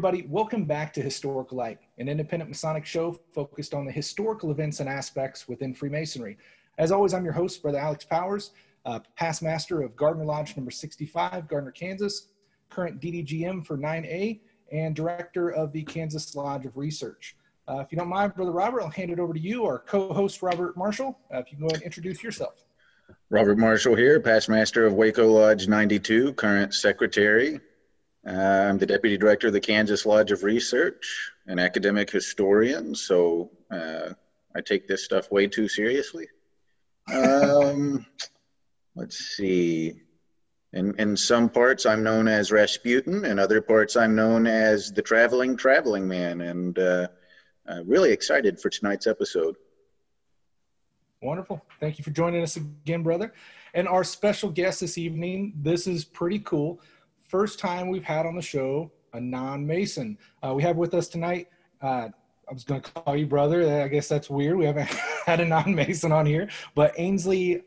everybody, 0.00 0.26
welcome 0.30 0.64
back 0.64 0.94
to 0.94 1.02
Historical 1.02 1.58
Light, 1.58 1.78
an 1.98 2.08
independent 2.08 2.48
Masonic 2.48 2.86
show 2.86 3.20
focused 3.34 3.74
on 3.74 3.84
the 3.84 3.92
historical 3.92 4.50
events 4.50 4.80
and 4.80 4.88
aspects 4.88 5.46
within 5.46 5.74
Freemasonry. 5.74 6.38
As 6.78 6.90
always, 6.90 7.12
I'm 7.12 7.22
your 7.22 7.34
host, 7.34 7.60
Brother 7.60 7.76
Alex 7.76 8.02
Powers, 8.02 8.52
uh, 8.86 9.00
past 9.14 9.42
master 9.42 9.82
of 9.82 9.94
Gardner 9.96 10.24
Lodge 10.24 10.56
number 10.56 10.70
65, 10.70 11.46
Gardner, 11.48 11.70
Kansas, 11.70 12.28
current 12.70 12.98
DDGM 12.98 13.66
for 13.66 13.76
9A, 13.76 14.40
and 14.72 14.96
director 14.96 15.50
of 15.50 15.70
the 15.70 15.82
Kansas 15.82 16.34
Lodge 16.34 16.64
of 16.64 16.78
Research. 16.78 17.36
Uh, 17.68 17.80
if 17.80 17.92
you 17.92 17.98
don't 17.98 18.08
mind, 18.08 18.34
Brother 18.34 18.52
Robert, 18.52 18.80
I'll 18.80 18.88
hand 18.88 19.10
it 19.10 19.20
over 19.20 19.34
to 19.34 19.40
you, 19.40 19.66
our 19.66 19.80
co 19.80 20.14
host, 20.14 20.40
Robert 20.40 20.78
Marshall. 20.78 21.18
Uh, 21.30 21.40
if 21.40 21.52
you 21.52 21.58
can 21.58 21.66
go 21.66 21.66
ahead 21.66 21.82
and 21.82 21.84
introduce 21.84 22.22
yourself. 22.22 22.64
Robert 23.28 23.58
Marshall 23.58 23.96
here, 23.96 24.18
past 24.18 24.48
master 24.48 24.86
of 24.86 24.94
Waco 24.94 25.26
Lodge 25.26 25.68
92, 25.68 26.32
current 26.32 26.72
secretary 26.72 27.60
I'm 28.26 28.78
the 28.78 28.86
deputy 28.86 29.16
director 29.16 29.46
of 29.46 29.54
the 29.54 29.60
Kansas 29.60 30.04
Lodge 30.04 30.30
of 30.30 30.44
Research, 30.44 31.32
an 31.46 31.58
academic 31.58 32.10
historian, 32.10 32.94
so 32.94 33.50
uh, 33.70 34.10
I 34.54 34.60
take 34.60 34.86
this 34.86 35.04
stuff 35.04 35.30
way 35.30 35.46
too 35.46 35.68
seriously. 35.68 36.28
Um, 37.12 38.04
let's 38.94 39.16
see. 39.16 40.02
In, 40.72 40.94
in 41.00 41.16
some 41.16 41.48
parts, 41.48 41.86
I'm 41.86 42.02
known 42.02 42.28
as 42.28 42.52
Rasputin, 42.52 43.24
and 43.24 43.40
other 43.40 43.60
parts, 43.60 43.96
I'm 43.96 44.14
known 44.14 44.46
as 44.46 44.92
the 44.92 45.02
traveling 45.02 45.56
traveling 45.56 46.06
man, 46.06 46.42
and 46.42 46.78
uh, 46.78 47.08
uh, 47.68 47.82
really 47.84 48.12
excited 48.12 48.60
for 48.60 48.68
tonight's 48.68 49.06
episode. 49.06 49.56
Wonderful. 51.22 51.64
Thank 51.80 51.98
you 51.98 52.04
for 52.04 52.10
joining 52.10 52.42
us 52.42 52.56
again, 52.56 53.02
brother. 53.02 53.32
And 53.74 53.88
our 53.88 54.04
special 54.04 54.50
guest 54.50 54.80
this 54.80 54.96
evening, 54.96 55.54
this 55.56 55.86
is 55.86 56.04
pretty 56.04 56.38
cool 56.40 56.80
first 57.30 57.60
time 57.60 57.88
we've 57.88 58.04
had 58.04 58.26
on 58.26 58.34
the 58.34 58.42
show 58.42 58.90
a 59.12 59.20
non-Mason. 59.20 60.18
Uh, 60.44 60.52
we 60.52 60.62
have 60.64 60.76
with 60.76 60.94
us 60.94 61.08
tonight, 61.08 61.48
uh, 61.80 62.08
I 62.48 62.52
was 62.52 62.64
going 62.64 62.80
to 62.80 62.90
call 62.90 63.16
you 63.16 63.26
brother. 63.26 63.82
I 63.82 63.86
guess 63.86 64.08
that's 64.08 64.28
weird. 64.28 64.58
We 64.58 64.64
haven't 64.64 64.88
had 65.26 65.38
a 65.38 65.44
non-Mason 65.44 66.10
on 66.10 66.26
here, 66.26 66.48
but 66.74 66.92
Ainsley 66.98 67.62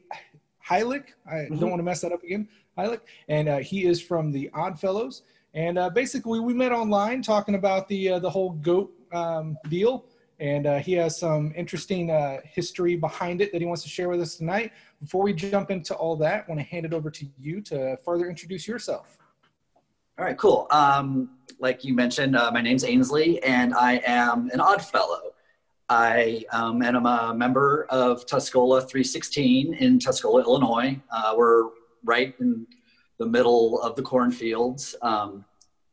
Heilich. 0.67 1.05
I 1.25 1.35
mm-hmm. 1.35 1.59
don't 1.59 1.69
want 1.69 1.79
to 1.79 1.83
mess 1.83 2.01
that 2.01 2.11
up 2.11 2.23
again. 2.23 2.49
Heilich. 2.77 2.99
And 3.29 3.47
uh, 3.47 3.57
he 3.59 3.85
is 3.85 4.01
from 4.01 4.31
the 4.31 4.49
Odd 4.53 4.77
Fellows. 4.77 5.23
And 5.53 5.77
uh, 5.77 5.89
basically, 5.89 6.41
we 6.41 6.53
met 6.53 6.73
online 6.73 7.21
talking 7.21 7.55
about 7.55 7.87
the, 7.87 8.09
uh, 8.09 8.19
the 8.19 8.29
whole 8.29 8.51
GOAT 8.51 8.91
um, 9.13 9.57
deal. 9.69 10.05
And 10.39 10.65
uh, 10.65 10.79
he 10.79 10.91
has 10.93 11.17
some 11.17 11.53
interesting 11.55 12.09
history 12.43 12.97
behind 12.97 13.39
it 13.39 13.53
that 13.53 13.61
he 13.61 13.67
wants 13.67 13.83
to 13.83 13.89
share 13.89 14.09
with 14.09 14.19
us 14.19 14.35
tonight. 14.35 14.73
Before 14.99 15.23
we 15.23 15.31
jump 15.31 15.71
into 15.71 15.95
all 15.95 16.17
that, 16.17 16.45
I 16.45 16.51
want 16.51 16.59
to 16.59 16.65
hand 16.65 16.85
it 16.85 16.93
over 16.93 17.09
to 17.11 17.25
you 17.37 17.61
to 17.61 17.97
further 18.03 18.29
introduce 18.29 18.67
yourself. 18.67 19.17
All 20.19 20.25
right, 20.25 20.37
cool. 20.37 20.67
Um, 20.69 21.31
like 21.59 21.83
you 21.83 21.95
mentioned, 21.95 22.35
uh, 22.35 22.51
my 22.51 22.61
name's 22.61 22.83
Ainsley, 22.83 23.41
and 23.41 23.73
I 23.73 23.99
am 24.05 24.51
an 24.53 24.59
odd 24.59 24.85
fellow. 24.85 25.33
I 25.89 26.45
um, 26.51 26.83
am 26.83 27.07
a 27.07 27.33
member 27.33 27.87
of 27.89 28.23
Tuscola 28.27 28.81
316 28.81 29.73
in 29.73 29.97
Tuscola, 29.97 30.43
Illinois. 30.43 31.01
Uh, 31.09 31.33
we're 31.35 31.69
right 32.03 32.35
in 32.39 32.67
the 33.17 33.25
middle 33.25 33.81
of 33.81 33.95
the 33.95 34.03
cornfields, 34.03 34.93
um, 35.01 35.45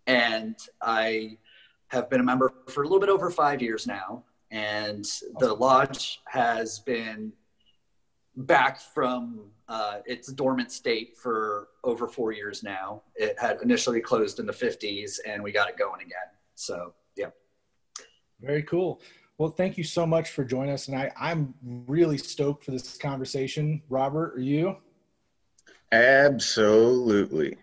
and 0.07 0.55
I 0.83 1.39
have 1.89 2.11
been 2.11 2.21
a 2.21 2.25
member 2.25 2.53
for 2.69 2.83
a 2.83 2.85
little 2.85 3.01
bit 3.01 3.09
over 3.09 3.31
five 3.31 3.63
years 3.63 3.87
now. 3.87 4.25
And 4.51 5.07
the 5.39 5.55
lodge 5.55 6.21
has 6.27 6.81
been 6.81 7.33
back 8.37 8.81
from 8.81 9.51
uh, 9.69 9.99
its 10.07 10.33
dormant 10.33 10.73
state 10.73 11.17
for 11.17 11.69
over 11.85 12.07
four 12.07 12.33
years 12.33 12.63
now. 12.63 13.03
It 13.15 13.39
had 13.39 13.59
initially 13.63 14.01
closed 14.01 14.39
in 14.39 14.47
the 14.47 14.53
50s 14.53 15.19
and 15.27 15.43
we 15.43 15.53
got 15.53 15.69
it 15.69 15.77
going 15.77 16.01
again. 16.01 16.19
So, 16.55 16.95
yeah. 17.17 17.31
Very 18.41 18.63
cool. 18.63 19.01
Well, 19.39 19.51
thank 19.51 19.79
you 19.79 19.85
so 19.85 20.07
much 20.07 20.31
for 20.31 20.45
joining 20.45 20.75
us 20.75 20.85
tonight. 20.85 21.13
I'm 21.19 21.55
really 21.63 22.19
stoked 22.19 22.65
for 22.65 22.73
this 22.73 22.99
conversation. 22.99 23.83
Robert, 23.89 24.35
are 24.37 24.41
you? 24.41 24.77
Absolutely. 25.93 27.57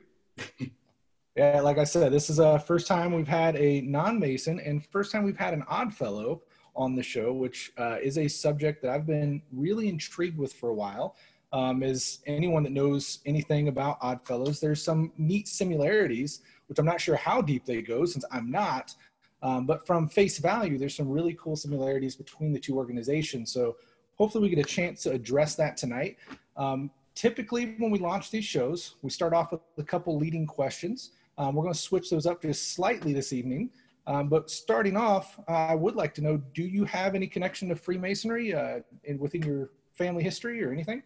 yeah, 1.35 1.61
like 1.61 1.77
I 1.77 1.83
said, 1.83 2.11
this 2.11 2.29
is 2.29 2.39
a 2.39 2.59
first 2.59 2.87
time 2.87 3.13
we've 3.13 3.27
had 3.27 3.55
a 3.55 3.81
non-Mason 3.81 4.59
and 4.59 4.85
first 4.87 5.11
time 5.11 5.23
we've 5.23 5.37
had 5.37 5.53
an 5.53 5.63
odd 5.67 5.93
fellow 5.93 6.41
on 6.77 6.95
the 6.95 7.03
show, 7.03 7.33
which 7.33 7.73
uh, 7.77 7.97
is 8.01 8.17
a 8.17 8.27
subject 8.27 8.81
that 8.83 8.91
I've 8.91 9.07
been 9.07 9.41
really 9.51 9.89
intrigued 9.89 10.37
with 10.37 10.53
for 10.53 10.69
a 10.69 10.73
while 10.73 11.17
um, 11.53 11.83
is 11.83 12.19
anyone 12.27 12.63
that 12.63 12.71
knows 12.71 13.19
anything 13.25 13.67
about 13.67 13.99
Oddfellows, 14.01 14.59
there's 14.59 14.81
some 14.81 15.11
neat 15.17 15.47
similarities, 15.47 16.41
which 16.67 16.77
I'm 16.79 16.85
not 16.85 17.01
sure 17.01 17.15
how 17.15 17.41
deep 17.41 17.65
they 17.65 17.81
go 17.81 18.05
since 18.05 18.25
I'm 18.31 18.51
not. 18.51 18.93
Um, 19.41 19.65
but 19.65 19.85
from 19.85 20.09
face 20.09 20.39
value, 20.39 20.77
there's 20.77 20.95
some 20.95 21.09
really 21.09 21.35
cool 21.39 21.55
similarities 21.55 22.15
between 22.15 22.51
the 22.51 22.59
two 22.59 22.75
organizations. 22.75 23.51
So 23.51 23.77
hopefully 24.15 24.43
we 24.43 24.55
get 24.55 24.65
a 24.65 24.67
chance 24.67 25.03
to 25.03 25.11
address 25.11 25.55
that 25.55 25.77
tonight. 25.77 26.17
Um, 26.57 26.91
typically, 27.15 27.75
when 27.77 27.91
we 27.91 27.99
launch 27.99 28.31
these 28.31 28.45
shows, 28.45 28.95
we 29.01 29.09
start 29.09 29.33
off 29.33 29.51
with 29.51 29.61
a 29.77 29.83
couple 29.83 30.17
leading 30.17 30.45
questions. 30.45 31.11
Um, 31.37 31.53
we're 31.55 31.63
going 31.63 31.73
to 31.73 31.79
switch 31.79 32.09
those 32.09 32.25
up 32.25 32.41
just 32.41 32.73
slightly 32.73 33.13
this 33.13 33.31
evening. 33.31 33.69
Um, 34.07 34.29
but 34.29 34.49
starting 34.49 34.95
off, 34.95 35.37
uh, 35.47 35.51
I 35.51 35.75
would 35.75 35.95
like 35.95 36.13
to 36.15 36.21
know: 36.21 36.37
Do 36.53 36.63
you 36.63 36.85
have 36.85 37.13
any 37.13 37.27
connection 37.27 37.67
to 37.69 37.75
Freemasonry 37.75 38.55
uh, 38.55 38.79
in, 39.03 39.19
within 39.19 39.43
your 39.43 39.71
family 39.93 40.23
history 40.23 40.63
or 40.63 40.71
anything? 40.71 41.03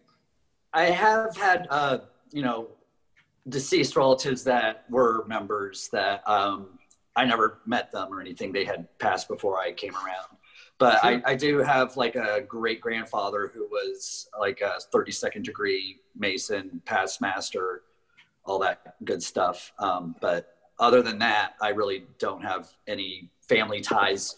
I 0.72 0.84
have 0.84 1.36
had, 1.36 1.66
uh, 1.68 1.98
you 2.32 2.42
know, 2.42 2.68
deceased 3.48 3.96
relatives 3.96 4.44
that 4.44 4.84
were 4.88 5.24
members 5.26 5.88
that 5.92 6.26
um, 6.28 6.78
I 7.16 7.24
never 7.24 7.58
met 7.66 7.90
them 7.90 8.12
or 8.12 8.20
anything. 8.20 8.52
They 8.52 8.64
had 8.64 8.86
passed 8.98 9.28
before 9.28 9.58
I 9.58 9.72
came 9.72 9.94
around. 9.94 10.38
But 10.78 11.00
sure. 11.00 11.10
I, 11.10 11.32
I, 11.32 11.34
do 11.34 11.58
have 11.58 11.96
like 11.96 12.16
a 12.16 12.40
great 12.40 12.80
grandfather 12.80 13.52
who 13.54 13.68
was 13.68 14.28
like 14.40 14.62
a 14.62 14.78
32nd 14.92 15.44
degree 15.44 16.00
Mason, 16.16 16.80
past 16.86 17.20
master, 17.20 17.82
all 18.44 18.58
that 18.60 18.96
good 19.04 19.22
stuff. 19.22 19.72
Um, 19.78 20.16
but 20.20 20.51
other 20.82 21.00
than 21.02 21.18
that, 21.20 21.54
I 21.62 21.70
really 21.70 22.04
don't 22.18 22.42
have 22.42 22.68
any 22.86 23.30
family 23.40 23.80
ties 23.80 24.36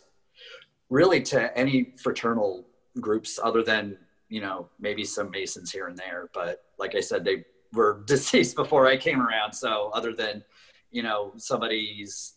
really 0.90 1.20
to 1.22 1.56
any 1.58 1.94
fraternal 1.96 2.64
groups 3.00 3.40
other 3.42 3.62
than 3.62 3.98
you 4.34 4.40
know, 4.40 4.68
maybe 4.80 5.04
some 5.04 5.30
Masons 5.30 5.70
here 5.70 5.86
and 5.86 5.96
there. 5.96 6.28
But 6.34 6.64
like 6.76 6.96
I 6.96 7.00
said, 7.00 7.24
they 7.24 7.44
were 7.72 8.02
deceased 8.06 8.56
before 8.56 8.86
I 8.86 8.96
came 8.96 9.20
around. 9.20 9.52
So 9.52 9.90
other 9.94 10.12
than, 10.12 10.42
you 10.90 11.02
know, 11.02 11.32
somebody's 11.36 12.34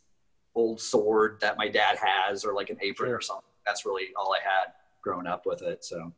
old 0.53 0.79
sword 0.79 1.39
that 1.41 1.57
my 1.57 1.67
dad 1.67 1.97
has 1.99 2.43
or 2.43 2.53
like 2.53 2.69
an 2.69 2.77
apron 2.81 3.09
sure. 3.09 3.17
or 3.17 3.21
something, 3.21 3.49
that's 3.65 3.85
really 3.85 4.09
all 4.15 4.33
I 4.33 4.43
had 4.43 4.73
growing 5.01 5.25
up 5.25 5.47
with 5.47 5.61
it. 5.61 5.83
So 5.83 6.13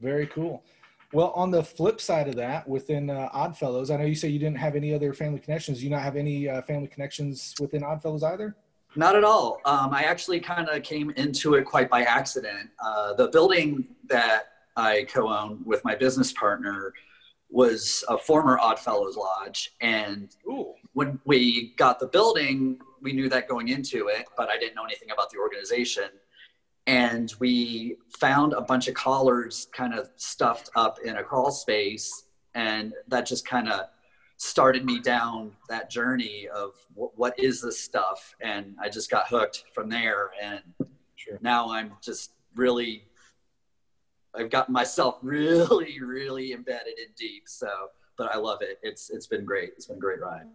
very 0.00 0.26
cool. 0.26 0.64
Well, 1.12 1.32
on 1.36 1.50
the 1.50 1.62
flip 1.62 2.00
side 2.00 2.26
of 2.28 2.36
that, 2.36 2.66
within 2.66 3.10
uh, 3.10 3.28
Oddfellows, 3.32 3.90
I 3.90 3.96
know 3.96 4.04
you 4.04 4.14
say 4.14 4.28
you 4.28 4.38
didn't 4.38 4.56
have 4.56 4.74
any 4.74 4.94
other 4.94 5.12
family 5.12 5.38
connections. 5.38 5.78
Do 5.78 5.84
you 5.84 5.90
not 5.90 6.00
have 6.02 6.16
any 6.16 6.48
uh, 6.48 6.62
family 6.62 6.88
connections 6.88 7.54
within 7.60 7.82
Oddfellows 7.82 8.22
either? 8.22 8.56
Not 8.96 9.14
at 9.14 9.22
all. 9.22 9.60
Um, 9.66 9.92
I 9.92 10.04
actually 10.04 10.40
kind 10.40 10.68
of 10.68 10.82
came 10.82 11.10
into 11.10 11.54
it 11.54 11.64
quite 11.64 11.90
by 11.90 12.02
accident. 12.02 12.70
Uh, 12.82 13.12
the 13.12 13.28
building 13.28 13.88
that 14.08 14.44
I 14.76 15.06
co-own 15.10 15.62
with 15.66 15.84
my 15.84 15.94
business 15.94 16.32
partner 16.32 16.94
was 17.50 18.02
a 18.08 18.16
former 18.16 18.58
Oddfellows 18.58 19.16
Lodge. 19.16 19.72
And 19.82 20.34
Ooh. 20.46 20.72
when 20.94 21.20
we 21.26 21.74
got 21.76 22.00
the 22.00 22.06
building, 22.06 22.78
we 23.02 23.12
knew 23.12 23.28
that 23.28 23.48
going 23.48 23.68
into 23.68 24.08
it, 24.08 24.26
but 24.36 24.48
I 24.48 24.56
didn't 24.56 24.76
know 24.76 24.84
anything 24.84 25.10
about 25.10 25.30
the 25.30 25.38
organization. 25.38 26.04
And 26.86 27.32
we 27.38 27.96
found 28.18 28.52
a 28.54 28.60
bunch 28.60 28.88
of 28.88 28.94
collars 28.94 29.68
kind 29.72 29.94
of 29.94 30.10
stuffed 30.16 30.70
up 30.74 30.98
in 31.04 31.16
a 31.16 31.22
crawl 31.22 31.50
space. 31.50 32.24
And 32.54 32.92
that 33.08 33.26
just 33.26 33.46
kind 33.46 33.68
of 33.68 33.86
started 34.36 34.84
me 34.84 34.98
down 35.00 35.52
that 35.68 35.88
journey 35.88 36.48
of 36.54 36.72
what 36.94 37.38
is 37.38 37.62
this 37.62 37.78
stuff. 37.78 38.34
And 38.40 38.74
I 38.80 38.88
just 38.88 39.10
got 39.10 39.28
hooked 39.28 39.64
from 39.72 39.88
there. 39.88 40.30
And 40.42 40.60
sure. 41.14 41.38
now 41.40 41.70
I'm 41.70 41.92
just 42.02 42.32
really 42.56 43.04
I've 44.34 44.50
gotten 44.50 44.72
myself 44.72 45.18
really, 45.22 46.00
really 46.00 46.52
embedded 46.52 46.98
in 46.98 47.12
deep. 47.16 47.44
So, 47.46 47.68
but 48.16 48.34
I 48.34 48.38
love 48.38 48.62
it. 48.62 48.78
It's 48.82 49.10
it's 49.10 49.26
been 49.26 49.44
great. 49.44 49.72
It's 49.76 49.86
been 49.86 49.96
a 49.96 50.00
great 50.00 50.20
ride. 50.20 50.46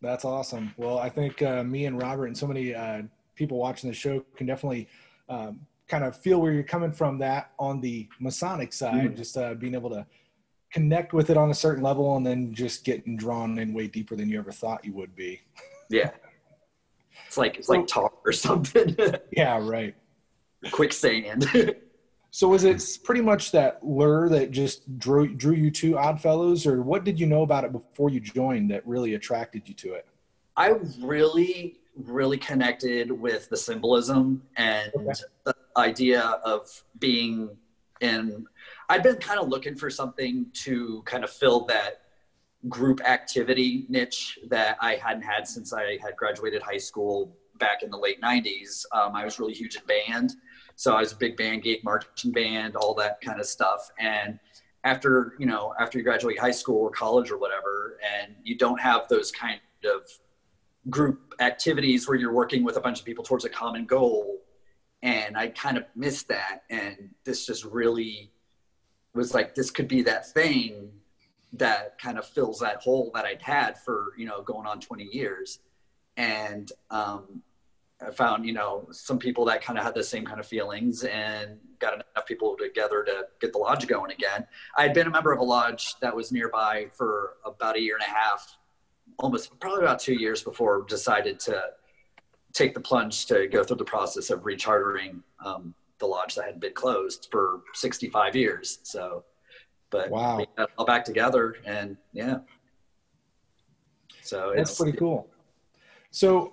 That's 0.00 0.24
awesome. 0.24 0.72
Well, 0.76 0.98
I 0.98 1.08
think 1.08 1.42
uh, 1.42 1.64
me 1.64 1.86
and 1.86 2.00
Robert 2.00 2.26
and 2.26 2.36
so 2.36 2.46
many 2.46 2.74
uh, 2.74 3.02
people 3.38 3.58
watching 3.58 3.88
the 3.88 3.94
show 3.94 4.24
can 4.36 4.46
definitely 4.46 4.88
um, 5.28 5.60
kind 5.86 6.04
of 6.04 6.16
feel 6.16 6.40
where 6.40 6.52
you're 6.52 6.62
coming 6.62 6.92
from. 6.92 7.18
That 7.18 7.52
on 7.58 7.80
the 7.80 8.08
Masonic 8.20 8.72
side, 8.72 9.12
mm. 9.12 9.16
just 9.16 9.38
uh, 9.38 9.54
being 9.54 9.74
able 9.74 9.90
to 9.90 10.04
connect 10.72 11.12
with 11.14 11.30
it 11.30 11.36
on 11.36 11.50
a 11.50 11.54
certain 11.54 11.82
level, 11.82 12.16
and 12.16 12.26
then 12.26 12.52
just 12.52 12.84
getting 12.84 13.16
drawn 13.16 13.58
in 13.58 13.72
way 13.72 13.86
deeper 13.86 14.16
than 14.16 14.28
you 14.28 14.38
ever 14.38 14.52
thought 14.52 14.84
you 14.84 14.92
would 14.92 15.14
be. 15.16 15.40
Yeah, 15.90 16.10
it's 17.26 17.38
like 17.38 17.56
it's 17.56 17.70
like 17.70 17.86
tar 17.86 18.12
or 18.26 18.32
something. 18.34 18.94
yeah, 19.32 19.58
right. 19.58 19.94
Quicksand. 20.70 21.46
So 22.30 22.48
was 22.48 22.64
it 22.64 22.82
pretty 23.04 23.22
much 23.22 23.52
that 23.52 23.82
lure 23.82 24.28
that 24.28 24.50
just 24.50 24.98
drew 24.98 25.34
drew 25.34 25.54
you 25.54 25.70
to 25.70 25.96
Oddfellows, 25.96 26.66
or 26.66 26.82
what 26.82 27.04
did 27.04 27.18
you 27.18 27.26
know 27.26 27.42
about 27.42 27.64
it 27.64 27.72
before 27.72 28.10
you 28.10 28.20
joined 28.20 28.70
that 28.70 28.86
really 28.86 29.14
attracted 29.14 29.66
you 29.66 29.74
to 29.76 29.94
it? 29.94 30.06
I 30.56 30.74
really, 31.00 31.78
really 32.04 32.38
connected 32.38 33.10
with 33.10 33.48
the 33.48 33.56
symbolism 33.56 34.42
and 34.56 34.92
okay. 34.94 35.12
the 35.44 35.54
idea 35.76 36.22
of 36.44 36.68
being 36.98 37.50
in. 38.00 38.46
I've 38.88 39.02
been 39.02 39.16
kind 39.16 39.40
of 39.40 39.48
looking 39.48 39.74
for 39.74 39.90
something 39.90 40.46
to 40.64 41.02
kind 41.04 41.24
of 41.24 41.30
fill 41.30 41.66
that 41.66 42.02
group 42.68 43.00
activity 43.06 43.86
niche 43.88 44.38
that 44.48 44.76
I 44.80 44.96
hadn't 44.96 45.22
had 45.22 45.46
since 45.46 45.72
I 45.72 45.98
had 46.02 46.16
graduated 46.16 46.62
high 46.62 46.78
school 46.78 47.36
back 47.58 47.82
in 47.82 47.90
the 47.90 47.98
late 47.98 48.20
90s. 48.20 48.84
Um, 48.92 49.14
I 49.14 49.24
was 49.24 49.38
really 49.38 49.54
huge 49.54 49.76
in 49.76 49.82
band. 49.86 50.34
So 50.76 50.94
I 50.94 51.00
was 51.00 51.12
a 51.12 51.16
big 51.16 51.36
band, 51.36 51.62
gate 51.62 51.82
marching 51.84 52.32
band, 52.32 52.76
all 52.76 52.94
that 52.94 53.20
kind 53.20 53.40
of 53.40 53.46
stuff. 53.46 53.90
And 53.98 54.38
after, 54.84 55.34
you 55.38 55.46
know, 55.46 55.74
after 55.80 55.98
you 55.98 56.04
graduate 56.04 56.38
high 56.38 56.52
school 56.52 56.80
or 56.80 56.90
college 56.90 57.30
or 57.30 57.38
whatever, 57.38 57.98
and 58.20 58.34
you 58.44 58.56
don't 58.56 58.80
have 58.80 59.08
those 59.08 59.32
kind 59.32 59.60
of 59.84 60.08
group 60.90 61.34
activities 61.40 62.08
where 62.08 62.16
you're 62.16 62.32
working 62.32 62.64
with 62.64 62.76
a 62.76 62.80
bunch 62.80 62.98
of 63.00 63.04
people 63.04 63.24
towards 63.24 63.44
a 63.44 63.48
common 63.48 63.86
goal. 63.86 64.38
And 65.02 65.36
I 65.36 65.48
kind 65.48 65.76
of 65.76 65.84
missed 65.94 66.28
that. 66.28 66.62
And 66.70 67.10
this 67.24 67.46
just 67.46 67.64
really 67.64 68.32
was 69.14 69.34
like, 69.34 69.54
this 69.54 69.70
could 69.70 69.88
be 69.88 70.02
that 70.02 70.30
thing 70.32 70.90
that 71.54 71.98
kind 71.98 72.18
of 72.18 72.26
fills 72.26 72.60
that 72.60 72.76
hole 72.76 73.10
that 73.14 73.24
I'd 73.24 73.42
had 73.42 73.78
for, 73.78 74.12
you 74.18 74.26
know, 74.26 74.42
going 74.42 74.66
on 74.66 74.80
20 74.80 75.04
years. 75.04 75.60
And 76.16 76.70
um, 76.90 77.42
I 78.06 78.10
found, 78.10 78.44
you 78.44 78.52
know, 78.52 78.86
some 78.90 79.18
people 79.18 79.44
that 79.46 79.62
kind 79.62 79.78
of 79.78 79.84
had 79.84 79.94
the 79.94 80.04
same 80.04 80.24
kind 80.24 80.40
of 80.40 80.46
feelings 80.46 81.04
and 81.04 81.58
got 81.78 81.94
enough 81.94 82.26
people 82.26 82.56
together 82.56 83.02
to 83.04 83.26
get 83.40 83.52
the 83.52 83.58
lodge 83.58 83.86
going 83.86 84.10
again. 84.10 84.46
I 84.76 84.82
had 84.82 84.94
been 84.94 85.06
a 85.06 85.10
member 85.10 85.32
of 85.32 85.38
a 85.38 85.44
lodge 85.44 85.94
that 86.00 86.14
was 86.14 86.30
nearby 86.30 86.88
for 86.92 87.34
about 87.44 87.76
a 87.76 87.80
year 87.80 87.94
and 87.94 88.02
a 88.02 88.14
half, 88.14 88.57
almost 89.18 89.58
probably 89.60 89.82
about 89.82 89.98
two 89.98 90.14
years 90.14 90.42
before 90.42 90.84
decided 90.88 91.40
to 91.40 91.62
take 92.52 92.74
the 92.74 92.80
plunge 92.80 93.26
to 93.26 93.46
go 93.48 93.62
through 93.62 93.76
the 93.76 93.84
process 93.84 94.30
of 94.30 94.40
rechartering 94.40 95.20
um, 95.44 95.74
the 95.98 96.06
lodge 96.06 96.34
that 96.34 96.44
had 96.44 96.60
been 96.60 96.72
closed 96.72 97.28
for 97.30 97.62
65 97.74 98.36
years. 98.36 98.78
So, 98.82 99.24
but 99.90 100.10
wow, 100.10 100.44
all 100.76 100.86
back 100.86 101.04
together 101.04 101.56
and 101.64 101.96
yeah. 102.12 102.38
So 104.22 104.52
that's 104.54 104.76
pretty 104.76 104.96
cool. 104.96 105.28
So 106.10 106.52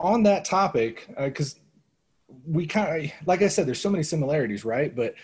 on 0.00 0.22
that 0.24 0.44
topic, 0.44 1.08
because 1.18 1.56
uh, 1.56 2.34
we 2.46 2.66
kind 2.66 3.04
of, 3.04 3.10
like 3.26 3.42
I 3.42 3.48
said, 3.48 3.66
there's 3.66 3.80
so 3.80 3.90
many 3.90 4.02
similarities, 4.02 4.64
right? 4.64 4.94
But 4.94 5.14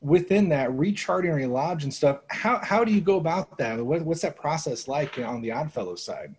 within 0.00 0.48
that 0.50 0.72
recharting 0.72 1.44
a 1.44 1.46
lodge 1.46 1.84
and 1.84 1.92
stuff, 1.92 2.20
how, 2.28 2.58
how 2.58 2.84
do 2.84 2.92
you 2.92 3.00
go 3.00 3.16
about 3.16 3.56
that? 3.58 3.84
What, 3.84 4.02
what's 4.02 4.22
that 4.22 4.36
process 4.36 4.88
like 4.88 5.18
on 5.18 5.40
the 5.40 5.50
Oddfellows 5.52 6.02
side? 6.02 6.34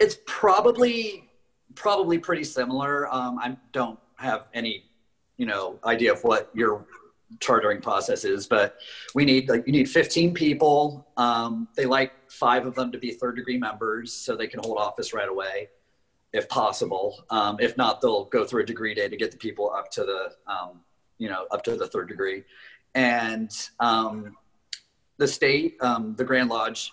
It's 0.00 0.18
probably, 0.26 1.30
probably 1.74 2.18
pretty 2.18 2.44
similar. 2.44 3.12
Um, 3.12 3.38
I 3.38 3.56
don't 3.72 3.98
have 4.16 4.46
any, 4.54 4.84
you 5.36 5.46
know, 5.46 5.78
idea 5.84 6.12
of 6.12 6.22
what 6.24 6.50
your 6.54 6.86
chartering 7.40 7.80
process 7.80 8.24
is, 8.24 8.46
but 8.46 8.76
we 9.14 9.24
need 9.24 9.48
like 9.48 9.66
you 9.66 9.72
need 9.72 9.88
15 9.88 10.34
people. 10.34 11.06
Um, 11.16 11.68
they 11.76 11.86
like 11.86 12.12
five 12.30 12.66
of 12.66 12.74
them 12.74 12.92
to 12.92 12.98
be 12.98 13.12
third 13.12 13.36
degree 13.36 13.58
members 13.58 14.12
so 14.12 14.36
they 14.36 14.46
can 14.46 14.60
hold 14.62 14.78
office 14.78 15.12
right 15.12 15.28
away 15.28 15.68
if 16.32 16.48
possible. 16.48 17.24
Um, 17.30 17.56
if 17.60 17.76
not, 17.76 18.00
they'll 18.00 18.24
go 18.24 18.44
through 18.44 18.62
a 18.62 18.66
degree 18.66 18.94
day 18.94 19.08
to 19.08 19.16
get 19.16 19.30
the 19.30 19.36
people 19.36 19.70
up 19.70 19.90
to 19.92 20.04
the, 20.04 20.52
um, 20.52 20.80
you 21.18 21.28
know, 21.28 21.46
up 21.50 21.62
to 21.64 21.76
the 21.76 21.86
third 21.86 22.08
degree. 22.08 22.44
And 22.94 23.50
um, 23.80 24.36
the 25.16 25.26
state, 25.26 25.76
um, 25.80 26.14
the 26.16 26.24
Grand 26.24 26.48
Lodge 26.48 26.92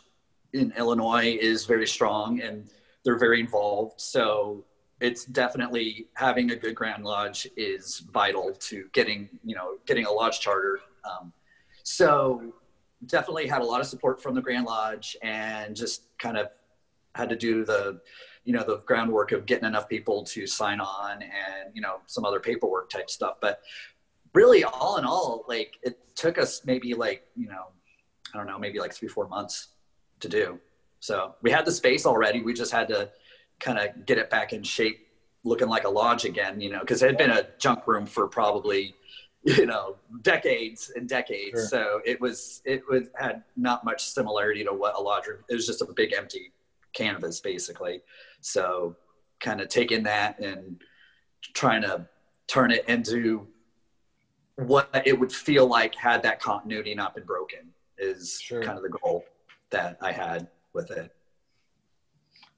in 0.53 0.73
Illinois 0.77 1.37
is 1.39 1.65
very 1.65 1.87
strong 1.87 2.41
and 2.41 2.69
they're 3.03 3.17
very 3.17 3.39
involved. 3.39 3.99
So 4.01 4.63
it's 4.99 5.25
definitely 5.25 6.07
having 6.13 6.51
a 6.51 6.55
good 6.55 6.75
Grand 6.75 7.03
Lodge 7.03 7.47
is 7.55 7.99
vital 8.11 8.53
to 8.53 8.87
getting, 8.93 9.29
you 9.43 9.55
know, 9.55 9.77
getting 9.85 10.05
a 10.05 10.11
lodge 10.11 10.39
charter. 10.39 10.79
Um, 11.09 11.33
so 11.83 12.53
definitely 13.07 13.47
had 13.47 13.61
a 13.61 13.65
lot 13.65 13.81
of 13.81 13.87
support 13.87 14.21
from 14.21 14.35
the 14.35 14.41
Grand 14.41 14.65
Lodge 14.65 15.17
and 15.23 15.75
just 15.75 16.03
kind 16.19 16.37
of 16.37 16.49
had 17.15 17.29
to 17.29 17.35
do 17.35 17.65
the 17.65 17.99
you 18.43 18.53
know 18.53 18.63
the 18.63 18.77
groundwork 18.85 19.31
of 19.31 19.45
getting 19.45 19.65
enough 19.65 19.87
people 19.87 20.23
to 20.23 20.47
sign 20.47 20.79
on 20.79 21.21
and 21.21 21.73
you 21.73 21.81
know 21.81 21.97
some 22.07 22.25
other 22.25 22.39
paperwork 22.39 22.89
type 22.89 23.09
stuff 23.09 23.35
but 23.41 23.61
really 24.33 24.63
all 24.63 24.97
in 24.97 25.05
all 25.05 25.45
like 25.47 25.77
it 25.83 25.99
took 26.15 26.37
us 26.37 26.61
maybe 26.65 26.93
like 26.93 27.23
you 27.35 27.47
know 27.47 27.65
i 28.33 28.37
don't 28.37 28.47
know 28.47 28.57
maybe 28.57 28.79
like 28.79 28.93
three 28.93 29.07
four 29.07 29.27
months 29.27 29.69
to 30.21 30.29
do. 30.29 30.59
So 30.99 31.35
we 31.41 31.51
had 31.51 31.65
the 31.65 31.71
space 31.71 32.05
already. 32.05 32.41
We 32.41 32.53
just 32.53 32.71
had 32.71 32.87
to 32.89 33.09
kind 33.59 33.77
of 33.77 34.05
get 34.05 34.17
it 34.17 34.29
back 34.29 34.53
in 34.53 34.63
shape 34.63 35.07
looking 35.43 35.67
like 35.67 35.85
a 35.85 35.89
lodge 35.89 36.23
again 36.25 36.61
you 36.61 36.69
know 36.69 36.81
because 36.81 37.01
it 37.01 37.07
had 37.07 37.17
been 37.17 37.31
a 37.31 37.47
junk 37.57 37.87
room 37.87 38.05
for 38.05 38.27
probably 38.27 38.93
you 39.43 39.65
know 39.65 39.95
decades 40.21 40.91
and 40.95 41.09
decades. 41.09 41.51
Sure. 41.51 41.67
so 41.67 42.01
it 42.05 42.21
was 42.21 42.61
it 42.65 42.83
was 42.89 43.09
had 43.15 43.43
not 43.57 43.83
much 43.83 44.03
similarity 44.03 44.63
to 44.63 44.71
what 44.71 44.95
a 44.95 45.01
lodge 45.01 45.27
room 45.27 45.39
it 45.49 45.55
was 45.55 45.65
just 45.65 45.81
a 45.81 45.87
big 45.95 46.13
empty 46.13 46.51
canvas 46.93 47.39
basically. 47.39 48.01
So 48.41 48.95
kind 49.39 49.61
of 49.61 49.69
taking 49.69 50.03
that 50.03 50.39
and 50.39 50.81
trying 51.53 51.81
to 51.81 52.07
turn 52.47 52.71
it 52.71 52.87
into 52.87 53.47
what 54.67 54.89
it 55.05 55.17
would 55.17 55.31
feel 55.31 55.67
like 55.67 55.95
had 55.95 56.21
that 56.23 56.39
continuity 56.39 56.95
not 56.95 57.15
been 57.15 57.25
broken 57.25 57.59
is 57.97 58.39
sure. 58.41 58.63
kind 58.63 58.77
of 58.77 58.83
the 58.83 58.89
goal 58.89 59.25
that 59.69 59.97
I 60.01 60.11
had 60.11 60.47
with 60.73 60.91
it. 60.91 61.13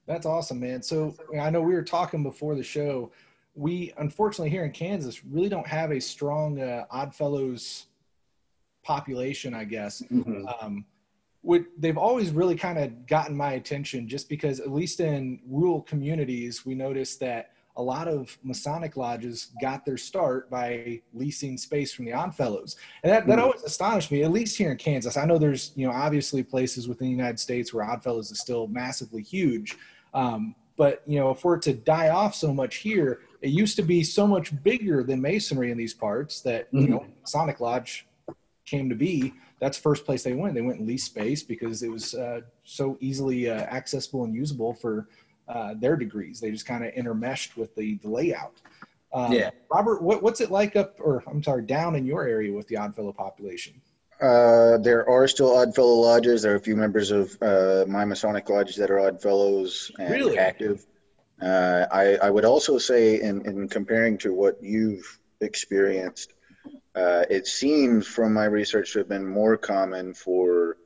That's 0.06 0.26
awesome, 0.26 0.60
man. 0.60 0.82
So 0.82 1.14
I 1.40 1.50
know 1.50 1.62
we 1.62 1.74
were 1.74 1.82
talking 1.82 2.22
before 2.22 2.54
the 2.54 2.62
show. 2.62 3.10
We 3.54 3.92
unfortunately 3.98 4.50
here 4.50 4.64
in 4.64 4.72
Kansas 4.72 5.24
really 5.24 5.48
don't 5.48 5.66
have 5.66 5.92
a 5.92 6.00
strong 6.00 6.60
uh, 6.60 6.84
Oddfellows 6.90 7.86
population, 8.82 9.54
I 9.54 9.64
guess. 9.64 10.02
Mm-hmm. 10.02 10.46
Um, 10.60 10.84
would 11.42 11.66
they've 11.78 11.98
always 11.98 12.30
really 12.30 12.56
kind 12.56 12.78
of 12.78 13.06
gotten 13.06 13.36
my 13.36 13.52
attention 13.52 14.08
just 14.08 14.28
because 14.28 14.60
at 14.60 14.72
least 14.72 15.00
in 15.00 15.40
rural 15.46 15.82
communities 15.82 16.64
we 16.64 16.74
notice 16.74 17.16
that 17.16 17.53
a 17.76 17.82
lot 17.82 18.06
of 18.06 18.36
masonic 18.42 18.96
lodges 18.96 19.48
got 19.60 19.84
their 19.84 19.96
start 19.96 20.48
by 20.48 21.00
leasing 21.12 21.58
space 21.58 21.92
from 21.92 22.04
the 22.04 22.12
oddfellows 22.12 22.76
and 23.02 23.12
that, 23.12 23.26
that 23.26 23.38
hmm. 23.38 23.44
always 23.44 23.62
astonished 23.62 24.12
me 24.12 24.22
at 24.22 24.30
least 24.30 24.56
here 24.56 24.70
in 24.70 24.76
kansas 24.76 25.16
i 25.16 25.24
know 25.24 25.38
there's 25.38 25.72
you 25.74 25.86
know 25.86 25.92
obviously 25.92 26.42
places 26.42 26.88
within 26.88 27.08
the 27.08 27.10
united 27.10 27.38
states 27.38 27.72
where 27.72 27.84
oddfellows 27.84 28.30
is 28.30 28.40
still 28.40 28.66
massively 28.68 29.22
huge 29.22 29.76
um, 30.14 30.54
but 30.76 31.02
you 31.06 31.18
know 31.18 31.30
if 31.30 31.44
we're 31.44 31.58
to 31.58 31.72
die 31.72 32.10
off 32.10 32.34
so 32.34 32.52
much 32.52 32.76
here 32.76 33.20
it 33.42 33.50
used 33.50 33.76
to 33.76 33.82
be 33.82 34.02
so 34.02 34.26
much 34.26 34.62
bigger 34.62 35.02
than 35.02 35.20
masonry 35.20 35.70
in 35.70 35.78
these 35.78 35.94
parts 35.94 36.40
that 36.40 36.68
you 36.72 36.88
know 36.88 36.98
hmm. 36.98 37.10
masonic 37.20 37.60
lodge 37.60 38.06
came 38.64 38.88
to 38.88 38.94
be 38.94 39.32
that's 39.60 39.78
first 39.78 40.04
place 40.04 40.22
they 40.22 40.34
went. 40.34 40.54
They 40.54 40.60
went 40.60 40.80
and 40.80 40.86
leased 40.86 41.06
space 41.06 41.42
because 41.42 41.82
it 41.82 41.90
was 41.90 42.14
uh, 42.14 42.40
so 42.64 42.98
easily 43.00 43.48
uh, 43.48 43.60
accessible 43.60 44.24
and 44.24 44.34
usable 44.34 44.74
for 44.74 45.08
uh, 45.48 45.74
their 45.74 45.96
degrees. 45.96 46.40
They 46.40 46.50
just 46.50 46.66
kind 46.66 46.84
of 46.84 46.92
intermeshed 46.94 47.56
with 47.56 47.74
the, 47.74 47.96
the 47.96 48.08
layout. 48.08 48.60
Um, 49.12 49.32
yeah. 49.32 49.50
Robert, 49.72 50.02
what, 50.02 50.22
what's 50.22 50.40
it 50.40 50.50
like 50.50 50.74
up, 50.76 50.96
or 50.98 51.22
I'm 51.26 51.42
sorry, 51.42 51.62
down 51.62 51.94
in 51.94 52.04
your 52.04 52.26
area 52.26 52.52
with 52.52 52.66
the 52.68 52.76
Oddfellow 52.76 53.12
population? 53.12 53.80
Uh, 54.20 54.78
there 54.78 55.08
are 55.08 55.28
still 55.28 55.56
Oddfellow 55.56 55.94
lodges. 55.94 56.42
There 56.42 56.52
are 56.52 56.56
a 56.56 56.60
few 56.60 56.76
members 56.76 57.10
of 57.10 57.36
uh, 57.42 57.84
my 57.88 58.04
Masonic 58.04 58.48
lodge 58.48 58.76
that 58.76 58.90
are 58.90 59.00
Oddfellows 59.00 59.90
and 59.98 60.10
really? 60.10 60.38
active. 60.38 60.86
Uh, 61.40 61.86
I, 61.92 62.16
I 62.16 62.30
would 62.30 62.44
also 62.44 62.78
say, 62.78 63.20
in, 63.20 63.44
in 63.46 63.68
comparing 63.68 64.16
to 64.18 64.32
what 64.32 64.56
you've 64.62 65.18
experienced, 65.40 66.32
uh, 66.94 67.24
it 67.28 67.46
seems 67.46 68.06
from 68.06 68.32
my 68.32 68.44
research 68.44 68.92
to 68.92 69.00
have 69.00 69.08
been 69.08 69.26
more 69.26 69.56
common 69.56 70.14
for 70.14 70.76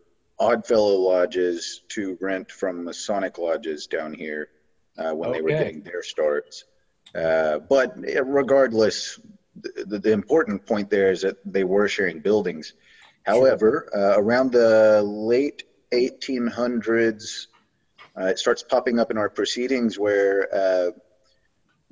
Oddfellow 0.40 0.96
lodges 0.96 1.82
to 1.88 2.16
rent 2.20 2.50
from 2.50 2.84
Masonic 2.84 3.38
lodges 3.38 3.86
down 3.86 4.14
here 4.14 4.48
uh, 4.96 5.12
when 5.12 5.30
okay. 5.30 5.38
they 5.38 5.42
were 5.42 5.50
getting 5.50 5.82
their 5.82 6.02
starts. 6.02 6.64
Uh, 7.14 7.58
but 7.58 7.94
regardless, 7.96 9.18
the, 9.56 9.98
the, 9.98 10.12
important 10.12 10.64
point 10.66 10.90
there 10.90 11.10
is 11.10 11.22
that 11.22 11.36
they 11.44 11.64
were 11.64 11.88
sharing 11.88 12.20
buildings. 12.20 12.74
However, 13.24 13.88
uh, 13.94 14.20
around 14.20 14.52
the 14.52 15.02
late 15.02 15.64
1800s, 15.92 17.46
uh, 18.18 18.26
it 18.26 18.38
starts 18.38 18.62
popping 18.62 18.98
up 18.98 19.10
in 19.10 19.18
our 19.18 19.30
proceedings 19.30 19.98
where 19.98 20.54
uh, 20.54 20.90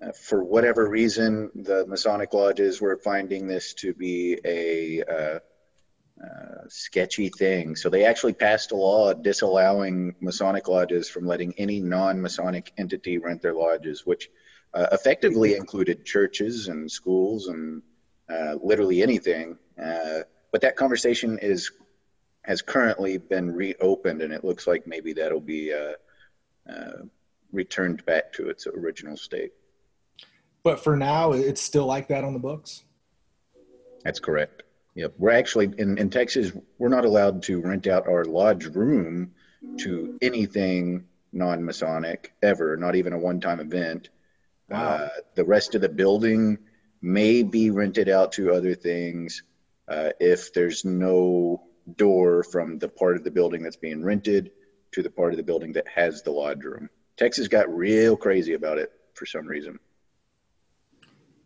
uh, 0.03 0.13
for 0.13 0.45
whatever 0.45 0.89
reason, 0.89 1.51
the 1.55 1.87
Masonic 1.87 2.35
lodges 2.35 2.81
were 2.81 2.99
finding 2.99 3.47
this 3.47 3.73
to 3.75 3.95
be 3.95 4.39
a 4.45 5.41
uh, 6.23 6.27
uh, 6.67 6.69
sketchy 6.69 7.29
thing. 7.29 7.77
So 7.77 7.89
they 7.89 8.05
actually 8.05 8.33
passed 8.33 8.73
a 8.73 8.77
law 8.77 9.13
disallowing 9.13 10.15
Masonic 10.21 10.69
lodges 10.69 11.09
from 11.09 11.27
letting 11.27 11.55
any 11.59 11.81
non 11.81 12.21
Masonic 12.21 12.73
entity 12.79 13.19
rent 13.19 13.43
their 13.43 13.55
lodges, 13.55 14.05
which 14.05 14.29
uh, 14.75 14.87
effectively 14.93 15.55
included 15.55 16.05
churches 16.05 16.69
and 16.69 16.91
schools 16.91 17.49
and 17.49 17.83
uh, 18.29 18.57
literally 18.63 19.03
anything. 19.03 19.59
Uh, 19.83 20.21
but 20.53 20.61
that 20.63 20.77
conversation 20.77 21.39
is 21.41 21.71
has 22.43 22.63
currently 22.63 23.19
been 23.19 23.51
reopened, 23.51 24.23
and 24.23 24.33
it 24.33 24.45
looks 24.45 24.67
like 24.67 24.87
maybe 24.87 25.13
that'll 25.13 25.41
be 25.41 25.73
returned 27.53 28.05
back 28.05 28.33
to 28.33 28.49
its 28.49 28.67
original 28.67 29.17
state. 29.17 29.53
But 30.63 30.81
for 30.81 30.97
now, 30.97 31.33
it's 31.33 31.63
still 31.63 31.87
like 31.87 32.09
that 32.09 32.25
on 32.25 32.33
the 32.33 32.39
books. 32.39 32.85
That's 34.05 34.21
correct. 34.21 34.63
Yep. 34.97 35.13
We're 35.19 35.33
actually 35.33 35.73
in, 35.77 35.99
in 35.99 36.09
Texas, 36.09 36.53
we're 36.79 36.89
not 36.89 37.05
allowed 37.05 37.43
to 37.45 37.61
rent 37.61 37.87
out 37.87 38.09
our 38.09 38.25
lodge 38.25 38.65
room 38.65 39.33
to 39.81 40.19
anything 40.23 41.05
non 41.33 41.65
Masonic 41.65 42.33
ever, 42.43 42.79
not 42.79 42.97
even 42.97 43.13
a 43.13 43.19
one 43.19 43.39
time 43.39 43.61
event. 43.61 44.09
Wow. 44.71 44.79
Uh, 44.79 45.09
the 45.35 45.45
rest 45.45 45.75
of 45.75 45.83
the 45.83 45.91
building 45.91 46.59
may 47.03 47.43
be 47.43 47.71
rented 47.71 48.09
out 48.09 48.33
to 48.33 48.53
other 48.53 48.75
things 48.75 49.43
uh, 49.87 50.11
if 50.19 50.55
there's 50.55 50.85
no 50.85 51.63
door 51.97 52.43
from 52.43 52.79
the 52.79 52.89
part 52.89 53.17
of 53.17 53.23
the 53.23 53.31
building 53.31 53.63
that's 53.63 53.77
being 53.77 54.03
rented 54.03 54.51
to 54.93 55.03
the 55.03 55.11
part 55.11 55.33
of 55.33 55.37
the 55.37 55.43
building 55.43 55.75
that 55.75 55.87
has 55.89 56.23
the 56.23 56.31
lodge 56.31 56.65
room. 56.65 56.89
Texas 57.19 57.49
got 57.49 57.69
real 57.69 58.17
crazy 58.17 58.55
about 58.55 58.79
it 58.79 58.91
for 59.13 59.27
some 59.27 59.47
reason. 59.47 59.79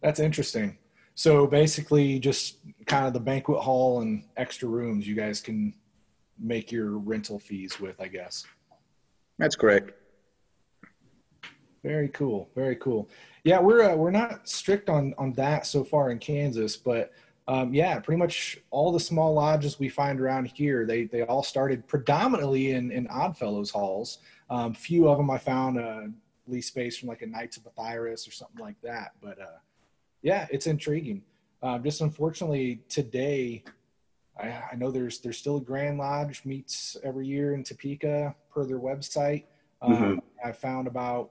That's 0.01 0.21
interesting. 0.21 0.79
So 1.15 1.47
basically, 1.47 2.19
just 2.19 2.59
kind 2.87 3.07
of 3.07 3.13
the 3.13 3.21
banquet 3.21 3.61
hall 3.61 4.01
and 4.01 4.25
extra 4.37 4.69
rooms 4.69 5.07
you 5.07 5.15
guys 5.15 5.41
can 5.41 5.75
make 6.39 6.73
your 6.73 6.99
rental 6.99 7.39
fees 7.39 7.79
with, 7.79 8.01
I 8.01 8.09
guess. 8.09 8.47
That's 9.39 9.57
correct. 9.57 9.93
Very 11.83 12.09
cool. 12.09 12.51
Very 12.55 12.77
cool. 12.77 13.09
Yeah, 13.45 13.59
we're 13.59 13.83
uh, 13.83 13.97
we're 13.97 14.11
not 14.11 14.49
strict 14.49 14.89
on 14.89 15.15
on 15.17 15.33
that 15.35 15.67
so 15.67 15.83
far 15.83 16.11
in 16.11 16.19
Kansas, 16.19 16.77
but 16.77 17.13
um, 17.49 17.73
yeah, 17.73 17.99
pretty 17.99 18.19
much 18.19 18.59
all 18.71 18.93
the 18.93 19.01
small 19.01 19.35
lodges 19.35 19.79
we 19.79 19.89
find 19.89 20.21
around 20.21 20.47
here, 20.47 20.85
they 20.85 21.05
they 21.05 21.23
all 21.23 21.43
started 21.43 21.87
predominantly 21.89 22.73
in 22.73 22.93
in 22.93 23.09
Oddfellows 23.09 23.71
halls. 23.71 24.19
Um, 24.51 24.75
few 24.75 25.09
of 25.09 25.17
them 25.17 25.31
I 25.31 25.39
found 25.39 25.79
uh, 25.79 26.03
lease 26.47 26.67
space 26.67 26.99
from 26.99 27.09
like 27.09 27.23
a 27.23 27.27
Knights 27.27 27.57
of 27.57 27.65
Pythias 27.65 28.29
or 28.29 28.33
something 28.33 28.61
like 28.61 28.81
that. 28.83 29.13
But 29.23 29.41
uh, 29.41 29.59
yeah, 30.23 30.47
it's 30.51 30.67
intriguing. 30.67 31.23
Um, 31.63 31.83
just 31.83 32.01
unfortunately 32.01 32.81
today, 32.89 33.63
I, 34.39 34.63
I, 34.73 34.77
know 34.77 34.91
there's 34.91 35.19
there's 35.21 35.37
still 35.37 35.59
a 35.59 35.61
Grand 35.61 35.99
Lodge 35.99 36.43
meets 36.45 36.97
every 37.05 37.27
year 37.27 37.55
in 37.55 37.63
Topeka 37.63 38.35
per 38.53 38.65
their 38.65 38.79
website. 38.79 39.45
Um, 39.83 39.93
mm-hmm. 39.93 40.19
I 40.49 40.53
found 40.53 40.87
about 40.87 41.31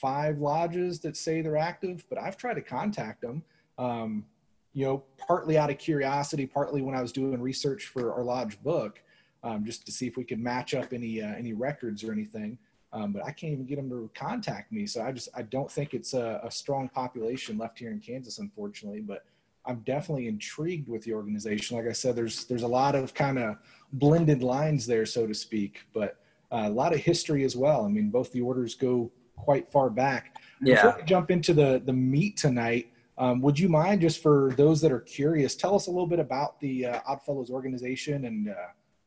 five 0.00 0.38
lodges 0.38 1.00
that 1.00 1.16
say 1.16 1.40
they're 1.42 1.56
active, 1.56 2.04
but 2.08 2.18
I've 2.18 2.36
tried 2.36 2.54
to 2.54 2.62
contact 2.62 3.20
them. 3.20 3.42
Um, 3.78 4.24
you 4.72 4.84
know, 4.84 5.04
partly 5.26 5.58
out 5.58 5.70
of 5.70 5.78
curiosity, 5.78 6.46
partly 6.46 6.82
when 6.82 6.94
I 6.94 7.02
was 7.02 7.12
doing 7.12 7.40
research 7.40 7.86
for 7.86 8.12
our 8.12 8.22
lodge 8.22 8.60
book, 8.62 9.00
um, 9.42 9.64
just 9.64 9.86
to 9.86 9.92
see 9.92 10.06
if 10.06 10.16
we 10.16 10.24
could 10.24 10.40
match 10.40 10.74
up 10.74 10.92
any 10.92 11.22
uh, 11.22 11.34
any 11.34 11.52
records 11.52 12.02
or 12.04 12.12
anything. 12.12 12.58
Um, 12.92 13.12
but 13.12 13.24
I 13.24 13.32
can't 13.32 13.52
even 13.52 13.66
get 13.66 13.76
them 13.76 13.90
to 13.90 14.10
contact 14.14 14.72
me. 14.72 14.86
So 14.86 15.02
I 15.02 15.12
just 15.12 15.28
I 15.34 15.42
don't 15.42 15.70
think 15.70 15.92
it's 15.92 16.14
a, 16.14 16.40
a, 16.42 16.50
strong 16.50 16.88
population 16.88 17.58
left 17.58 17.78
here 17.78 17.90
in 17.90 18.00
Kansas, 18.00 18.38
unfortunately. 18.38 19.00
But 19.00 19.24
I'm 19.66 19.80
definitely 19.80 20.26
intrigued 20.26 20.88
with 20.88 21.04
the 21.04 21.12
organization. 21.12 21.76
Like 21.76 21.86
I 21.86 21.92
said, 21.92 22.16
there's 22.16 22.46
there's 22.46 22.62
a 22.62 22.68
lot 22.68 22.94
of 22.94 23.12
kind 23.12 23.38
of 23.38 23.56
blended 23.92 24.42
lines 24.42 24.86
there, 24.86 25.04
so 25.04 25.26
to 25.26 25.34
speak, 25.34 25.80
but 25.92 26.16
uh, 26.50 26.64
a 26.64 26.70
lot 26.70 26.94
of 26.94 27.00
history 27.00 27.44
as 27.44 27.56
well. 27.56 27.84
I 27.84 27.88
mean, 27.88 28.08
both 28.08 28.32
the 28.32 28.40
orders 28.40 28.74
go 28.74 29.12
quite 29.36 29.70
far 29.70 29.90
back. 29.90 30.36
Yeah. 30.62 30.76
Before 30.76 30.96
we 30.98 31.02
jump 31.04 31.30
into 31.30 31.52
the 31.52 31.82
the 31.84 31.92
meat 31.92 32.38
tonight, 32.38 32.90
um, 33.18 33.42
would 33.42 33.58
you 33.58 33.68
mind 33.68 34.00
just 34.00 34.22
for 34.22 34.54
those 34.56 34.80
that 34.80 34.92
are 34.92 35.00
curious, 35.00 35.56
tell 35.56 35.74
us 35.74 35.88
a 35.88 35.90
little 35.90 36.06
bit 36.06 36.20
about 36.20 36.58
the 36.60 36.86
uh, 36.86 37.00
Oddfellows 37.06 37.50
organization 37.50 38.24
and 38.24 38.48
uh, 38.48 38.54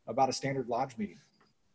about 0.07 0.29
a 0.29 0.33
standard 0.33 0.67
lodge 0.67 0.97
meeting? 0.97 1.17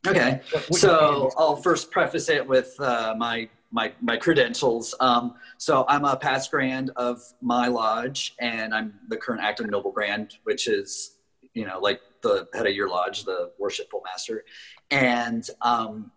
Okay, 0.06 0.40
so 0.72 1.30
I'll 1.36 1.56
first 1.56 1.90
preface 1.90 2.28
it 2.28 2.46
with 2.46 2.78
uh, 2.80 3.14
my 3.16 3.48
my 3.70 3.92
my 4.00 4.16
credentials. 4.16 4.94
Um, 5.00 5.34
so 5.58 5.84
I'm 5.88 6.04
a 6.04 6.16
past 6.16 6.50
grand 6.50 6.90
of 6.96 7.22
my 7.40 7.68
lodge, 7.68 8.34
and 8.40 8.75
I'm 8.75 8.94
the 9.08 9.16
current 9.16 9.42
active 9.42 9.68
noble 9.68 9.92
grand, 9.92 10.38
which 10.44 10.68
is 10.68 11.16
you 11.54 11.66
know 11.66 11.78
like 11.80 12.00
the 12.22 12.48
head 12.54 12.66
of 12.66 12.75
your 12.75 12.88
lodge, 12.88 13.25
the 13.25 13.52
worshipful 13.58 14.02
master, 14.04 14.44
and 14.90 15.48
um, 15.62 16.10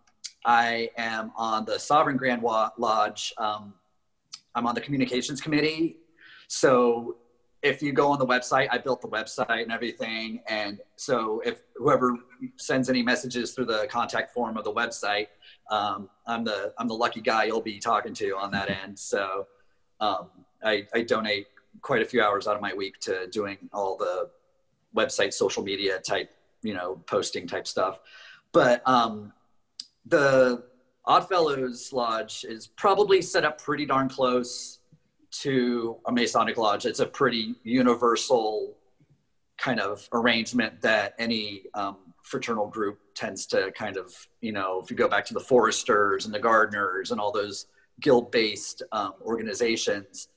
I 0.45 0.89
am 0.97 1.31
on 1.35 1.65
the 1.65 1.79
Sovereign 1.79 2.17
Grand 2.17 2.43
Lodge. 2.43 3.33
Um, 3.37 3.73
I'm 4.55 4.65
on 4.65 4.75
the 4.75 4.81
communications 4.81 5.41
committee. 5.41 5.97
So 6.47 7.17
if 7.61 7.81
you 7.81 7.91
go 7.91 8.11
on 8.11 8.19
the 8.19 8.25
website, 8.25 8.69
I 8.71 8.77
built 8.77 9.01
the 9.01 9.07
website 9.07 9.63
and 9.63 9.71
everything. 9.71 10.41
And 10.47 10.79
so 10.95 11.41
if 11.45 11.61
whoever 11.75 12.17
sends 12.57 12.89
any 12.89 13.01
messages 13.03 13.51
through 13.51 13.65
the 13.65 13.87
contact 13.89 14.33
form 14.33 14.57
of 14.57 14.63
the 14.63 14.71
website, 14.71 15.27
um, 15.69 16.09
I'm 16.25 16.43
the 16.43 16.73
I'm 16.77 16.87
the 16.87 16.93
lucky 16.93 17.21
guy 17.21 17.45
you'll 17.45 17.61
be 17.61 17.79
talking 17.79 18.13
to 18.15 18.37
on 18.37 18.51
that 18.51 18.69
end. 18.69 18.97
So 18.97 19.47
um, 19.99 20.29
I, 20.63 20.87
I 20.93 21.01
donate 21.01 21.47
quite 21.81 22.01
a 22.01 22.05
few 22.05 22.21
hours 22.21 22.47
out 22.47 22.55
of 22.55 22.61
my 22.61 22.73
week 22.73 22.99
to 23.01 23.27
doing 23.27 23.57
all 23.73 23.97
the 23.97 24.29
website 24.95 25.33
social 25.33 25.63
media 25.63 25.99
type 25.99 26.31
you 26.61 26.73
know 26.73 27.01
posting 27.07 27.45
type 27.45 27.67
stuff. 27.67 27.99
But 28.51 28.81
um, 28.87 29.33
the 30.05 30.63
Oddfellows 31.05 31.91
Lodge 31.91 32.45
is 32.47 32.67
probably 32.67 33.21
set 33.21 33.43
up 33.43 33.61
pretty 33.61 33.85
darn 33.85 34.09
close 34.09 34.78
to 35.31 35.97
a 36.07 36.11
Masonic 36.11 36.57
Lodge. 36.57 36.85
It's 36.85 36.99
a 36.99 37.05
pretty 37.05 37.55
universal 37.63 38.75
kind 39.57 39.79
of 39.79 40.07
arrangement 40.13 40.81
that 40.81 41.13
any 41.19 41.63
um, 41.73 41.97
fraternal 42.23 42.67
group 42.67 42.99
tends 43.13 43.45
to 43.47 43.71
kind 43.71 43.97
of, 43.97 44.13
you 44.41 44.51
know, 44.51 44.79
if 44.81 44.89
you 44.89 44.95
go 44.95 45.07
back 45.07 45.25
to 45.25 45.33
the 45.33 45.39
Foresters 45.39 46.25
and 46.25 46.33
the 46.33 46.39
Gardeners 46.39 47.11
and 47.11 47.19
all 47.19 47.31
those 47.31 47.67
guild 47.99 48.31
based 48.31 48.83
um, 48.91 49.13
organizations, 49.21 50.29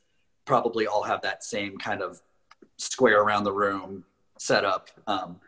probably 0.45 0.87
all 0.87 1.03
have 1.03 1.23
that 1.23 1.45
same 1.45 1.79
kind 1.79 2.03
of 2.03 2.21
square 2.77 3.23
around 3.23 3.45
the 3.45 3.53
room 3.53 4.05
setup. 4.39 4.89
Um, 5.07 5.41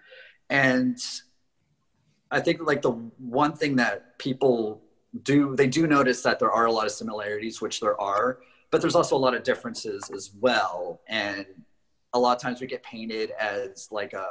and 0.51 0.99
I 2.31 2.41
think 2.41 2.65
like 2.65 2.83
the 2.83 2.93
one 2.93 3.55
thing 3.55 3.77
that 3.77 4.19
people 4.19 4.81
do 5.23 5.55
they 5.55 5.67
do 5.69 5.87
notice 5.87 6.23
that 6.23 6.39
there 6.39 6.51
are 6.51 6.67
a 6.67 6.73
lot 6.73 6.87
of 6.87 6.93
similarities, 6.93 7.61
which 7.61 7.81
there 7.81 8.01
are, 8.01 8.39
but 8.71 8.81
there's 8.81 8.95
also 8.95 9.17
a 9.17 9.19
lot 9.19 9.35
of 9.35 9.43
differences 9.43 10.11
as 10.11 10.33
well. 10.41 11.01
And 11.09 11.47
a 12.13 12.19
lot 12.19 12.37
of 12.37 12.43
times 12.43 12.61
we 12.61 12.67
get 12.67 12.83
painted 12.83 13.31
as 13.33 13.89
like 13.91 14.13
a 14.13 14.27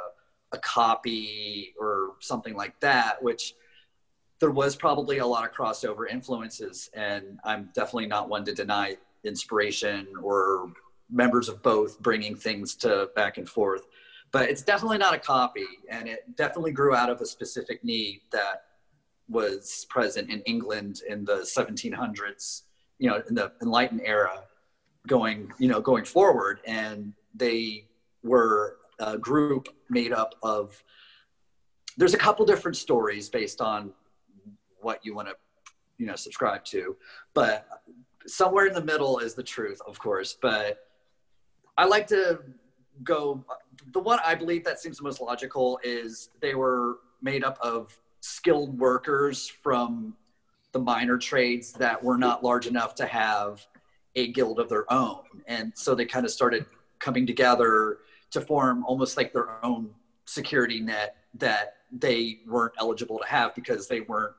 a 0.52 0.58
copy 0.58 1.74
or 1.80 2.12
something 2.20 2.54
like 2.54 2.78
that, 2.78 3.20
which 3.20 3.54
there 4.38 4.52
was 4.52 4.76
probably 4.76 5.18
a 5.18 5.26
lot 5.26 5.44
of 5.44 5.52
crossover 5.52 6.08
influences. 6.08 6.90
And 6.94 7.40
I'm 7.44 7.70
definitely 7.74 8.06
not 8.06 8.28
one 8.28 8.44
to 8.44 8.54
deny 8.54 8.96
inspiration 9.24 10.06
or 10.22 10.72
members 11.10 11.48
of 11.48 11.62
both 11.62 12.00
bringing 12.00 12.36
things 12.36 12.74
to 12.76 13.10
back 13.14 13.38
and 13.38 13.48
forth 13.48 13.86
but 14.34 14.50
it's 14.50 14.62
definitely 14.62 14.98
not 14.98 15.14
a 15.14 15.18
copy 15.18 15.66
and 15.88 16.08
it 16.08 16.24
definitely 16.36 16.72
grew 16.72 16.92
out 16.92 17.08
of 17.08 17.20
a 17.20 17.26
specific 17.26 17.84
need 17.84 18.20
that 18.32 18.64
was 19.28 19.86
present 19.88 20.28
in 20.28 20.40
england 20.40 21.00
in 21.08 21.24
the 21.24 21.36
1700s 21.36 22.62
you 22.98 23.08
know 23.08 23.22
in 23.28 23.34
the 23.34 23.52
enlightened 23.62 24.02
era 24.04 24.44
going 25.06 25.52
you 25.58 25.68
know 25.68 25.80
going 25.80 26.04
forward. 26.04 26.60
And 26.66 27.12
they 27.34 27.86
were 28.22 28.78
a 28.98 29.18
group 29.18 29.68
made 29.90 30.12
up 30.12 30.34
of 30.42 30.82
there's 31.96 32.14
a 32.14 32.18
couple 32.18 32.44
different 32.44 32.76
stories 32.76 33.28
based 33.28 33.60
on 33.60 33.92
what 34.80 35.00
you 35.04 35.14
want 35.14 35.28
to 35.28 35.34
you 35.98 36.06
know 36.06 36.16
subscribe 36.16 36.64
to. 36.66 36.96
But 37.34 37.66
somewhere 38.26 38.66
in 38.66 38.74
the 38.74 38.84
middle 38.84 39.18
is 39.18 39.34
the 39.34 39.42
truth 39.42 39.80
of 39.86 39.98
course. 39.98 40.36
But 40.40 40.78
i 41.76 41.84
like 41.84 42.06
to 42.06 42.38
go 43.02 43.44
the 43.92 44.00
one 44.00 44.18
I 44.24 44.34
believe 44.34 44.64
that 44.64 44.80
seems 44.80 44.98
the 44.98 45.04
most 45.04 45.20
logical 45.20 45.78
is 45.82 46.30
they 46.40 46.54
were 46.54 46.98
made 47.20 47.44
up 47.44 47.58
of 47.60 47.98
skilled 48.20 48.78
workers 48.78 49.48
from 49.48 50.16
the 50.74 50.80
minor 50.80 51.16
trades 51.16 51.72
that 51.72 52.02
were 52.02 52.18
not 52.18 52.42
large 52.42 52.66
enough 52.66 52.96
to 52.96 53.06
have 53.06 53.64
a 54.16 54.32
guild 54.32 54.58
of 54.58 54.68
their 54.68 54.92
own. 54.92 55.22
And 55.46 55.72
so 55.74 55.94
they 55.94 56.04
kind 56.04 56.26
of 56.26 56.32
started 56.32 56.66
coming 56.98 57.26
together 57.26 57.98
to 58.32 58.40
form 58.40 58.84
almost 58.84 59.16
like 59.16 59.32
their 59.32 59.64
own 59.64 59.90
security 60.26 60.80
net 60.80 61.16
that 61.34 61.76
they 61.92 62.40
weren't 62.46 62.74
eligible 62.80 63.20
to 63.20 63.26
have 63.26 63.54
because 63.54 63.86
they 63.86 64.00
weren't 64.00 64.34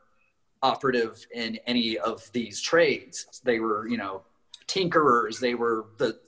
operative 0.61 1.25
in 1.33 1.57
any 1.67 1.97
of 1.97 2.29
these 2.33 2.61
trades. 2.61 3.41
They 3.45 3.59
were, 3.59 3.87
you 3.87 3.97
know, 3.97 4.23
tinkerers, 4.67 5.39
they 5.39 5.55
were 5.55 5.85
the 5.97 6.19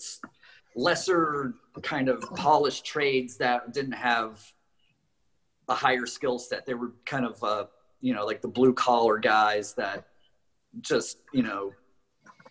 lesser 0.76 1.54
kind 1.82 2.08
of 2.08 2.22
polished 2.36 2.86
trades 2.86 3.36
that 3.38 3.74
didn't 3.74 3.94
have 3.94 4.40
a 5.68 5.76
higher 5.76 6.06
skill 6.06 6.40
set. 6.40 6.66
They 6.66 6.76
were 6.76 6.94
kind 7.06 7.26
of, 7.26 7.44
uh, 7.44 7.66
you 8.02 8.14
know, 8.14 8.26
like 8.26 8.42
the 8.42 8.48
blue 8.48 8.74
collar 8.74 9.18
guys 9.18 9.74
that 9.74 10.08
just, 10.82 11.20
you 11.34 11.44
know, 11.44 11.74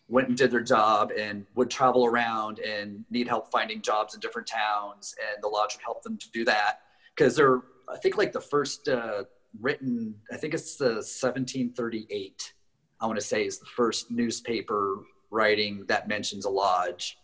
went 0.08 0.28
and 0.28 0.36
did 0.36 0.50
their 0.50 0.60
job 0.60 1.10
and 1.16 1.46
would 1.54 1.70
travel 1.70 2.06
around 2.06 2.58
and 2.60 3.04
need 3.10 3.26
help 3.26 3.50
finding 3.50 3.82
jobs 3.82 4.14
in 4.14 4.20
different 4.20 4.46
towns. 4.46 5.14
And 5.20 5.42
the 5.42 5.48
lodge 5.48 5.74
would 5.74 5.82
help 5.82 6.02
them 6.02 6.16
to 6.18 6.30
do 6.32 6.44
that 6.44 6.80
because 7.14 7.34
they're, 7.34 7.62
I 7.88 7.96
think, 7.98 8.16
like 8.16 8.32
the 8.32 8.40
first 8.40 8.88
uh, 8.88 9.24
written, 9.60 10.14
I 10.32 10.36
think 10.36 10.54
it's 10.54 10.76
the 10.76 10.96
1738 10.96 12.52
I 13.00 13.06
want 13.06 13.18
to 13.18 13.24
say 13.24 13.44
is 13.44 13.58
the 13.58 13.66
first 13.66 14.10
newspaper 14.10 15.00
writing 15.30 15.84
that 15.88 16.08
mentions 16.08 16.44
a 16.44 16.50
lodge. 16.50 17.18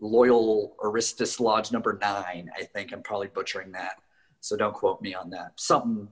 Loyal 0.00 0.76
Aristus 0.82 1.40
Lodge 1.40 1.72
number 1.72 1.98
nine, 2.00 2.50
I 2.56 2.64
think. 2.64 2.92
I'm 2.92 3.02
probably 3.02 3.28
butchering 3.28 3.72
that. 3.72 3.94
So 4.40 4.56
don't 4.56 4.74
quote 4.74 5.00
me 5.00 5.14
on 5.14 5.30
that. 5.30 5.52
Something 5.56 6.08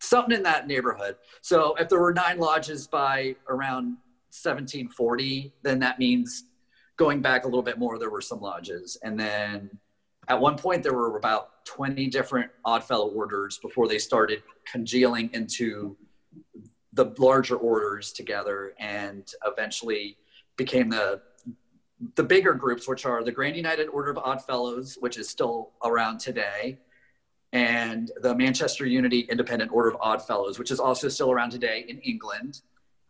something 0.00 0.36
in 0.36 0.42
that 0.42 0.66
neighborhood. 0.66 1.16
So 1.40 1.74
if 1.78 1.88
there 1.88 2.00
were 2.00 2.12
nine 2.12 2.38
lodges 2.38 2.86
by 2.86 3.36
around 3.48 3.96
1740, 4.42 5.52
then 5.62 5.78
that 5.80 5.98
means 5.98 6.44
going 6.96 7.20
back 7.22 7.44
a 7.44 7.46
little 7.46 7.62
bit 7.62 7.78
more, 7.78 7.98
there 7.98 8.10
were 8.10 8.20
some 8.20 8.40
lodges. 8.40 8.98
And 9.02 9.18
then 9.18 9.70
at 10.28 10.40
one 10.40 10.56
point, 10.56 10.82
there 10.82 10.94
were 10.94 11.16
about 11.16 11.64
20 11.66 12.06
different 12.08 12.50
Odd 12.64 12.82
Oddfellow 12.82 13.08
orders 13.08 13.58
before 13.58 13.88
they 13.88 13.98
started 13.98 14.42
congealing 14.70 15.30
into 15.32 15.96
the 16.92 17.12
larger 17.18 17.56
orders 17.56 18.12
together 18.12 18.74
and 18.78 19.30
eventually 19.44 20.16
became 20.56 20.88
the 20.88 21.20
the 22.14 22.22
bigger 22.22 22.52
groups 22.52 22.86
which 22.86 23.06
are 23.06 23.24
the 23.24 23.32
grand 23.32 23.56
united 23.56 23.88
order 23.88 24.10
of 24.10 24.18
Odd 24.18 24.44
Fellows, 24.44 24.98
which 25.00 25.16
is 25.16 25.30
still 25.30 25.70
around 25.82 26.18
today 26.18 26.78
and 27.56 28.12
the 28.22 28.34
manchester 28.34 28.86
unity 28.86 29.20
independent 29.30 29.70
order 29.72 29.88
of 29.88 29.96
Odd 30.00 30.26
Fellows, 30.26 30.58
which 30.58 30.70
is 30.70 30.80
also 30.80 31.08
still 31.08 31.30
around 31.30 31.50
today 31.50 31.84
in 31.88 31.98
england 32.00 32.60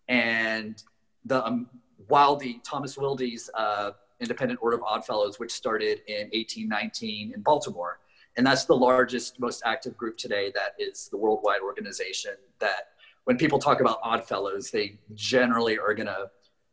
and 0.08 0.82
the 1.24 1.44
um, 1.44 1.68
Wildey 2.08 2.60
Thomas 2.62 2.96
Wildey's 2.96 3.50
uh, 3.54 3.90
Independent 4.20 4.60
Order 4.62 4.76
of 4.76 4.82
Odd 4.82 5.04
Fellows, 5.04 5.38
which 5.38 5.52
started 5.52 6.00
in 6.06 6.28
1819 6.32 7.32
in 7.34 7.42
Baltimore, 7.42 7.98
and 8.36 8.46
that's 8.46 8.64
the 8.64 8.76
largest, 8.76 9.40
most 9.40 9.62
active 9.64 9.96
group 9.96 10.16
today. 10.16 10.52
That 10.54 10.74
is 10.78 11.08
the 11.08 11.16
worldwide 11.16 11.60
organization. 11.60 12.32
That 12.60 12.88
when 13.24 13.36
people 13.36 13.58
talk 13.58 13.80
about 13.80 13.98
Odd 14.02 14.26
Fellows, 14.26 14.70
they 14.70 14.98
generally 15.14 15.78
are 15.78 15.94
going 15.94 16.06
to 16.06 16.30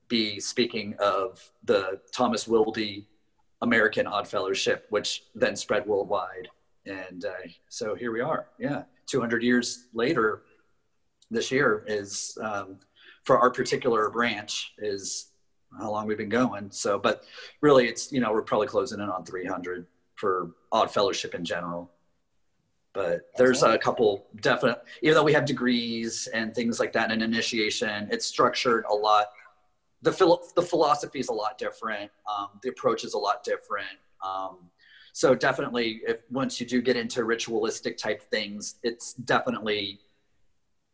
be 0.08 0.40
speaking 0.40 0.96
of 1.00 1.52
the 1.64 2.00
Thomas 2.12 2.46
Wildey 2.48 3.06
American 3.62 4.08
Odd 4.08 4.28
Fellowship, 4.28 4.86
which 4.90 5.24
then 5.36 5.56
spread 5.56 5.86
worldwide. 5.86 6.50
And 6.86 7.26
uh, 7.26 7.48
so 7.70 7.96
here 7.96 8.12
we 8.12 8.22
are. 8.22 8.48
Yeah, 8.60 8.84
200 9.08 9.44
years 9.44 9.88
later, 9.94 10.44
this 11.30 11.52
year 11.52 11.84
is. 11.88 12.38
Um, 12.42 12.80
for 13.24 13.40
our 13.40 13.50
particular 13.50 14.10
branch 14.10 14.74
is 14.78 15.32
how 15.80 15.92
long 15.92 16.06
we've 16.06 16.18
been 16.18 16.30
going. 16.30 16.70
So, 16.72 17.00
but 17.00 17.24
really, 17.62 17.88
it's 17.88 18.12
you 18.12 18.20
know 18.20 18.32
we're 18.32 18.44
probably 18.44 18.68
closing 18.68 19.00
in 19.00 19.10
on 19.10 19.26
300 19.26 19.88
for 20.16 20.52
Odd 20.72 20.92
Fellowship 20.92 21.34
in 21.34 21.44
general. 21.44 21.92
But 22.94 23.32
there's 23.38 23.64
a 23.64 23.76
couple 23.80 24.28
definite, 24.42 24.84
even 25.02 25.16
though 25.16 25.24
we 25.24 25.34
have 25.34 25.46
degrees 25.46 26.28
and 26.28 26.54
things 26.54 26.80
like 26.80 26.94
that, 26.94 27.12
and 27.12 27.24
initiation, 27.24 28.08
it's 28.12 28.26
structured 28.26 28.86
a 28.88 28.94
lot. 28.94 29.28
The 30.04 30.12
phil- 30.12 30.44
the 30.56 30.62
philosophy 30.62 31.20
is 31.20 31.30
a 31.30 31.34
lot 31.34 31.58
different. 31.58 32.12
Um, 32.32 32.50
the 32.62 32.70
approach 32.70 33.04
is 33.04 33.16
a 33.16 33.18
lot 33.18 33.44
different. 33.44 33.98
Um, 34.24 34.70
so 35.14 35.36
definitely, 35.36 36.02
if 36.08 36.18
once 36.32 36.60
you 36.60 36.66
do 36.66 36.82
get 36.82 36.98
into 36.98 37.24
ritualistic 37.24 37.98
type 37.98 38.24
things, 38.32 38.76
it's 38.82 39.14
definitely 39.14 40.00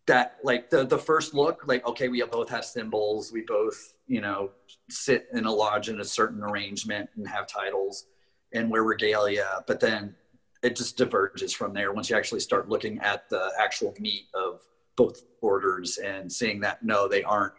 that 0.07 0.37
like 0.43 0.69
the 0.69 0.85
the 0.85 0.97
first 0.97 1.33
look 1.33 1.63
like 1.67 1.85
okay 1.87 2.09
we 2.09 2.21
both 2.23 2.49
have 2.49 2.65
symbols 2.65 3.31
we 3.31 3.41
both 3.41 3.93
you 4.07 4.21
know 4.21 4.49
sit 4.89 5.27
in 5.33 5.45
a 5.45 5.51
lodge 5.51 5.87
in 5.87 6.01
a 6.01 6.03
certain 6.03 6.43
arrangement 6.43 7.07
and 7.15 7.27
have 7.27 7.45
titles 7.45 8.05
and 8.51 8.71
wear 8.71 8.83
regalia 8.83 9.63
but 9.67 9.79
then 9.79 10.15
it 10.63 10.75
just 10.75 10.97
diverges 10.97 11.53
from 11.53 11.73
there 11.73 11.93
once 11.93 12.09
you 12.09 12.15
actually 12.15 12.39
start 12.39 12.69
looking 12.69 12.97
at 13.01 13.29
the 13.29 13.51
actual 13.59 13.93
meat 13.99 14.23
of 14.33 14.61
both 14.95 15.21
orders 15.41 15.99
and 15.99 16.31
seeing 16.31 16.59
that 16.59 16.81
no 16.81 17.07
they 17.07 17.21
aren't 17.21 17.53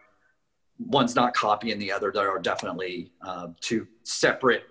one's 0.80 1.14
not 1.14 1.32
copying 1.34 1.78
the 1.78 1.92
other 1.92 2.10
there 2.10 2.28
are 2.28 2.40
definitely 2.40 3.12
uh, 3.24 3.46
two 3.60 3.86
separate 4.02 4.64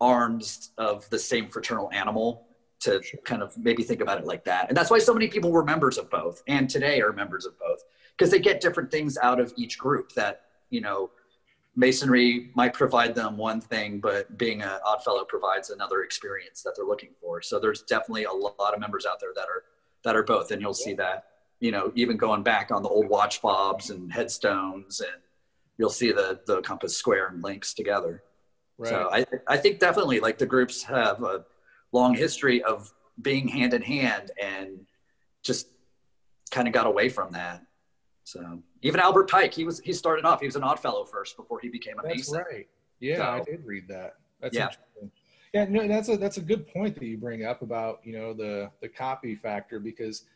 arms 0.00 0.70
of 0.78 1.08
the 1.10 1.18
same 1.18 1.48
fraternal 1.48 1.90
animal 1.92 2.46
to 2.80 3.00
kind 3.24 3.42
of 3.42 3.56
maybe 3.58 3.82
think 3.82 4.00
about 4.00 4.18
it 4.18 4.24
like 4.24 4.44
that. 4.44 4.68
And 4.68 4.76
that's 4.76 4.90
why 4.90 4.98
so 4.98 5.12
many 5.12 5.28
people 5.28 5.52
were 5.52 5.64
members 5.64 5.98
of 5.98 6.10
both 6.10 6.42
and 6.46 6.68
today 6.68 7.00
are 7.00 7.12
members 7.12 7.44
of 7.44 7.58
both 7.58 7.84
because 8.16 8.30
they 8.30 8.38
get 8.38 8.60
different 8.60 8.90
things 8.90 9.18
out 9.22 9.38
of 9.38 9.52
each 9.56 9.78
group 9.78 10.12
that, 10.12 10.42
you 10.70 10.80
know, 10.80 11.10
masonry 11.76 12.50
might 12.54 12.72
provide 12.72 13.14
them 13.14 13.36
one 13.36 13.60
thing, 13.60 14.00
but 14.00 14.36
being 14.36 14.62
an 14.62 14.78
odd 14.84 15.04
fellow 15.04 15.24
provides 15.24 15.70
another 15.70 16.02
experience 16.02 16.62
that 16.62 16.72
they're 16.74 16.86
looking 16.86 17.10
for. 17.20 17.42
So 17.42 17.58
there's 17.60 17.82
definitely 17.82 18.24
a 18.24 18.32
lot 18.32 18.74
of 18.74 18.80
members 18.80 19.06
out 19.06 19.20
there 19.20 19.32
that 19.34 19.46
are, 19.48 19.64
that 20.04 20.16
are 20.16 20.22
both. 20.22 20.50
And 20.50 20.60
you'll 20.60 20.74
see 20.74 20.94
that, 20.94 21.26
you 21.60 21.70
know, 21.70 21.92
even 21.94 22.16
going 22.16 22.42
back 22.42 22.70
on 22.70 22.82
the 22.82 22.88
old 22.88 23.08
watch 23.08 23.40
fobs 23.40 23.90
and 23.90 24.12
headstones 24.12 25.00
and 25.00 25.22
you'll 25.78 25.90
see 25.90 26.12
the, 26.12 26.40
the 26.46 26.60
compass 26.62 26.96
square 26.96 27.28
and 27.28 27.42
links 27.42 27.74
together. 27.74 28.22
Right. 28.80 28.88
So 28.88 29.08
I, 29.12 29.26
I 29.46 29.56
think 29.58 29.78
definitely 29.78 30.20
like 30.20 30.38
the 30.38 30.46
groups 30.46 30.82
have 30.84 31.22
a, 31.22 31.44
long 31.92 32.14
history 32.14 32.62
of 32.62 32.92
being 33.20 33.48
hand 33.48 33.74
in 33.74 33.82
hand 33.82 34.30
and 34.40 34.86
just 35.42 35.66
kind 36.52 36.68
of 36.68 36.72
got 36.72 36.86
away 36.86 37.08
from 37.08 37.32
that. 37.32 37.64
So 38.22 38.62
even 38.82 39.00
Albert 39.00 39.28
Pike, 39.28 39.52
he 39.52 39.64
was 39.64 39.80
he 39.80 39.92
started 39.92 40.24
off. 40.24 40.38
He 40.38 40.46
was 40.46 40.54
an 40.54 40.62
odd 40.62 40.78
fellow 40.78 41.04
first 41.04 41.36
before 41.36 41.58
he 41.60 41.68
became 41.68 41.98
a 41.98 42.02
that's 42.02 42.14
Mason. 42.14 42.44
Right. 42.48 42.68
Yeah, 43.00 43.16
so, 43.16 43.22
I 43.24 43.40
did 43.40 43.64
read 43.64 43.88
that. 43.88 44.18
That's 44.40 44.54
yeah. 44.54 44.68
Yeah, 45.52 45.64
no, 45.68 45.88
that's 45.88 46.08
a 46.08 46.16
that's 46.16 46.36
a 46.36 46.40
good 46.40 46.68
point 46.68 46.94
that 46.94 47.04
you 47.04 47.18
bring 47.18 47.44
up 47.44 47.62
about 47.62 48.00
you 48.04 48.12
know 48.12 48.32
the 48.32 48.70
the 48.80 48.88
copy 48.88 49.34
factor 49.34 49.80
because 49.80 50.26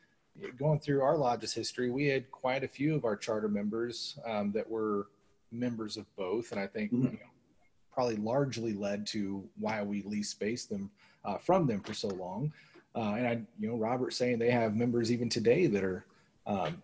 going 0.59 0.81
through 0.81 1.03
our 1.03 1.17
lodge's 1.17 1.55
history, 1.55 1.91
we 1.91 2.07
had 2.07 2.29
quite 2.33 2.65
a 2.65 2.69
few 2.69 2.97
of 2.97 3.05
our 3.05 3.15
charter 3.15 3.49
members 3.49 4.19
um, 4.27 4.51
that 4.53 4.69
were 4.69 5.07
members 5.53 5.97
of 5.97 6.05
both, 6.17 6.51
and 6.51 6.61
I 6.61 6.67
think 6.67 6.93
mm-hmm. 6.93 7.05
you 7.05 7.13
know, 7.13 7.19
probably 7.95 8.17
largely 8.17 8.73
led 8.73 9.07
to 9.07 9.49
why 9.59 9.83
we 9.83 10.03
lease 10.03 10.31
spaced 10.31 10.69
them 10.69 10.91
uh, 11.25 11.39
from 11.39 11.67
them 11.67 11.81
for 11.81 11.95
so 11.95 12.09
long. 12.09 12.53
Uh, 12.95 13.15
and 13.17 13.27
I, 13.27 13.41
you 13.59 13.69
know, 13.69 13.77
Robert 13.77 14.13
saying 14.13 14.39
they 14.39 14.51
have 14.51 14.77
members 14.77 15.11
even 15.11 15.29
today 15.29 15.67
that 15.67 15.83
are 15.83 16.05
um, 16.47 16.83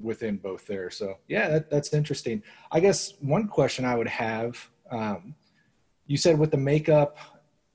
within 0.00 0.36
both 0.36 0.66
there. 0.66 0.90
So 0.90 1.18
yeah, 1.28 1.48
that, 1.48 1.70
that's 1.70 1.92
interesting. 1.92 2.42
I 2.70 2.80
guess 2.80 3.14
one 3.20 3.48
question 3.48 3.84
I 3.84 3.96
would 3.96 4.08
have, 4.08 4.68
um, 4.90 5.34
you 6.06 6.16
said 6.16 6.38
with 6.38 6.50
the 6.50 6.58
makeup 6.58 7.18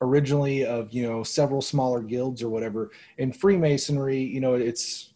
originally 0.02 0.66
of 0.66 0.92
you 0.92 1.08
know 1.08 1.24
several 1.24 1.62
smaller 1.62 2.02
guilds 2.02 2.44
or 2.44 2.50
whatever 2.50 2.92
in 3.18 3.32
Freemasonry, 3.32 4.20
you 4.20 4.42
know, 4.42 4.56
it's 4.56 5.14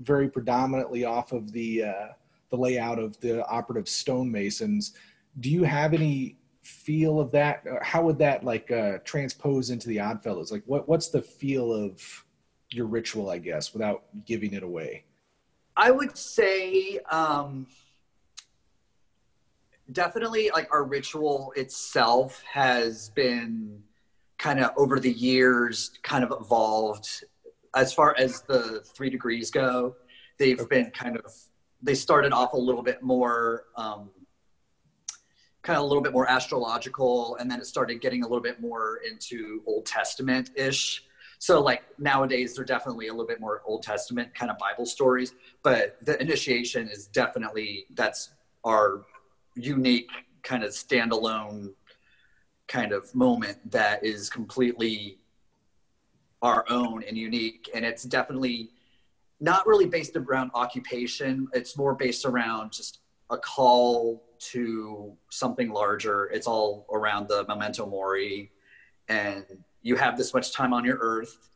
very 0.00 0.28
predominantly 0.28 1.04
off 1.04 1.32
of 1.32 1.52
the 1.52 1.84
uh, 1.84 2.08
the 2.50 2.56
layout 2.56 2.98
of 2.98 3.18
the 3.20 3.46
operative 3.46 3.88
stonemasons. 3.88 4.92
Do 5.38 5.50
you 5.50 5.62
have 5.62 5.94
any 5.94 6.36
feel 6.70 7.20
of 7.20 7.30
that? 7.32 7.64
How 7.82 8.02
would 8.02 8.18
that 8.18 8.44
like 8.44 8.70
uh, 8.70 8.98
transpose 9.04 9.70
into 9.70 9.88
the 9.88 10.00
Oddfellows? 10.00 10.52
Like, 10.52 10.62
what 10.66 10.88
what's 10.88 11.08
the 11.08 11.22
feel 11.22 11.72
of 11.72 12.24
your 12.70 12.86
ritual? 12.86 13.30
I 13.30 13.38
guess 13.38 13.72
without 13.72 14.04
giving 14.24 14.54
it 14.54 14.62
away. 14.62 15.04
I 15.76 15.90
would 15.90 16.16
say 16.16 16.98
um, 17.10 17.66
definitely 19.92 20.50
like 20.52 20.68
our 20.72 20.84
ritual 20.84 21.52
itself 21.56 22.42
has 22.50 23.10
been 23.10 23.82
kind 24.38 24.60
of 24.60 24.70
over 24.76 24.98
the 24.98 25.12
years 25.12 25.98
kind 26.02 26.24
of 26.24 26.32
evolved 26.40 27.24
as 27.76 27.92
far 27.92 28.14
as 28.18 28.42
the 28.42 28.82
three 28.94 29.10
degrees 29.10 29.50
go 29.50 29.94
they've 30.38 30.60
okay. 30.60 30.82
been 30.82 30.90
kind 30.90 31.16
of 31.16 31.32
they 31.82 31.94
started 31.94 32.32
off 32.32 32.52
a 32.52 32.56
little 32.56 32.82
bit 32.82 33.02
more 33.02 33.64
um, 33.76 34.10
kind 35.62 35.76
of 35.76 35.84
a 35.84 35.86
little 35.86 36.02
bit 36.02 36.12
more 36.12 36.28
astrological 36.30 37.36
and 37.36 37.50
then 37.50 37.60
it 37.60 37.66
started 37.66 38.00
getting 38.00 38.22
a 38.22 38.26
little 38.26 38.42
bit 38.42 38.60
more 38.60 39.00
into 39.08 39.62
old 39.66 39.86
testament 39.86 40.50
ish 40.56 41.04
so 41.38 41.60
like 41.60 41.82
nowadays 41.98 42.54
they're 42.54 42.64
definitely 42.64 43.08
a 43.08 43.12
little 43.12 43.26
bit 43.26 43.40
more 43.40 43.62
old 43.66 43.82
testament 43.82 44.34
kind 44.34 44.50
of 44.50 44.58
bible 44.58 44.86
stories 44.86 45.34
but 45.62 45.98
the 46.02 46.20
initiation 46.20 46.88
is 46.88 47.06
definitely 47.06 47.86
that's 47.94 48.30
our 48.64 49.02
unique 49.54 50.10
kind 50.42 50.64
of 50.64 50.70
standalone 50.70 51.72
kind 52.68 52.92
of 52.92 53.14
moment 53.14 53.58
that 53.70 54.04
is 54.04 54.30
completely 54.30 55.18
our 56.42 56.64
own 56.70 57.02
and 57.06 57.18
unique 57.18 57.68
and 57.74 57.84
it's 57.84 58.04
definitely 58.04 58.70
not 59.40 59.66
really 59.66 59.86
based 59.86 60.16
around 60.16 60.50
occupation. 60.54 61.48
It's 61.52 61.76
more 61.76 61.94
based 61.94 62.24
around 62.24 62.72
just 62.72 63.00
a 63.30 63.38
call 63.38 64.22
to 64.38 65.16
something 65.30 65.70
larger. 65.70 66.26
It's 66.26 66.46
all 66.46 66.86
around 66.92 67.28
the 67.28 67.44
memento 67.46 67.86
mori, 67.86 68.50
and 69.08 69.44
you 69.82 69.96
have 69.96 70.16
this 70.16 70.34
much 70.34 70.52
time 70.52 70.72
on 70.72 70.84
your 70.84 70.98
earth. 71.00 71.50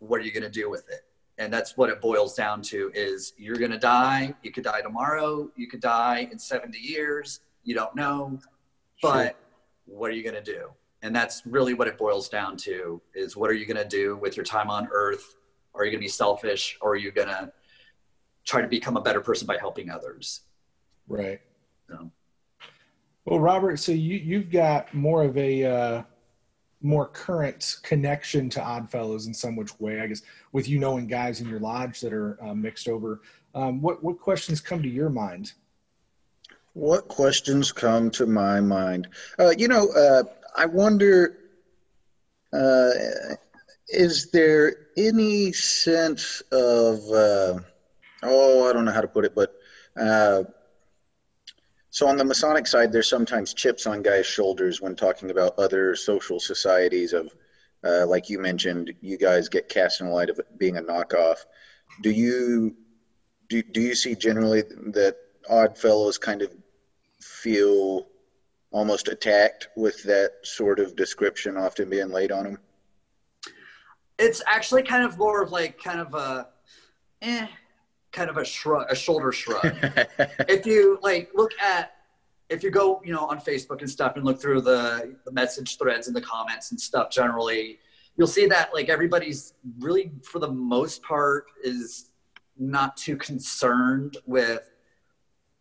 What 0.00 0.20
are 0.20 0.24
you 0.24 0.32
going 0.32 0.42
to 0.44 0.50
do 0.50 0.68
with 0.70 0.88
it? 0.90 1.04
And 1.38 1.52
that's 1.52 1.76
what 1.76 1.88
it 1.88 2.00
boils 2.00 2.34
down 2.34 2.62
to: 2.62 2.90
is 2.94 3.32
you're 3.38 3.56
going 3.56 3.70
to 3.70 3.78
die. 3.78 4.34
You 4.42 4.50
could 4.50 4.64
die 4.64 4.80
tomorrow. 4.80 5.50
You 5.56 5.68
could 5.68 5.80
die 5.80 6.28
in 6.30 6.38
70 6.38 6.78
years. 6.78 7.40
You 7.62 7.74
don't 7.74 7.94
know, 7.94 8.38
but 9.02 9.36
sure. 9.86 9.96
what 9.98 10.10
are 10.10 10.14
you 10.14 10.22
going 10.22 10.42
to 10.42 10.52
do? 10.52 10.70
And 11.02 11.14
that's 11.14 11.42
really 11.46 11.74
what 11.74 11.86
it 11.86 11.96
boils 11.96 12.28
down 12.28 12.56
to: 12.58 13.00
is 13.14 13.36
what 13.36 13.50
are 13.50 13.54
you 13.54 13.66
going 13.66 13.76
to 13.76 13.88
do 13.88 14.16
with 14.16 14.36
your 14.36 14.44
time 14.44 14.70
on 14.70 14.88
earth? 14.90 15.36
Are 15.74 15.84
you 15.84 15.92
going 15.92 16.00
to 16.00 16.04
be 16.04 16.08
selfish, 16.08 16.76
or 16.80 16.92
are 16.92 16.96
you 16.96 17.12
going 17.12 17.28
to 17.28 17.52
try 18.44 18.62
to 18.62 18.68
become 18.68 18.96
a 18.96 19.00
better 19.00 19.20
person 19.20 19.46
by 19.46 19.58
helping 19.58 19.90
others? 19.90 20.40
Right. 21.08 21.40
So. 21.88 22.10
Well, 23.24 23.40
Robert, 23.40 23.78
so 23.78 23.92
you 23.92 24.16
you've 24.16 24.50
got 24.50 24.92
more 24.94 25.22
of 25.22 25.36
a 25.36 25.64
uh, 25.64 26.02
more 26.80 27.06
current 27.06 27.76
connection 27.82 28.48
to 28.50 28.60
Oddfellows 28.60 29.26
in 29.26 29.34
some 29.34 29.56
which 29.56 29.78
way, 29.80 30.00
I 30.00 30.06
guess, 30.06 30.22
with 30.52 30.68
you 30.68 30.78
knowing 30.78 31.06
guys 31.06 31.40
in 31.40 31.48
your 31.48 31.60
lodge 31.60 32.00
that 32.00 32.12
are 32.12 32.38
uh, 32.42 32.54
mixed 32.54 32.88
over. 32.88 33.20
Um, 33.54 33.80
what 33.80 34.02
what 34.02 34.20
questions 34.20 34.60
come 34.60 34.82
to 34.82 34.88
your 34.88 35.10
mind? 35.10 35.52
What 36.74 37.08
questions 37.08 37.72
come 37.72 38.10
to 38.12 38.26
my 38.26 38.60
mind? 38.60 39.08
Uh, 39.38 39.52
you 39.56 39.68
know, 39.68 39.88
uh, 39.88 40.22
I 40.56 40.66
wonder 40.66 41.38
uh, 42.52 42.90
is 43.88 44.30
there 44.30 44.88
any 44.96 45.52
sense 45.52 46.40
of, 46.52 46.98
uh, 47.10 47.58
oh, 48.22 48.68
I 48.68 48.72
don't 48.72 48.84
know 48.84 48.92
how 48.92 49.00
to 49.00 49.08
put 49.08 49.24
it, 49.24 49.34
but 49.34 49.54
uh, 49.98 50.44
so 51.90 52.06
on 52.06 52.16
the 52.16 52.24
Masonic 52.24 52.66
side, 52.66 52.92
there's 52.92 53.08
sometimes 53.08 53.54
chips 53.54 53.86
on 53.86 54.02
guys' 54.02 54.26
shoulders 54.26 54.80
when 54.80 54.94
talking 54.94 55.30
about 55.30 55.58
other 55.58 55.96
social 55.96 56.38
societies 56.38 57.12
of, 57.12 57.34
uh, 57.84 58.06
like 58.06 58.28
you 58.28 58.38
mentioned, 58.38 58.92
you 59.00 59.16
guys 59.16 59.48
get 59.48 59.68
cast 59.68 60.00
in 60.00 60.08
the 60.08 60.12
light 60.12 60.28
of 60.28 60.40
being 60.58 60.76
a 60.76 60.82
knockoff. 60.82 61.36
Do 62.02 62.10
you 62.10 62.76
do, 63.48 63.62
do 63.62 63.80
you 63.80 63.94
see 63.94 64.14
generally 64.14 64.62
that 64.92 65.16
odd 65.48 65.78
fellows 65.78 66.18
kind 66.18 66.42
of 66.42 66.52
feel 67.20 68.06
almost 68.70 69.08
attacked 69.08 69.68
with 69.74 70.02
that 70.02 70.32
sort 70.42 70.78
of 70.78 70.94
description 70.94 71.56
often 71.56 71.88
being 71.88 72.10
laid 72.10 72.30
on 72.30 72.44
them? 72.44 72.58
It's 74.18 74.42
actually 74.46 74.82
kind 74.82 75.04
of 75.04 75.16
more 75.16 75.42
of 75.42 75.50
like 75.50 75.82
kind 75.82 76.00
of 76.00 76.12
a, 76.12 76.48
eh, 77.22 77.46
kind 78.12 78.30
of 78.30 78.36
a 78.36 78.44
shrug, 78.44 78.86
a 78.90 78.94
shoulder 78.94 79.32
shrug. 79.32 79.64
if 80.48 80.66
you 80.66 80.98
like 81.02 81.30
look 81.34 81.52
at, 81.60 81.92
if 82.48 82.62
you 82.62 82.70
go, 82.70 83.02
you 83.04 83.12
know, 83.12 83.26
on 83.26 83.38
Facebook 83.38 83.80
and 83.80 83.90
stuff 83.90 84.16
and 84.16 84.24
look 84.24 84.40
through 84.40 84.62
the, 84.62 85.16
the 85.24 85.32
message 85.32 85.76
threads 85.78 86.06
and 86.06 86.16
the 86.16 86.20
comments 86.20 86.70
and 86.70 86.80
stuff, 86.80 87.10
generally, 87.10 87.78
you'll 88.16 88.26
see 88.26 88.46
that 88.46 88.72
like 88.72 88.88
everybody's 88.88 89.54
really, 89.78 90.10
for 90.22 90.38
the 90.38 90.50
most 90.50 91.02
part, 91.02 91.46
is 91.62 92.10
not 92.58 92.96
too 92.96 93.16
concerned 93.16 94.16
with 94.26 94.70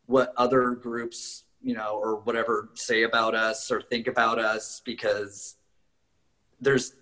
what 0.05 0.33
other 0.37 0.71
groups 0.71 1.43
you 1.61 1.73
know, 1.73 1.99
or 2.01 2.17
whatever 2.21 2.69
say 2.75 3.03
about 3.03 3.35
us 3.35 3.71
or 3.71 3.81
think 3.81 4.07
about 4.07 4.39
us 4.39 4.81
because 4.85 5.55
there's, 6.61 6.93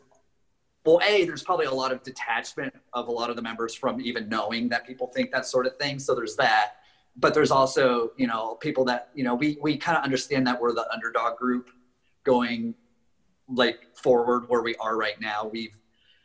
well, 0.85 0.99
A, 1.03 1.25
there's 1.25 1.43
probably 1.43 1.65
a 1.65 1.71
lot 1.71 1.91
of 1.91 2.03
detachment 2.03 2.73
of 2.93 3.07
a 3.07 3.11
lot 3.11 3.29
of 3.29 3.35
the 3.35 3.41
members 3.41 3.73
from 3.73 3.99
even 4.01 4.29
knowing 4.29 4.69
that 4.69 4.85
people 4.85 5.07
think 5.07 5.31
that 5.31 5.45
sort 5.45 5.65
of 5.65 5.75
thing. 5.77 5.97
So 5.99 6.13
there's 6.13 6.35
that. 6.35 6.73
But 7.17 7.33
there's 7.33 7.51
also, 7.51 8.11
you 8.17 8.27
know, 8.27 8.55
people 8.55 8.85
that, 8.85 9.09
you 9.15 9.23
know, 9.23 9.35
we, 9.35 9.57
we 9.61 9.77
kind 9.77 9.97
of 9.97 10.03
understand 10.03 10.45
that 10.47 10.59
we're 10.59 10.73
the 10.73 10.85
underdog 10.91 11.37
group 11.37 11.69
going 12.23 12.75
like 13.47 13.95
forward 13.95 14.49
where 14.49 14.61
we 14.61 14.75
are 14.75 14.97
right 14.97 15.19
now. 15.19 15.49
We've 15.51 15.75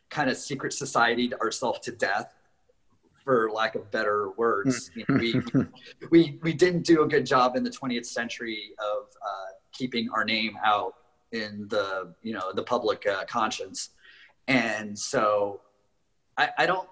kind 0.09 0.29
of 0.29 0.37
secret 0.37 0.73
society 0.73 1.33
ourselves 1.35 1.79
to 1.79 1.91
death 1.91 2.33
for 3.23 3.49
lack 3.51 3.75
of 3.75 3.89
better 3.89 4.31
words. 4.31 4.91
You 4.95 5.05
know, 5.07 5.17
we, 5.17 5.41
we, 6.11 6.39
we 6.41 6.53
didn't 6.53 6.85
do 6.85 7.03
a 7.03 7.07
good 7.07 7.25
job 7.25 7.55
in 7.55 7.63
the 7.63 7.69
20th 7.69 8.05
century 8.05 8.71
of 8.79 9.07
uh, 9.23 9.51
keeping 9.71 10.09
our 10.13 10.25
name 10.25 10.57
out 10.63 10.95
in 11.31 11.67
the, 11.69 12.13
you 12.21 12.33
know, 12.33 12.51
the 12.53 12.63
public 12.63 13.07
uh, 13.07 13.23
conscience. 13.25 13.91
And 14.51 14.97
so 14.97 15.61
I, 16.37 16.49
I 16.57 16.65
don't, 16.65 16.89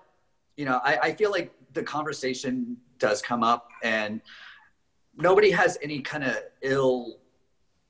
you 0.55 0.65
know, 0.65 0.79
I, 0.83 0.97
I 1.03 1.13
feel 1.13 1.31
like 1.31 1.51
the 1.73 1.83
conversation 1.83 2.77
does 2.97 3.21
come 3.21 3.43
up 3.43 3.69
and 3.83 4.21
nobody 5.15 5.51
has 5.51 5.77
any 5.81 6.01
kind 6.01 6.23
of 6.23 6.37
ill, 6.61 7.19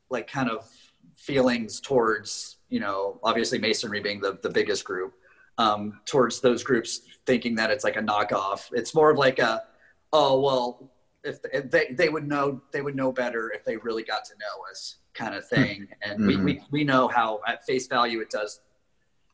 like 0.10 0.28
kind 0.28 0.50
of 0.50 0.68
feelings 1.16 1.80
towards, 1.80 2.58
you 2.70 2.80
know, 2.80 3.20
obviously 3.24 3.60
masonry 3.60 4.00
being 4.00 4.22
the, 4.22 4.40
the 4.42 4.50
biggest 4.50 4.84
group 4.86 5.14
um, 5.58 6.00
towards 6.06 6.42
those 6.42 6.64
groups 6.64 7.02
thinking 7.26 7.56
that 7.56 7.70
it's 7.70 7.84
like 7.84 7.98
a 7.98 8.02
knockoff. 8.02 8.70
It's 8.72 8.96
more 8.96 9.12
of 9.12 9.18
like 9.18 9.40
a, 9.40 9.64
oh 10.12 10.40
well, 10.40 10.92
if, 11.24 11.42
they 11.70 11.88
they 11.92 12.10
would 12.10 12.28
know 12.28 12.62
they 12.72 12.82
would 12.82 12.96
know 12.96 13.12
better 13.12 13.52
if 13.52 13.66
they 13.66 13.76
really 13.78 14.04
got 14.04 14.24
to 14.26 14.34
know 14.40 14.64
us 14.72 14.96
kind 15.14 15.36
of 15.36 15.46
thing. 15.48 15.88
And 16.02 16.22
mm-hmm. 16.22 16.46
we, 16.46 16.54
we 16.54 16.62
we 16.72 16.84
know 16.84 17.08
how 17.08 17.42
at 17.46 17.66
face 17.66 17.88
value 17.88 18.22
it 18.22 18.30
does. 18.30 18.62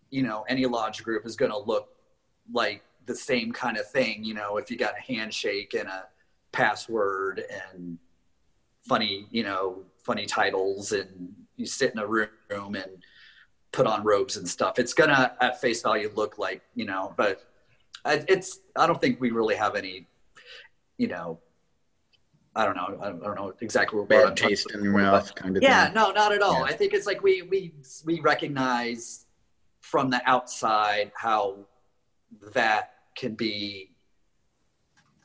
You 0.09 0.23
know, 0.23 0.45
any 0.47 0.65
lodge 0.65 1.03
group 1.03 1.25
is 1.25 1.35
going 1.35 1.51
to 1.51 1.59
look 1.59 1.89
like 2.51 2.83
the 3.05 3.15
same 3.15 3.51
kind 3.51 3.77
of 3.77 3.89
thing. 3.89 4.23
You 4.23 4.33
know, 4.33 4.57
if 4.57 4.71
you 4.71 4.77
got 4.77 4.93
a 4.97 5.01
handshake 5.01 5.73
and 5.73 5.87
a 5.87 6.05
password 6.51 7.43
and 7.73 7.97
funny, 8.87 9.27
you 9.31 9.43
know, 9.43 9.83
funny 10.03 10.25
titles, 10.25 10.91
and 10.91 11.33
you 11.57 11.65
sit 11.65 11.91
in 11.91 11.99
a 11.99 12.07
room 12.07 12.29
and 12.49 13.03
put 13.71 13.85
on 13.85 14.03
robes 14.03 14.37
and 14.37 14.47
stuff. 14.47 14.79
It's 14.79 14.93
gonna 14.93 15.35
at 15.41 15.59
face 15.59 15.81
value 15.81 16.11
look 16.15 16.37
like 16.37 16.61
you 16.75 16.85
know, 16.85 17.13
but 17.17 17.43
it's 18.05 18.59
I 18.75 18.87
don't 18.87 18.99
think 18.99 19.19
we 19.19 19.31
really 19.31 19.55
have 19.55 19.75
any, 19.75 20.07
you 20.97 21.07
know. 21.07 21.39
I 22.57 22.63
don't 22.63 22.77
know. 22.77 22.97
I 23.01 23.09
don't, 23.09 23.35
know 23.35 23.53
exactly 23.59 23.99
what 23.99 24.07
bad 24.07 24.37
taste 24.37 24.71
in 24.73 24.81
your 24.81 24.93
mouth, 24.93 25.35
kind 25.35 25.57
of. 25.57 25.61
Yeah, 25.61 25.87
thing. 25.87 25.93
no, 25.93 26.11
not 26.11 26.31
at 26.31 26.41
all. 26.41 26.59
Yeah. 26.59 26.63
I 26.63 26.71
think 26.71 26.93
it's 26.93 27.05
like 27.05 27.21
we 27.21 27.41
we 27.41 27.73
we 28.05 28.21
recognize 28.21 29.24
from 29.85 30.09
the 30.09 30.19
outside 30.27 31.11
how 31.15 31.55
that 32.53 32.93
can 33.15 33.35
be 33.35 33.91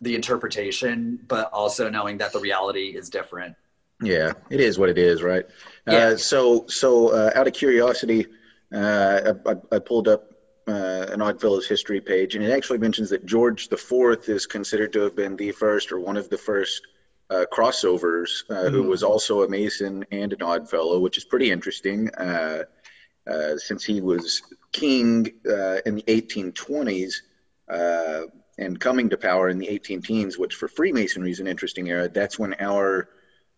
the 0.03 0.15
interpretation, 0.15 1.19
but 1.29 1.51
also 1.51 1.89
knowing 1.89 2.19
that 2.19 2.33
the 2.35 2.39
reality 2.39 2.95
is 2.95 3.09
different. 3.09 3.57
Yeah, 4.03 4.33
it 4.51 4.61
is 4.61 4.79
what 4.79 4.91
it 4.91 4.99
is, 4.99 5.23
right? 5.23 5.47
Yeah. 5.87 5.95
Uh, 5.95 6.17
so, 6.17 6.67
so 6.69 7.09
uh, 7.09 7.31
out 7.35 7.47
of 7.47 7.55
curiosity, 7.55 8.27
uh, 8.73 9.33
I, 9.47 9.55
I, 9.73 9.79
pulled 9.79 10.09
up 10.09 10.31
uh, 10.69 11.07
an 11.09 11.23
Oddfellows 11.23 11.67
history 11.67 12.01
page, 12.01 12.35
and 12.35 12.45
it 12.45 12.51
actually 12.51 12.79
mentions 12.79 13.09
that 13.11 13.25
George 13.25 13.69
the 13.69 13.79
Fourth 13.79 14.29
is 14.29 14.47
considered 14.47 14.93
to 14.93 15.01
have 15.01 15.17
been 15.17 15.37
the 15.37 15.53
first 15.53 15.91
or 15.91 16.01
one 16.01 16.19
of 16.19 16.29
the 16.29 16.39
first 16.39 16.83
uh, 17.31 17.45
crossovers, 17.51 18.47
mm-hmm. 18.47 18.75
who 18.75 18.83
was 18.83 19.03
also 19.03 19.43
a 19.43 19.49
Mason 19.49 20.05
and 20.13 20.35
an 20.35 20.43
Oddfellow, 20.43 20.99
which 20.99 21.17
is 21.17 21.25
pretty 21.25 21.51
interesting. 21.51 22.11
Uh, 23.31 23.35
uh, 23.35 23.57
since 23.57 23.85
he 23.85 24.01
was 24.01 24.43
king 24.73 25.27
in 25.87 25.95
the 25.97 26.05
1820s 26.09 27.15
and 28.59 28.79
coming 28.79 29.09
to 29.09 29.17
power 29.17 29.49
in 29.49 29.59
the 29.59 29.69
18 29.69 30.03
teens, 30.03 30.39
which 30.39 30.55
for 30.55 30.69
Freemasonry 30.69 31.31
is 31.31 31.41
an 31.41 31.47
interesting 31.47 31.89
era, 31.89 32.09
that's 32.09 32.39
when 32.39 32.55
our 32.61 33.09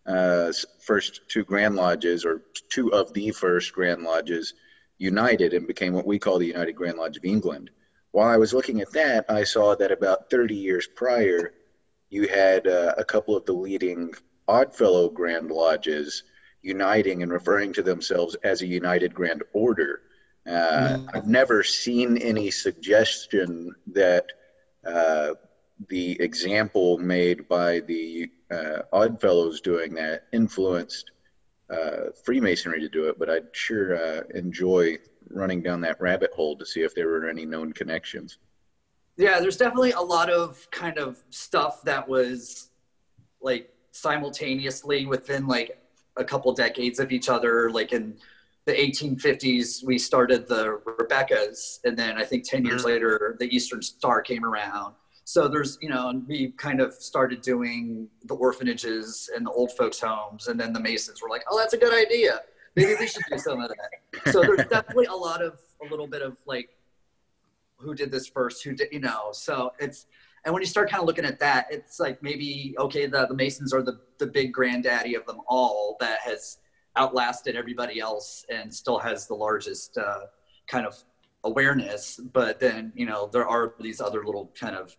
uh, 0.05 0.51
first 0.81 1.21
two 1.27 1.43
Grand 1.43 1.75
Lodges, 1.75 2.25
or 2.25 2.41
two 2.69 2.93
of 2.93 3.13
the 3.13 3.31
first 3.31 3.73
Grand 3.73 4.03
Lodges, 4.03 4.53
united 4.97 5.53
and 5.53 5.67
became 5.67 5.93
what 5.93 6.07
we 6.07 6.19
call 6.19 6.39
the 6.39 6.47
United 6.47 6.73
Grand 6.73 6.97
Lodge 6.97 7.17
of 7.17 7.25
England. 7.25 7.69
While 8.11 8.29
I 8.29 8.37
was 8.37 8.53
looking 8.53 8.79
at 8.79 8.93
that, 8.93 9.25
I 9.27 9.43
saw 9.43 9.75
that 9.75 9.91
about 9.91 10.29
30 10.29 10.55
years 10.55 10.87
prior, 10.87 11.53
you 12.09 12.27
had 12.27 12.67
uh, 12.67 12.93
a 12.97 13.03
couple 13.03 13.35
of 13.35 13.45
the 13.45 13.53
leading 13.53 14.13
Oddfellow 14.47 15.09
Grand 15.09 15.51
Lodges 15.51 16.23
uniting 16.63 17.21
and 17.21 17.31
referring 17.31 17.73
to 17.73 17.83
themselves 17.83 18.35
as 18.43 18.61
a 18.61 18.67
United 18.67 19.13
Grand 19.13 19.43
Order. 19.53 20.01
Uh, 20.47 20.51
mm-hmm. 20.51 21.07
I've 21.13 21.27
never 21.27 21.63
seen 21.63 22.17
any 22.17 22.49
suggestion 22.49 23.73
that 23.87 24.25
uh, 24.85 25.35
the 25.89 26.19
example 26.19 26.97
made 26.97 27.47
by 27.47 27.81
the 27.81 28.29
uh, 28.51 28.79
Oddfellows 28.91 29.61
doing 29.61 29.93
that 29.95 30.23
influenced 30.31 31.11
uh, 31.69 32.11
Freemasonry 32.23 32.79
to 32.81 32.89
do 32.89 33.07
it, 33.09 33.17
but 33.17 33.29
I'd 33.29 33.47
sure 33.53 33.95
uh, 33.95 34.21
enjoy 34.33 34.97
running 35.29 35.61
down 35.61 35.81
that 35.81 35.99
rabbit 35.99 36.31
hole 36.33 36.57
to 36.57 36.65
see 36.65 36.81
if 36.81 36.93
there 36.93 37.07
were 37.07 37.27
any 37.27 37.45
known 37.45 37.73
connections. 37.73 38.37
Yeah, 39.17 39.39
there's 39.39 39.57
definitely 39.57 39.91
a 39.91 40.01
lot 40.01 40.29
of 40.29 40.67
kind 40.71 40.97
of 40.97 41.23
stuff 41.29 41.83
that 41.83 42.07
was 42.07 42.69
like 43.41 43.69
simultaneously 43.91 45.05
within 45.05 45.47
like 45.47 45.82
a 46.17 46.23
couple 46.23 46.53
decades 46.53 46.99
of 46.99 47.11
each 47.11 47.29
other. 47.29 47.69
Like 47.69 47.91
in 47.91 48.15
the 48.65 48.73
1850s, 48.73 49.83
we 49.85 49.97
started 49.97 50.47
the 50.47 50.79
Rebekah's, 50.85 51.79
and 51.83 51.97
then 51.97 52.17
I 52.17 52.23
think 52.23 52.43
10 52.47 52.65
years 52.65 52.81
mm-hmm. 52.81 52.91
later, 52.91 53.35
the 53.39 53.53
Eastern 53.53 53.81
Star 53.81 54.21
came 54.21 54.45
around 54.45 54.95
so 55.25 55.47
there's 55.47 55.77
you 55.81 55.89
know 55.89 56.21
we 56.27 56.51
kind 56.57 56.81
of 56.81 56.93
started 56.93 57.41
doing 57.41 58.07
the 58.25 58.35
orphanages 58.35 59.29
and 59.35 59.45
the 59.45 59.51
old 59.51 59.71
folks 59.71 59.99
homes 59.99 60.47
and 60.47 60.59
then 60.59 60.73
the 60.73 60.79
masons 60.79 61.21
were 61.21 61.29
like 61.29 61.43
oh 61.49 61.57
that's 61.57 61.73
a 61.73 61.77
good 61.77 61.93
idea 61.93 62.41
maybe 62.75 62.95
we 62.99 63.07
should 63.07 63.23
do 63.29 63.37
some 63.37 63.61
of 63.61 63.69
that 63.69 64.31
so 64.31 64.41
there's 64.41 64.67
definitely 64.69 65.05
a 65.05 65.15
lot 65.15 65.41
of 65.41 65.59
a 65.85 65.89
little 65.89 66.07
bit 66.07 66.21
of 66.21 66.37
like 66.45 66.69
who 67.77 67.95
did 67.95 68.11
this 68.11 68.27
first 68.27 68.63
who 68.63 68.73
did 68.73 68.87
you 68.91 68.99
know 68.99 69.29
so 69.31 69.71
it's 69.79 70.07
and 70.45 70.53
when 70.53 70.61
you 70.61 70.67
start 70.67 70.89
kind 70.89 71.01
of 71.01 71.07
looking 71.07 71.25
at 71.25 71.39
that 71.39 71.67
it's 71.69 71.99
like 71.99 72.21
maybe 72.21 72.75
okay 72.77 73.05
the, 73.05 73.25
the 73.27 73.33
masons 73.33 73.73
are 73.73 73.81
the, 73.81 73.99
the 74.19 74.27
big 74.27 74.51
granddaddy 74.51 75.15
of 75.15 75.25
them 75.25 75.39
all 75.47 75.97
that 75.99 76.19
has 76.19 76.57
outlasted 76.95 77.55
everybody 77.55 77.99
else 77.99 78.45
and 78.49 78.73
still 78.73 78.99
has 78.99 79.27
the 79.27 79.33
largest 79.33 79.97
uh, 79.97 80.21
kind 80.67 80.85
of 80.85 80.95
awareness 81.43 82.19
but 82.31 82.59
then 82.59 82.91
you 82.95 83.05
know 83.05 83.29
there 83.33 83.47
are 83.47 83.73
these 83.79 83.99
other 83.99 84.23
little 84.25 84.51
kind 84.57 84.75
of 84.75 84.95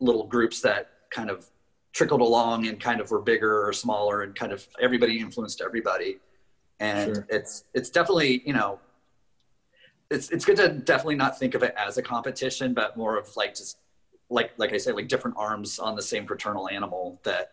little 0.00 0.26
groups 0.26 0.60
that 0.60 0.90
kind 1.10 1.30
of 1.30 1.48
trickled 1.92 2.20
along 2.20 2.66
and 2.66 2.80
kind 2.80 3.00
of 3.00 3.10
were 3.10 3.20
bigger 3.20 3.66
or 3.66 3.72
smaller 3.72 4.22
and 4.22 4.34
kind 4.34 4.52
of 4.52 4.66
everybody 4.80 5.20
influenced 5.20 5.60
everybody. 5.60 6.18
And 6.80 7.14
sure. 7.14 7.26
it's 7.28 7.64
it's 7.74 7.90
definitely, 7.90 8.42
you 8.44 8.54
know, 8.54 8.80
it's 10.10 10.30
it's 10.30 10.44
good 10.44 10.56
to 10.56 10.70
definitely 10.70 11.16
not 11.16 11.38
think 11.38 11.54
of 11.54 11.62
it 11.62 11.74
as 11.76 11.98
a 11.98 12.02
competition, 12.02 12.74
but 12.74 12.96
more 12.96 13.16
of 13.18 13.28
like 13.36 13.54
just 13.54 13.78
like 14.30 14.52
like 14.56 14.72
I 14.72 14.78
say, 14.78 14.92
like 14.92 15.08
different 15.08 15.36
arms 15.38 15.78
on 15.78 15.96
the 15.96 16.02
same 16.02 16.26
fraternal 16.26 16.68
animal 16.68 17.20
that 17.24 17.52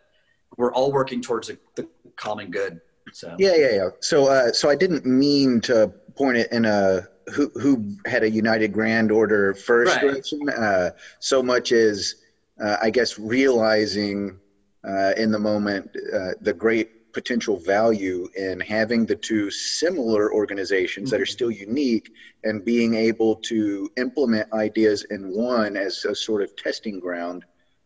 we're 0.56 0.72
all 0.72 0.92
working 0.92 1.20
towards 1.20 1.50
a, 1.50 1.58
the 1.74 1.88
common 2.16 2.50
good. 2.50 2.80
So 3.12 3.34
yeah, 3.38 3.56
yeah, 3.56 3.70
yeah. 3.72 3.88
So 4.00 4.26
uh, 4.26 4.52
so 4.52 4.68
I 4.68 4.76
didn't 4.76 5.04
mean 5.04 5.60
to 5.62 5.88
point 6.16 6.36
it 6.36 6.52
in 6.52 6.64
a 6.64 7.08
who 7.34 7.50
who 7.60 7.96
had 8.06 8.22
a 8.22 8.30
United 8.30 8.72
Grand 8.72 9.10
Order 9.10 9.54
first 9.54 9.96
right. 9.96 10.00
direction 10.02 10.48
uh, 10.48 10.90
so 11.18 11.42
much 11.42 11.72
as 11.72 12.16
uh, 12.62 12.76
I 12.82 12.90
guess 12.90 13.18
realizing 13.18 14.38
uh, 14.86 15.12
in 15.16 15.30
the 15.30 15.38
moment 15.38 15.90
uh, 16.14 16.32
the 16.40 16.52
great 16.52 16.90
potential 17.12 17.56
value 17.56 18.28
in 18.36 18.60
having 18.60 19.06
the 19.06 19.16
two 19.16 19.50
similar 19.50 20.32
organizations 20.32 21.10
that 21.10 21.20
are 21.20 21.24
mm-hmm. 21.24 21.30
still 21.30 21.50
unique 21.50 22.12
and 22.44 22.64
being 22.64 22.94
able 22.94 23.36
to 23.36 23.90
implement 23.96 24.52
ideas 24.52 25.04
in 25.10 25.34
one 25.34 25.76
as 25.76 26.04
a 26.04 26.14
sort 26.14 26.42
of 26.42 26.54
testing 26.56 27.00
ground. 27.00 27.44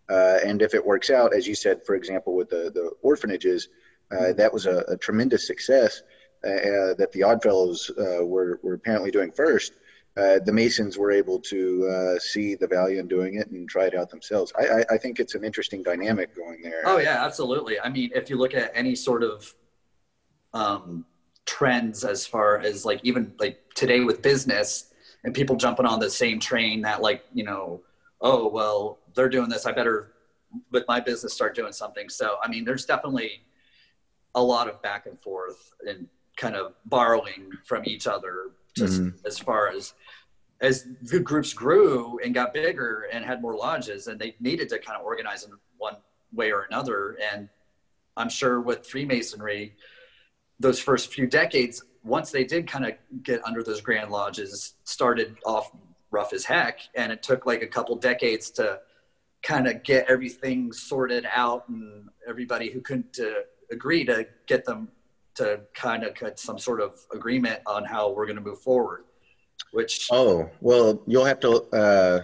Uh, 0.09 0.39
and 0.45 0.63
if 0.63 0.75
it 0.75 0.85
works 0.85 1.11
out, 1.11 1.35
as 1.35 1.47
you 1.47 1.55
said, 1.55 1.85
for 1.85 1.95
example, 1.95 2.35
with 2.35 2.51
the, 2.51 2.71
the 2.75 2.91
orphanages, 3.03 3.69
uh, 4.11 4.17
mm-hmm. 4.17 4.37
that 4.37 4.53
was 4.53 4.67
a, 4.67 4.85
a 4.89 4.97
tremendous 4.97 5.47
success 5.47 6.03
uh, 6.45 6.93
that 6.99 7.09
the 7.13 7.23
Oddfellows 7.23 7.91
were, 7.97 8.61
were 8.63 8.75
apparently 8.75 9.11
doing 9.11 9.33
first 9.33 9.73
uh, 10.17 10.39
the 10.45 10.53
Masons 10.53 10.97
were 10.97 11.11
able 11.11 11.41
to 11.41 11.89
uh, 11.89 12.19
see 12.21 12.55
the 12.55 12.69
value 12.69 13.01
in 13.01 13.09
doing 13.09 13.35
it 13.35 13.51
and 13.51 13.69
try 13.69 13.87
it 13.87 13.97
out 13.97 14.11
themselves. 14.11 14.53
I, 14.57 14.67
I, 14.67 14.85
I, 14.93 14.99
think 14.99 15.19
it's 15.19 15.35
an 15.35 15.43
interesting 15.43 15.83
dynamic 15.83 16.37
going 16.37 16.63
there. 16.63 16.83
Oh 16.85 16.99
yeah, 16.99 17.25
absolutely. 17.25 17.81
I 17.81 17.89
mean, 17.89 18.11
if 18.15 18.31
you 18.31 18.37
look 18.37 18.55
at 18.55 18.71
any 18.75 18.95
sort 18.95 19.25
of 19.25 19.53
um, 20.53 21.05
trends 21.47 22.05
as 22.05 22.25
far 22.27 22.61
as 22.61 22.85
like 22.85 23.01
even 23.03 23.35
like 23.41 23.61
today 23.75 24.01
with 24.01 24.23
business 24.23 24.93
and 25.25 25.35
people 25.35 25.57
jumping 25.57 25.87
on 25.87 25.99
the 25.99 26.11
same 26.11 26.39
train 26.39 26.83
that 26.83 27.03
like 27.03 27.25
you 27.35 27.43
know, 27.43 27.83
oh 28.21 28.49
well, 28.49 29.01
they're 29.15 29.29
doing 29.29 29.49
this, 29.49 29.67
I 29.67 29.73
better 29.73 30.13
with 30.71 30.85
my 30.87 31.01
business 31.01 31.33
start 31.33 31.57
doing 31.57 31.73
something. 31.73 32.09
So 32.09 32.37
I 32.41 32.49
mean, 32.49 32.65
there's 32.65 32.85
definitely 32.85 33.43
a 34.37 34.43
lot 34.43 34.69
of 34.69 34.81
back 34.81 35.07
and 35.07 35.21
forth 35.21 35.73
and 35.89 36.07
kind 36.37 36.55
of 36.55 36.75
borrowing 36.85 37.51
from 37.65 37.83
each 37.85 38.07
other 38.07 38.51
just 38.75 39.01
mm-hmm. 39.01 39.27
as 39.27 39.39
far 39.39 39.69
as 39.69 39.95
as 40.65 40.87
the 41.03 41.21
groups 41.21 41.53
grew 41.53 42.19
and 42.25 42.35
got 42.35 42.55
bigger 42.55 43.07
and 43.13 43.25
had 43.25 43.43
more 43.43 43.55
lodges 43.55 44.07
and 44.07 44.19
they 44.19 44.35
needed 44.41 44.69
to 44.69 44.79
kind 44.79 44.99
of 44.99 45.05
organize 45.05 45.45
in 45.45 45.51
one 45.77 45.97
way 46.33 46.51
or 46.51 46.63
another 46.63 47.19
and 47.33 47.49
i'm 48.17 48.29
sure 48.29 48.61
with 48.61 48.87
freemasonry 48.87 49.77
those 50.59 50.81
first 50.81 51.13
few 51.13 51.27
decades 51.27 51.85
once 52.03 52.31
they 52.31 52.45
did 52.45 52.67
kind 52.67 52.87
of 52.87 52.93
get 53.23 53.45
under 53.45 53.63
those 53.63 53.81
grand 53.81 54.11
lodges 54.11 54.75
started 54.85 55.37
off 55.45 55.71
rough 56.11 56.33
as 56.33 56.45
heck 56.45 56.81
and 56.95 57.13
it 57.13 57.23
took 57.23 57.45
like 57.45 57.63
a 57.63 57.67
couple 57.67 57.95
decades 57.97 58.51
to 58.51 58.81
kind 59.43 59.67
of 59.67 59.83
get 59.83 60.07
everything 60.09 60.73
sorted 60.73 61.27
out 61.33 61.69
and 61.69 62.09
everybody 62.27 62.71
who 62.71 62.81
couldn't 62.81 63.19
uh, 63.21 63.43
agree 63.71 64.05
to 64.05 64.27
get 64.47 64.65
them 64.65 64.89
to 65.35 65.61
kind 65.75 66.05
of 66.05 66.15
cut 66.15 66.39
some 66.39 66.59
sort 66.59 66.81
of 66.81 66.95
agreement 67.13 67.61
on 67.67 67.85
how 67.85 68.11
we're 68.11 68.25
going 68.25 68.37
to 68.37 68.43
move 68.43 68.61
forward. 68.61 69.05
Which 69.75 70.09
oh 70.13 70.49
well, 70.61 71.03
you'll 71.07 71.25
have 71.25 71.41
to 71.41 71.51
uh, 71.73 72.23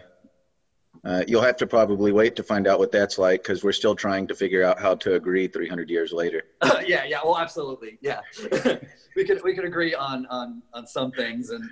uh, 1.05 1.25
you'll 1.27 1.43
have 1.43 1.57
to 1.57 1.67
probably 1.67 2.13
wait 2.13 2.37
to 2.37 2.45
find 2.45 2.69
out 2.69 2.79
what 2.79 2.93
that's 2.93 3.19
like 3.19 3.43
because 3.43 3.65
we're 3.65 3.73
still 3.73 3.97
trying 3.97 4.27
to 4.29 4.35
figure 4.35 4.63
out 4.63 4.79
how 4.79 4.95
to 4.95 5.15
agree 5.15 5.49
300 5.49 5.91
years 5.91 6.13
later. 6.13 6.45
Uh, 6.61 6.81
yeah, 6.87 7.05
yeah, 7.05 7.19
well, 7.25 7.39
absolutely, 7.39 7.99
yeah. 8.01 8.21
we 9.17 9.25
could 9.25 9.43
we 9.43 9.53
could 9.55 9.65
agree 9.65 9.95
on 9.95 10.27
on 10.27 10.63
on 10.75 10.87
some 10.87 11.11
things 11.11 11.51
and 11.51 11.69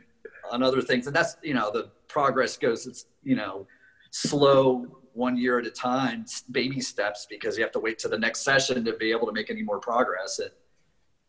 on 0.51 0.65
other 0.65 0.83
things, 0.83 1.07
and 1.07 1.15
that's 1.15 1.37
you 1.43 1.55
know 1.55 1.71
the 1.71 1.91
progress 2.09 2.57
goes 2.57 2.87
it's 2.87 3.07
you 3.23 3.37
know 3.37 3.67
slow 4.11 4.87
one 5.13 5.37
year 5.37 5.59
at 5.59 5.67
a 5.67 5.71
time, 5.71 6.25
baby 6.51 6.81
steps 6.81 7.27
because 7.29 7.57
you 7.57 7.63
have 7.63 7.73
to 7.73 7.81
wait 7.81 7.99
to 7.99 8.09
the 8.09 8.19
next 8.19 8.41
session 8.41 8.85
to 8.85 8.95
be 8.95 9.11
able 9.11 9.27
to 9.27 9.33
make 9.33 9.51
any 9.51 9.63
more 9.63 9.79
progress. 9.79 10.39
And 10.39 10.51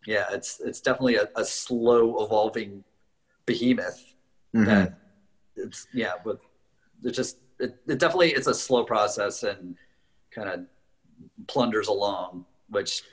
yeah, 0.08 0.26
it's 0.32 0.60
it's 0.60 0.80
definitely 0.80 1.16
a, 1.16 1.28
a 1.36 1.44
slow 1.44 2.24
evolving 2.24 2.84
behemoth. 3.46 4.09
Mm-hmm. 4.56 4.66
That 4.66 5.00
it's 5.56 5.88
yeah, 5.94 6.14
but 6.24 6.40
it 7.04 7.12
just 7.12 7.38
it, 7.60 7.78
it 7.88 8.00
definitely 8.00 8.32
it's 8.32 8.48
a 8.48 8.54
slow 8.54 8.84
process 8.84 9.44
and 9.44 9.76
kind 10.32 10.50
of 10.50 10.62
plunders 11.48 11.88
along, 11.88 12.46
which 12.70 13.04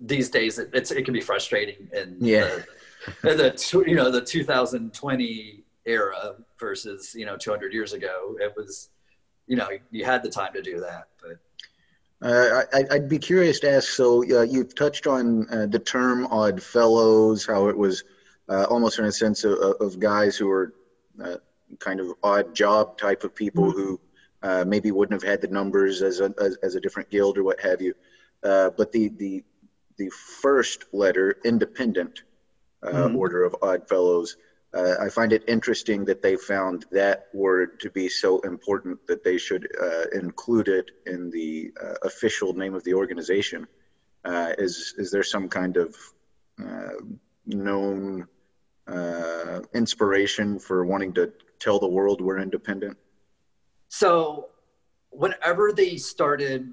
these 0.00 0.30
days 0.30 0.58
it, 0.58 0.70
it's 0.72 0.90
it 0.90 1.04
can 1.04 1.14
be 1.14 1.20
frustrating 1.20 1.88
and 1.92 2.20
yeah. 2.20 2.58
the, 3.22 3.34
the 3.34 3.84
you 3.86 3.96
know 3.96 4.10
the 4.10 4.20
2020 4.20 5.64
era 5.86 6.34
versus 6.58 7.14
you 7.16 7.26
know 7.26 7.36
200 7.36 7.72
years 7.72 7.92
ago 7.92 8.36
it 8.38 8.52
was 8.56 8.90
you 9.46 9.56
know 9.56 9.68
you 9.90 10.04
had 10.04 10.22
the 10.22 10.28
time 10.28 10.52
to 10.52 10.62
do 10.62 10.78
that 10.78 11.08
but 11.20 11.38
uh, 12.20 12.62
I, 12.72 12.84
would 12.98 13.08
be 13.08 13.18
curious 13.20 13.60
to 13.60 13.70
ask. 13.70 13.90
So 13.90 14.24
uh, 14.24 14.42
you've 14.42 14.74
touched 14.74 15.06
on 15.06 15.48
uh, 15.50 15.66
the 15.66 15.78
term 15.78 16.26
"odd 16.26 16.60
fellows," 16.60 17.46
how 17.46 17.68
it 17.68 17.76
was 17.76 18.02
uh, 18.48 18.64
almost 18.64 18.98
in 18.98 19.04
a 19.04 19.12
sense 19.12 19.44
of, 19.44 19.58
of 19.80 19.98
guys 19.98 20.36
who 20.36 20.50
are 20.50 20.74
uh, 21.22 21.36
kind 21.78 22.00
of 22.00 22.12
odd 22.22 22.54
job 22.54 22.96
type 22.98 23.24
of 23.24 23.34
people 23.34 23.64
mm-hmm. 23.64 23.78
who 23.78 24.00
uh, 24.42 24.64
maybe 24.66 24.90
wouldn't 24.90 25.20
have 25.20 25.28
had 25.28 25.40
the 25.40 25.48
numbers 25.48 26.02
as 26.02 26.20
a 26.20 26.32
as, 26.40 26.56
as 26.62 26.74
a 26.74 26.80
different 26.80 27.10
guild 27.10 27.36
or 27.38 27.44
what 27.44 27.60
have 27.60 27.82
you. 27.82 27.94
but 28.42 28.92
the 28.92 29.08
the 29.08 29.44
the 29.96 30.10
first 30.40 30.84
letter, 30.92 31.38
independent 31.44 32.22
mm-hmm. 32.82 33.16
order 33.16 33.42
of 33.42 33.56
odd 33.62 33.88
fellows, 33.88 34.36
uh, 34.74 34.96
I 35.00 35.08
find 35.08 35.32
it 35.32 35.44
interesting 35.48 36.04
that 36.06 36.20
they 36.20 36.36
found 36.36 36.84
that 36.92 37.28
word 37.32 37.80
to 37.80 37.90
be 37.90 38.08
so 38.08 38.40
important 38.40 39.06
that 39.06 39.24
they 39.24 39.38
should 39.38 39.66
uh, 39.80 40.04
include 40.12 40.68
it 40.68 40.90
in 41.06 41.30
the 41.30 41.72
uh, 41.82 41.94
official 42.02 42.52
name 42.52 42.74
of 42.74 42.84
the 42.84 42.94
organization. 42.94 43.66
Uh, 44.24 44.52
is 44.58 44.94
is 44.98 45.10
there 45.10 45.22
some 45.22 45.48
kind 45.48 45.78
of 45.78 45.96
uh, 46.62 47.00
known 47.46 48.26
uh, 48.88 49.60
inspiration 49.74 50.58
for 50.58 50.84
wanting 50.84 51.12
to 51.14 51.32
tell 51.58 51.78
the 51.78 51.88
world 51.88 52.20
we're 52.20 52.38
independent? 52.38 52.96
So, 53.88 54.48
whenever 55.10 55.72
they 55.72 55.96
started, 55.96 56.72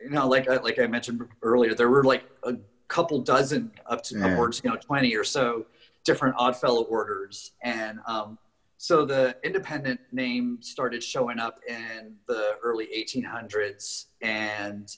you 0.00 0.10
know, 0.10 0.28
like 0.28 0.48
like 0.48 0.78
I 0.78 0.86
mentioned 0.86 1.22
earlier, 1.42 1.74
there 1.74 1.90
were 1.90 2.04
like 2.04 2.24
a 2.44 2.54
couple 2.88 3.20
dozen 3.20 3.72
up 3.86 4.02
to 4.04 4.18
yeah. 4.18 4.28
upwards, 4.28 4.60
you 4.64 4.70
know, 4.70 4.76
twenty 4.76 5.14
or 5.14 5.24
so 5.24 5.66
different 6.06 6.36
Oddfellow 6.38 6.84
orders. 6.84 7.52
And 7.62 7.98
um, 8.06 8.38
so 8.78 9.04
the 9.04 9.36
independent 9.42 10.00
name 10.12 10.58
started 10.60 11.02
showing 11.02 11.38
up 11.38 11.58
in 11.68 12.14
the 12.28 12.52
early 12.62 12.86
1800s. 12.96 14.06
And 14.22 14.88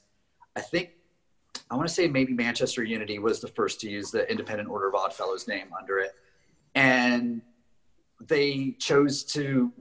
I 0.54 0.60
think, 0.60 0.90
I 1.70 1.76
want 1.76 1.88
to 1.88 1.94
say 1.94 2.08
maybe 2.08 2.32
Manchester 2.32 2.82
Unity 2.82 3.18
was 3.18 3.40
the 3.40 3.48
first 3.48 3.80
to 3.80 3.90
use 3.90 4.10
the 4.10 4.28
Independent 4.30 4.68
Order 4.68 4.88
of 4.88 4.94
Odd 4.94 5.12
Fellows 5.12 5.46
name 5.48 5.68
under 5.78 5.98
it. 5.98 6.14
And 6.74 7.42
they 8.20 8.76
chose 8.78 9.24
to 9.24 9.72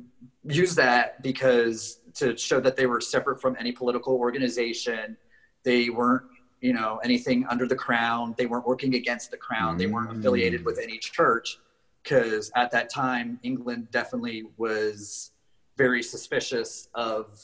use 0.43 0.75
that 0.75 1.21
because 1.21 1.99
to 2.15 2.37
show 2.37 2.59
that 2.59 2.75
they 2.75 2.85
were 2.85 3.01
separate 3.01 3.41
from 3.41 3.55
any 3.59 3.71
political 3.71 4.15
organization. 4.15 5.17
They 5.63 5.89
weren't 5.89 6.23
you 6.61 6.73
know 6.73 6.99
anything 7.03 7.45
under 7.47 7.67
the 7.67 7.75
crown 7.75 8.33
they 8.37 8.45
weren't 8.45 8.65
working 8.65 8.95
against 8.95 9.31
the 9.31 9.37
crown 9.37 9.75
mm. 9.75 9.77
they 9.77 9.85
weren't 9.85 10.17
affiliated 10.17 10.65
with 10.65 10.79
any 10.79 10.97
church 10.97 11.59
because 12.03 12.51
at 12.55 12.71
that 12.71 12.89
time 12.89 13.39
england 13.43 13.87
definitely 13.91 14.43
was 14.57 15.31
very 15.77 16.01
suspicious 16.01 16.89
of 16.95 17.39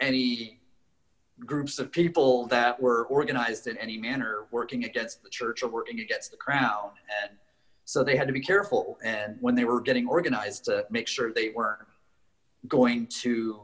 any 0.00 0.60
groups 1.40 1.78
of 1.78 1.92
people 1.92 2.46
that 2.46 2.80
were 2.80 3.06
organized 3.06 3.66
in 3.66 3.76
any 3.78 3.98
manner 3.98 4.46
working 4.50 4.84
against 4.84 5.22
the 5.22 5.28
church 5.28 5.62
or 5.62 5.68
working 5.68 6.00
against 6.00 6.30
the 6.30 6.36
crown. 6.36 6.90
And 7.22 7.36
so 7.84 8.02
they 8.02 8.16
had 8.16 8.26
to 8.26 8.32
be 8.32 8.40
careful. 8.40 8.98
And 9.04 9.36
when 9.40 9.54
they 9.54 9.64
were 9.64 9.80
getting 9.80 10.08
organized 10.08 10.64
to 10.64 10.86
make 10.90 11.06
sure 11.06 11.32
they 11.32 11.50
weren't 11.50 11.82
going 12.68 13.06
to 13.08 13.62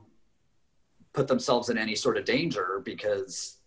put 1.12 1.28
themselves 1.28 1.70
in 1.70 1.78
any 1.78 1.94
sort 1.94 2.16
of 2.16 2.24
danger 2.24 2.82
because 2.84 3.58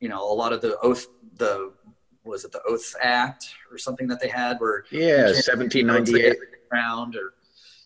you 0.00 0.08
know, 0.08 0.30
a 0.30 0.34
lot 0.34 0.52
of 0.52 0.60
the 0.60 0.78
oath, 0.80 1.06
the 1.36 1.72
was 2.24 2.44
it 2.44 2.52
the 2.52 2.62
Oaths 2.68 2.94
Act 3.02 3.54
or 3.70 3.78
something 3.78 4.06
that 4.08 4.20
they 4.20 4.28
had 4.28 4.58
where 4.60 4.84
yeah, 4.90 5.32
seventeen 5.32 5.86
ninety 5.86 6.20
eight 6.22 6.36
round 6.70 7.16
or 7.16 7.34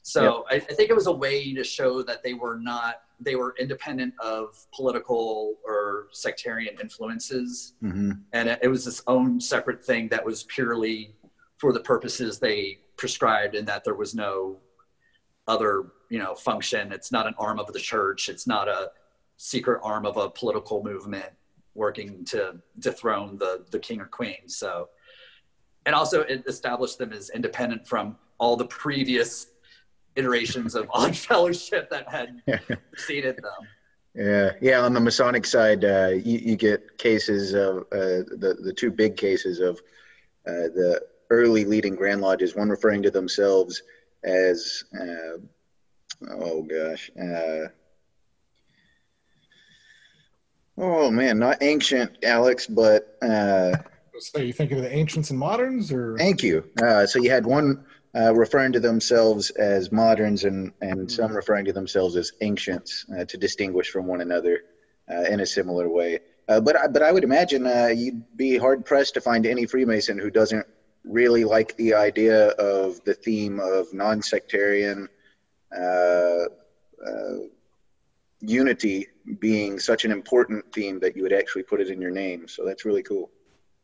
so 0.03 0.45
yep. 0.51 0.63
I, 0.63 0.73
I, 0.73 0.75
think 0.75 0.91
it 0.91 0.95
was 0.95 1.07
a 1.07 1.13
way 1.13 1.55
to 1.55 1.63
show 1.63 2.03
that 2.03 2.23
they 2.25 2.35
were 2.35 2.59
not 2.59 3.03
they 3.21 3.37
were 3.37 3.55
independent 3.59 4.15
of 4.19 4.67
political 4.75 5.55
or 5.65 6.09
sectarian 6.11 6.75
influences, 6.81 7.75
mm-hmm. 7.83 8.13
and 8.33 8.49
it, 8.49 8.59
it 8.63 8.69
was 8.69 8.87
its 8.87 9.03
own 9.07 9.41
separate 9.41 9.85
thing 9.85 10.09
that 10.09 10.25
was 10.25 10.43
purely 10.45 11.15
for 11.59 11.73
the 11.73 11.81
purposes 11.81 12.41
they 12.41 12.79
prescribed, 12.97 13.55
and 13.55 13.67
that 13.69 13.85
there 13.85 13.95
was 13.95 14.13
no 14.13 14.59
other 15.47 15.93
you 16.11 16.19
know 16.19 16.35
function. 16.35 16.93
It's 16.93 17.13
not 17.13 17.29
an 17.29 17.35
arm 17.39 17.61
of 17.61 17.73
the 17.73 17.79
church. 17.79 18.29
It's 18.29 18.47
not 18.47 18.69
a 18.69 18.91
secret 19.37 19.81
arm 19.85 20.05
of 20.05 20.17
a 20.17 20.29
political 20.31 20.83
movement 20.83 21.31
working 21.75 22.25
to 22.25 22.57
dethrone 22.81 23.39
the 23.39 23.65
the 23.71 23.79
king 23.79 24.01
or 24.01 24.07
queen. 24.07 24.49
So, 24.49 24.89
and 25.87 25.95
also 25.95 26.23
it 26.23 26.43
established 26.49 26.99
them 26.99 27.13
as 27.13 27.31
independent 27.31 27.87
from 27.87 28.17
all 28.39 28.57
the 28.57 28.67
previous 28.67 29.47
iterations 30.17 30.75
of 30.75 30.89
odd 30.95 31.17
fellowship 31.17 31.91
that 31.91 32.11
had 32.11 32.43
preceded 32.91 33.37
them. 33.37 33.69
Yeah, 34.15 34.53
yeah. 34.61 34.81
On 34.81 34.93
the 34.93 35.01
Masonic 35.01 35.47
side, 35.47 35.85
uh, 35.85 36.09
you, 36.09 36.39
you, 36.39 36.57
get 36.57 36.99
cases 36.99 37.55
of 37.55 37.79
uh, 37.93 38.29
the 38.29 38.59
the 38.63 38.73
two 38.73 38.91
big 38.91 39.17
cases 39.17 39.59
of 39.59 39.81
uh, 40.47 40.69
the 40.75 41.01
early 41.31 41.65
leading 41.65 41.95
Grand 41.95 42.21
Lodges. 42.21 42.55
One 42.55 42.69
referring 42.69 43.03
to 43.05 43.11
themselves 43.11 43.83
as, 44.23 44.85
uh, 45.01 45.39
oh 46.31 46.63
gosh, 46.63 47.11
uh, 47.19 47.69
oh 50.77 51.11
man, 51.11 51.39
not 51.39 51.63
ancient, 51.63 52.19
Alex, 52.23 52.67
but. 52.67 53.17
Uh, 53.23 53.77
so 54.19 54.41
you 54.41 54.53
thinking 54.53 54.77
of 54.77 54.85
the 54.85 54.95
ancients 54.95 55.31
and 55.31 55.39
moderns, 55.39 55.91
or? 55.91 56.19
Thank 56.19 56.43
you. 56.43 56.71
so 56.79 57.19
you 57.19 57.31
had 57.31 57.47
one 57.47 57.83
uh, 58.15 58.35
referring 58.35 58.73
to 58.73 58.81
themselves 58.81 59.51
as 59.51 59.91
moderns 59.91 60.45
and, 60.45 60.73
and 60.81 61.01
mm-hmm. 61.01 61.09
some 61.09 61.35
referring 61.35 61.65
to 61.65 61.73
themselves 61.73 62.17
as 62.17 62.33
ancients 62.41 63.07
uh, 63.17 63.25
to 63.25 63.37
distinguish 63.39 63.91
from 63.91 64.07
one 64.07 64.21
another 64.21 64.61
uh, 65.11 65.23
in 65.23 65.41
a 65.41 65.47
similar 65.47 65.89
way. 65.89 66.19
Uh, 66.49 66.61
but, 66.61 66.77
I, 66.77 66.87
but 66.89 67.03
I 67.03 67.13
would 67.13 67.25
imagine 67.25 67.67
uh, 67.67 67.87
you'd 67.87 68.37
be 68.37 68.59
hard 68.59 68.85
pressed 68.85 69.15
to 69.15 69.21
find 69.21 69.47
any 69.47 69.65
Freemason 69.65 70.19
who 70.19 70.31
doesn't 70.31 70.67
really 71.05 71.45
like 71.45 71.77
the 71.77 71.95
idea 71.95 72.49
of 72.51 73.03
the 73.05 73.15
theme 73.15 73.59
of 73.61 73.93
non 73.95 74.23
sectarian 74.23 75.09
uh, 75.77 76.45
unity 78.43 79.07
being 79.39 79.79
such 79.79 80.05
an 80.05 80.13
important 80.13 80.65
theme 80.73 80.99
that 81.01 81.17
you 81.17 81.23
would 81.23 81.33
actually 81.33 81.63
put 81.63 81.81
it 81.81 81.89
in 81.89 82.01
your 82.01 82.11
name. 82.11 82.47
So 82.49 82.65
that's 82.65 82.85
really 82.85 83.03
cool. 83.03 83.31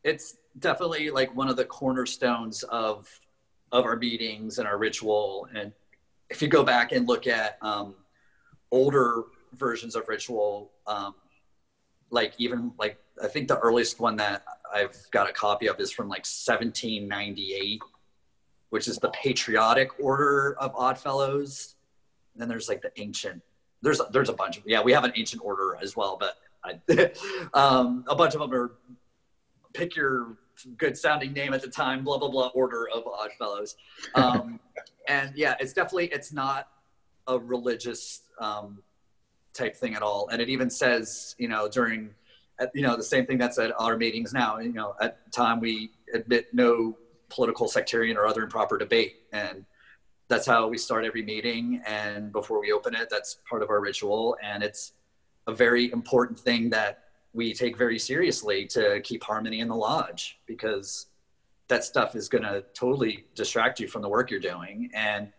It's 0.04 0.36
definitely 0.58 1.10
like 1.10 1.34
one 1.34 1.48
of 1.48 1.56
the 1.56 1.64
cornerstones 1.64 2.64
of 2.64 3.08
of 3.72 3.84
our 3.84 3.96
meetings 3.96 4.58
and 4.58 4.66
our 4.66 4.78
ritual. 4.78 5.48
And 5.54 5.72
if 6.30 6.42
you 6.42 6.48
go 6.48 6.64
back 6.64 6.92
and 6.92 7.06
look 7.06 7.26
at 7.26 7.58
um, 7.62 7.94
older 8.70 9.24
versions 9.54 9.94
of 9.94 10.08
ritual, 10.08 10.72
um, 10.86 11.14
like 12.10 12.34
even 12.38 12.72
like 12.78 12.98
I 13.22 13.28
think 13.28 13.48
the 13.48 13.58
earliest 13.58 14.00
one 14.00 14.16
that 14.16 14.44
I've 14.72 14.96
got 15.10 15.28
a 15.28 15.32
copy 15.32 15.68
of 15.68 15.78
is 15.80 15.90
from 15.90 16.08
like 16.08 16.24
1798, 16.24 17.80
which 18.70 18.88
is 18.88 18.98
the 18.98 19.10
patriotic 19.10 19.90
order 20.00 20.56
of 20.58 20.74
Oddfellows. 20.74 21.74
And 22.34 22.40
then 22.40 22.48
there's 22.48 22.68
like 22.68 22.82
the 22.82 22.92
ancient. 22.96 23.42
There's 23.82 24.00
there's 24.10 24.28
a 24.28 24.32
bunch 24.32 24.56
of 24.58 24.64
yeah 24.66 24.82
we 24.82 24.92
have 24.92 25.04
an 25.04 25.12
ancient 25.16 25.42
order 25.44 25.76
as 25.80 25.96
well, 25.96 26.18
but 26.18 26.36
I, 26.64 27.10
um, 27.54 28.04
a 28.08 28.16
bunch 28.16 28.34
of 28.34 28.40
them 28.40 28.52
are 28.52 28.72
pick 29.72 29.94
your 29.94 30.36
good 30.76 30.96
sounding 30.96 31.32
name 31.32 31.52
at 31.52 31.62
the 31.62 31.68
time, 31.68 32.04
blah 32.04 32.18
blah 32.18 32.30
blah 32.30 32.48
order 32.48 32.88
of 32.88 33.04
Oddfellows. 33.06 33.76
Um, 34.14 34.60
and 35.08 35.32
yeah, 35.36 35.54
it's 35.60 35.72
definitely 35.72 36.06
it's 36.06 36.32
not 36.32 36.68
a 37.26 37.38
religious 37.38 38.22
um, 38.40 38.82
type 39.52 39.76
thing 39.76 39.94
at 39.94 40.02
all. 40.02 40.28
And 40.28 40.40
it 40.40 40.48
even 40.48 40.70
says, 40.70 41.34
you 41.38 41.48
know, 41.48 41.68
during 41.68 42.14
you 42.74 42.82
know 42.82 42.96
the 42.96 43.02
same 43.02 43.26
thing 43.26 43.38
that's 43.38 43.58
at 43.58 43.72
our 43.78 43.96
meetings 43.96 44.32
now. 44.32 44.58
You 44.58 44.72
know, 44.72 44.94
at 45.00 45.30
time 45.32 45.60
we 45.60 45.90
admit 46.12 46.48
no 46.52 46.96
political, 47.28 47.68
sectarian, 47.68 48.16
or 48.16 48.26
other 48.26 48.42
improper 48.42 48.78
debate, 48.78 49.16
and 49.32 49.64
that's 50.28 50.46
how 50.46 50.68
we 50.68 50.78
start 50.78 51.04
every 51.04 51.22
meeting. 51.22 51.82
And 51.86 52.32
before 52.32 52.60
we 52.60 52.72
open 52.72 52.94
it, 52.94 53.08
that's 53.10 53.38
part 53.48 53.62
of 53.62 53.70
our 53.70 53.80
ritual, 53.80 54.36
and 54.42 54.62
it's 54.62 54.92
a 55.46 55.54
very 55.54 55.90
important 55.92 56.38
thing 56.38 56.70
that 56.70 57.04
we 57.32 57.52
take 57.52 57.76
very 57.76 57.98
seriously 57.98 58.66
to 58.66 59.00
keep 59.02 59.22
harmony 59.22 59.60
in 59.60 59.68
the 59.68 59.74
lodge 59.74 60.38
because 60.46 61.06
that 61.68 61.84
stuff 61.84 62.16
is 62.16 62.28
going 62.28 62.44
to 62.44 62.64
totally 62.74 63.26
distract 63.34 63.78
you 63.78 63.88
from 63.88 64.02
the 64.02 64.08
work 64.08 64.30
you're 64.30 64.40
doing. 64.40 64.90
And 64.94 65.32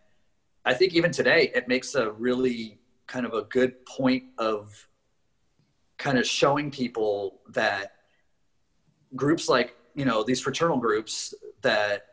I 0.66 0.74
think 0.74 0.94
even 0.94 1.12
today, 1.12 1.52
it 1.54 1.68
makes 1.68 1.96
a 1.96 2.12
really 2.12 2.78
kind 3.08 3.26
of 3.26 3.34
a 3.34 3.42
good 3.44 3.86
point 3.86 4.24
of 4.38 4.88
kind 5.98 6.18
of 6.18 6.26
showing 6.26 6.70
people 6.70 7.42
that 7.50 7.94
groups 9.16 9.50
like, 9.50 9.76
you 9.96 10.06
know, 10.06 10.24
these 10.24 10.40
fraternal 10.40 10.78
groups 10.78 11.34
that 11.62 12.06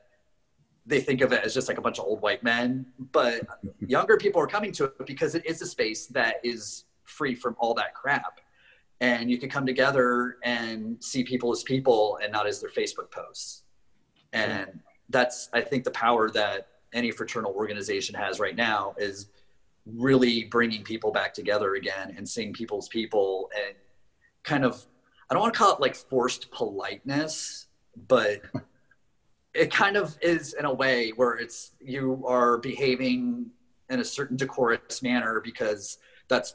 they 0.86 1.00
think 1.00 1.20
of 1.20 1.32
it 1.32 1.44
as 1.44 1.52
just 1.52 1.68
like 1.68 1.78
a 1.78 1.80
bunch 1.82 1.98
of 1.98 2.06
old 2.06 2.22
white 2.22 2.42
men, 2.42 2.86
but 3.12 3.42
younger 3.80 4.16
people 4.16 4.40
are 4.40 4.46
coming 4.46 4.72
to 4.72 4.84
it 4.84 5.06
because 5.06 5.34
it 5.34 5.44
is 5.44 5.60
a 5.60 5.66
space 5.66 6.06
that 6.06 6.36
is 6.42 6.84
free 7.04 7.34
from 7.34 7.54
all 7.58 7.74
that 7.74 7.94
crap 7.94 8.40
and 9.00 9.30
you 9.30 9.38
can 9.38 9.48
come 9.48 9.66
together 9.66 10.36
and 10.42 11.02
see 11.02 11.22
people 11.22 11.52
as 11.52 11.62
people 11.62 12.18
and 12.22 12.32
not 12.32 12.46
as 12.46 12.60
their 12.60 12.70
Facebook 12.70 13.10
posts. 13.10 13.62
And 14.32 14.80
that's, 15.08 15.48
I 15.52 15.60
think, 15.60 15.84
the 15.84 15.90
power 15.90 16.30
that 16.30 16.68
any 16.92 17.10
fraternal 17.10 17.52
organization 17.52 18.14
has 18.14 18.40
right 18.40 18.56
now 18.56 18.94
is 18.98 19.28
really 19.84 20.44
bringing 20.44 20.82
people 20.82 21.12
back 21.12 21.32
together 21.32 21.74
again 21.74 22.14
and 22.16 22.28
seeing 22.28 22.52
people 22.52 22.78
as 22.78 22.88
people 22.88 23.50
and 23.54 23.74
kind 24.42 24.64
of, 24.64 24.84
I 25.30 25.34
don't 25.34 25.42
want 25.42 25.54
to 25.54 25.58
call 25.58 25.74
it 25.74 25.80
like 25.80 25.94
forced 25.94 26.50
politeness, 26.50 27.66
but 28.08 28.40
it 29.54 29.72
kind 29.72 29.96
of 29.96 30.16
is 30.20 30.54
in 30.54 30.64
a 30.64 30.72
way 30.72 31.10
where 31.10 31.34
it's 31.34 31.72
you 31.80 32.24
are 32.26 32.58
behaving 32.58 33.46
in 33.88 34.00
a 34.00 34.04
certain 34.04 34.36
decorous 34.36 35.02
manner 35.02 35.40
because 35.42 35.98
that's 36.28 36.54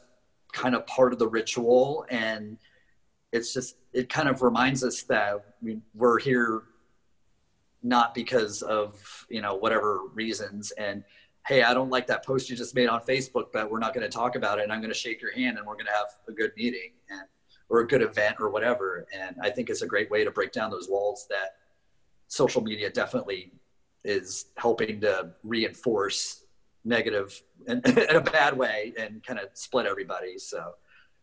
kind 0.52 0.74
of 0.74 0.86
part 0.86 1.12
of 1.12 1.18
the 1.18 1.28
ritual. 1.28 2.06
And 2.10 2.58
it's 3.32 3.52
just 3.52 3.76
it 3.92 4.08
kind 4.08 4.28
of 4.28 4.42
reminds 4.42 4.84
us 4.84 5.02
that 5.04 5.44
we, 5.62 5.78
we're 5.94 6.18
here 6.18 6.62
not 7.82 8.14
because 8.14 8.62
of 8.62 9.26
you 9.28 9.40
know 9.40 9.54
whatever 9.56 10.00
reasons. 10.14 10.70
And 10.72 11.04
hey 11.44 11.64
i 11.64 11.74
don't 11.74 11.90
like 11.90 12.06
that 12.06 12.24
post 12.24 12.48
you 12.48 12.54
just 12.54 12.72
made 12.72 12.86
on 12.86 13.00
facebook 13.00 13.46
but 13.52 13.68
we're 13.68 13.80
not 13.80 13.92
going 13.92 14.08
to 14.08 14.16
talk 14.16 14.36
about 14.36 14.58
it. 14.58 14.62
And 14.62 14.72
i'm 14.72 14.80
going 14.80 14.92
to 14.92 14.98
shake 14.98 15.20
your 15.20 15.32
hand 15.32 15.58
and 15.58 15.66
we're 15.66 15.74
going 15.74 15.86
to 15.86 15.92
have 15.92 16.06
a 16.28 16.32
good 16.32 16.52
meeting 16.56 16.92
and 17.10 17.22
or 17.68 17.80
a 17.80 17.86
good 17.88 18.02
event 18.02 18.36
or 18.38 18.50
whatever. 18.50 19.06
And 19.12 19.36
i 19.42 19.50
think 19.50 19.70
it's 19.70 19.82
a 19.82 19.86
great 19.86 20.10
way 20.10 20.24
to 20.24 20.30
break 20.30 20.52
down 20.52 20.70
those 20.70 20.88
walls 20.88 21.26
that 21.30 21.56
social 22.28 22.62
media 22.62 22.90
definitely 22.90 23.52
is 24.04 24.46
helping 24.56 25.00
to 25.00 25.30
reinforce 25.42 26.41
negative 26.84 27.42
in, 27.66 27.80
in 27.84 28.16
a 28.16 28.20
bad 28.20 28.56
way 28.56 28.92
and 28.98 29.22
kind 29.24 29.38
of 29.38 29.48
split 29.54 29.86
everybody. 29.86 30.38
So, 30.38 30.74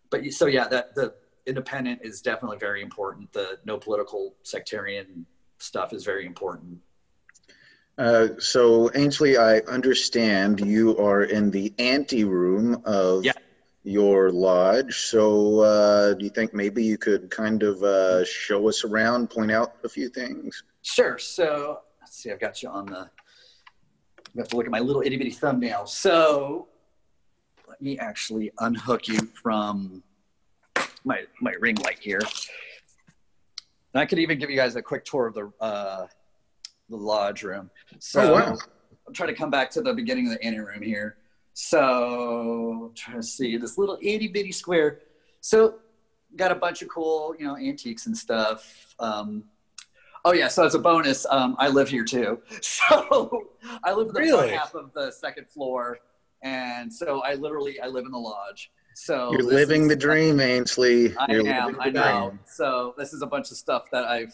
but 0.09 0.25
so 0.31 0.45
yeah, 0.45 0.67
that 0.67 0.95
the 0.95 1.13
independent 1.45 2.01
is 2.03 2.21
definitely 2.21 2.57
very 2.57 2.81
important. 2.81 3.31
The 3.33 3.59
no 3.65 3.77
political 3.77 4.35
sectarian 4.43 5.25
stuff 5.57 5.93
is 5.93 6.03
very 6.03 6.25
important. 6.25 6.79
Uh, 7.97 8.29
so 8.39 8.89
Ainsley, 8.95 9.37
I 9.37 9.57
understand 9.59 10.61
you 10.61 10.97
are 10.97 11.23
in 11.23 11.51
the 11.51 11.73
ante 11.79 12.23
room 12.23 12.81
of 12.85 13.25
yeah. 13.25 13.33
your 13.83 14.31
lodge. 14.31 14.95
So 14.95 15.59
uh, 15.59 16.13
do 16.13 16.23
you 16.23 16.29
think 16.29 16.53
maybe 16.53 16.81
you 16.81 16.97
could 16.97 17.29
kind 17.29 17.61
of 17.61 17.83
uh, 17.83 18.23
show 18.23 18.69
us 18.69 18.85
around, 18.85 19.29
point 19.29 19.51
out 19.51 19.75
a 19.83 19.89
few 19.89 20.07
things? 20.07 20.63
Sure. 20.81 21.17
So 21.17 21.81
let's 21.99 22.15
see, 22.15 22.31
I've 22.31 22.39
got 22.39 22.63
you 22.63 22.69
on 22.69 22.85
the 22.85 23.09
you 24.39 24.43
have 24.43 24.47
to 24.47 24.55
look 24.55 24.65
at 24.65 24.71
my 24.71 24.79
little 24.79 25.01
itty 25.01 25.17
bitty 25.17 25.31
thumbnail. 25.31 25.85
So 25.85 26.69
let 27.67 27.81
me 27.81 27.99
actually 27.99 28.51
unhook 28.59 29.09
you 29.09 29.19
from 29.43 30.01
my, 31.03 31.25
my 31.41 31.51
ring 31.59 31.75
light 31.83 31.99
here. 31.99 32.21
And 33.93 34.01
I 34.01 34.05
could 34.05 34.17
even 34.17 34.39
give 34.39 34.49
you 34.49 34.55
guys 34.55 34.77
a 34.77 34.81
quick 34.81 35.03
tour 35.03 35.27
of 35.27 35.33
the, 35.33 35.51
uh, 35.59 36.07
the 36.87 36.95
lodge 36.95 37.43
room. 37.43 37.69
So 37.99 38.21
oh, 38.21 38.33
wow. 38.33 38.57
I'm 39.05 39.13
trying 39.13 39.27
to 39.27 39.35
come 39.35 39.49
back 39.49 39.69
to 39.71 39.81
the 39.81 39.93
beginning 39.93 40.27
of 40.27 40.33
the 40.33 40.41
ante 40.41 40.59
room 40.59 40.81
here. 40.81 41.17
So 41.53 42.93
trying 42.95 43.17
to 43.17 43.23
see 43.23 43.57
this 43.57 43.77
little 43.77 43.97
itty 44.01 44.29
bitty 44.29 44.53
square. 44.53 44.99
So 45.41 45.79
got 46.37 46.53
a 46.53 46.55
bunch 46.55 46.81
of 46.81 46.87
cool, 46.87 47.35
you 47.37 47.45
know, 47.45 47.57
antiques 47.57 48.05
and 48.05 48.17
stuff. 48.17 48.95
Um, 48.99 49.43
Oh 50.25 50.33
yeah, 50.33 50.47
so 50.47 50.65
as 50.65 50.75
a 50.75 50.79
bonus, 50.79 51.25
um, 51.29 51.55
I 51.59 51.69
live 51.69 51.89
here 51.89 52.03
too. 52.03 52.41
So 52.61 53.47
I 53.83 53.93
live 53.93 54.07
in 54.07 54.13
the 54.13 54.19
really? 54.19 54.49
half 54.49 54.73
of 54.73 54.91
the 54.93 55.11
second 55.11 55.47
floor, 55.49 55.99
and 56.43 56.91
so 56.91 57.21
I 57.21 57.35
literally 57.35 57.79
I 57.79 57.87
live 57.87 58.05
in 58.05 58.11
the 58.11 58.17
lodge. 58.17 58.71
So 58.95 59.31
you're 59.31 59.43
living 59.43 59.83
is, 59.83 59.89
the 59.89 59.95
dream, 59.95 60.39
Ainsley. 60.39 61.15
I 61.17 61.31
you're 61.31 61.47
am. 61.47 61.79
I 61.79 61.89
know. 61.89 62.29
Dream. 62.29 62.39
So 62.45 62.95
this 62.97 63.13
is 63.13 63.21
a 63.21 63.27
bunch 63.27 63.51
of 63.51 63.57
stuff 63.57 63.85
that 63.91 64.05
I've 64.05 64.33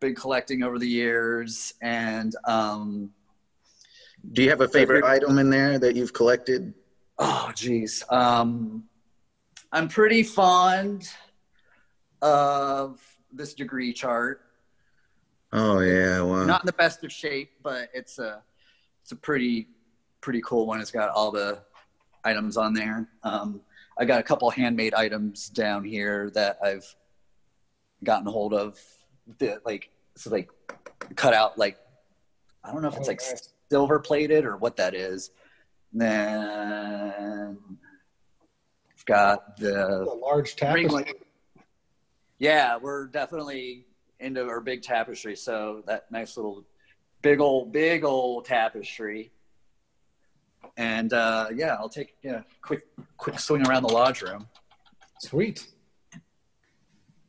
been 0.00 0.14
collecting 0.14 0.62
over 0.62 0.78
the 0.78 0.88
years, 0.88 1.74
and 1.80 2.34
um, 2.44 3.10
do 4.32 4.42
you 4.42 4.50
have 4.50 4.60
a 4.60 4.68
favorite 4.68 5.04
item 5.04 5.38
in 5.38 5.50
there 5.50 5.78
that 5.78 5.94
you've 5.94 6.12
collected? 6.12 6.74
Oh, 7.18 7.50
geez. 7.54 8.02
Um, 8.10 8.84
I'm 9.72 9.88
pretty 9.88 10.22
fond 10.22 11.08
of 12.22 13.00
this 13.32 13.54
degree 13.54 13.92
chart. 13.92 14.42
Oh 15.52 15.80
yeah, 15.80 16.20
wow. 16.20 16.44
Not 16.44 16.62
in 16.62 16.66
the 16.66 16.72
best 16.72 17.04
of 17.04 17.12
shape, 17.12 17.50
but 17.62 17.88
it's 17.94 18.18
a 18.18 18.42
it's 19.02 19.12
a 19.12 19.16
pretty 19.16 19.68
pretty 20.20 20.42
cool 20.44 20.66
one. 20.66 20.80
It's 20.80 20.90
got 20.90 21.10
all 21.10 21.30
the 21.30 21.60
items 22.24 22.56
on 22.56 22.74
there. 22.74 23.08
Um, 23.22 23.60
I 23.98 24.04
got 24.04 24.20
a 24.20 24.22
couple 24.22 24.50
handmade 24.50 24.92
items 24.94 25.48
down 25.48 25.84
here 25.84 26.30
that 26.34 26.58
I've 26.62 26.84
gotten 28.04 28.26
hold 28.26 28.52
of. 28.54 28.78
That 29.38 29.64
like 29.66 29.90
so 30.16 30.30
like 30.30 30.50
cut 31.16 31.34
out 31.34 31.58
like 31.58 31.78
I 32.62 32.72
don't 32.72 32.82
know 32.82 32.88
if 32.88 32.96
it's 32.96 33.08
Oh, 33.08 33.10
like 33.10 33.20
nice. 33.20 33.48
silver 33.70 33.98
plated 33.98 34.44
or 34.44 34.56
what 34.56 34.76
that 34.76 34.94
is. 34.94 35.30
And 35.92 36.00
then 36.00 37.58
I've 38.92 39.04
got 39.06 39.56
the 39.56 40.02
A 40.02 40.14
large 40.14 40.54
ring 40.60 40.88
tapestry. 40.88 40.88
light. 40.88 41.16
Yeah, 42.38 42.76
we're 42.76 43.06
definitely 43.06 43.86
into 44.20 44.42
our 44.44 44.60
big 44.60 44.82
tapestry. 44.82 45.36
So 45.36 45.82
that 45.86 46.10
nice 46.10 46.36
little, 46.36 46.64
big 47.22 47.40
old, 47.40 47.72
big 47.72 48.04
old 48.04 48.44
tapestry. 48.44 49.32
And 50.76 51.12
uh, 51.12 51.48
yeah, 51.54 51.74
I'll 51.74 51.88
take 51.88 52.16
yeah 52.22 52.42
quick 52.60 52.86
quick 53.16 53.38
swing 53.38 53.66
around 53.66 53.82
the 53.82 53.92
lodge 53.92 54.22
room. 54.22 54.46
Sweet. 55.20 55.66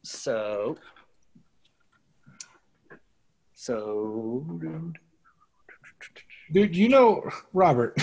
So 0.03 0.77
so 3.53 4.45
Dude, 6.53 6.75
you 6.75 6.87
know, 6.87 7.29
Robert, 7.51 7.97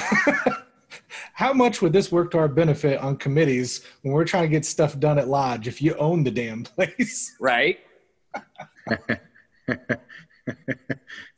how 1.33 1.55
much 1.55 1.81
would 1.81 1.95
this 1.95 2.13
work 2.13 2.31
to 2.33 2.39
our 2.39 2.49
benefit 2.49 3.01
on 3.01 3.17
committees 3.17 3.83
when 4.03 4.13
we're 4.13 4.27
trying 4.27 4.43
to 4.43 4.49
get 4.49 4.67
stuff 4.67 4.99
done 4.99 5.19
at 5.19 5.29
Lodge 5.29 5.67
if 5.67 5.81
you 5.81 5.95
own 5.95 6.25
the 6.25 6.31
damn 6.31 6.63
place? 6.63 7.35
right. 7.41 7.79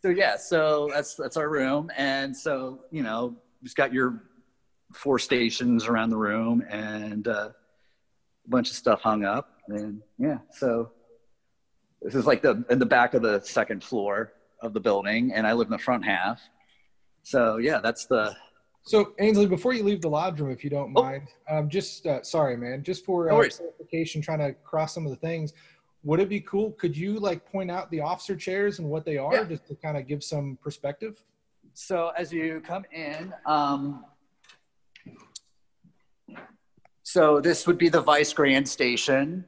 so 0.02 0.08
yeah, 0.08 0.36
so 0.36 0.88
that's 0.92 1.14
that's 1.14 1.36
our 1.36 1.48
room, 1.48 1.90
and 1.96 2.36
so 2.36 2.80
you 2.90 3.02
know, 3.02 3.36
just 3.62 3.76
got 3.76 3.92
your 3.92 4.22
four 4.94 5.18
stations 5.18 5.86
around 5.86 6.10
the 6.10 6.16
room 6.16 6.62
and 6.70 7.28
uh, 7.28 7.50
a 7.50 8.48
bunch 8.48 8.70
of 8.70 8.76
stuff 8.76 9.00
hung 9.02 9.24
up, 9.24 9.48
and 9.68 10.00
yeah, 10.18 10.38
so 10.52 10.90
this 12.02 12.14
is 12.14 12.26
like 12.26 12.42
the 12.42 12.64
in 12.70 12.78
the 12.78 12.86
back 12.86 13.14
of 13.14 13.22
the 13.22 13.40
second 13.42 13.82
floor 13.82 14.32
of 14.62 14.72
the 14.72 14.80
building, 14.80 15.32
and 15.32 15.46
I 15.46 15.52
live 15.52 15.66
in 15.66 15.72
the 15.72 15.78
front 15.78 16.04
half. 16.04 16.40
So 17.22 17.56
yeah, 17.58 17.80
that's 17.82 18.06
the 18.06 18.34
So, 18.84 19.14
Ainsley, 19.18 19.46
before 19.46 19.72
you 19.72 19.82
leave 19.82 20.00
the 20.00 20.08
lodge 20.08 20.38
room, 20.40 20.52
if 20.52 20.62
you 20.62 20.70
don't 20.70 20.92
Oh. 20.96 21.02
mind, 21.02 21.28
um, 21.50 21.68
just 21.68 22.06
uh, 22.06 22.22
sorry, 22.22 22.56
man, 22.56 22.84
just 22.84 23.04
for 23.04 23.28
uh, 23.28 23.48
clarification, 23.48 24.22
trying 24.22 24.38
to 24.38 24.52
cross 24.62 24.94
some 24.94 25.04
of 25.04 25.10
the 25.10 25.16
things. 25.18 25.52
Would 26.06 26.20
it 26.20 26.28
be 26.28 26.40
cool? 26.40 26.70
Could 26.70 26.96
you 26.96 27.18
like 27.18 27.44
point 27.50 27.68
out 27.68 27.90
the 27.90 28.00
officer 28.00 28.36
chairs 28.36 28.78
and 28.78 28.88
what 28.88 29.04
they 29.04 29.18
are, 29.18 29.34
Yeah. 29.34 29.42
just 29.44 29.66
to 29.66 29.74
kind 29.74 29.96
of 29.98 30.06
give 30.06 30.22
some 30.22 30.56
perspective? 30.62 31.20
So 31.74 32.10
as 32.16 32.32
you 32.32 32.60
come 32.64 32.84
in, 32.92 33.34
um, 33.44 34.04
so 37.02 37.40
this 37.40 37.66
would 37.66 37.76
be 37.76 37.88
the 37.88 38.00
vice 38.00 38.32
grand 38.32 38.68
station 38.68 39.44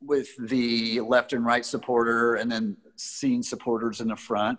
with 0.00 0.34
the 0.48 1.00
left 1.02 1.34
and 1.34 1.44
right 1.44 1.64
supporter 1.64 2.36
and 2.36 2.50
then 2.50 2.78
scene 2.96 3.42
supporters 3.42 4.00
in 4.00 4.08
the 4.08 4.16
front. 4.16 4.58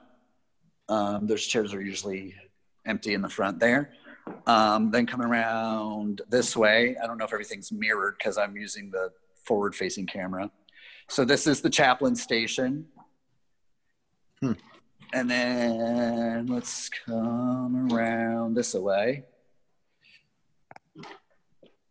Um, 0.88 1.26
those 1.26 1.48
chairs 1.48 1.74
are 1.74 1.82
usually 1.82 2.36
empty 2.86 3.16
in 3.16 3.24
the 3.24 3.30
front 3.30 3.60
there. 3.60 3.92
Um, 4.46 4.92
then 4.92 5.08
coming 5.08 5.26
around 5.28 6.22
this 6.30 6.56
way, 6.56 6.96
I 7.02 7.08
don't 7.08 7.18
know 7.18 7.26
if 7.26 7.34
everything's 7.34 7.72
mirrored 7.72 8.18
because 8.20 8.38
I'm 8.38 8.56
using 8.56 8.92
the 8.92 9.12
forward 9.44 9.74
facing 9.74 10.06
camera. 10.06 10.52
So 11.10 11.24
this 11.26 11.48
is 11.48 11.62
the 11.62 11.70
chaplain 11.70 12.16
station. 12.16 12.86
Hmm. 14.42 14.54
And 15.14 15.32
then 15.32 16.48
let's 16.48 16.90
come 16.90 17.92
around 17.92 18.56
this 18.56 18.74
way. 18.74 19.24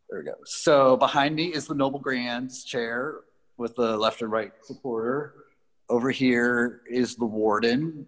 There 0.08 0.20
we 0.20 0.24
go. 0.24 0.34
So 0.44 0.96
behind 0.96 1.34
me 1.34 1.46
is 1.46 1.66
the 1.66 1.74
Noble 1.74 1.98
Grand's 1.98 2.62
chair 2.62 3.20
with 3.56 3.74
the 3.74 3.96
left 3.96 4.20
and 4.20 4.30
right 4.30 4.52
supporter. 4.62 5.34
Over 5.88 6.10
here 6.10 6.82
is 6.88 7.16
the 7.16 7.24
warden. 7.24 8.06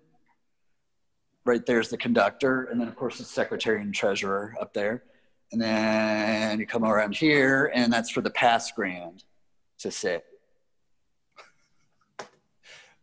Right 1.45 1.65
there's 1.65 1.89
the 1.89 1.97
conductor. 1.97 2.65
And 2.65 2.81
then, 2.81 2.87
of 2.87 2.97
course, 2.97 3.19
the 3.19 3.25
secretary 3.25 3.81
and 3.81 3.95
treasurer 3.95 4.55
up 4.61 4.75
there. 4.75 5.05
And 5.53 5.61
then 5.61 6.61
you 6.61 6.67
come 6.67 6.85
around 6.85 7.17
here, 7.17 7.73
and 7.75 7.91
that's 7.91 8.11
for 8.11 8.21
the 8.21 8.31
past 8.31 8.75
grand 8.77 9.25
to 9.79 9.91
sit. 9.91 10.28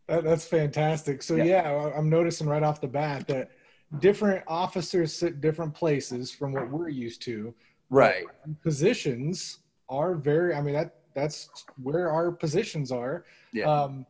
That, 0.08 0.24
that's 0.24 0.46
fantastic. 0.46 1.24
So 1.24 1.36
Yeah. 1.36 1.44
yeah. 1.44 1.92
I'm 1.96 2.10
noticing 2.10 2.48
right 2.48 2.64
off 2.64 2.82
the 2.82 2.88
bat 2.88 3.28
that 3.28 3.52
different 4.00 4.44
officers 4.48 5.14
sit 5.14 5.42
different 5.42 5.74
places 5.74 6.32
from 6.32 6.54
what 6.54 6.70
we're 6.70 6.90
used 6.90 7.22
to. 7.24 7.54
Right. 7.90 8.26
Positions 8.64 9.60
are 9.90 10.16
very. 10.16 10.54
I 10.54 10.62
mean 10.62 10.74
that 10.74 10.96
that's 11.14 11.50
where 11.82 12.12
our 12.12 12.32
positions 12.32 12.92
are. 12.92 13.26
Yeah. 13.54 13.72
Um, 13.72 14.06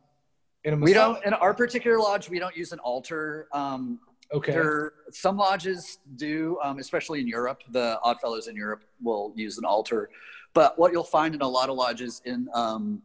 in 0.64 0.74
a 0.74 0.76
we 0.76 0.92
don't, 0.92 1.24
in 1.24 1.32
our 1.34 1.54
particular 1.54 1.98
lodge, 1.98 2.28
we 2.28 2.40
don't 2.40 2.56
use 2.56 2.72
an 2.72 2.80
altar. 2.80 3.48
Um, 3.52 4.00
Okay. 4.32 4.50
There, 4.50 4.92
some 5.12 5.36
lodges 5.36 5.98
do, 6.16 6.58
um, 6.60 6.80
especially 6.80 7.20
in 7.20 7.28
Europe. 7.28 7.62
The 7.70 8.00
Oddfellows 8.02 8.48
in 8.48 8.56
Europe 8.56 8.82
will 9.00 9.32
use 9.36 9.56
an 9.58 9.64
altar, 9.64 10.10
but 10.52 10.76
what 10.78 10.90
you'll 10.90 11.04
find 11.04 11.32
in 11.34 11.42
a 11.42 11.48
lot 11.48 11.68
of 11.68 11.76
lodges 11.76 12.22
in 12.24 12.48
um, 12.52 13.02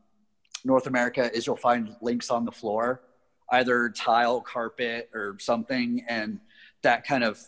North 0.63 0.87
America 0.87 1.33
is 1.33 1.47
you'll 1.47 1.55
find 1.55 1.95
links 2.01 2.29
on 2.29 2.45
the 2.45 2.51
floor, 2.51 3.01
either 3.51 3.89
tile, 3.89 4.41
carpet, 4.41 5.09
or 5.13 5.37
something, 5.39 6.03
and 6.07 6.39
that 6.81 7.05
kind 7.05 7.23
of 7.23 7.39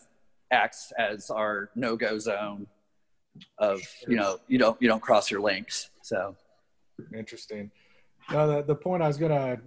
acts 0.50 0.92
as 0.98 1.30
our 1.30 1.70
no-go 1.74 2.18
zone 2.18 2.66
of 3.58 3.80
you 4.06 4.14
know 4.14 4.38
you 4.46 4.58
don't 4.58 4.80
you 4.80 4.88
don't 4.88 5.02
cross 5.02 5.30
your 5.30 5.40
links. 5.40 5.90
So 6.02 6.36
Interesting. 7.14 7.70
No, 8.30 8.46
the, 8.46 8.62
the 8.62 8.74
point 8.74 9.02
I 9.02 9.08
was 9.08 9.16
gonna 9.16 9.58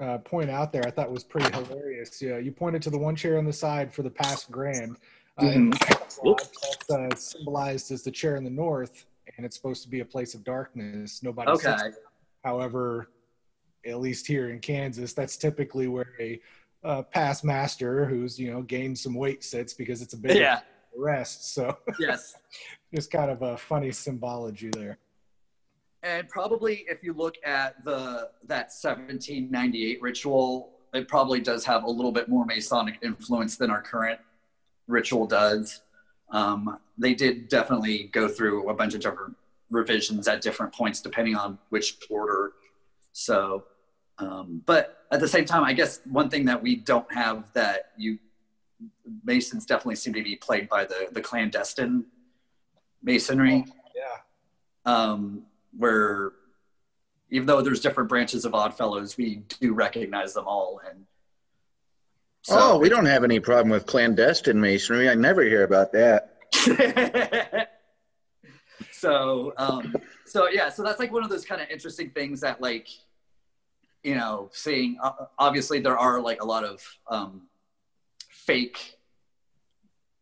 uh, 0.00 0.18
point 0.18 0.50
out 0.50 0.72
there, 0.72 0.82
I 0.86 0.90
thought 0.90 1.10
was 1.10 1.24
pretty 1.24 1.54
hilarious. 1.54 2.20
Yeah, 2.20 2.38
you 2.38 2.52
pointed 2.52 2.82
to 2.82 2.90
the 2.90 2.98
one 2.98 3.16
chair 3.16 3.38
on 3.38 3.44
the 3.44 3.52
side 3.52 3.92
for 3.92 4.02
the 4.02 4.10
past 4.10 4.50
grand. 4.50 4.96
Uh, 5.40 5.46
in 5.46 5.70
the 5.70 5.76
second 5.76 6.18
lodge, 6.24 6.42
that's 6.88 6.90
uh, 6.90 7.14
symbolized 7.14 7.92
as 7.92 8.02
the 8.02 8.10
chair 8.10 8.36
in 8.36 8.44
the 8.44 8.50
north, 8.50 9.06
and 9.36 9.44
it's 9.44 9.56
supposed 9.56 9.82
to 9.82 9.88
be 9.88 10.00
a 10.00 10.04
place 10.04 10.34
of 10.34 10.42
darkness. 10.44 11.22
Nobody. 11.22 11.50
okay. 11.50 11.76
However, 12.46 13.08
at 13.84 13.98
least 13.98 14.24
here 14.24 14.50
in 14.50 14.60
Kansas, 14.60 15.12
that's 15.12 15.36
typically 15.36 15.88
where 15.88 16.14
a 16.20 16.40
uh, 16.84 17.02
past 17.02 17.44
master 17.44 18.06
who's 18.06 18.38
you 18.38 18.52
know 18.52 18.62
gained 18.62 18.96
some 18.96 19.14
weight 19.14 19.42
sits 19.42 19.74
because 19.74 20.00
it's 20.00 20.14
a 20.14 20.16
big 20.16 20.36
yeah, 20.36 20.60
rest. 20.96 21.52
So 21.54 21.76
yes. 21.98 22.36
just 22.94 23.10
kind 23.10 23.32
of 23.32 23.42
a 23.42 23.56
funny 23.56 23.90
symbology 23.90 24.70
there. 24.70 24.98
And 26.04 26.28
probably 26.28 26.84
if 26.88 27.02
you 27.02 27.14
look 27.14 27.34
at 27.44 27.84
the 27.84 28.30
that 28.44 28.70
1798 28.70 30.00
ritual, 30.00 30.70
it 30.94 31.08
probably 31.08 31.40
does 31.40 31.64
have 31.64 31.82
a 31.82 31.90
little 31.90 32.12
bit 32.12 32.28
more 32.28 32.44
Masonic 32.44 32.98
influence 33.02 33.56
than 33.56 33.72
our 33.72 33.82
current 33.82 34.20
ritual 34.86 35.26
does. 35.26 35.82
Um, 36.30 36.78
they 36.96 37.14
did 37.14 37.48
definitely 37.48 38.04
go 38.12 38.28
through 38.28 38.68
a 38.70 38.74
bunch 38.74 38.94
of 38.94 39.00
different 39.00 39.36
revisions 39.70 40.28
at 40.28 40.40
different 40.40 40.72
points 40.72 41.00
depending 41.00 41.34
on 41.36 41.58
which 41.70 41.96
order. 42.10 42.52
So, 43.12 43.64
um, 44.18 44.62
but 44.66 45.04
at 45.10 45.20
the 45.20 45.28
same 45.28 45.44
time, 45.44 45.64
I 45.64 45.72
guess 45.72 46.00
one 46.04 46.28
thing 46.30 46.44
that 46.46 46.62
we 46.62 46.76
don't 46.76 47.10
have 47.12 47.52
that 47.54 47.92
you 47.96 48.18
Masons 49.24 49.64
definitely 49.64 49.96
seem 49.96 50.12
to 50.14 50.22
be 50.22 50.36
plagued 50.36 50.68
by 50.68 50.84
the 50.84 51.08
the 51.12 51.20
clandestine 51.20 52.04
masonry 53.02 53.64
Yeah. 53.94 54.18
um, 54.84 55.44
where 55.76 56.32
even 57.30 57.46
though 57.46 57.60
there's 57.62 57.80
different 57.80 58.08
branches 58.08 58.44
of 58.44 58.54
Oddfellows, 58.54 59.16
we 59.16 59.42
do 59.60 59.72
recognize 59.72 60.34
them 60.34 60.46
all. 60.46 60.80
And 60.88 61.06
so, 62.42 62.56
oh, 62.58 62.78
we 62.78 62.88
don't 62.88 63.06
have 63.06 63.24
any 63.24 63.40
problem 63.40 63.70
with 63.70 63.86
clandestine 63.86 64.60
masonry. 64.60 65.08
I 65.08 65.14
never 65.14 65.42
hear 65.42 65.64
about 65.64 65.92
that. 65.92 66.36
so, 68.98 69.52
um, 69.58 69.94
so 70.24 70.48
yeah, 70.48 70.70
so 70.70 70.82
that's 70.82 70.98
like 70.98 71.12
one 71.12 71.22
of 71.22 71.28
those 71.28 71.44
kind 71.44 71.60
of 71.60 71.68
interesting 71.68 72.10
things 72.10 72.40
that, 72.40 72.60
like, 72.60 72.88
you 74.02 74.14
know, 74.14 74.48
seeing. 74.52 74.96
Uh, 75.02 75.26
obviously, 75.38 75.80
there 75.80 75.98
are 75.98 76.20
like 76.20 76.42
a 76.42 76.46
lot 76.46 76.64
of 76.64 76.82
um, 77.08 77.42
fake, 78.30 78.96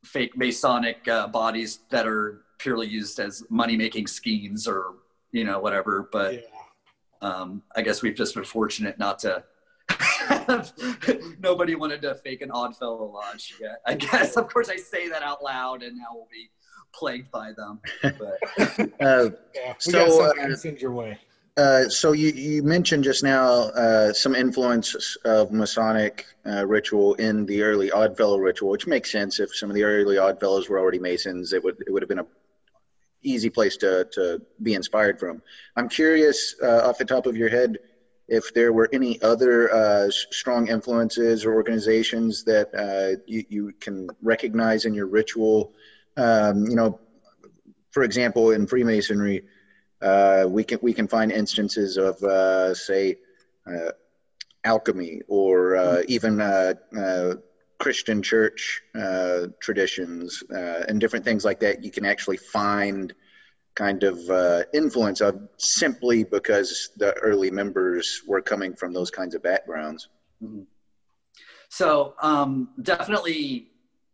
fake 0.05 0.37
Masonic 0.37 1.07
uh, 1.07 1.29
bodies 1.29 1.81
that 1.91 2.07
are 2.07 2.43
purely 2.59 2.89
used 2.89 3.20
as 3.20 3.45
money 3.49 3.77
making 3.77 4.07
schemes 4.07 4.66
or 4.66 4.95
you 5.31 5.45
know 5.45 5.61
whatever. 5.61 6.09
But 6.11 6.35
yeah. 6.35 6.41
um, 7.22 7.62
I 7.77 7.83
guess 7.83 8.03
we've 8.03 8.16
just 8.16 8.35
been 8.35 8.45
fortunate 8.45 8.99
not 8.99 9.20
to. 9.20 9.45
Nobody 11.39 11.75
wanted 11.75 12.03
to 12.03 12.14
fake 12.16 12.43
an 12.43 12.51
Oddfellow 12.51 13.12
lodge 13.12 13.55
yet. 13.61 13.83
I 13.87 13.95
guess, 13.95 14.37
of 14.37 14.53
course, 14.53 14.68
I 14.68 14.77
say 14.77 15.09
that 15.11 15.22
out 15.22 15.45
loud, 15.45 15.83
and 15.83 15.97
now 15.97 16.07
we'll 16.12 16.29
be 16.33 16.51
plagued 16.99 17.30
by 17.30 17.53
them. 17.57 17.80
But 18.03 18.38
Uh, 19.01 19.30
Yeah, 19.55 19.74
we 19.86 19.92
So, 19.92 19.99
got 20.18 20.36
something 20.36 20.53
uh, 20.53 20.57
send 20.57 20.80
your 20.80 20.92
way. 20.92 21.18
uh, 21.57 21.88
so 21.88 22.12
you, 22.12 22.28
you 22.30 22.62
mentioned 22.62 23.05
just 23.05 23.22
now 23.22 23.68
uh, 23.84 24.12
some 24.12 24.34
influence 24.34 25.16
of 25.24 25.53
Masonic 25.53 26.24
uh, 26.47 26.66
ritual 26.66 27.14
in 27.14 27.47
the 27.47 27.62
early 27.62 27.90
Oddfellow 27.90 28.38
ritual, 28.38 28.70
which 28.70 28.86
makes 28.86 29.11
sense. 29.12 29.40
If 29.40 29.55
some 29.55 29.70
of 29.70 29.74
the 29.74 29.84
early 29.84 30.18
Oddfellows 30.18 30.68
were 30.68 30.78
already 30.78 30.99
Masons, 30.99 31.53
it 31.53 31.62
would 31.62 31.76
it 31.86 31.92
would 31.92 32.03
have 32.03 32.09
been 32.09 32.20
a 32.20 32.26
easy 33.22 33.51
place 33.51 33.76
to, 33.78 34.07
to 34.12 34.40
be 34.62 34.74
inspired 34.74 35.18
from. 35.18 35.40
I'm 35.76 35.88
curious, 35.88 36.55
uh, 36.62 36.86
off 36.86 36.99
the 36.99 37.05
top 37.05 37.26
of 37.26 37.36
your 37.36 37.49
head, 37.49 37.78
if 38.28 38.53
there 38.55 38.72
were 38.72 38.88
any 38.92 39.20
other 39.22 39.72
uh, 39.72 40.09
strong 40.11 40.68
influences 40.68 41.45
or 41.45 41.55
organizations 41.55 42.42
that 42.45 42.68
uh, 42.76 43.16
you, 43.26 43.42
you 43.49 43.72
can 43.80 44.09
recognize 44.22 44.84
in 44.84 44.95
your 44.95 45.07
ritual. 45.07 45.70
Um, 46.16 46.66
you 46.66 46.76
know, 46.76 47.00
for 47.90 48.02
example, 48.02 48.50
in 48.52 48.66
Freemasonry, 48.66 49.44
uh, 50.02 50.44
we 50.48 50.64
can 50.64 50.78
we 50.82 50.92
can 50.92 51.08
find 51.08 51.32
instances 51.32 51.96
of, 51.96 52.22
uh, 52.22 52.74
say, 52.74 53.16
uh, 53.66 53.90
alchemy 54.64 55.22
or 55.28 55.76
uh, 55.76 55.82
mm-hmm. 55.98 56.04
even 56.08 57.38
Christian 57.78 58.22
church 58.22 58.82
traditions 59.60 60.42
and 60.50 61.00
different 61.00 61.24
things 61.24 61.44
like 61.44 61.60
that. 61.60 61.82
You 61.84 61.90
can 61.90 62.04
actually 62.04 62.36
find 62.36 63.14
kind 63.74 64.04
of 64.04 64.18
uh, 64.30 64.62
influence 64.72 65.20
of 65.20 65.48
simply 65.56 66.24
because 66.24 66.90
the 66.96 67.12
early 67.14 67.50
members 67.50 68.22
were 68.26 68.40
coming 68.40 68.74
from 68.74 68.92
those 68.92 69.10
kinds 69.10 69.34
of 69.34 69.42
backgrounds. 69.42 70.08
Mm-hmm. 70.42 70.62
So 71.68 72.14
um, 72.22 72.68
definitely 72.80 73.70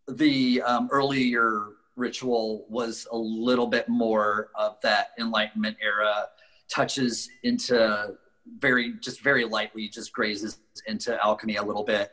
the 0.09 0.63
um, 0.63 0.89
earlier 0.91 1.67
ritual 1.97 2.67
was 2.69 3.07
a 3.11 3.17
little 3.17 3.67
bit 3.67 3.89
more 3.89 4.51
of 4.55 4.77
that 4.83 5.09
Enlightenment 5.19 5.77
era, 5.83 6.27
touches 6.69 7.29
into 7.43 8.15
very 8.59 8.95
just 9.01 9.21
very 9.23 9.45
lightly 9.45 9.89
just 9.89 10.13
grazes 10.13 10.59
into 10.87 11.23
alchemy 11.23 11.57
a 11.57 11.63
little 11.63 11.85
bit. 11.85 12.13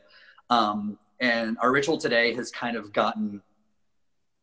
Um, 0.50 0.98
and 1.20 1.58
our 1.62 1.72
ritual 1.72 1.98
today 1.98 2.34
has 2.34 2.52
kind 2.52 2.78
of 2.78 2.94
gotten 2.94 3.42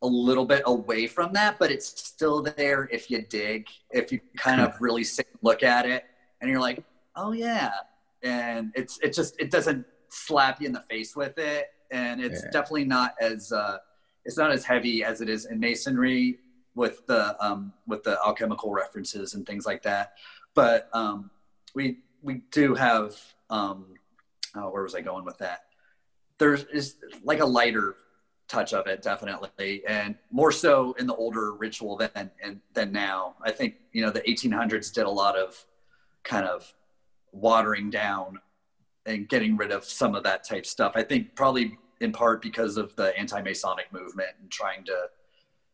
a 0.03 0.07
little 0.07 0.45
bit 0.45 0.63
away 0.67 1.07
from 1.07 1.33
that, 1.33 1.59
but 1.59 1.71
it's 1.71 1.87
still 1.87 2.43
there 2.43 2.89
if 2.93 3.11
you 3.11 3.23
dig, 3.23 3.67
if 3.91 4.13
you 4.13 4.21
kind 4.37 4.61
of 4.61 4.81
really 4.81 5.05
sit 5.05 5.27
and 5.33 5.39
look 5.43 5.63
at 5.63 5.87
it 5.87 6.05
and 6.41 6.51
you're 6.51 6.61
like, 6.61 6.85
oh 7.17 7.33
yeah. 7.33 7.73
And 8.23 8.73
it's, 8.75 8.99
it 9.03 9.15
just, 9.15 9.41
it 9.41 9.51
doesn't 9.51 9.87
slap 10.09 10.61
you 10.61 10.67
in 10.67 10.73
the 10.73 10.85
face 10.91 11.17
with 11.17 11.39
it. 11.39 11.69
And 11.91 12.21
it's 12.23 12.43
yeah. 12.43 12.51
definitely 12.51 12.85
not 12.85 13.15
as, 13.21 13.53
uh, 13.53 13.79
it's 14.25 14.37
not 14.37 14.53
as 14.53 14.65
heavy 14.65 15.05
as 15.05 15.21
it 15.21 15.29
is 15.29 15.47
in 15.47 15.61
masonry 15.61 16.39
with 16.75 17.07
the, 17.07 17.37
um, 17.45 17.73
with 17.87 18.03
the 18.03 18.19
alchemical 18.27 18.73
references 18.73 19.35
and 19.35 19.47
things 19.47 19.67
like 19.67 19.83
that. 19.83 20.15
But, 20.55 20.89
um, 20.93 21.31
we, 21.75 21.99
we 22.23 22.43
do 22.51 22.75
have, 22.75 23.17
um, 23.51 23.87
oh, 24.57 24.71
where 24.71 24.83
was 24.83 24.95
I 24.95 25.01
going 25.01 25.25
with 25.25 25.39
that? 25.39 25.65
There's 26.39 26.65
is 26.65 26.97
like 27.23 27.41
a 27.41 27.45
lighter 27.45 27.97
touch 28.49 28.73
of 28.73 28.87
it 28.87 29.03
definitely 29.03 29.83
and 29.87 30.17
more 30.31 30.53
so 30.53 30.95
in 30.99 31.07
the 31.07 31.15
older 31.15 31.55
ritual 31.55 31.97
than 31.97 32.31
and 32.43 32.61
than 32.75 32.93
now 32.93 33.35
i 33.43 33.51
think 33.51 33.77
you 33.93 34.03
know 34.03 34.11
the 34.11 34.21
1800s 34.21 34.93
did 34.93 35.05
a 35.05 35.11
lot 35.11 35.37
of 35.37 35.65
kind 36.25 36.47
of 36.47 36.73
watering 37.33 37.91
down 37.91 38.39
and 39.07 39.29
getting 39.29 39.57
rid 39.57 39.73
of 39.73 39.85
some 39.85 40.15
of 40.15 40.23
that 40.23 40.45
type 40.45 40.67
stuff 40.67 40.93
i 40.95 41.03
think 41.03 41.35
probably 41.35 41.79
in 42.05 42.13
part 42.13 42.41
because 42.41 42.77
of 42.77 42.95
the 42.97 43.17
anti-masonic 43.19 43.93
movement 43.93 44.31
and 44.41 44.51
trying 44.51 44.85
to 44.85 45.07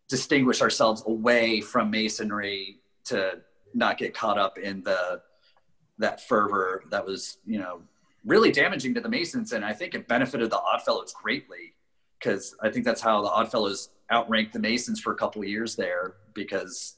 distinguish 0.09 0.63
ourselves 0.63 1.03
away 1.07 1.61
from 1.61 1.91
masonry 1.91 2.79
to 3.05 3.39
not 3.75 3.99
get 3.99 4.15
caught 4.15 4.39
up 4.39 4.59
in 4.59 4.83
the 4.83 5.21
that 5.99 6.27
fervor 6.27 6.83
that 6.91 7.05
was 7.05 7.39
you 7.45 7.59
know 7.59 7.83
really 8.25 8.51
damaging 8.51 8.95
to 8.95 9.01
the 9.01 9.09
masons. 9.09 9.53
And 9.53 9.65
i 9.65 9.73
think 9.73 9.95
it 9.95 10.09
benefited 10.09 10.51
the 10.51 10.59
oddfellows 10.59 11.13
greatly 11.13 11.75
because 12.21 12.55
I 12.61 12.71
think 12.71 12.85
that's 12.85 13.01
how 13.01 13.23
the 13.23 13.29
Oddfellows 13.29 13.91
outranked 14.13 14.53
the 14.53 14.59
Masons 14.59 15.01
for 15.01 15.13
a 15.13 15.17
couple 15.17 15.43
of 15.43 15.49
years 15.49 15.75
there 15.75 16.15
because 16.35 16.97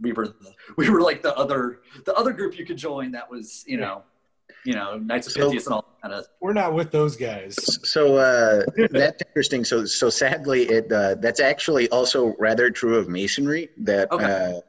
we 0.00 0.12
were 0.12 0.34
we 0.76 0.88
were 0.88 1.02
like 1.02 1.22
the 1.22 1.36
other 1.36 1.80
the 2.04 2.14
other 2.14 2.32
group 2.32 2.58
you 2.58 2.64
could 2.64 2.78
join 2.78 3.12
that 3.12 3.30
was 3.30 3.64
you 3.66 3.76
know 3.76 4.02
you 4.64 4.74
know 4.74 4.98
Knights 4.98 5.26
of 5.26 5.32
so, 5.32 5.40
Pythias 5.46 5.66
and 5.66 5.74
all 5.74 5.82
that 5.82 6.08
kind 6.08 6.14
of. 6.14 6.26
We're 6.40 6.52
not 6.52 6.74
with 6.74 6.90
those 6.90 7.16
guys. 7.16 7.56
So 7.88 8.16
uh, 8.16 8.64
that's 8.90 9.22
interesting. 9.22 9.64
So 9.64 9.84
so 9.84 10.10
sadly, 10.10 10.62
it 10.64 10.92
uh, 10.92 11.16
that's 11.16 11.40
actually 11.40 11.88
also 11.90 12.34
rather 12.38 12.70
true 12.70 12.96
of 12.96 13.08
Masonry. 13.08 13.70
That 13.78 14.10
okay. 14.12 14.60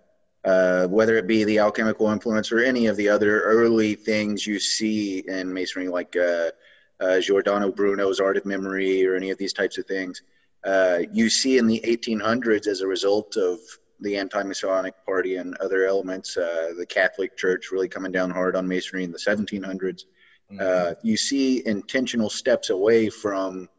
uh, 0.45 0.47
uh, 0.47 0.87
whether 0.87 1.15
it 1.17 1.27
be 1.27 1.43
the 1.43 1.59
alchemical 1.59 2.09
influence 2.09 2.51
or 2.51 2.59
any 2.59 2.87
of 2.87 2.97
the 2.97 3.07
other 3.07 3.41
early 3.41 3.95
things 3.95 4.45
you 4.45 4.59
see 4.59 5.23
in 5.27 5.53
Masonry, 5.53 5.87
like 5.87 6.15
uh, 6.15 6.51
uh, 6.99 7.19
Giordano 7.19 7.71
Bruno's 7.71 8.19
Art 8.19 8.37
of 8.37 8.45
Memory 8.45 9.05
or 9.05 9.15
any 9.15 9.29
of 9.29 9.37
these 9.37 9.53
types 9.53 9.77
of 9.77 9.85
things. 9.85 10.21
Uh, 10.65 10.99
you 11.11 11.29
see 11.29 11.57
in 11.57 11.67
the 11.67 11.81
1800s 11.85 12.67
as 12.67 12.81
a 12.81 12.87
result 12.87 13.35
of 13.35 13.59
the 14.03 14.17
anti-Masonic 14.17 14.93
party 15.05 15.37
and 15.37 15.55
other 15.57 15.85
elements, 15.85 16.37
uh, 16.37 16.73
the 16.77 16.85
Catholic 16.85 17.37
Church 17.37 17.71
really 17.71 17.87
coming 17.87 18.11
down 18.11 18.29
hard 18.29 18.55
on 18.55 18.67
Masonry 18.67 19.03
in 19.03 19.11
the 19.11 19.17
1700s. 19.17 20.05
Mm-hmm. 20.51 20.57
Uh, 20.59 20.93
you 21.03 21.17
see 21.17 21.65
intentional 21.65 22.29
steps 22.29 22.69
away 22.69 23.09
from 23.09 23.69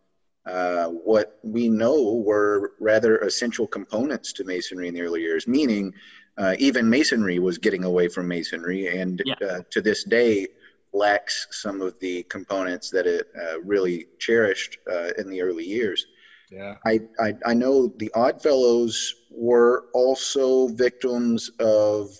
uh, 0.47 0.87
what 0.87 1.39
we 1.43 1.69
know 1.69 2.23
were 2.25 2.73
rather 2.81 3.19
essential 3.19 3.67
components 3.67 4.33
to 4.35 4.45
Masonry 4.45 4.89
in 4.89 4.95
the 4.95 5.03
early 5.03 5.21
years, 5.21 5.47
meaning 5.47 5.93
uh, 6.37 6.55
even 6.59 6.91
Masonry 6.91 7.39
was 7.39 7.59
getting 7.59 7.85
away 7.85 8.09
from 8.09 8.27
Masonry, 8.27 8.99
and 8.99 9.23
yeah. 9.25 9.61
to 9.71 9.81
this 9.81 10.05
day, 10.05 10.49
lacks 10.95 11.49
some 11.51 11.81
of 11.81 11.99
the 12.01 12.23
components 12.25 12.89
that 12.89 13.07
it 13.07 13.27
uh, 13.41 13.61
really 13.63 14.07
cherished 14.19 14.79
uh, 14.91 15.11
in 15.19 15.29
the 15.29 15.43
early 15.43 15.65
years. 15.65 16.07
Yeah. 16.51 16.77
I, 16.87 17.01
I, 17.21 17.35
I 17.45 17.55
know 17.55 17.89
the 17.97 18.11
Oddfellows 18.15 19.15
were 19.37 19.87
also 19.93 20.69
victims 20.69 21.51
of 21.59 22.11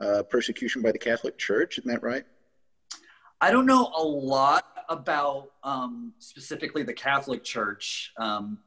uh, 0.00 0.22
persecution 0.24 0.82
by 0.82 0.92
the 0.92 0.98
Catholic 0.98 1.38
Church. 1.38 1.78
Isn't 1.78 1.90
that 1.90 2.02
right? 2.02 2.24
I 3.40 3.50
don't 3.50 3.66
know 3.66 3.92
a 3.96 4.02
lot 4.02 4.64
about 4.88 5.52
um, 5.62 6.12
specifically 6.18 6.82
the 6.82 6.92
Catholic 6.92 7.44
Church. 7.44 8.12
Um, 8.16 8.58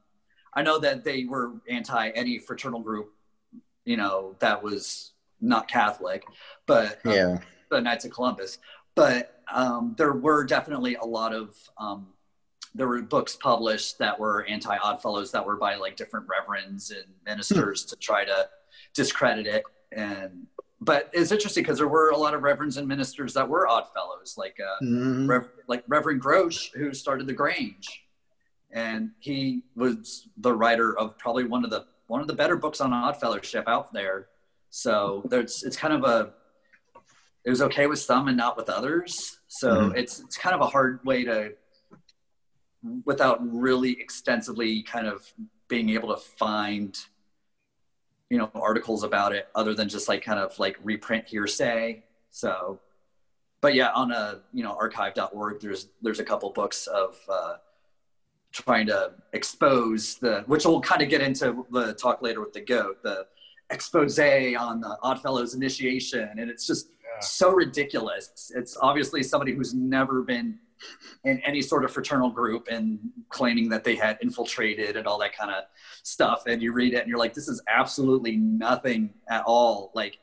I 0.54 0.62
know 0.62 0.80
that 0.80 1.04
they 1.04 1.26
were 1.26 1.54
anti 1.70 2.10
any 2.10 2.40
fraternal 2.40 2.80
group, 2.80 3.14
you 3.86 3.98
know, 3.98 4.36
that 4.40 4.62
was 4.62 5.14
not 5.40 5.68
Catholic, 5.68 6.24
but 6.66 7.00
um, 7.06 7.14
yeah, 7.14 7.38
the 7.70 7.82
Knights 7.82 8.06
of 8.06 8.12
Columbus. 8.12 8.58
But 8.96 9.42
um, 9.54 9.94
there 9.98 10.14
were 10.14 10.44
definitely 10.44 10.96
a 10.96 11.06
lot 11.06 11.34
of 11.34 11.56
um, 11.78 12.08
there 12.76 12.88
were 12.88 13.02
books 13.02 13.36
published 13.36 13.98
that 14.00 14.20
were 14.20 14.46
anti 14.46 14.76
Oddfellows 14.78 15.32
that 15.32 15.46
were 15.46 15.56
by 15.56 15.76
like 15.76 15.96
different 15.96 16.28
reverends 16.28 16.92
and 16.92 17.06
ministers 17.26 17.86
to 17.86 17.96
try 17.96 18.26
to 18.26 18.48
discredit 18.94 19.48
it. 19.48 19.64
And 19.92 20.48
but 20.80 21.10
it's 21.14 21.32
interesting 21.32 21.64
because 21.64 21.80
there 21.80 21.88
were 21.88 22.10
a 22.10 22.18
lot 22.18 22.34
of 22.34 22.44
reverends 22.44 22.78
and 22.78 22.88
ministers 22.88 23.34
that 23.34 23.48
were 23.48 23.68
Oddfellows, 23.68 24.36
like 24.38 24.58
uh, 24.60 24.84
mm-hmm. 24.84 25.28
Rev- 25.28 25.50
like 25.68 25.84
Reverend 25.88 26.22
Grosh, 26.22 26.72
who 26.74 26.94
started 26.94 27.26
the 27.26 27.34
Grange, 27.34 28.06
and 28.72 29.12
he 29.20 29.64
was 29.76 30.28
the 30.38 30.54
writer 30.54 30.98
of 30.98 31.18
probably 31.18 31.46
one 31.46 31.64
of 31.64 31.72
the 31.72 31.86
one 32.08 32.22
of 32.22 32.28
the 32.28 32.34
better 32.34 32.56
books 32.56 32.80
on 32.80 32.92
Oddfellowship 32.92 33.68
out 33.68 33.92
there. 33.92 34.28
So 34.70 35.24
there's 35.30 35.64
it's 35.64 35.78
kind 35.78 35.94
of 35.94 36.04
a 36.04 36.34
it 37.48 37.50
was 37.50 37.62
okay 37.62 37.88
with 37.88 38.00
some 38.00 38.28
and 38.28 38.36
not 38.36 38.58
with 38.58 38.70
others. 38.70 39.40
So 39.48 39.70
mm-hmm. 39.70 39.98
it's 39.98 40.20
it's 40.20 40.38
kind 40.38 40.54
of 40.54 40.62
a 40.62 40.68
hard 40.68 41.04
way 41.06 41.24
to, 41.24 41.54
without 43.06 43.40
really 43.42 43.92
extensively 43.92 44.82
kind 44.84 45.08
of 45.08 45.32
being 45.68 45.90
able 45.90 46.10
to 46.10 46.18
find, 46.18 46.98
you 48.30 48.38
know, 48.38 48.50
articles 48.56 49.04
about 49.04 49.34
it 49.34 49.48
other 49.56 49.74
than 49.74 49.90
just 49.90 50.08
like 50.08 50.24
kind 50.24 50.40
of 50.40 50.58
like 50.60 50.78
reprint 50.84 51.28
hearsay. 51.28 52.04
So, 52.30 52.80
but 53.62 53.74
yeah, 53.74 53.92
on 53.92 54.12
a 54.12 54.42
you 54.54 54.64
know 54.64 54.72
archive.org, 54.72 55.60
there's 55.62 55.90
there's 56.02 56.20
a 56.20 56.26
couple 56.26 56.50
books 56.52 56.88
of. 56.88 57.18
Uh, 57.30 57.56
trying 58.54 58.88
to 58.88 59.12
expose 59.34 60.16
the 60.16 60.42
which 60.48 60.66
we'll 60.66 60.82
kind 60.82 61.02
of 61.02 61.10
get 61.10 61.22
into 61.22 61.68
the 61.70 61.94
talk 61.94 62.24
later 62.24 62.40
with 62.40 62.54
the 62.54 62.62
goat 62.62 63.04
the 63.04 63.24
expose 63.70 64.18
on 64.18 64.80
the 64.80 64.98
oddfellows 65.04 65.54
initiation 65.54 66.28
and 66.38 66.50
it's 66.50 66.66
just 66.66 66.88
so 67.22 67.52
ridiculous. 67.52 68.52
It's 68.56 68.78
obviously 68.82 69.24
somebody 69.24 69.54
who's 69.54 69.74
never 69.74 70.22
been 70.22 70.60
in 71.24 71.40
any 71.42 71.62
sort 71.62 71.84
of 71.84 71.92
fraternal 71.92 72.30
group 72.30 72.68
and 72.70 73.00
claiming 73.30 73.70
that 73.70 73.84
they 73.84 73.96
had 73.96 74.18
infiltrated 74.22 74.96
and 74.96 75.08
all 75.08 75.20
that 75.20 75.36
kind 75.36 75.52
of 75.52 75.64
stuff. 76.04 76.44
And 76.48 76.62
you 76.62 76.74
read 76.74 76.94
it 76.94 77.00
and 77.00 77.10
you're 77.10 77.20
like, 77.20 77.34
this 77.34 77.48
is 77.48 77.62
absolutely 77.68 78.38
nothing 78.38 79.14
at 79.30 79.44
all 79.46 79.92
like 79.94 80.20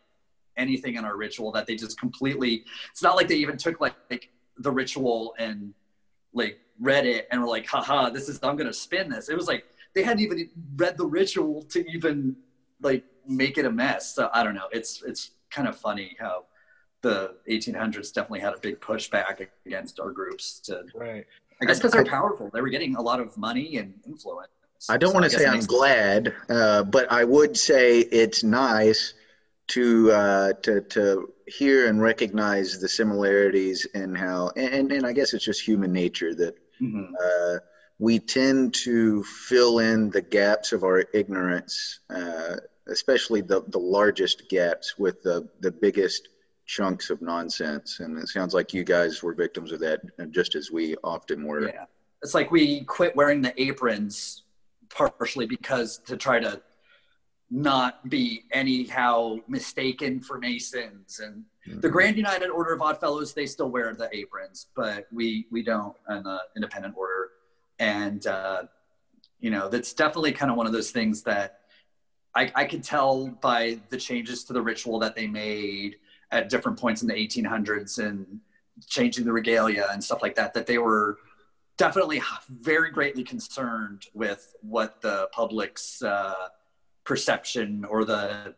anything 0.56 0.94
in 0.94 1.04
our 1.04 1.16
ritual 1.16 1.52
that 1.52 1.66
they 1.66 1.74
just 1.76 1.98
completely, 1.98 2.64
it's 2.90 3.02
not 3.02 3.16
like 3.16 3.28
they 3.28 3.36
even 3.36 3.56
took 3.56 3.80
like, 3.80 3.94
like 4.10 4.30
the 4.58 4.70
ritual 4.70 5.34
and 5.38 5.74
like 6.32 6.58
read 6.80 7.06
it 7.06 7.26
and 7.30 7.40
were 7.40 7.48
like, 7.48 7.66
haha, 7.66 8.10
this 8.10 8.28
is, 8.28 8.38
I'm 8.42 8.56
going 8.56 8.68
to 8.68 8.72
spin 8.72 9.08
this. 9.08 9.28
It 9.28 9.36
was 9.36 9.48
like, 9.48 9.64
they 9.94 10.02
hadn't 10.02 10.22
even 10.22 10.50
read 10.76 10.96
the 10.96 11.06
ritual 11.06 11.62
to 11.62 11.88
even 11.90 12.36
like 12.80 13.04
make 13.26 13.58
it 13.58 13.64
a 13.64 13.70
mess. 13.70 14.14
So 14.14 14.28
I 14.32 14.42
don't 14.42 14.54
know. 14.54 14.68
It's, 14.72 15.02
it's 15.04 15.32
kind 15.50 15.68
of 15.68 15.76
funny 15.76 16.16
how 16.18 16.46
the 17.04 17.34
1800s 17.48 18.12
definitely 18.12 18.40
had 18.40 18.54
a 18.54 18.58
big 18.58 18.80
pushback 18.80 19.46
against 19.66 20.00
our 20.00 20.10
groups 20.10 20.58
to 20.66 20.82
right. 20.94 21.24
I 21.60 21.66
guess 21.66 21.78
because 21.78 21.92
they're 21.92 22.04
powerful. 22.04 22.50
They 22.52 22.60
were 22.60 22.68
getting 22.76 22.96
a 22.96 23.02
lot 23.10 23.20
of 23.20 23.36
money 23.38 23.76
and 23.76 23.94
influence. 24.04 24.48
I 24.90 24.96
don't 24.96 25.10
So 25.12 25.14
want 25.20 25.30
to 25.30 25.38
say 25.38 25.46
I'm 25.46 25.54
makes- 25.54 25.66
glad, 25.66 26.34
uh, 26.50 26.82
but 26.82 27.10
I 27.12 27.22
would 27.24 27.56
say 27.56 28.00
it's 28.00 28.42
nice 28.42 29.14
to 29.68 30.10
uh, 30.12 30.52
to 30.64 30.80
to 30.96 31.32
hear 31.46 31.88
and 31.88 32.00
recognize 32.02 32.80
the 32.80 32.88
similarities 32.88 33.86
in 33.94 34.14
how, 34.14 34.50
and 34.56 34.90
and 34.92 35.06
I 35.06 35.12
guess 35.12 35.32
it's 35.34 35.44
just 35.44 35.60
human 35.62 35.92
nature 35.92 36.34
that 36.34 36.54
Mhm. 36.82 37.06
uh, 37.24 37.58
we 37.98 38.18
tend 38.18 38.74
to 38.88 39.22
fill 39.22 39.78
in 39.78 40.10
the 40.10 40.20
gaps 40.20 40.72
of 40.72 40.82
our 40.84 41.04
ignorance, 41.14 42.00
uh, 42.10 42.56
especially 42.88 43.40
the 43.42 43.62
the 43.68 43.78
largest 43.98 44.48
gaps 44.50 44.98
with 44.98 45.22
the 45.22 45.48
the 45.60 45.70
biggest 45.70 46.28
chunks 46.66 47.10
of 47.10 47.20
nonsense. 47.22 48.00
And 48.00 48.18
it 48.18 48.28
sounds 48.28 48.54
like 48.54 48.72
you 48.72 48.84
guys 48.84 49.22
were 49.22 49.34
victims 49.34 49.72
of 49.72 49.80
that, 49.80 50.00
uh, 50.18 50.24
just 50.26 50.54
as 50.54 50.70
we 50.70 50.96
often 51.04 51.44
were. 51.44 51.68
Yeah. 51.68 51.84
It's 52.22 52.34
like 52.34 52.50
we 52.50 52.84
quit 52.84 53.14
wearing 53.14 53.42
the 53.42 53.60
aprons 53.62 54.42
partially 54.88 55.46
because 55.46 55.98
to 55.98 56.16
try 56.16 56.38
to 56.38 56.62
not 57.50 58.08
be 58.08 58.44
anyhow 58.52 59.36
mistaken 59.46 60.20
for 60.20 60.38
Masons. 60.38 61.20
And 61.20 61.44
the 61.80 61.88
Grand 61.88 62.16
United 62.16 62.48
Order 62.48 62.72
of 62.72 62.82
Odd 62.82 62.98
Fellows, 62.98 63.34
they 63.34 63.46
still 63.46 63.68
wear 63.70 63.94
the 63.94 64.08
aprons, 64.12 64.66
but 64.74 65.06
we, 65.12 65.46
we 65.50 65.62
don't 65.62 65.94
in 66.08 66.22
the 66.22 66.38
independent 66.56 66.96
order. 66.96 67.30
And, 67.78 68.26
uh, 68.26 68.62
you 69.40 69.50
know, 69.50 69.68
that's 69.68 69.92
definitely 69.92 70.32
kind 70.32 70.50
of 70.50 70.56
one 70.56 70.66
of 70.66 70.72
those 70.72 70.90
things 70.90 71.22
that 71.24 71.60
I, 72.34 72.50
I 72.54 72.64
could 72.64 72.82
tell 72.82 73.28
by 73.28 73.78
the 73.90 73.96
changes 73.96 74.44
to 74.44 74.52
the 74.52 74.62
ritual 74.62 74.98
that 75.00 75.14
they 75.14 75.26
made 75.26 75.96
at 76.30 76.48
different 76.48 76.78
points 76.78 77.02
in 77.02 77.08
the 77.08 77.14
1800s 77.14 77.98
and 78.04 78.40
changing 78.86 79.24
the 79.24 79.32
regalia 79.32 79.86
and 79.92 80.02
stuff 80.02 80.22
like 80.22 80.34
that, 80.34 80.54
that 80.54 80.66
they 80.66 80.78
were 80.78 81.18
definitely 81.76 82.22
very 82.48 82.90
greatly 82.90 83.24
concerned 83.24 84.06
with 84.14 84.54
what 84.62 85.00
the 85.00 85.28
public's 85.32 86.02
uh, 86.02 86.48
perception 87.04 87.84
or 87.84 88.04
the 88.04 88.54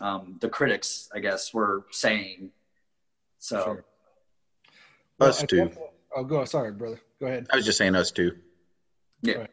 um, 0.00 0.36
the 0.40 0.48
critics, 0.48 1.08
I 1.12 1.18
guess, 1.18 1.52
were 1.52 1.86
saying. 1.90 2.50
So 3.40 3.64
Sure. 3.64 3.84
Us 5.20 5.42
I 5.42 5.46
too. 5.46 5.70
Oh, 6.14 6.24
go. 6.24 6.44
Sorry, 6.44 6.72
brother. 6.72 7.00
Go 7.20 7.26
ahead. 7.26 7.46
I 7.52 7.56
was 7.56 7.64
just 7.64 7.78
saying 7.78 7.96
us 7.96 8.10
too. 8.10 8.36
Yeah. 9.22 9.46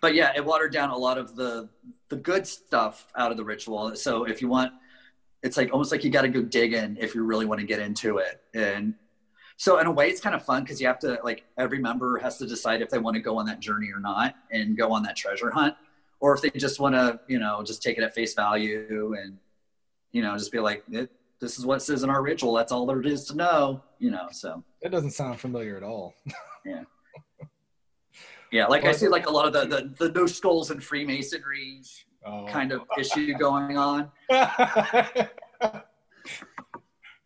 But 0.00 0.14
yeah, 0.14 0.32
it 0.34 0.44
watered 0.44 0.72
down 0.72 0.90
a 0.90 0.96
lot 0.96 1.18
of 1.18 1.36
the 1.36 1.68
the 2.08 2.16
good 2.16 2.46
stuff 2.46 3.06
out 3.16 3.30
of 3.30 3.36
the 3.36 3.44
ritual. 3.44 3.94
So 3.96 4.24
if 4.24 4.40
you 4.40 4.48
want, 4.48 4.72
it's 5.42 5.56
like 5.56 5.72
almost 5.72 5.92
like 5.92 6.04
you 6.04 6.10
got 6.10 6.22
to 6.22 6.28
go 6.28 6.42
dig 6.42 6.72
in 6.74 6.96
if 7.00 7.14
you 7.14 7.22
really 7.22 7.46
want 7.46 7.60
to 7.60 7.66
get 7.66 7.80
into 7.80 8.18
it. 8.18 8.42
And 8.54 8.94
so 9.56 9.78
in 9.78 9.86
a 9.86 9.92
way, 9.92 10.08
it's 10.08 10.20
kind 10.20 10.34
of 10.34 10.44
fun 10.44 10.62
because 10.62 10.80
you 10.80 10.86
have 10.86 10.98
to 11.00 11.18
like 11.22 11.44
every 11.58 11.78
member 11.78 12.18
has 12.18 12.38
to 12.38 12.46
decide 12.46 12.82
if 12.82 12.90
they 12.90 12.98
want 12.98 13.14
to 13.14 13.20
go 13.20 13.38
on 13.38 13.46
that 13.46 13.60
journey 13.60 13.90
or 13.92 14.00
not 14.00 14.34
and 14.50 14.76
go 14.76 14.92
on 14.92 15.02
that 15.04 15.16
treasure 15.16 15.50
hunt, 15.50 15.74
or 16.20 16.34
if 16.34 16.42
they 16.42 16.50
just 16.50 16.80
want 16.80 16.94
to, 16.94 17.20
you 17.28 17.38
know, 17.38 17.62
just 17.62 17.82
take 17.82 17.98
it 17.98 18.04
at 18.04 18.14
face 18.14 18.34
value 18.34 19.14
and 19.18 19.38
you 20.12 20.22
know 20.22 20.36
just 20.36 20.52
be 20.52 20.60
like, 20.60 20.82
it, 20.90 21.10
this 21.40 21.58
is 21.58 21.64
what 21.64 21.76
it 21.76 21.80
says 21.80 22.02
in 22.02 22.10
our 22.10 22.22
ritual. 22.22 22.54
That's 22.54 22.72
all 22.72 22.86
there 22.86 23.00
is 23.02 23.24
to 23.26 23.36
know. 23.36 23.82
You 23.98 24.10
know, 24.10 24.28
so. 24.30 24.62
That 24.82 24.92
doesn't 24.92 25.10
sound 25.10 25.40
familiar 25.40 25.76
at 25.76 25.82
all. 25.82 26.14
Yeah, 26.66 26.82
Yeah, 28.52 28.66
like 28.66 28.84
I 28.84 28.92
see, 28.92 29.08
like 29.08 29.26
a 29.26 29.30
lot 29.30 29.46
of 29.46 29.54
the, 29.54 29.64
the 29.64 30.08
the 30.08 30.12
no 30.12 30.26
skulls 30.26 30.70
and 30.70 30.84
Freemasonry 30.84 31.80
Oh. 32.24 32.46
kind 32.48 32.72
of 32.72 32.82
issue 32.98 33.34
going 33.34 33.78
on. 33.78 34.10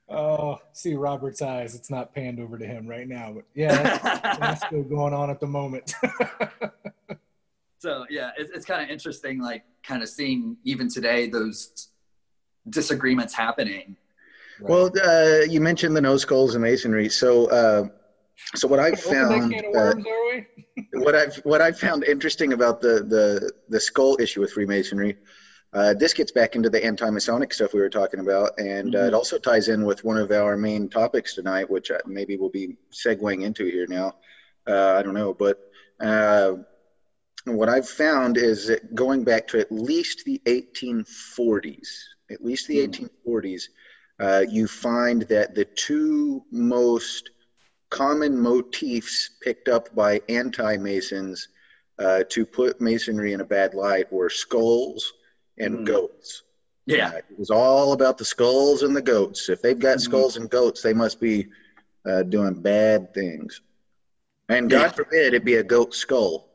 oh, 0.09 0.59
see 0.73 0.95
Robert's 0.95 1.43
eyes. 1.43 1.75
It's 1.75 1.91
not 1.91 2.15
panned 2.15 2.39
over 2.41 2.59
to 2.59 2.67
him 2.67 2.87
right 2.87 3.09
now, 3.09 3.33
but 3.35 3.45
yeah, 3.55 3.83
that's, 3.83 4.39
that's 4.39 4.67
still 4.67 4.85
going 4.85 5.13
on 5.13 5.31
at 5.31 5.41
the 5.41 5.47
moment. 5.47 5.95
so 7.79 8.07
yeah, 8.09 8.31
it's, 8.37 8.51
it's 8.51 8.65
kind 8.65 8.83
of 8.83 8.89
interesting, 8.89 9.41
like 9.41 9.65
kind 9.83 10.03
of 10.03 10.09
seeing 10.09 10.57
even 10.65 10.89
today 10.89 11.29
those 11.29 11.89
disagreements 12.71 13.35
happening. 13.35 13.97
Well, 14.61 14.91
uh, 15.05 15.41
you 15.49 15.61
mentioned 15.61 15.97
the 15.97 16.01
no 16.01 16.17
skulls 16.17 16.55
and 16.55 16.63
masonry. 16.63 17.09
So, 17.09 17.47
uh, 17.47 17.89
so 18.55 18.69
what 18.69 18.81
I've 18.81 19.01
found, 19.01 19.53
can 19.53 19.65
uh, 19.67 19.71
worms, 19.73 20.07
are 20.07 20.25
we? 20.27 20.47
what 21.05 21.15
I've 21.15 21.37
what 21.45 21.61
I've 21.61 21.79
found 21.79 22.05
interesting 22.05 22.53
about 22.53 22.81
the 22.81 23.03
the 23.03 23.53
the 23.69 23.81
skull 23.81 24.17
issue 24.21 24.41
with 24.41 24.53
Freemasonry, 24.53 25.17
uh, 25.75 25.93
this 25.93 26.15
gets 26.15 26.31
back 26.31 26.55
into 26.55 26.71
the 26.71 26.85
anti-Masonic 26.85 27.53
stuff 27.53 27.75
we 27.75 27.81
were 27.81 27.91
talking 27.91 28.21
about, 28.21 28.53
and 28.59 28.95
uh, 28.95 29.01
it 29.01 29.15
also 29.15 29.39
ties 29.39 29.69
in 29.69 29.85
with 29.85 30.05
one 30.05 30.17
of 30.17 30.31
our 30.31 30.57
main 30.57 30.89
topics 30.89 31.35
tonight, 31.35 31.69
which 31.69 31.91
uh, 31.91 31.99
maybe 32.07 32.37
we'll 32.37 32.49
be 32.49 32.77
segueing 32.93 33.43
into 33.43 33.65
here 33.65 33.87
now. 33.89 34.15
Uh, 34.69 34.95
I 34.99 35.03
don't 35.03 35.15
know, 35.15 35.35
but 35.35 35.59
uh, 36.01 36.53
what 37.45 37.69
I've 37.69 37.89
found 37.89 38.37
is 38.37 38.69
that 38.69 38.95
going 38.95 39.25
back 39.25 39.49
to 39.49 39.59
at 39.59 39.71
least 39.73 40.25
the 40.25 40.41
1840s, 40.47 41.89
at 42.31 42.45
least 42.45 42.69
the 42.69 42.87
1840s, 42.87 43.65
uh, 44.21 44.45
you 44.49 44.69
find 44.69 45.23
that 45.23 45.57
the 45.57 45.65
two 45.65 46.45
most 46.53 47.31
common 47.95 48.37
motifs 48.37 49.31
picked 49.41 49.69
up 49.69 49.95
by 49.95 50.21
anti-masons 50.29 51.49
uh, 52.01 52.25
to 52.29 52.45
put 52.45 52.81
masonry 52.81 53.33
in 53.35 53.41
a 53.41 53.45
bad 53.45 53.73
light 53.73 54.11
were 54.13 54.29
skulls 54.29 55.13
and 55.59 55.79
Mm. 55.79 55.85
goats. 55.87 56.43
Yeah, 56.87 57.11
Uh, 57.11 57.19
it 57.19 57.39
was 57.39 57.51
all 57.51 57.93
about 57.93 58.19
the 58.19 58.25
skulls 58.25 58.83
and 58.83 58.97
the 58.97 59.01
goats. 59.15 59.49
If 59.49 59.63
they've 59.63 59.79
got 59.79 59.99
Mhm. 59.99 60.01
skulls 60.09 60.37
and 60.37 60.51
goats, 60.51 60.83
they 60.83 60.93
must 60.93 61.21
be 61.21 61.47
uh, 62.07 62.23
doing 62.23 62.61
bad 62.61 63.15
things. 63.15 63.63
And 64.51 64.69
God 64.69 64.83
Yeah. 64.91 64.91
forbid 64.91 65.33
it 65.33 65.43
be 65.45 65.55
a 65.55 65.63
goat 65.63 65.95
skull. 65.95 66.51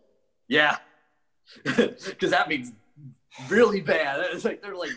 yeah, 0.48 0.78
because 1.64 2.30
that 2.32 2.48
means 2.50 2.72
really 3.50 3.82
bad. 3.82 4.20
It's 4.34 4.46
like 4.46 4.62
they're 4.62 4.76
like 4.76 4.92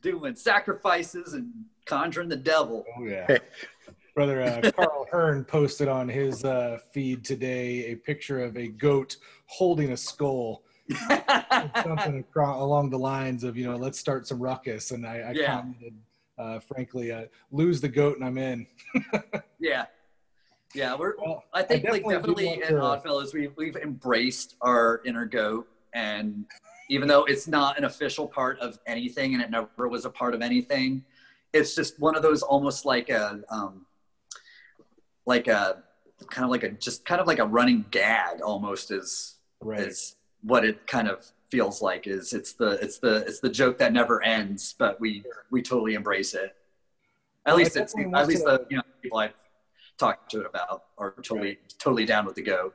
doing 0.00 0.34
sacrifices 0.36 1.34
and 1.34 1.52
conjuring 1.86 2.28
the 2.30 2.36
devil. 2.36 2.84
Oh 2.96 3.04
yeah. 3.04 3.26
Brother 4.14 4.42
uh, 4.42 4.70
Carl 4.76 5.06
Hearn 5.10 5.44
posted 5.44 5.88
on 5.88 6.08
his 6.08 6.44
uh, 6.44 6.78
feed 6.92 7.24
today 7.24 7.92
a 7.92 7.94
picture 7.96 8.42
of 8.44 8.56
a 8.56 8.68
goat 8.68 9.16
holding 9.46 9.92
a 9.92 9.96
skull. 9.96 10.62
something 11.82 12.18
across, 12.28 12.60
along 12.60 12.90
the 12.90 12.98
lines 12.98 13.44
of, 13.44 13.56
you 13.56 13.64
know, 13.64 13.76
let's 13.76 13.98
start 13.98 14.26
some 14.26 14.38
ruckus. 14.40 14.90
And 14.90 15.06
I, 15.06 15.18
I 15.18 15.32
Yeah. 15.32 15.56
commented, 15.60 15.94
uh, 16.38 16.58
frankly, 16.60 17.12
uh, 17.12 17.24
lose 17.50 17.80
the 17.80 17.88
goat 17.88 18.16
and 18.18 18.26
I'm 18.26 18.36
in. 18.36 18.66
yeah, 19.58 19.86
yeah, 20.74 20.94
we're. 20.96 21.14
Well, 21.18 21.44
I 21.54 21.62
think 21.62 21.84
like 21.84 22.02
definitely 22.02 22.14
do 22.14 22.18
definitely 22.18 22.60
to- 22.66 22.80
Oddfellows 22.80 23.32
we've 23.32 23.52
we've 23.56 23.76
embraced 23.76 24.56
our 24.60 25.00
inner 25.06 25.24
goat, 25.26 25.68
and 25.94 26.46
even 26.90 27.06
though 27.08 27.24
it's 27.24 27.46
not 27.46 27.78
an 27.78 27.84
official 27.84 28.26
part 28.26 28.58
of 28.58 28.78
anything, 28.86 29.34
and 29.34 29.42
it 29.42 29.50
never 29.50 29.88
was 29.88 30.04
a 30.04 30.10
part 30.10 30.34
of 30.34 30.42
anything, 30.42 31.04
it's 31.52 31.74
just 31.74 32.00
one 32.00 32.16
of 32.16 32.22
those 32.22 32.42
almost 32.42 32.84
like 32.86 33.08
a 33.10 33.40
um, 33.50 33.84
like 35.26 35.48
a 35.48 35.82
kind 36.30 36.44
of 36.44 36.50
like 36.50 36.62
a 36.62 36.70
just 36.70 37.04
kind 37.04 37.20
of 37.20 37.26
like 37.26 37.38
a 37.38 37.44
running 37.46 37.84
gag 37.90 38.40
almost 38.40 38.90
is 38.90 39.36
right. 39.60 39.80
is 39.80 40.16
what 40.42 40.64
it 40.64 40.86
kind 40.86 41.08
of 41.08 41.26
feels 41.50 41.82
like 41.82 42.06
is 42.06 42.32
it's 42.32 42.52
the 42.54 42.72
it's 42.82 42.98
the 42.98 43.16
it's 43.26 43.40
the 43.40 43.48
joke 43.48 43.78
that 43.78 43.92
never 43.92 44.22
ends 44.22 44.74
but 44.78 45.00
we 45.00 45.24
we 45.50 45.60
totally 45.60 45.94
embrace 45.94 46.32
it 46.34 46.54
at 47.44 47.50
Well, 47.52 47.56
least 47.56 47.76
it's 47.76 47.94
at 47.96 48.28
least 48.28 48.44
the 48.44 48.64
you 48.70 48.76
know 48.78 48.82
people 49.02 49.18
i've 49.18 49.34
talked 49.98 50.30
to 50.30 50.40
it 50.40 50.46
about 50.46 50.84
are 50.96 51.10
totally 51.22 51.58
totally 51.78 52.04
down 52.06 52.24
with 52.24 52.36
the 52.36 52.42
goat 52.42 52.74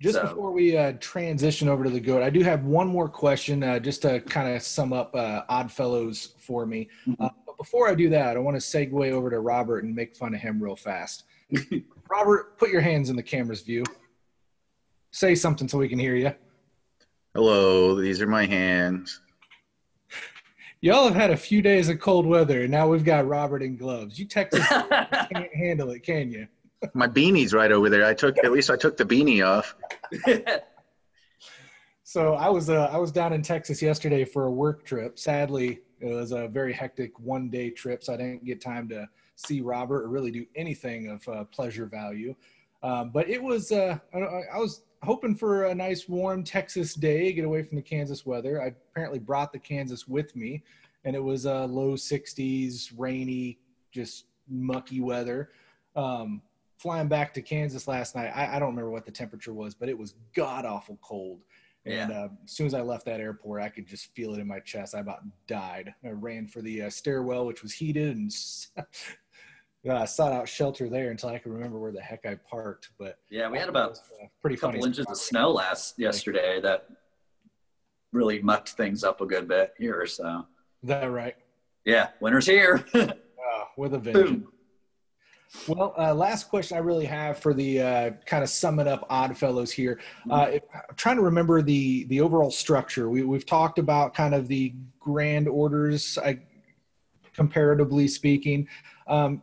Just 0.00 0.16
So- 0.16 0.22
before 0.28 0.52
we 0.52 0.76
uh, 0.76 0.92
transition 1.00 1.68
over 1.68 1.84
to 1.84 1.90
the 1.90 2.00
goat, 2.00 2.22
I 2.22 2.28
do 2.30 2.42
have 2.42 2.64
one 2.64 2.86
more 2.88 3.08
question 3.08 3.62
uh, 3.62 3.78
just 3.78 4.02
to 4.02 4.20
kind 4.20 4.54
of 4.54 4.62
sum 4.62 4.92
up 4.92 5.14
uh, 5.14 5.42
Oddfellows 5.48 6.34
for 6.38 6.66
me. 6.66 6.88
Mhm. 7.06 7.16
Uh, 7.18 7.30
but 7.46 7.56
before 7.56 7.88
I 7.88 7.94
do 7.94 8.10
that, 8.10 8.36
I 8.36 8.40
want 8.40 8.56
to 8.60 8.60
segue 8.60 9.10
over 9.10 9.30
to 9.30 9.40
Robert 9.40 9.84
and 9.84 9.94
make 9.94 10.14
fun 10.14 10.34
of 10.34 10.40
him 10.40 10.62
real 10.62 10.76
fast. 10.76 11.24
Robert, 12.10 12.58
put 12.58 12.70
your 12.70 12.80
hands 12.80 13.10
in 13.10 13.16
the 13.16 13.22
camera's 13.22 13.62
view. 13.62 13.84
Say 15.10 15.34
something 15.34 15.68
so 15.68 15.78
we 15.78 15.88
can 15.88 15.98
hear 15.98 16.16
you. 16.16 16.32
Hello, 17.34 17.94
these 18.00 18.20
are 18.20 18.26
my 18.26 18.46
hands. 18.46 19.20
Y'all 20.80 21.04
have 21.04 21.14
had 21.14 21.30
a 21.30 21.36
few 21.36 21.62
days 21.62 21.88
of 21.88 21.98
cold 22.00 22.26
weather, 22.26 22.62
and 22.62 22.70
now 22.70 22.88
we've 22.88 23.04
got 23.04 23.26
Robert 23.26 23.62
in 23.62 23.76
gloves. 23.76 24.18
You 24.18 24.26
Texas 24.26 24.66
can't 24.68 25.54
handle 25.54 25.90
it, 25.90 26.00
can 26.00 26.30
you? 26.30 26.46
My 26.94 27.08
beanie's 27.08 27.52
right 27.54 27.72
over 27.72 27.88
there. 27.88 28.04
I 28.04 28.14
took 28.14 28.36
at 28.44 28.52
least 28.52 28.70
I 28.70 28.76
took 28.76 28.96
the 28.96 29.04
beanie 29.04 29.44
off. 29.44 29.74
So 32.02 32.34
I 32.34 32.48
was 32.48 32.70
uh, 32.70 32.88
I 32.92 32.98
was 32.98 33.10
down 33.10 33.32
in 33.32 33.42
Texas 33.42 33.82
yesterday 33.82 34.24
for 34.24 34.46
a 34.46 34.50
work 34.50 34.84
trip. 34.84 35.18
Sadly, 35.18 35.80
it 35.98 36.06
was 36.06 36.30
a 36.30 36.46
very 36.46 36.72
hectic 36.72 37.18
one 37.18 37.50
day 37.50 37.68
trip, 37.68 38.04
so 38.04 38.14
I 38.14 38.16
didn't 38.16 38.44
get 38.44 38.60
time 38.60 38.88
to 38.90 39.08
see 39.36 39.60
Robert 39.60 40.02
or 40.04 40.08
really 40.08 40.30
do 40.30 40.46
anything 40.56 41.08
of 41.08 41.28
uh, 41.28 41.44
pleasure 41.44 41.86
value. 41.86 42.34
Um, 42.82 43.10
but 43.10 43.28
it 43.28 43.42
was 43.42 43.72
uh, 43.72 43.98
I, 44.14 44.18
I 44.18 44.58
was 44.58 44.82
hoping 45.02 45.34
for 45.34 45.66
a 45.66 45.74
nice 45.74 46.08
warm 46.08 46.42
Texas 46.42 46.94
day, 46.94 47.32
get 47.32 47.44
away 47.44 47.62
from 47.62 47.76
the 47.76 47.82
Kansas 47.82 48.26
weather. 48.26 48.60
I 48.60 48.74
apparently 48.90 49.18
brought 49.18 49.52
the 49.52 49.58
Kansas 49.58 50.08
with 50.08 50.34
me, 50.34 50.64
and 51.04 51.14
it 51.14 51.22
was 51.22 51.46
uh, 51.46 51.66
low 51.66 51.94
60s, 51.94 52.92
rainy, 52.96 53.58
just 53.92 54.26
mucky 54.48 55.00
weather. 55.00 55.50
Um, 55.94 56.42
flying 56.78 57.08
back 57.08 57.32
to 57.34 57.42
Kansas 57.42 57.88
last 57.88 58.14
night, 58.14 58.32
I, 58.34 58.56
I 58.56 58.58
don't 58.58 58.70
remember 58.70 58.90
what 58.90 59.06
the 59.06 59.12
temperature 59.12 59.54
was, 59.54 59.74
but 59.74 59.88
it 59.88 59.96
was 59.96 60.14
god 60.34 60.64
awful 60.64 60.98
cold 61.02 61.40
And 61.86 62.12
uh, 62.12 62.28
as 62.44 62.50
soon 62.50 62.66
as 62.66 62.74
I 62.74 62.82
left 62.82 63.04
that 63.06 63.20
airport, 63.20 63.62
I 63.62 63.68
could 63.68 63.86
just 63.86 64.12
feel 64.14 64.34
it 64.34 64.40
in 64.40 64.46
my 64.46 64.58
chest. 64.58 64.94
I 64.94 64.98
about 64.98 65.20
died. 65.46 65.94
I 66.04 66.08
ran 66.08 66.48
for 66.48 66.60
the 66.60 66.82
uh, 66.82 66.90
stairwell, 66.90 67.46
which 67.46 67.62
was 67.62 67.72
heated, 67.72 68.16
and 68.16 68.36
uh, 69.88 70.06
sought 70.06 70.32
out 70.32 70.48
shelter 70.48 70.88
there 70.88 71.10
until 71.10 71.28
I 71.28 71.38
could 71.38 71.52
remember 71.52 71.78
where 71.78 71.92
the 71.92 72.00
heck 72.00 72.26
I 72.26 72.36
parked. 72.48 72.90
But 72.98 73.18
yeah, 73.30 73.48
we 73.48 73.58
had 73.58 73.68
about 73.68 73.90
was, 73.90 74.02
uh, 74.22 74.26
pretty 74.40 74.56
couple 74.56 74.80
funny. 74.80 74.86
inches 74.90 75.06
of 75.06 75.16
snow 75.16 75.50
last 75.50 75.98
yesterday 75.98 76.60
that 76.62 76.88
really 78.12 78.40
mucked 78.42 78.70
things 78.70 79.04
up 79.04 79.20
a 79.20 79.26
good 79.26 79.48
bit 79.48 79.74
here. 79.78 80.06
So 80.06 80.46
Is 80.82 80.88
that 80.88 81.04
right? 81.04 81.36
yeah, 81.84 82.08
winter's 82.20 82.46
here. 82.46 82.84
Uh, 82.94 83.12
with 83.76 83.94
a 83.94 83.98
vengeance. 83.98 84.30
Boom. 84.30 84.52
Well, 85.68 85.94
uh, 85.96 86.12
last 86.12 86.48
question 86.48 86.76
I 86.76 86.80
really 86.80 87.06
have 87.06 87.38
for 87.38 87.54
the 87.54 87.80
uh, 87.80 88.10
kind 88.26 88.42
of 88.42 88.50
summing 88.50 88.88
up 88.88 89.06
Oddfellows 89.08 89.70
here. 89.70 90.00
Uh, 90.28 90.48
if, 90.54 90.62
I'm 90.74 90.96
trying 90.96 91.16
to 91.16 91.22
remember 91.22 91.62
the 91.62 92.04
the 92.04 92.20
overall 92.20 92.50
structure. 92.50 93.08
We, 93.08 93.22
we've 93.22 93.46
talked 93.46 93.78
about 93.78 94.12
kind 94.12 94.34
of 94.34 94.48
the 94.48 94.74
grand 94.98 95.48
orders, 95.48 96.18
I, 96.18 96.40
comparatively 97.32 98.08
speaking. 98.08 98.66
Um, 99.06 99.40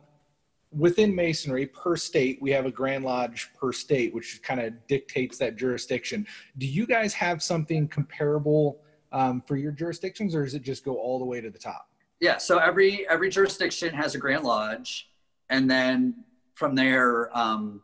within 0.76 1.14
Masonry, 1.14 1.66
per 1.66 1.96
state, 1.96 2.38
we 2.40 2.50
have 2.50 2.66
a 2.66 2.70
Grand 2.70 3.04
Lodge 3.04 3.50
per 3.58 3.72
state, 3.72 4.14
which 4.14 4.42
kind 4.42 4.60
of 4.60 4.74
dictates 4.86 5.38
that 5.38 5.56
jurisdiction. 5.56 6.26
Do 6.58 6.66
you 6.66 6.86
guys 6.86 7.14
have 7.14 7.42
something 7.42 7.88
comparable 7.88 8.80
um, 9.12 9.42
for 9.46 9.56
your 9.56 9.72
jurisdictions, 9.72 10.34
or 10.34 10.44
does 10.44 10.54
it 10.54 10.62
just 10.62 10.84
go 10.84 10.96
all 10.96 11.18
the 11.18 11.24
way 11.24 11.40
to 11.40 11.50
the 11.50 11.58
top? 11.58 11.88
Yeah, 12.20 12.38
so 12.38 12.58
every 12.58 13.08
every 13.08 13.30
jurisdiction 13.30 13.94
has 13.94 14.14
a 14.14 14.18
Grand 14.18 14.44
Lodge, 14.44 15.10
and 15.50 15.70
then 15.70 16.24
from 16.54 16.74
there, 16.74 17.36
um, 17.36 17.82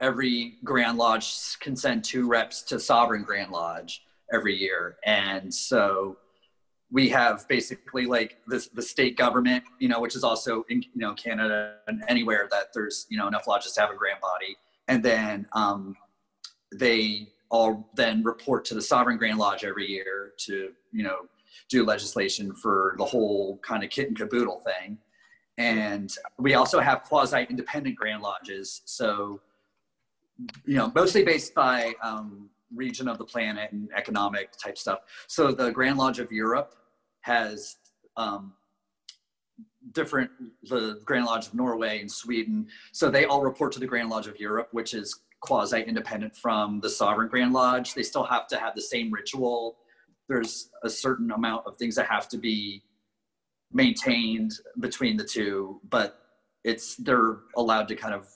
every 0.00 0.56
Grand 0.64 0.98
Lodge 0.98 1.58
can 1.60 1.76
send 1.76 2.04
two 2.04 2.26
reps 2.28 2.62
to 2.62 2.80
Sovereign 2.80 3.22
Grand 3.22 3.50
Lodge 3.50 4.04
every 4.32 4.56
year, 4.56 4.96
and 5.04 5.52
so 5.52 6.16
we 6.92 7.08
have 7.08 7.46
basically 7.48 8.06
like 8.06 8.38
this 8.46 8.68
the 8.68 8.82
state 8.82 9.16
government, 9.16 9.64
you 9.78 9.88
know, 9.88 10.00
which 10.00 10.16
is 10.16 10.24
also 10.24 10.64
in 10.68 10.82
you 10.82 10.88
know 10.96 11.14
Canada 11.14 11.74
and 11.86 12.02
anywhere 12.08 12.48
that 12.50 12.68
there's 12.74 13.06
you 13.08 13.18
know 13.18 13.28
enough 13.28 13.46
lodges 13.46 13.72
to 13.72 13.80
have 13.80 13.90
a 13.90 13.96
grand 13.96 14.20
body, 14.20 14.56
and 14.88 15.02
then 15.02 15.46
um, 15.52 15.96
they 16.74 17.28
all 17.50 17.90
then 17.94 18.22
report 18.22 18.64
to 18.64 18.74
the 18.74 18.82
Sovereign 18.82 19.18
Grand 19.18 19.38
Lodge 19.38 19.64
every 19.64 19.88
year 19.88 20.32
to 20.38 20.72
you 20.92 21.02
know 21.02 21.26
do 21.68 21.84
legislation 21.84 22.52
for 22.54 22.94
the 22.98 23.04
whole 23.04 23.58
kind 23.58 23.84
of 23.84 23.90
kit 23.90 24.08
and 24.08 24.16
caboodle 24.16 24.60
thing. 24.60 24.98
And 25.58 26.12
we 26.38 26.54
also 26.54 26.80
have 26.80 27.04
quasi 27.04 27.46
independent 27.48 27.96
Grand 27.96 28.22
Lodges. 28.22 28.82
So, 28.86 29.40
you 30.64 30.76
know, 30.76 30.90
mostly 30.94 31.22
based 31.22 31.54
by 31.54 31.92
um, 32.02 32.48
region 32.74 33.08
of 33.08 33.18
the 33.18 33.24
planet 33.24 33.70
and 33.72 33.90
economic 33.94 34.52
type 34.52 34.78
stuff. 34.78 35.00
So, 35.26 35.52
the 35.52 35.70
Grand 35.70 35.98
Lodge 35.98 36.18
of 36.18 36.32
Europe 36.32 36.74
has 37.22 37.76
um, 38.16 38.52
different, 39.92 40.30
the 40.64 41.00
Grand 41.04 41.26
Lodge 41.26 41.48
of 41.48 41.54
Norway 41.54 42.00
and 42.00 42.10
Sweden. 42.10 42.66
So, 42.92 43.10
they 43.10 43.24
all 43.24 43.42
report 43.42 43.72
to 43.72 43.80
the 43.80 43.86
Grand 43.86 44.10
Lodge 44.10 44.26
of 44.26 44.38
Europe, 44.38 44.68
which 44.72 44.94
is 44.94 45.20
quasi 45.40 45.82
independent 45.82 46.36
from 46.36 46.80
the 46.80 46.90
Sovereign 46.90 47.28
Grand 47.28 47.52
Lodge. 47.52 47.94
They 47.94 48.02
still 48.02 48.24
have 48.24 48.46
to 48.48 48.58
have 48.58 48.74
the 48.74 48.82
same 48.82 49.10
ritual 49.10 49.76
there's 50.30 50.70
a 50.84 50.88
certain 50.88 51.32
amount 51.32 51.66
of 51.66 51.76
things 51.76 51.96
that 51.96 52.06
have 52.06 52.28
to 52.28 52.38
be 52.38 52.84
maintained 53.72 54.52
between 54.78 55.16
the 55.16 55.24
two, 55.24 55.80
but 55.90 56.20
it's 56.62 56.94
they're 56.96 57.38
allowed 57.56 57.88
to 57.88 57.96
kind 57.96 58.14
of 58.14 58.28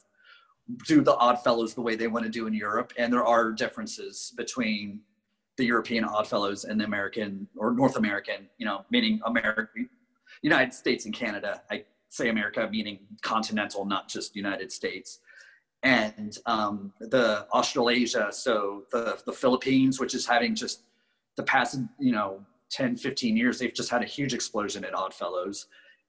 do 0.86 1.02
the 1.02 1.14
odd 1.14 1.36
fellows 1.44 1.72
the 1.72 1.80
way 1.80 1.94
they 1.94 2.08
want 2.08 2.24
to 2.24 2.30
do 2.30 2.48
in 2.48 2.52
Europe, 2.52 2.92
and 2.98 3.12
there 3.12 3.24
are 3.24 3.52
differences 3.52 4.34
between 4.36 5.00
the 5.56 5.64
European 5.64 6.04
Oddfellows 6.04 6.64
and 6.64 6.80
the 6.80 6.84
American 6.84 7.46
or 7.56 7.72
North 7.72 7.96
American, 7.96 8.48
you 8.58 8.66
know, 8.66 8.84
meaning 8.90 9.20
America, 9.24 9.66
United 10.42 10.74
States 10.74 11.04
and 11.04 11.14
Canada. 11.14 11.62
I 11.70 11.84
say 12.08 12.28
America 12.28 12.68
meaning 12.70 13.00
continental, 13.22 13.84
not 13.84 14.08
just 14.08 14.36
United 14.36 14.72
States. 14.72 15.20
And 15.82 16.38
um, 16.46 16.92
the 16.98 17.46
Australasia, 17.52 18.28
so 18.32 18.84
the 18.90 19.18
the 19.26 19.32
Philippines, 19.32 20.00
which 20.00 20.14
is 20.14 20.26
having 20.26 20.54
just 20.54 20.82
the 21.36 21.42
past, 21.42 21.78
you 21.98 22.12
know, 22.12 22.40
10, 22.70 22.96
15 22.96 23.36
years, 23.36 23.58
they've 23.58 23.74
just 23.74 23.90
had 23.90 24.02
a 24.02 24.06
huge 24.06 24.34
explosion 24.34 24.84
at 24.84 24.94
Oddfellows 24.94 25.66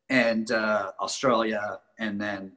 and 0.10 0.52
uh, 0.52 0.91
Australia. 1.00 1.80
And 2.00 2.20
then, 2.20 2.52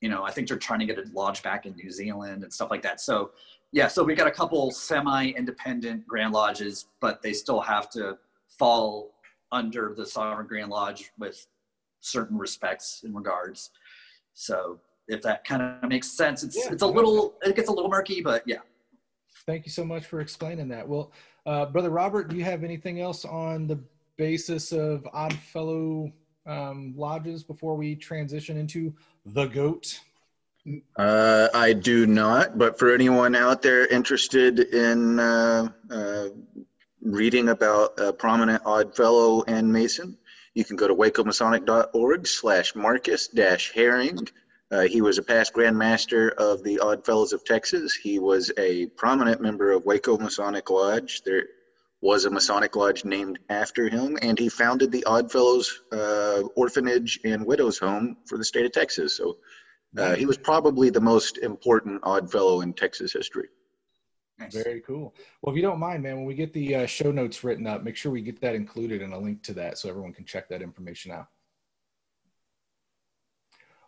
you 0.00 0.08
know, 0.08 0.24
I 0.24 0.30
think 0.30 0.48
they're 0.48 0.58
trying 0.58 0.80
to 0.80 0.86
get 0.86 0.98
a 0.98 1.04
lodge 1.12 1.42
back 1.42 1.66
in 1.66 1.74
New 1.74 1.90
Zealand 1.90 2.42
and 2.42 2.52
stuff 2.52 2.70
like 2.70 2.82
that. 2.82 3.00
So, 3.00 3.30
yeah, 3.72 3.88
so 3.88 4.02
we 4.02 4.14
got 4.14 4.26
a 4.26 4.32
couple 4.32 4.70
semi-independent 4.70 6.06
Grand 6.06 6.32
Lodges, 6.32 6.86
but 7.00 7.22
they 7.22 7.32
still 7.32 7.60
have 7.60 7.88
to 7.90 8.18
fall 8.58 9.14
under 9.52 9.94
the 9.96 10.04
Sovereign 10.04 10.46
Grand 10.46 10.70
Lodge 10.70 11.12
with 11.18 11.46
certain 12.00 12.36
respects 12.36 13.02
and 13.04 13.14
regards. 13.14 13.70
So, 14.34 14.80
if 15.08 15.22
that 15.22 15.44
kind 15.44 15.62
of 15.62 15.88
makes 15.88 16.10
sense, 16.10 16.42
it's 16.42 16.56
Yeah. 16.56 16.72
it's 16.72 16.82
a 16.82 16.86
little 16.86 17.34
it 17.42 17.56
gets 17.56 17.68
a 17.68 17.72
little 17.72 17.90
murky, 17.90 18.20
but 18.20 18.42
yeah. 18.46 18.60
Thank 19.46 19.66
you 19.66 19.72
so 19.72 19.84
much 19.84 20.06
for 20.06 20.20
explaining 20.20 20.68
that. 20.68 20.86
Well, 20.86 21.12
uh, 21.46 21.66
Brother 21.66 21.90
Robert, 21.90 22.28
do 22.28 22.36
you 22.36 22.44
have 22.44 22.62
anything 22.62 23.00
else 23.00 23.24
on 23.24 23.66
the 23.66 23.82
basis 24.16 24.72
of 24.72 25.06
Oddfellow 25.12 26.12
um, 26.46 26.94
lodges 26.96 27.42
before 27.42 27.76
we 27.76 27.96
transition 27.96 28.56
into 28.56 28.94
the 29.26 29.46
GOAT? 29.46 30.00
Uh, 30.96 31.48
I 31.54 31.72
do 31.72 32.06
not, 32.06 32.58
but 32.58 32.78
for 32.78 32.92
anyone 32.94 33.34
out 33.34 33.62
there 33.62 33.86
interested 33.86 34.60
in 34.60 35.18
uh, 35.18 35.68
uh, 35.90 36.28
reading 37.00 37.48
about 37.48 37.98
a 37.98 38.12
prominent 38.12 38.62
odd 38.66 38.94
fellow 38.94 39.42
and 39.44 39.72
Mason, 39.72 40.18
you 40.54 40.64
can 40.64 40.76
go 40.76 40.86
to 40.86 40.94
wacomasonic.org 40.94 42.26
slash 42.26 42.74
Marcus 42.74 43.28
dash 43.28 43.72
Herring. 43.72 44.18
Uh, 44.70 44.82
he 44.82 45.00
was 45.00 45.18
a 45.18 45.22
past 45.22 45.52
Grand 45.52 45.76
Master 45.76 46.30
of 46.30 46.62
the 46.62 46.78
Odd 46.78 47.04
Fellows 47.04 47.32
of 47.32 47.44
Texas. 47.44 47.94
He 47.94 48.18
was 48.18 48.52
a 48.58 48.86
prominent 48.86 49.40
member 49.40 49.72
of 49.72 49.84
Waco 49.84 50.18
Masonic 50.18 50.70
Lodge. 50.70 51.22
There 51.24 51.44
was 52.02 52.24
a 52.24 52.30
Masonic 52.30 52.76
Lodge 52.76 53.04
named 53.04 53.38
after 53.48 53.88
him, 53.88 54.18
and 54.22 54.38
he 54.38 54.48
founded 54.48 54.92
the 54.92 55.04
Odd 55.04 55.32
Fellows 55.32 55.82
uh, 55.90 56.42
Orphanage 56.54 57.18
and 57.24 57.44
Widows 57.46 57.78
Home 57.78 58.18
for 58.26 58.38
the 58.38 58.44
state 58.44 58.64
of 58.64 58.72
Texas. 58.72 59.16
So 59.16 59.38
uh, 59.98 60.14
he 60.14 60.26
was 60.26 60.38
probably 60.38 60.90
the 60.90 61.00
most 61.00 61.38
important 61.38 62.00
odd 62.02 62.30
fellow 62.30 62.60
in 62.60 62.72
Texas 62.72 63.12
history. 63.12 63.48
Nice. 64.38 64.54
Very 64.54 64.80
cool. 64.80 65.14
Well, 65.42 65.54
if 65.54 65.56
you 65.56 65.62
don't 65.62 65.78
mind, 65.78 66.02
man, 66.02 66.16
when 66.16 66.24
we 66.24 66.34
get 66.34 66.52
the 66.54 66.74
uh, 66.74 66.86
show 66.86 67.10
notes 67.10 67.44
written 67.44 67.66
up, 67.66 67.82
make 67.82 67.96
sure 67.96 68.10
we 68.10 68.22
get 68.22 68.40
that 68.40 68.54
included 68.54 69.02
and 69.02 69.12
a 69.12 69.18
link 69.18 69.42
to 69.44 69.52
that 69.54 69.76
so 69.76 69.88
everyone 69.88 70.14
can 70.14 70.24
check 70.24 70.48
that 70.48 70.62
information 70.62 71.12
out. 71.12 71.26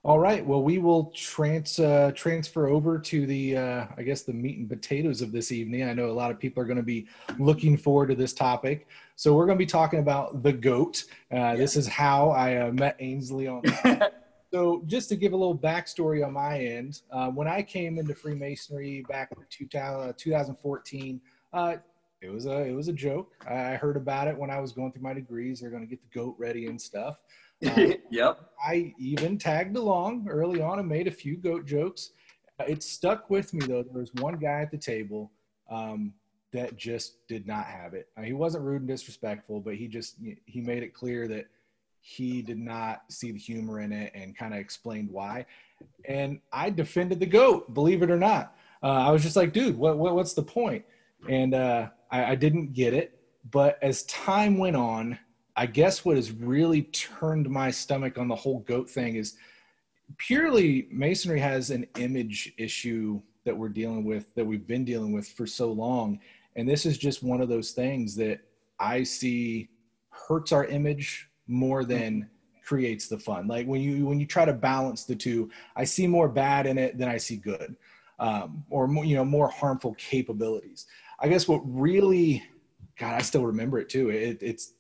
All 0.04 0.18
right. 0.18 0.44
Well, 0.44 0.64
we 0.64 0.78
will 0.78 1.12
trans 1.14 1.78
uh, 1.78 2.10
transfer 2.16 2.68
over 2.68 2.98
to 2.98 3.24
the, 3.24 3.56
uh, 3.56 3.86
I 3.96 4.02
guess, 4.02 4.22
the 4.22 4.32
meat 4.32 4.58
and 4.58 4.68
potatoes 4.68 5.22
of 5.22 5.30
this 5.30 5.52
evening. 5.52 5.84
I 5.84 5.94
know 5.94 6.10
a 6.10 6.12
lot 6.12 6.32
of 6.32 6.40
people 6.40 6.60
are 6.60 6.66
going 6.66 6.76
to 6.76 6.82
be 6.82 7.06
looking 7.38 7.76
forward 7.76 8.08
to 8.08 8.16
this 8.16 8.32
topic. 8.32 8.88
So 9.14 9.32
we're 9.32 9.46
going 9.46 9.56
to 9.56 9.64
be 9.64 9.66
talking 9.66 10.00
about 10.00 10.42
the 10.42 10.52
goat. 10.52 11.04
Uh, 11.30 11.54
This 11.54 11.76
is 11.76 11.86
how 11.86 12.30
I 12.30 12.56
uh, 12.56 12.72
met 12.72 12.96
Ainsley 12.98 13.46
on. 13.46 13.62
So, 14.52 14.82
just 14.86 15.08
to 15.08 15.16
give 15.16 15.32
a 15.32 15.36
little 15.36 15.56
backstory 15.56 16.24
on 16.24 16.34
my 16.34 16.58
end, 16.58 17.00
uh, 17.10 17.28
when 17.28 17.48
I 17.48 17.62
came 17.62 17.98
into 17.98 18.14
Freemasonry 18.14 19.02
back 19.08 19.30
in 19.34 19.42
2014, 19.48 21.20
uh, 21.54 21.76
it 22.20 22.30
was 22.30 22.44
a 22.44 22.60
it 22.62 22.72
was 22.72 22.88
a 22.88 22.92
joke. 22.92 23.32
I 23.48 23.76
heard 23.76 23.96
about 23.96 24.28
it 24.28 24.36
when 24.36 24.50
I 24.50 24.60
was 24.60 24.72
going 24.72 24.92
through 24.92 25.02
my 25.02 25.14
degrees. 25.14 25.60
They're 25.60 25.70
going 25.70 25.82
to 25.82 25.88
get 25.88 26.00
the 26.02 26.18
goat 26.18 26.36
ready 26.38 26.66
and 26.66 26.80
stuff. 26.80 27.18
Uh, 27.66 27.94
yep. 28.10 28.40
I 28.62 28.92
even 28.98 29.38
tagged 29.38 29.76
along 29.76 30.28
early 30.28 30.60
on 30.60 30.78
and 30.78 30.88
made 30.88 31.08
a 31.08 31.12
few 31.12 31.36
goat 31.36 31.64
jokes. 31.64 32.10
Uh, 32.60 32.64
It 32.68 32.82
stuck 32.82 33.30
with 33.30 33.54
me 33.54 33.66
though. 33.66 33.82
There 33.82 34.00
was 34.00 34.12
one 34.14 34.36
guy 34.36 34.60
at 34.60 34.70
the 34.70 34.78
table 34.78 35.32
um, 35.70 36.12
that 36.52 36.76
just 36.76 37.26
did 37.26 37.46
not 37.46 37.64
have 37.64 37.94
it. 37.94 38.08
Uh, 38.18 38.22
he 38.22 38.34
wasn't 38.34 38.64
rude 38.64 38.82
and 38.82 38.88
disrespectful, 38.88 39.60
but 39.60 39.76
he 39.76 39.88
just 39.88 40.16
he 40.44 40.60
made 40.60 40.82
it 40.82 40.92
clear 40.92 41.26
that 41.28 41.46
he 42.02 42.42
did 42.42 42.58
not 42.58 43.04
see 43.08 43.30
the 43.30 43.38
humor 43.38 43.80
in 43.80 43.92
it 43.92 44.12
and 44.14 44.36
kind 44.36 44.52
of 44.52 44.60
explained 44.60 45.08
why. 45.10 45.46
And 46.04 46.40
I 46.52 46.68
defended 46.68 47.20
the 47.20 47.26
goat, 47.26 47.72
believe 47.72 48.02
it 48.02 48.10
or 48.10 48.18
not. 48.18 48.56
Uh, 48.82 48.88
I 48.88 49.10
was 49.12 49.22
just 49.22 49.36
like, 49.36 49.52
dude, 49.52 49.78
what, 49.78 49.96
what 49.96 50.14
what's 50.14 50.34
the 50.34 50.42
point? 50.42 50.84
And 51.28 51.54
uh, 51.54 51.88
I, 52.10 52.32
I 52.32 52.34
didn't 52.34 52.72
get 52.72 52.92
it. 52.92 53.18
But 53.50 53.78
as 53.82 54.02
time 54.04 54.58
went 54.58 54.74
on, 54.74 55.16
I 55.56 55.66
guess 55.66 56.04
what 56.04 56.16
has 56.16 56.32
really 56.32 56.82
turned 56.82 57.48
my 57.48 57.70
stomach 57.70 58.18
on 58.18 58.26
the 58.26 58.34
whole 58.34 58.60
goat 58.60 58.90
thing 58.90 59.14
is 59.14 59.36
purely 60.18 60.88
masonry 60.90 61.40
has 61.40 61.70
an 61.70 61.86
image 61.98 62.52
issue 62.58 63.20
that 63.44 63.56
we're 63.56 63.68
dealing 63.68 64.04
with 64.04 64.34
that 64.34 64.44
we've 64.44 64.66
been 64.66 64.84
dealing 64.84 65.12
with 65.12 65.26
for 65.28 65.46
so 65.46 65.72
long 65.72 66.18
and 66.56 66.68
this 66.68 66.84
is 66.84 66.98
just 66.98 67.22
one 67.22 67.40
of 67.40 67.48
those 67.48 67.70
things 67.70 68.14
that 68.14 68.40
i 68.78 69.02
see 69.02 69.70
hurts 70.10 70.52
our 70.52 70.66
image 70.66 71.30
more 71.52 71.84
than 71.84 72.28
creates 72.64 73.08
the 73.08 73.18
fun 73.18 73.46
like 73.46 73.66
when 73.66 73.80
you 73.80 74.06
when 74.06 74.20
you 74.20 74.26
try 74.26 74.44
to 74.44 74.52
balance 74.52 75.04
the 75.04 75.16
two 75.16 75.50
i 75.76 75.84
see 75.84 76.06
more 76.06 76.28
bad 76.28 76.66
in 76.66 76.78
it 76.78 76.96
than 76.96 77.08
i 77.08 77.16
see 77.16 77.36
good 77.36 77.76
um, 78.22 78.64
or 78.70 78.86
more, 78.86 79.04
you 79.04 79.16
know 79.16 79.24
more 79.24 79.48
harmful 79.48 79.94
capabilities. 79.94 80.86
I 81.18 81.28
guess 81.28 81.48
what 81.48 81.60
really, 81.64 82.42
God, 82.96 83.14
I 83.14 83.20
still 83.20 83.44
remember 83.44 83.80
it 83.80 83.88
too. 83.88 84.10
It, 84.10 84.38
it's 84.40 84.74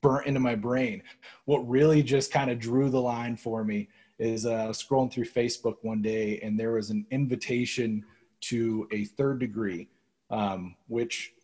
burnt 0.00 0.26
into 0.26 0.40
my 0.40 0.54
brain. 0.54 1.02
What 1.44 1.68
really 1.68 2.02
just 2.02 2.32
kind 2.32 2.50
of 2.50 2.58
drew 2.58 2.88
the 2.88 3.00
line 3.00 3.36
for 3.36 3.64
me 3.64 3.88
is 4.18 4.46
uh, 4.46 4.68
scrolling 4.68 5.12
through 5.12 5.26
Facebook 5.26 5.76
one 5.82 6.00
day, 6.00 6.40
and 6.40 6.58
there 6.58 6.72
was 6.72 6.88
an 6.88 7.06
invitation 7.10 8.02
to 8.42 8.88
a 8.92 9.04
third 9.04 9.40
degree, 9.40 9.88
um, 10.30 10.74
which 10.88 11.34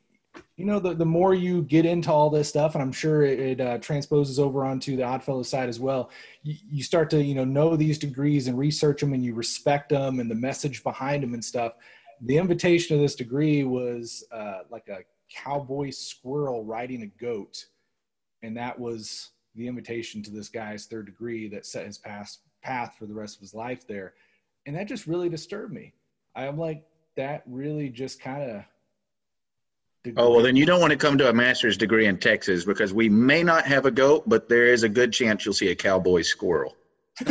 you 0.57 0.65
know 0.65 0.79
the, 0.79 0.95
the 0.95 1.05
more 1.05 1.35
you 1.35 1.63
get 1.63 1.85
into 1.85 2.11
all 2.11 2.31
this 2.31 2.49
stuff 2.49 2.75
and 2.75 2.83
i'm 2.83 2.93
sure 2.93 3.23
it, 3.23 3.39
it 3.39 3.61
uh, 3.61 3.79
transposes 3.79 4.39
over 4.39 4.65
onto 4.65 4.97
the 4.97 5.03
oddfellow 5.03 5.43
side 5.43 5.69
as 5.69 5.79
well 5.79 6.11
you, 6.43 6.55
you, 6.71 6.83
start 6.83 7.11
to 7.11 7.23
you 7.23 7.35
know 7.35 7.45
know 7.45 7.77
these 7.77 7.99
degrees 7.99 8.49
and 8.49 8.59
research 8.59 9.01
them 9.01 9.13
and 9.13 9.25
you 9.25 9.35
respect 9.35 9.91
them 9.91 10.21
and 10.21 10.31
the 10.31 10.35
message 10.35 10.83
behind 10.83 11.23
them 11.23 11.35
and 11.35 11.45
stuff. 11.45 11.73
The 12.23 12.39
invitation 12.39 12.97
of 12.97 13.03
this 13.03 13.17
degree 13.17 13.65
was 13.65 14.25
uh, 14.33 14.61
like 14.71 14.89
a 14.89 15.01
cowboy 15.31 15.91
squirrel 15.91 16.65
riding 16.65 17.03
a 17.03 17.23
goat 17.23 17.67
and 18.43 18.57
that 18.57 18.79
was 18.79 19.31
the 19.57 19.67
invitation 19.67 20.23
to 20.23 20.31
this 20.31 20.49
guy's 20.49 20.87
third 20.87 21.07
degree 21.07 21.49
that 21.49 21.67
set 21.67 21.87
his 21.87 21.99
past 21.99 22.41
path 22.63 22.95
for 22.99 23.07
the 23.07 23.15
rest 23.15 23.37
of 23.37 23.41
his 23.41 23.55
life 23.55 23.87
there. 23.87 24.15
And 24.67 24.77
that 24.77 24.87
just 24.87 25.07
really 25.07 25.29
disturbed 25.29 25.73
me. 25.73 25.95
I'm 26.35 26.59
like 26.59 26.85
that 27.17 27.43
really 27.47 27.89
just 27.89 28.21
kind 28.21 28.51
of 28.51 28.63
Oh, 30.17 30.31
well, 30.33 30.43
then 30.43 30.57
you 30.57 30.67
don't 30.67 30.81
want 30.81 30.91
to 30.93 30.97
come 30.97 31.19
to 31.19 31.29
a 31.29 31.33
master's 31.33 31.77
degree 31.77 32.07
in 32.07 32.19
Texas 32.19 32.65
because 32.65 32.93
we 32.93 33.09
may 33.09 33.43
not 33.43 33.65
have 33.67 33.87
a 33.87 33.91
goat, 33.91 34.29
but 34.29 34.49
there 34.49 34.67
is 34.67 34.83
a 34.83 34.89
good 34.89 35.13
chance 35.13 35.45
you'll 35.45 35.55
see 35.55 35.71
a 35.71 35.75
cowboy 35.75 36.23
squirrel. 36.23 36.77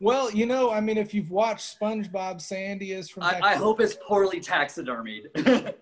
well, 0.00 0.30
you 0.30 0.46
know, 0.46 0.70
I 0.70 0.80
mean, 0.80 0.98
if 0.98 1.14
you've 1.14 1.30
watched 1.30 1.78
SpongeBob, 1.80 2.40
Sandy 2.40 2.92
is 2.92 3.08
from. 3.08 3.22
I, 3.24 3.40
I 3.42 3.54
hope 3.54 3.80
it's 3.80 3.96
poorly 4.06 4.40
taxidermied. 4.40 5.28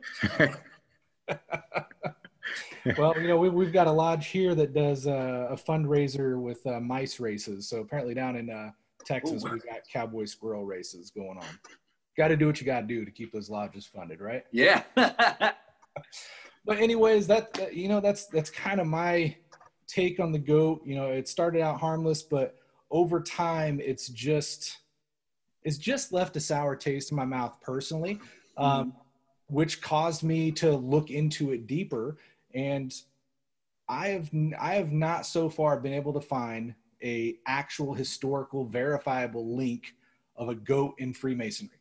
well, 2.99 3.20
you 3.20 3.28
know, 3.28 3.36
we, 3.36 3.64
have 3.64 3.72
got 3.72 3.86
a 3.86 3.93
lodge 3.93 4.28
here 4.28 4.55
that 4.55 4.72
does 4.72 5.07
uh, 5.07 5.49
a 5.51 5.57
fundraiser 5.57 6.41
with 6.41 6.66
uh, 6.66 6.80
mice 6.80 7.20
races. 7.20 7.68
So 7.68 7.80
apparently, 7.80 8.14
down 8.14 8.36
in 8.36 8.49
uh, 8.49 8.70
Texas, 9.05 9.45
Ooh. 9.45 9.51
we've 9.51 9.64
got 9.64 9.80
cowboy 9.93 10.24
squirrel 10.24 10.64
races 10.64 11.11
going 11.11 11.39
on 11.39 11.45
got 12.18 12.28
to 12.28 12.36
do 12.36 12.46
what 12.46 12.60
you 12.60 12.66
got 12.66 12.80
to 12.80 12.86
do 12.86 13.04
to 13.04 13.10
keep 13.10 13.32
those 13.32 13.48
lodges 13.48 13.86
funded, 13.86 14.20
right? 14.20 14.44
Yeah. 14.50 14.82
but 14.94 15.54
anyways, 16.68 17.26
that, 17.28 17.54
that 17.54 17.74
you 17.74 17.88
know 17.88 18.00
that's 18.00 18.26
that's 18.26 18.50
kind 18.50 18.80
of 18.80 18.86
my 18.86 19.34
take 19.86 20.20
on 20.20 20.32
the 20.32 20.38
goat. 20.38 20.82
You 20.84 20.96
know, 20.96 21.06
it 21.06 21.28
started 21.28 21.62
out 21.62 21.80
harmless, 21.80 22.22
but 22.22 22.56
over 22.90 23.22
time, 23.22 23.80
it's 23.82 24.08
just 24.08 24.78
it's 25.62 25.78
just 25.78 26.12
left 26.12 26.36
a 26.36 26.40
sour 26.40 26.74
taste 26.74 27.12
in 27.12 27.16
my 27.16 27.24
mouth 27.24 27.56
personally, 27.62 28.20
um, 28.56 28.88
mm-hmm. 28.88 29.54
which 29.54 29.80
caused 29.80 30.24
me 30.24 30.50
to 30.52 30.72
look 30.72 31.10
into 31.10 31.52
it 31.52 31.66
deeper. 31.66 32.16
And 32.52 32.92
I 33.88 34.08
have 34.08 34.30
I 34.58 34.74
have 34.74 34.90
not 34.90 35.24
so 35.24 35.48
far 35.48 35.78
been 35.78 35.94
able 35.94 36.12
to 36.14 36.20
find 36.20 36.74
a 37.02 37.36
actual 37.46 37.94
historical 37.94 38.64
verifiable 38.64 39.56
link 39.56 39.94
of 40.34 40.48
a 40.48 40.54
goat 40.54 40.94
in 40.98 41.14
Freemasonry. 41.14 41.77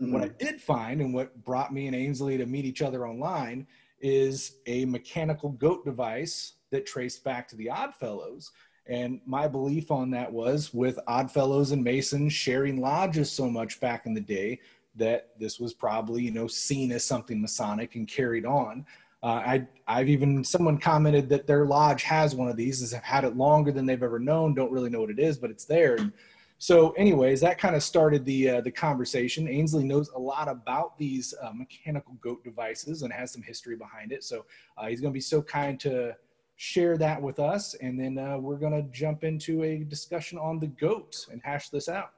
Mm-hmm. 0.00 0.12
What 0.12 0.22
I 0.22 0.28
mm. 0.28 0.38
did 0.38 0.60
find 0.60 1.00
and 1.00 1.14
what 1.14 1.42
brought 1.44 1.72
me 1.72 1.86
and 1.86 1.96
Ainsley 1.96 2.36
to 2.36 2.46
meet 2.46 2.64
each 2.64 2.82
other 2.82 3.06
online 3.06 3.66
is 4.00 4.56
a 4.66 4.84
mechanical 4.84 5.50
goat 5.50 5.84
device 5.84 6.54
that 6.70 6.86
traced 6.86 7.24
back 7.24 7.48
to 7.48 7.56
the 7.56 7.70
Oddfellows. 7.70 8.52
And 8.86 9.20
my 9.26 9.48
belief 9.48 9.90
on 9.90 10.10
that 10.10 10.32
was 10.32 10.72
with 10.72 10.98
Oddfellows 11.08 11.72
and 11.72 11.82
Masons 11.82 12.32
sharing 12.32 12.80
lodges 12.80 13.32
so 13.32 13.50
much 13.50 13.80
back 13.80 14.06
in 14.06 14.14
the 14.14 14.20
day 14.20 14.60
that 14.94 15.30
this 15.38 15.58
was 15.58 15.74
probably, 15.74 16.22
you 16.22 16.30
know, 16.30 16.46
seen 16.46 16.92
as 16.92 17.04
something 17.04 17.40
Masonic 17.40 17.96
and 17.96 18.06
carried 18.06 18.46
on. 18.46 18.86
Uh, 19.22 19.26
I, 19.26 19.66
I've 19.88 20.08
even 20.08 20.44
someone 20.44 20.78
commented 20.78 21.28
that 21.30 21.46
their 21.46 21.66
lodge 21.66 22.02
has 22.04 22.34
one 22.34 22.48
of 22.48 22.56
these, 22.56 22.80
has 22.80 22.92
had 22.92 23.24
it 23.24 23.36
longer 23.36 23.72
than 23.72 23.86
they've 23.86 24.02
ever 24.02 24.20
known. 24.20 24.54
Don't 24.54 24.70
really 24.70 24.90
know 24.90 25.00
what 25.00 25.10
it 25.10 25.18
is, 25.18 25.36
but 25.36 25.50
it's 25.50 25.64
there. 25.64 25.96
And 25.96 26.12
so, 26.58 26.92
anyways, 26.92 27.40
that 27.42 27.58
kind 27.58 27.76
of 27.76 27.82
started 27.82 28.24
the 28.24 28.50
uh, 28.50 28.60
the 28.62 28.70
conversation. 28.70 29.46
Ainsley 29.46 29.84
knows 29.84 30.08
a 30.10 30.18
lot 30.18 30.48
about 30.48 30.96
these 30.96 31.34
uh, 31.42 31.50
mechanical 31.52 32.14
goat 32.20 32.42
devices 32.44 33.02
and 33.02 33.12
has 33.12 33.32
some 33.32 33.42
history 33.42 33.76
behind 33.76 34.10
it. 34.10 34.24
So 34.24 34.46
uh, 34.78 34.86
he's 34.86 35.00
going 35.00 35.12
to 35.12 35.16
be 35.16 35.20
so 35.20 35.42
kind 35.42 35.78
to 35.80 36.16
share 36.56 36.96
that 36.96 37.20
with 37.20 37.38
us, 37.38 37.74
and 37.74 38.00
then 38.00 38.16
uh, 38.16 38.38
we're 38.38 38.56
going 38.56 38.72
to 38.72 38.90
jump 38.90 39.22
into 39.22 39.64
a 39.64 39.84
discussion 39.84 40.38
on 40.38 40.58
the 40.58 40.68
goat 40.68 41.26
and 41.30 41.42
hash 41.44 41.68
this 41.68 41.88
out. 41.90 42.12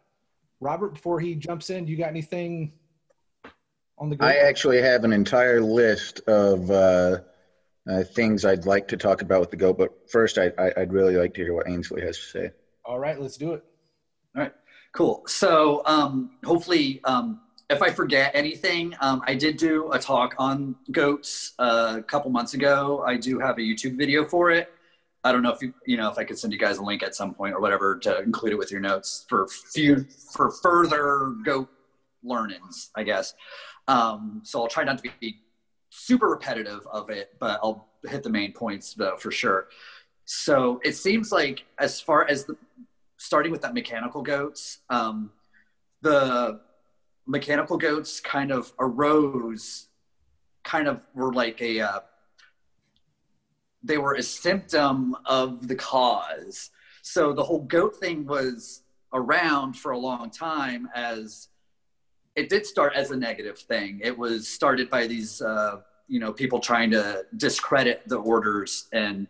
Robert, 0.60 0.94
before 0.94 1.18
he 1.18 1.34
jumps 1.34 1.70
in, 1.70 1.84
do 1.84 1.90
you 1.90 1.98
got 1.98 2.10
anything 2.10 2.72
on 3.98 4.08
the 4.08 4.16
goat? 4.16 4.26
I 4.26 4.36
actually 4.36 4.80
have 4.80 5.02
an 5.02 5.12
entire 5.12 5.60
list 5.60 6.20
of 6.28 6.70
uh, 6.70 7.18
uh, 7.90 8.04
things 8.04 8.44
I'd 8.44 8.66
like 8.66 8.86
to 8.88 8.96
talk 8.96 9.22
about 9.22 9.40
with 9.40 9.50
the 9.50 9.56
goat, 9.56 9.78
but 9.78 10.08
first, 10.08 10.38
I, 10.38 10.52
I, 10.56 10.72
I'd 10.76 10.92
really 10.92 11.16
like 11.16 11.34
to 11.34 11.42
hear 11.42 11.54
what 11.54 11.68
Ainsley 11.68 12.02
has 12.02 12.16
to 12.18 12.24
say. 12.24 12.50
All 12.84 13.00
right, 13.00 13.20
let's 13.20 13.36
do 13.36 13.54
it. 13.54 13.64
Cool. 14.92 15.22
So 15.26 15.82
um, 15.84 16.30
hopefully, 16.44 17.00
um, 17.04 17.40
if 17.70 17.82
I 17.82 17.90
forget 17.90 18.30
anything, 18.34 18.94
um, 19.00 19.22
I 19.26 19.34
did 19.34 19.58
do 19.58 19.92
a 19.92 19.98
talk 19.98 20.34
on 20.38 20.74
goats 20.90 21.52
uh, 21.58 21.96
a 21.98 22.02
couple 22.02 22.30
months 22.30 22.54
ago. 22.54 23.04
I 23.06 23.16
do 23.16 23.38
have 23.38 23.58
a 23.58 23.60
YouTube 23.60 23.98
video 23.98 24.24
for 24.24 24.50
it. 24.50 24.72
I 25.24 25.32
don't 25.32 25.42
know 25.42 25.52
if 25.52 25.60
you, 25.60 25.74
you 25.84 25.96
know, 25.96 26.10
if 26.10 26.16
I 26.16 26.24
could 26.24 26.38
send 26.38 26.52
you 26.52 26.58
guys 26.58 26.78
a 26.78 26.82
link 26.82 27.02
at 27.02 27.14
some 27.14 27.34
point 27.34 27.54
or 27.54 27.60
whatever 27.60 27.98
to 27.98 28.22
include 28.22 28.52
it 28.52 28.58
with 28.58 28.70
your 28.70 28.80
notes 28.80 29.26
for 29.28 29.46
few 29.48 30.06
for 30.34 30.50
further 30.50 31.34
goat 31.44 31.68
learnings, 32.22 32.90
I 32.94 33.02
guess. 33.02 33.34
Um, 33.88 34.40
so 34.44 34.62
I'll 34.62 34.68
try 34.68 34.84
not 34.84 35.02
to 35.02 35.10
be 35.20 35.40
super 35.90 36.28
repetitive 36.28 36.86
of 36.90 37.10
it, 37.10 37.34
but 37.38 37.60
I'll 37.62 37.88
hit 38.08 38.22
the 38.22 38.30
main 38.30 38.52
points 38.52 38.94
though 38.94 39.16
for 39.16 39.30
sure. 39.30 39.68
So 40.24 40.80
it 40.84 40.94
seems 40.94 41.32
like 41.32 41.64
as 41.78 42.00
far 42.00 42.28
as 42.28 42.44
the 42.44 42.56
starting 43.18 43.52
with 43.52 43.60
that 43.62 43.74
mechanical 43.74 44.22
goats, 44.22 44.78
um, 44.88 45.30
the 46.00 46.60
mechanical 47.26 47.76
goats 47.76 48.20
kind 48.20 48.50
of 48.50 48.72
arose, 48.78 49.88
kind 50.64 50.88
of 50.88 51.00
were 51.14 51.32
like 51.32 51.60
a, 51.60 51.80
uh, 51.80 52.00
they 53.82 53.98
were 53.98 54.14
a 54.14 54.22
symptom 54.22 55.14
of 55.26 55.68
the 55.68 55.74
cause. 55.74 56.70
So 57.02 57.32
the 57.32 57.44
whole 57.44 57.62
goat 57.62 57.96
thing 57.96 58.26
was 58.26 58.82
around 59.12 59.74
for 59.74 59.92
a 59.92 59.98
long 59.98 60.30
time 60.30 60.88
as 60.94 61.48
it 62.36 62.48
did 62.48 62.64
start 62.66 62.92
as 62.94 63.10
a 63.10 63.16
negative 63.16 63.58
thing. 63.58 64.00
It 64.02 64.16
was 64.16 64.46
started 64.46 64.88
by 64.88 65.06
these, 65.06 65.42
uh, 65.42 65.80
you 66.06 66.20
know, 66.20 66.32
people 66.32 66.60
trying 66.60 66.90
to 66.92 67.24
discredit 67.36 68.02
the 68.06 68.16
orders 68.16 68.86
and 68.92 69.26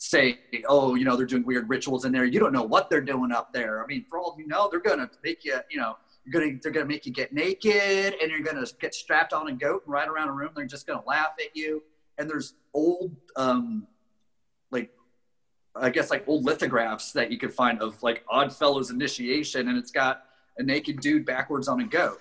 say, 0.00 0.38
oh, 0.66 0.94
you 0.94 1.04
know, 1.04 1.14
they're 1.14 1.26
doing 1.26 1.44
weird 1.44 1.68
rituals 1.68 2.06
in 2.06 2.12
there. 2.12 2.24
You 2.24 2.40
don't 2.40 2.54
know 2.54 2.62
what 2.62 2.88
they're 2.88 3.02
doing 3.02 3.32
up 3.32 3.52
there. 3.52 3.84
I 3.84 3.86
mean, 3.86 4.06
for 4.08 4.18
all 4.18 4.34
you 4.38 4.46
know, 4.46 4.66
they're 4.70 4.80
gonna 4.80 5.10
make 5.22 5.44
you, 5.44 5.58
you 5.70 5.78
know, 5.78 5.98
you're 6.24 6.40
gonna 6.40 6.58
they're 6.62 6.72
gonna 6.72 6.86
make 6.86 7.04
you 7.04 7.12
get 7.12 7.34
naked 7.34 8.14
and 8.20 8.30
you're 8.30 8.40
gonna 8.40 8.64
get 8.80 8.94
strapped 8.94 9.34
on 9.34 9.48
a 9.48 9.52
goat 9.52 9.82
and 9.84 9.92
ride 9.92 10.08
around 10.08 10.30
a 10.30 10.32
room. 10.32 10.50
They're 10.56 10.64
just 10.64 10.86
gonna 10.86 11.04
laugh 11.06 11.32
at 11.38 11.54
you. 11.54 11.82
And 12.16 12.28
there's 12.30 12.54
old, 12.72 13.14
um, 13.36 13.86
like, 14.70 14.90
I 15.76 15.90
guess 15.90 16.10
like 16.10 16.26
old 16.26 16.44
lithographs 16.44 17.12
that 17.12 17.30
you 17.30 17.36
could 17.36 17.52
find 17.52 17.82
of 17.82 18.02
like 18.02 18.24
Oddfellows 18.26 18.90
initiation, 18.90 19.68
and 19.68 19.76
it's 19.76 19.90
got 19.90 20.22
a 20.56 20.62
naked 20.62 21.00
dude 21.00 21.26
backwards 21.26 21.68
on 21.68 21.80
a 21.80 21.86
goat, 21.86 22.20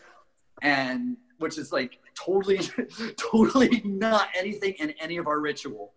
and 0.61 1.15
which 1.37 1.57
is 1.57 1.71
like 1.71 1.99
totally, 2.13 2.59
totally 3.15 3.81
not 3.85 4.27
anything 4.37 4.73
in 4.79 4.93
any 4.99 5.15
of 5.15 5.27
our 5.27 5.39
ritual. 5.39 5.93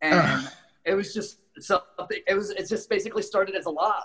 And 0.00 0.48
it 0.84 0.94
was 0.94 1.14
just 1.14 1.38
something. 1.60 2.20
It 2.26 2.34
was. 2.34 2.50
It 2.50 2.68
just 2.68 2.88
basically 2.88 3.22
started 3.22 3.54
as 3.54 3.66
a 3.66 3.70
lie 3.70 4.00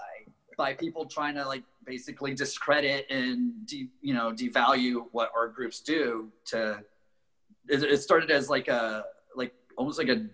by 0.57 0.73
people 0.73 1.05
trying 1.05 1.35
to 1.35 1.45
like 1.45 1.63
basically 1.85 2.33
discredit 2.33 3.05
and 3.09 3.65
de, 3.65 3.89
you 4.01 4.13
know 4.13 4.31
devalue 4.31 5.05
what 5.11 5.31
our 5.35 5.47
groups 5.47 5.79
do. 5.81 6.31
To 6.45 6.83
it, 7.67 7.83
it 7.83 8.01
started 8.01 8.31
as 8.31 8.49
like 8.49 8.67
a 8.67 9.05
like 9.35 9.53
almost 9.77 9.97
like 9.97 10.09
a 10.09 10.25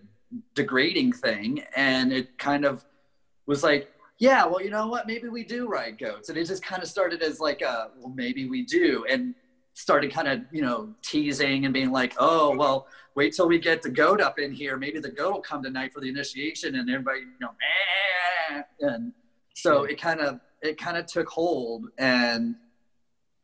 degrading 0.54 1.12
thing, 1.12 1.62
and 1.74 2.12
it 2.12 2.38
kind 2.38 2.64
of 2.64 2.84
was 3.46 3.62
like 3.62 3.92
yeah, 4.18 4.46
well, 4.46 4.62
you 4.62 4.70
know 4.70 4.86
what? 4.86 5.06
Maybe 5.06 5.28
we 5.28 5.44
do 5.44 5.68
ride 5.68 5.98
goats. 5.98 6.28
And 6.30 6.38
it 6.38 6.46
just 6.46 6.64
kind 6.64 6.82
of 6.82 6.88
started 6.88 7.22
as 7.22 7.38
like, 7.38 7.60
a, 7.60 7.90
well, 7.98 8.12
maybe 8.14 8.48
we 8.48 8.62
do. 8.64 9.04
And 9.10 9.34
started 9.76 10.10
kind 10.10 10.26
of, 10.26 10.40
you 10.50 10.62
know, 10.62 10.94
teasing 11.02 11.66
and 11.66 11.74
being 11.74 11.92
like, 11.92 12.14
oh, 12.18 12.56
well, 12.56 12.88
wait 13.14 13.34
till 13.34 13.46
we 13.46 13.58
get 13.58 13.82
the 13.82 13.90
goat 13.90 14.22
up 14.22 14.38
in 14.38 14.50
here. 14.50 14.78
Maybe 14.78 14.98
the 15.00 15.10
goat 15.10 15.34
will 15.34 15.40
come 15.42 15.62
tonight 15.62 15.92
for 15.92 16.00
the 16.00 16.08
initiation, 16.08 16.76
and 16.76 16.88
everybody, 16.88 17.20
you 17.20 17.26
know, 17.38 17.50
eh. 18.50 18.62
and 18.80 19.12
so 19.54 19.84
it 19.84 20.00
kind 20.00 20.20
of 20.20 20.40
it 20.62 20.78
kind 20.78 20.96
of 20.96 21.04
took 21.04 21.28
hold, 21.28 21.88
and 21.98 22.56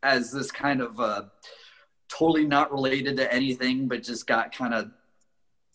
as 0.02 0.32
this 0.32 0.50
kind 0.50 0.80
of 0.80 0.98
uh, 0.98 1.24
totally 2.08 2.46
not 2.46 2.72
related 2.72 3.18
to 3.18 3.32
anything, 3.32 3.86
but 3.86 4.02
just 4.02 4.26
got 4.26 4.56
kind 4.56 4.72
of 4.72 4.90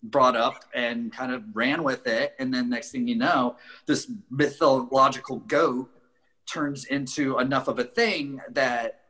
brought 0.01 0.35
up 0.35 0.65
and 0.73 1.13
kind 1.13 1.31
of 1.31 1.43
ran 1.53 1.83
with 1.83 2.07
it, 2.07 2.33
and 2.39 2.51
then 2.51 2.67
next 2.67 2.89
thing 2.91 3.07
you 3.07 3.15
know, 3.15 3.57
this 3.85 4.11
mythological 4.31 5.37
goat 5.37 5.91
turns 6.47 6.85
into 6.85 7.37
enough 7.37 7.67
of 7.67 7.77
a 7.77 7.83
thing 7.83 8.41
that 8.49 9.01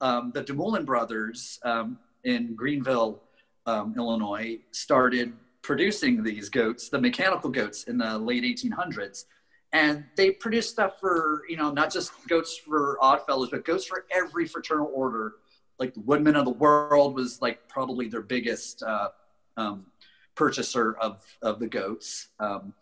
um, 0.00 0.32
the 0.34 0.42
DeMoulin 0.42 0.84
brothers 0.84 1.58
um, 1.64 1.98
in 2.24 2.54
Greenville, 2.54 3.22
um, 3.66 3.94
Illinois, 3.96 4.58
started 4.70 5.32
producing 5.62 6.22
these 6.22 6.48
goats, 6.48 6.88
the 6.88 7.00
mechanical 7.00 7.50
goats, 7.50 7.84
in 7.84 7.98
the 7.98 8.18
late 8.18 8.42
1800s. 8.42 9.24
And 9.72 10.04
they 10.16 10.32
produced 10.32 10.70
stuff 10.70 10.98
for, 10.98 11.42
you 11.48 11.56
know, 11.56 11.70
not 11.70 11.92
just 11.92 12.12
goats 12.28 12.56
for 12.56 12.98
Oddfellows, 13.00 13.50
but 13.50 13.64
goats 13.64 13.84
for 13.84 14.04
every 14.10 14.46
fraternal 14.46 14.90
order. 14.92 15.34
Like 15.78 15.94
the 15.94 16.00
Woodmen 16.00 16.34
of 16.34 16.44
the 16.44 16.50
World 16.50 17.14
was 17.14 17.40
like 17.40 17.68
probably 17.68 18.08
their 18.08 18.22
biggest 18.22 18.82
uh, 18.82 19.10
um, 19.56 19.86
purchaser 20.34 20.96
of, 21.00 21.24
of 21.42 21.60
the 21.60 21.68
goats. 21.68 22.28
Um, 22.40 22.74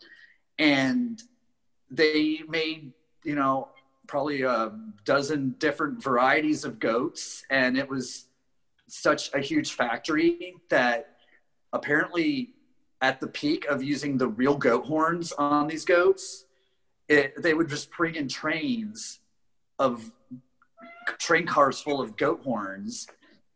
and 0.57 1.21
they 1.91 2.41
made, 2.47 2.91
you 3.23 3.35
know, 3.35 3.69
probably 4.09 4.41
a 4.41 4.71
dozen 5.05 5.55
different 5.59 6.01
varieties 6.01 6.65
of 6.65 6.79
goats. 6.79 7.43
And 7.51 7.77
it 7.77 7.87
was 7.87 8.25
such 8.87 9.31
a 9.35 9.39
huge 9.39 9.73
factory 9.73 10.55
that 10.69 11.17
apparently 11.73 12.55
at 13.01 13.19
the 13.19 13.27
peak 13.27 13.65
of 13.65 13.83
using 13.83 14.17
the 14.17 14.27
real 14.27 14.57
goat 14.57 14.85
horns 14.85 15.31
on 15.33 15.67
these 15.67 15.85
goats, 15.85 16.45
it, 17.07 17.39
they 17.41 17.53
would 17.53 17.69
just 17.69 17.91
bring 17.91 18.15
in 18.15 18.27
trains 18.27 19.19
of 19.77 20.11
train 21.19 21.45
cars 21.45 21.79
full 21.79 22.01
of 22.01 22.17
goat 22.17 22.41
horns 22.43 23.07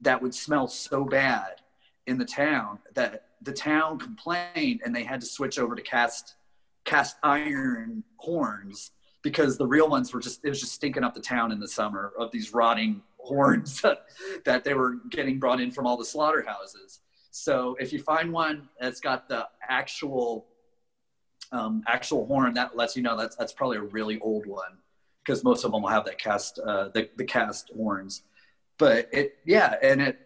that 0.01 0.22
would 0.22 0.36
smell 0.36 0.68
so 0.68 1.04
bad 1.04 1.62
in 2.06 2.20
the 2.20 2.26
town 2.26 2.78
that 2.93 3.26
the 3.41 3.54
town 3.54 3.97
complained 3.97 4.82
and 4.86 4.95
they 4.95 5.04
had 5.04 5.20
to 5.20 5.28
switch 5.28 5.58
over 5.58 5.76
to 5.76 5.82
cast 5.82 6.36
cast 6.86 7.16
iron 7.24 8.04
horns 8.18 8.91
because 9.24 9.57
the 9.57 9.65
real 9.65 9.89
ones 9.89 10.13
were 10.13 10.19
just 10.19 10.41
it 10.43 10.49
was 10.49 10.59
just 10.59 10.74
stinking 10.74 11.03
up 11.03 11.15
the 11.15 11.21
town 11.21 11.51
in 11.51 11.59
the 11.59 11.67
summer 11.67 12.13
of 12.19 12.32
these 12.32 12.53
rotting 12.53 13.01
horns 13.17 13.82
that 14.45 14.63
they 14.63 14.74
were 14.74 14.97
getting 15.09 15.39
brought 15.39 15.61
in 15.61 15.71
from 15.71 15.88
all 15.88 15.97
the 15.97 16.05
slaughterhouses. 16.05 16.99
So 17.32 17.76
if 17.80 17.91
you 17.91 17.99
find 17.99 18.32
one 18.32 18.67
that's 18.80 18.99
got 18.99 19.28
the 19.28 19.47
actual 19.67 20.45
um, 21.51 21.84
actual 21.88 22.26
horn, 22.28 22.53
that 22.55 22.76
lets 22.76 22.95
you 22.95 23.01
know 23.01 23.17
that's 23.17 23.36
that's 23.36 23.53
probably 23.53 23.78
a 23.78 23.82
really 23.82 24.19
old 24.19 24.45
one 24.45 24.78
because 25.24 25.43
most 25.43 25.63
of 25.63 25.71
them 25.71 25.82
will 25.82 25.89
have 25.89 26.05
that 26.05 26.19
cast 26.19 26.59
uh, 26.59 26.89
the 26.89 27.09
the 27.15 27.24
cast 27.24 27.71
horns. 27.76 28.24
But 28.78 29.07
it 29.11 29.38
yeah, 29.45 29.76
and 29.82 30.01
it 30.01 30.19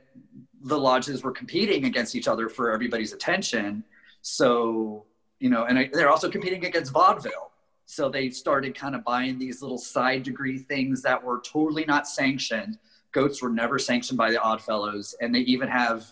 the 0.64 0.78
lodges 0.78 1.24
were 1.24 1.32
competing 1.32 1.86
against 1.86 2.16
each 2.16 2.28
other 2.28 2.50
for 2.50 2.72
everybody's 2.72 3.14
attention. 3.14 3.84
So 4.22 5.06
you 5.40 5.50
know, 5.50 5.66
and 5.66 5.90
they're 5.94 6.10
also 6.10 6.30
competing 6.30 6.66
against 6.66 6.92
vaudeville. 6.92 7.47
So 7.88 8.10
they 8.10 8.30
started 8.30 8.76
kind 8.76 8.96
of 8.96 9.06
buying 9.06 9.40
these 9.40 9.62
little 9.62 9.78
side 9.78 10.24
degree 10.24 10.58
things 10.60 11.02
that 11.04 11.24
were 11.24 11.40
totally 11.40 11.86
not 11.86 12.06
sanctioned. 12.06 12.78
Goats 13.14 13.42
were 13.42 13.50
never 13.50 13.80
sanctioned 13.80 14.18
by 14.18 14.30
the 14.30 14.42
Oddfellows, 14.42 15.16
and 15.22 15.34
they 15.34 15.40
even 15.40 15.70
have 15.70 16.12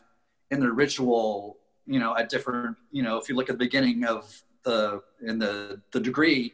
in 0.52 0.62
their 0.62 0.72
ritual, 0.72 1.58
you 1.86 2.00
know, 2.00 2.16
at 2.16 2.30
different, 2.30 2.78
you 2.92 3.04
know, 3.04 3.18
if 3.18 3.28
you 3.28 3.36
look 3.36 3.50
at 3.50 3.60
the 3.60 3.66
beginning 3.66 4.06
of 4.06 4.42
the 4.64 5.04
in 5.22 5.38
the 5.38 5.82
the 5.92 6.00
degree 6.00 6.54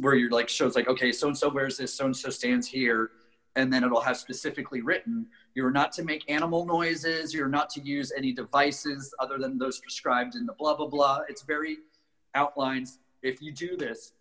where 0.00 0.14
you're 0.14 0.30
like 0.30 0.48
shows 0.48 0.76
like 0.76 0.86
okay, 0.86 1.10
so 1.10 1.26
and 1.26 1.36
so 1.36 1.48
wears 1.48 1.76
this, 1.76 1.92
so 1.92 2.04
and 2.04 2.16
so 2.16 2.30
stands 2.30 2.68
here, 2.68 3.10
and 3.56 3.72
then 3.72 3.82
it'll 3.82 4.00
have 4.00 4.16
specifically 4.16 4.80
written 4.80 5.26
you're 5.54 5.72
not 5.72 5.92
to 5.92 6.04
make 6.04 6.22
animal 6.30 6.64
noises, 6.64 7.34
you're 7.34 7.48
not 7.48 7.68
to 7.70 7.80
use 7.80 8.12
any 8.16 8.32
devices 8.32 9.12
other 9.18 9.38
than 9.38 9.58
those 9.58 9.80
prescribed 9.80 10.36
in 10.36 10.46
the 10.46 10.52
blah 10.52 10.76
blah 10.76 10.86
blah. 10.86 11.20
It's 11.28 11.42
very 11.42 11.78
outlines 12.36 13.00
if 13.22 13.42
you 13.42 13.52
do 13.52 13.76
this 13.76 14.12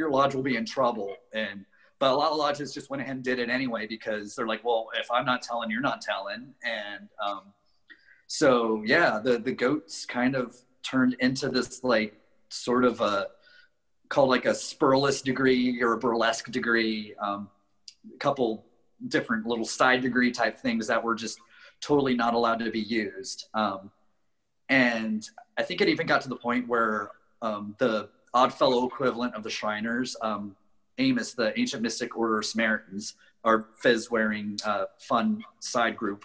your 0.00 0.10
lodge 0.10 0.34
will 0.34 0.42
be 0.42 0.56
in 0.56 0.64
trouble. 0.64 1.14
And 1.34 1.66
but 1.98 2.10
a 2.10 2.16
lot 2.16 2.32
of 2.32 2.38
lodges 2.38 2.72
just 2.72 2.88
went 2.88 3.02
ahead 3.02 3.16
and 3.16 3.22
did 3.22 3.38
it 3.38 3.50
anyway 3.50 3.86
because 3.86 4.34
they're 4.34 4.46
like, 4.46 4.64
well, 4.64 4.88
if 4.98 5.10
I'm 5.10 5.26
not 5.26 5.42
telling, 5.42 5.70
you're 5.70 5.82
not 5.82 6.00
telling. 6.00 6.54
And 6.64 7.08
um, 7.22 7.42
so 8.26 8.82
yeah, 8.84 9.20
the 9.22 9.38
the 9.38 9.52
goats 9.52 10.06
kind 10.06 10.34
of 10.34 10.56
turned 10.82 11.14
into 11.20 11.50
this 11.50 11.84
like 11.84 12.18
sort 12.48 12.84
of 12.84 13.02
a 13.02 13.26
called 14.08 14.30
like 14.30 14.46
a 14.46 14.54
spurless 14.54 15.22
degree 15.22 15.80
or 15.82 15.92
a 15.92 15.98
burlesque 15.98 16.50
degree. 16.50 17.14
Um, 17.20 17.50
a 18.12 18.18
couple 18.18 18.64
different 19.08 19.46
little 19.46 19.66
side 19.66 20.00
degree 20.00 20.32
type 20.32 20.58
things 20.58 20.86
that 20.86 21.04
were 21.04 21.14
just 21.14 21.38
totally 21.82 22.14
not 22.14 22.32
allowed 22.32 22.60
to 22.60 22.70
be 22.70 22.80
used. 22.80 23.46
Um, 23.52 23.90
and 24.70 25.28
I 25.58 25.62
think 25.62 25.82
it 25.82 25.88
even 25.90 26.06
got 26.06 26.22
to 26.22 26.30
the 26.30 26.36
point 26.36 26.66
where 26.66 27.10
um, 27.42 27.74
the 27.78 28.08
Oddfellow 28.34 28.86
equivalent 28.86 29.34
of 29.34 29.42
the 29.42 29.50
Shriners. 29.50 30.16
Um, 30.22 30.56
Amos, 30.98 31.32
the 31.32 31.58
Ancient 31.58 31.82
Mystic 31.82 32.16
Order 32.16 32.38
of 32.38 32.46
Samaritans, 32.46 33.14
our 33.44 33.68
fez 33.76 34.10
wearing 34.10 34.58
uh, 34.64 34.84
fun 34.98 35.42
side 35.60 35.96
group. 35.96 36.24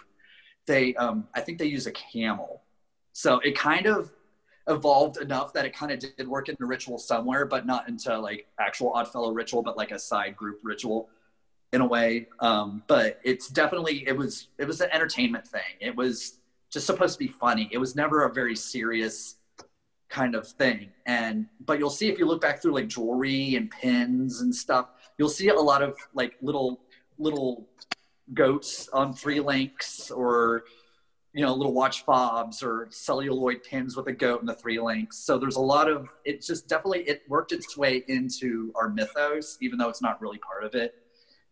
They, 0.66 0.94
um, 0.96 1.28
I 1.34 1.40
think 1.40 1.58
they 1.58 1.66
use 1.66 1.86
a 1.86 1.92
camel. 1.92 2.62
So 3.12 3.38
it 3.40 3.56
kind 3.56 3.86
of 3.86 4.12
evolved 4.68 5.18
enough 5.18 5.52
that 5.54 5.64
it 5.64 5.74
kind 5.74 5.92
of 5.92 5.98
did 6.00 6.28
work 6.28 6.48
in 6.48 6.56
the 6.58 6.66
ritual 6.66 6.98
somewhere, 6.98 7.46
but 7.46 7.66
not 7.66 7.88
into 7.88 8.18
like 8.18 8.46
actual 8.58 8.92
Oddfellow 8.92 9.32
ritual, 9.32 9.62
but 9.62 9.76
like 9.76 9.92
a 9.92 9.98
side 9.98 10.36
group 10.36 10.60
ritual 10.62 11.08
in 11.72 11.80
a 11.80 11.86
way. 11.86 12.28
Um, 12.40 12.82
but 12.86 13.20
it's 13.24 13.48
definitely 13.48 14.06
it 14.06 14.16
was 14.16 14.48
it 14.58 14.66
was 14.66 14.80
an 14.80 14.88
entertainment 14.92 15.46
thing. 15.46 15.62
It 15.80 15.94
was 15.94 16.38
just 16.70 16.86
supposed 16.86 17.14
to 17.14 17.18
be 17.18 17.28
funny. 17.28 17.68
It 17.72 17.78
was 17.78 17.94
never 17.94 18.24
a 18.24 18.32
very 18.32 18.56
serious 18.56 19.36
kind 20.08 20.34
of 20.34 20.46
thing. 20.46 20.90
And 21.06 21.46
but 21.64 21.78
you'll 21.78 21.90
see 21.90 22.08
if 22.08 22.18
you 22.18 22.26
look 22.26 22.40
back 22.40 22.62
through 22.62 22.74
like 22.74 22.88
jewelry 22.88 23.56
and 23.56 23.70
pins 23.70 24.40
and 24.40 24.54
stuff, 24.54 24.88
you'll 25.18 25.28
see 25.28 25.48
a 25.48 25.54
lot 25.54 25.82
of 25.82 25.96
like 26.14 26.36
little 26.40 26.80
little 27.18 27.68
goats 28.34 28.88
on 28.92 29.14
three 29.14 29.40
links 29.40 30.10
or 30.10 30.64
you 31.32 31.42
know 31.44 31.54
little 31.54 31.72
watch 31.72 32.04
fobs 32.04 32.62
or 32.62 32.88
celluloid 32.90 33.62
pins 33.62 33.96
with 33.96 34.06
a 34.08 34.12
goat 34.12 34.40
and 34.40 34.48
the 34.48 34.54
three 34.54 34.80
links 34.80 35.18
so 35.18 35.38
there's 35.38 35.56
a 35.56 35.60
lot 35.60 35.88
of 35.88 36.08
it 36.24 36.42
just 36.42 36.66
definitely 36.66 37.00
it 37.02 37.22
worked 37.28 37.52
its 37.52 37.76
way 37.76 38.02
into 38.08 38.72
our 38.74 38.88
mythos 38.88 39.56
even 39.60 39.78
though 39.78 39.88
it's 39.88 40.02
not 40.02 40.20
really 40.20 40.38
part 40.38 40.64
of 40.64 40.74
it 40.74 40.94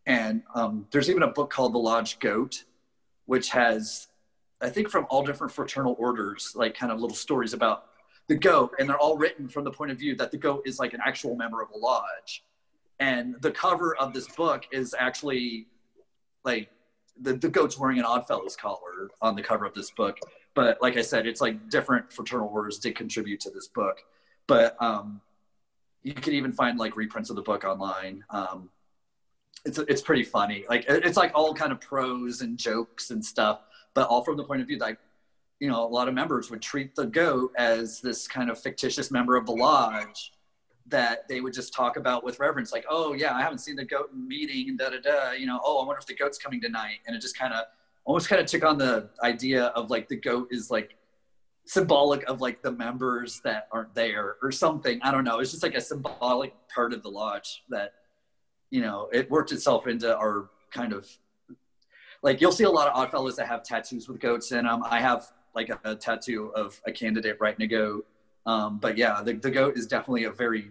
and 0.06 0.42
um, 0.54 0.86
there's 0.90 1.08
even 1.08 1.22
a 1.22 1.28
book 1.28 1.50
called 1.50 1.72
the 1.72 1.78
lodge 1.78 2.18
goat 2.18 2.64
which 3.26 3.50
has 3.50 4.08
i 4.60 4.68
think 4.68 4.88
from 4.88 5.06
all 5.10 5.24
different 5.24 5.52
fraternal 5.52 5.94
orders 5.98 6.52
like 6.56 6.74
kind 6.74 6.90
of 6.90 6.98
little 6.98 7.16
stories 7.16 7.52
about 7.52 7.86
the 8.26 8.34
goat, 8.34 8.72
and 8.78 8.88
they're 8.88 8.98
all 8.98 9.16
written 9.16 9.48
from 9.48 9.64
the 9.64 9.70
point 9.70 9.90
of 9.90 9.98
view 9.98 10.16
that 10.16 10.30
the 10.30 10.38
goat 10.38 10.62
is 10.66 10.78
like 10.78 10.94
an 10.94 11.00
actual 11.04 11.36
member 11.36 11.62
of 11.62 11.68
a 11.74 11.78
lodge. 11.78 12.44
And 13.00 13.36
the 13.40 13.50
cover 13.50 13.96
of 13.96 14.14
this 14.14 14.28
book 14.28 14.64
is 14.72 14.94
actually 14.98 15.66
like 16.44 16.70
the, 17.20 17.34
the 17.34 17.48
goat's 17.48 17.78
wearing 17.78 17.98
an 17.98 18.04
Oddfellows 18.04 18.56
collar 18.56 19.10
on 19.20 19.34
the 19.34 19.42
cover 19.42 19.64
of 19.64 19.74
this 19.74 19.90
book. 19.90 20.18
But 20.54 20.80
like 20.80 20.96
I 20.96 21.02
said, 21.02 21.26
it's 21.26 21.40
like 21.40 21.68
different 21.68 22.12
fraternal 22.12 22.48
orders 22.48 22.78
did 22.78 22.96
contribute 22.96 23.40
to 23.40 23.50
this 23.50 23.68
book. 23.68 23.98
But 24.46 24.80
um, 24.80 25.20
you 26.02 26.14
can 26.14 26.34
even 26.34 26.52
find 26.52 26.78
like 26.78 26.96
reprints 26.96 27.30
of 27.30 27.36
the 27.36 27.42
book 27.42 27.64
online. 27.64 28.24
Um, 28.30 28.70
it's 29.64 29.78
it's 29.78 30.02
pretty 30.02 30.24
funny. 30.24 30.64
Like 30.68 30.84
it's 30.88 31.16
like 31.16 31.32
all 31.34 31.54
kind 31.54 31.72
of 31.72 31.80
prose 31.80 32.42
and 32.42 32.58
jokes 32.58 33.10
and 33.10 33.24
stuff, 33.24 33.60
but 33.94 34.08
all 34.08 34.22
from 34.22 34.36
the 34.36 34.44
point 34.44 34.60
of 34.60 34.68
view 34.68 34.78
that 34.78 34.98
you 35.64 35.70
know, 35.70 35.82
a 35.82 35.88
lot 35.88 36.08
of 36.08 36.14
members 36.14 36.50
would 36.50 36.60
treat 36.60 36.94
the 36.94 37.06
goat 37.06 37.50
as 37.56 37.98
this 38.02 38.28
kind 38.28 38.50
of 38.50 38.60
fictitious 38.60 39.10
member 39.10 39.34
of 39.34 39.46
the 39.46 39.52
lodge 39.52 40.34
that 40.88 41.26
they 41.26 41.40
would 41.40 41.54
just 41.54 41.72
talk 41.72 41.96
about 41.96 42.22
with 42.22 42.38
reverence, 42.38 42.70
like, 42.70 42.84
oh 42.90 43.14
yeah, 43.14 43.34
I 43.34 43.40
haven't 43.40 43.60
seen 43.60 43.74
the 43.74 43.84
goat 43.86 44.10
in 44.12 44.28
meeting 44.28 44.68
and 44.68 44.78
da 44.78 44.90
da 44.90 45.00
da. 45.00 45.30
You 45.30 45.46
know, 45.46 45.58
oh, 45.64 45.82
I 45.82 45.86
wonder 45.86 46.00
if 46.00 46.06
the 46.06 46.16
goat's 46.16 46.36
coming 46.36 46.60
tonight. 46.60 46.98
And 47.06 47.16
it 47.16 47.22
just 47.22 47.38
kind 47.38 47.54
of 47.54 47.64
almost 48.04 48.28
kind 48.28 48.42
of 48.42 48.46
took 48.46 48.62
on 48.62 48.76
the 48.76 49.08
idea 49.22 49.68
of 49.68 49.88
like 49.88 50.06
the 50.06 50.16
goat 50.16 50.48
is 50.50 50.70
like 50.70 50.96
symbolic 51.64 52.24
of 52.24 52.42
like 52.42 52.60
the 52.60 52.72
members 52.72 53.40
that 53.44 53.66
aren't 53.72 53.94
there 53.94 54.36
or 54.42 54.52
something. 54.52 55.00
I 55.00 55.12
don't 55.12 55.24
know. 55.24 55.38
It's 55.38 55.50
just 55.50 55.62
like 55.62 55.74
a 55.74 55.80
symbolic 55.80 56.52
part 56.68 56.92
of 56.92 57.02
the 57.02 57.08
lodge 57.08 57.64
that, 57.70 57.94
you 58.68 58.82
know, 58.82 59.08
it 59.14 59.30
worked 59.30 59.50
itself 59.50 59.86
into 59.86 60.14
our 60.14 60.50
kind 60.70 60.92
of 60.92 61.08
like 62.22 62.42
you'll 62.42 62.52
see 62.52 62.64
a 62.64 62.70
lot 62.70 62.86
of 62.88 62.94
odd 62.94 63.10
fellows 63.10 63.36
that 63.36 63.46
have 63.46 63.62
tattoos 63.62 64.10
with 64.10 64.20
goats 64.20 64.52
in 64.52 64.66
them. 64.66 64.82
I 64.84 65.00
have 65.00 65.32
like 65.54 65.70
a, 65.84 65.94
tattoo 65.94 66.52
of 66.54 66.80
a 66.86 66.92
candidate 66.92 67.36
riding 67.40 67.62
a 67.62 67.66
goat. 67.66 68.06
Um, 68.46 68.78
but 68.78 68.96
yeah, 68.96 69.22
the, 69.22 69.34
the 69.34 69.50
goat 69.50 69.76
is 69.76 69.86
definitely 69.86 70.24
a 70.24 70.30
very, 70.30 70.70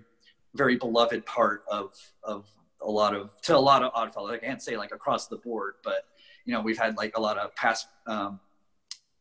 very 0.53 0.75
beloved 0.77 1.25
part 1.25 1.63
of 1.69 1.95
of 2.23 2.45
a 2.81 2.89
lot 2.89 3.15
of 3.15 3.29
to 3.41 3.55
a 3.55 3.57
lot 3.57 3.83
of 3.83 3.91
Oddfellows. 3.93 4.31
I 4.31 4.37
can't 4.37 4.61
say 4.61 4.77
like 4.77 4.93
across 4.93 5.27
the 5.27 5.37
board, 5.37 5.75
but 5.83 6.07
you 6.45 6.53
know 6.53 6.61
we've 6.61 6.77
had 6.77 6.97
like 6.97 7.17
a 7.17 7.21
lot 7.21 7.37
of 7.37 7.55
past 7.55 7.87
um, 8.05 8.39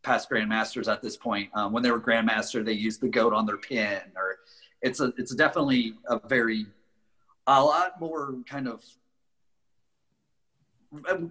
past 0.03 0.29
grandmasters 0.29 0.91
at 0.91 1.03
this 1.03 1.17
point. 1.17 1.51
Um, 1.55 1.73
when 1.73 1.83
they 1.83 1.91
were 1.91 2.01
grandmaster, 2.01 2.65
they 2.65 2.73
used 2.73 3.01
the 3.01 3.09
goat 3.09 3.33
on 3.33 3.47
their 3.47 3.57
pin, 3.57 4.01
or 4.17 4.39
it's 4.83 5.01
a 5.01 5.13
it's 5.17 5.35
definitely 5.35 5.95
a 6.09 6.21
very 6.29 6.67
a 7.47 7.63
lot 7.63 8.01
more 8.01 8.37
kind 8.47 8.69
of 8.69 8.85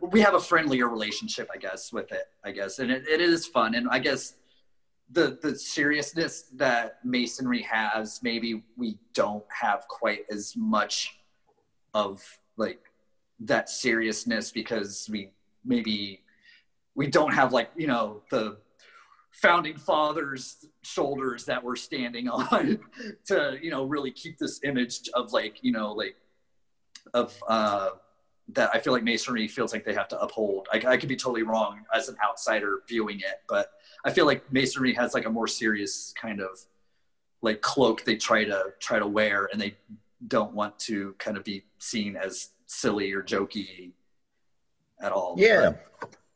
we 0.01 0.21
have 0.21 0.33
a 0.33 0.39
friendlier 0.39 0.89
relationship, 0.89 1.49
I 1.53 1.57
guess, 1.57 1.93
with 1.93 2.11
it. 2.11 2.27
I 2.43 2.51
guess, 2.51 2.79
and 2.79 2.91
it, 2.91 3.07
it 3.07 3.21
is 3.21 3.45
fun, 3.45 3.75
and 3.75 3.87
I 3.89 3.99
guess 3.99 4.35
the 5.11 5.37
the 5.41 5.55
seriousness 5.55 6.43
that 6.55 6.99
masonry 7.03 7.61
has, 7.63 8.21
maybe 8.23 8.63
we 8.77 8.97
don't 9.13 9.45
have 9.49 9.87
quite 9.87 10.25
as 10.31 10.55
much 10.55 11.19
of 11.93 12.23
like 12.57 12.79
that 13.41 13.69
seriousness 13.69 14.51
because 14.51 15.07
we 15.11 15.31
maybe 15.65 16.21
we 16.95 17.07
don't 17.07 17.33
have 17.33 17.53
like 17.53 17.69
you 17.75 17.87
know 17.87 18.21
the 18.31 18.57
founding 19.31 19.77
fathers 19.77 20.65
shoulders 20.83 21.45
that 21.45 21.63
we're 21.63 21.75
standing 21.75 22.27
on 22.29 22.79
to 23.25 23.57
you 23.61 23.71
know 23.71 23.85
really 23.85 24.11
keep 24.11 24.37
this 24.37 24.59
image 24.63 25.09
of 25.13 25.31
like 25.33 25.57
you 25.61 25.71
know 25.71 25.91
like 25.93 26.15
of 27.13 27.35
uh 27.47 27.89
that 28.53 28.71
I 28.73 28.79
feel 28.79 28.93
like 28.93 29.03
masonry 29.03 29.47
feels 29.47 29.73
like 29.73 29.85
they 29.85 29.93
have 29.93 30.07
to 30.09 30.19
uphold. 30.19 30.67
I, 30.71 30.81
I 30.87 30.97
could 30.97 31.09
be 31.09 31.15
totally 31.15 31.43
wrong 31.43 31.81
as 31.93 32.09
an 32.09 32.17
outsider 32.23 32.83
viewing 32.87 33.19
it, 33.19 33.41
but 33.47 33.71
I 34.03 34.11
feel 34.11 34.25
like 34.25 34.51
masonry 34.51 34.93
has 34.93 35.13
like 35.13 35.25
a 35.25 35.29
more 35.29 35.47
serious 35.47 36.13
kind 36.19 36.41
of 36.41 36.59
like 37.41 37.61
cloak 37.61 38.03
they 38.03 38.15
try 38.15 38.43
to 38.43 38.73
try 38.79 38.99
to 38.99 39.07
wear, 39.07 39.49
and 39.51 39.59
they 39.59 39.75
don't 40.27 40.53
want 40.53 40.77
to 40.79 41.15
kind 41.17 41.37
of 41.37 41.43
be 41.43 41.63
seen 41.79 42.15
as 42.15 42.49
silly 42.67 43.11
or 43.13 43.23
jokey 43.23 43.91
at 45.01 45.11
all. 45.11 45.35
Yeah. 45.37 45.73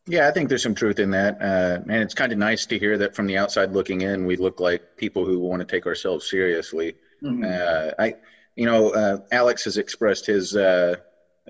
Yeah, 0.08 0.28
I 0.28 0.32
think 0.32 0.50
there's 0.50 0.62
some 0.62 0.76
truth 0.76 1.00
in 1.00 1.10
that. 1.12 1.42
Uh, 1.42 1.82
and 1.82 2.04
it's 2.04 2.14
kind 2.14 2.32
of 2.32 2.38
nice 2.38 2.68
to 2.68 2.78
hear 2.78 2.96
that 3.00 3.16
from 3.16 3.26
the 3.26 3.38
outside 3.40 3.72
looking 3.72 4.02
in, 4.02 4.28
we 4.28 4.36
look 4.36 4.60
like 4.60 4.98
people 4.98 5.26
who 5.26 5.40
want 5.40 5.62
to 5.62 5.66
take 5.66 5.88
ourselves 5.88 6.30
seriously. 6.30 6.96
Mm-hmm. 7.24 7.44
Uh, 7.44 8.04
I, 8.04 8.16
you 8.56 8.68
know, 8.68 8.92
uh, 8.92 9.18
Alex 9.32 9.64
has 9.64 9.78
expressed 9.78 10.28
his 10.28 10.56
uh, 10.56 10.98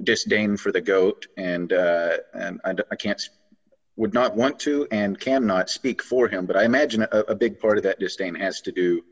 disdain 0.03 0.57
for 0.57 0.71
the 0.71 0.81
goat, 0.81 1.27
and 1.37 1.71
uh, 1.71 2.17
and 2.33 2.59
I, 2.65 2.75
I, 2.91 2.95
can't, 2.95 3.21
would 3.95 4.13
not 4.13 4.35
want 4.35 4.59
to, 4.61 4.87
and 4.91 5.19
cannot 5.19 5.69
speak 5.69 6.01
for 6.01 6.27
him. 6.27 6.45
But 6.45 6.57
I 6.57 6.65
imagine 6.65 7.03
a, 7.03 7.19
a 7.19 7.35
big 7.35 7.59
part 7.59 7.77
of 7.77 7.83
that 7.83 7.99
disdain 7.99 8.35
has 8.35 8.61
to 8.61 8.71
do 8.71 9.03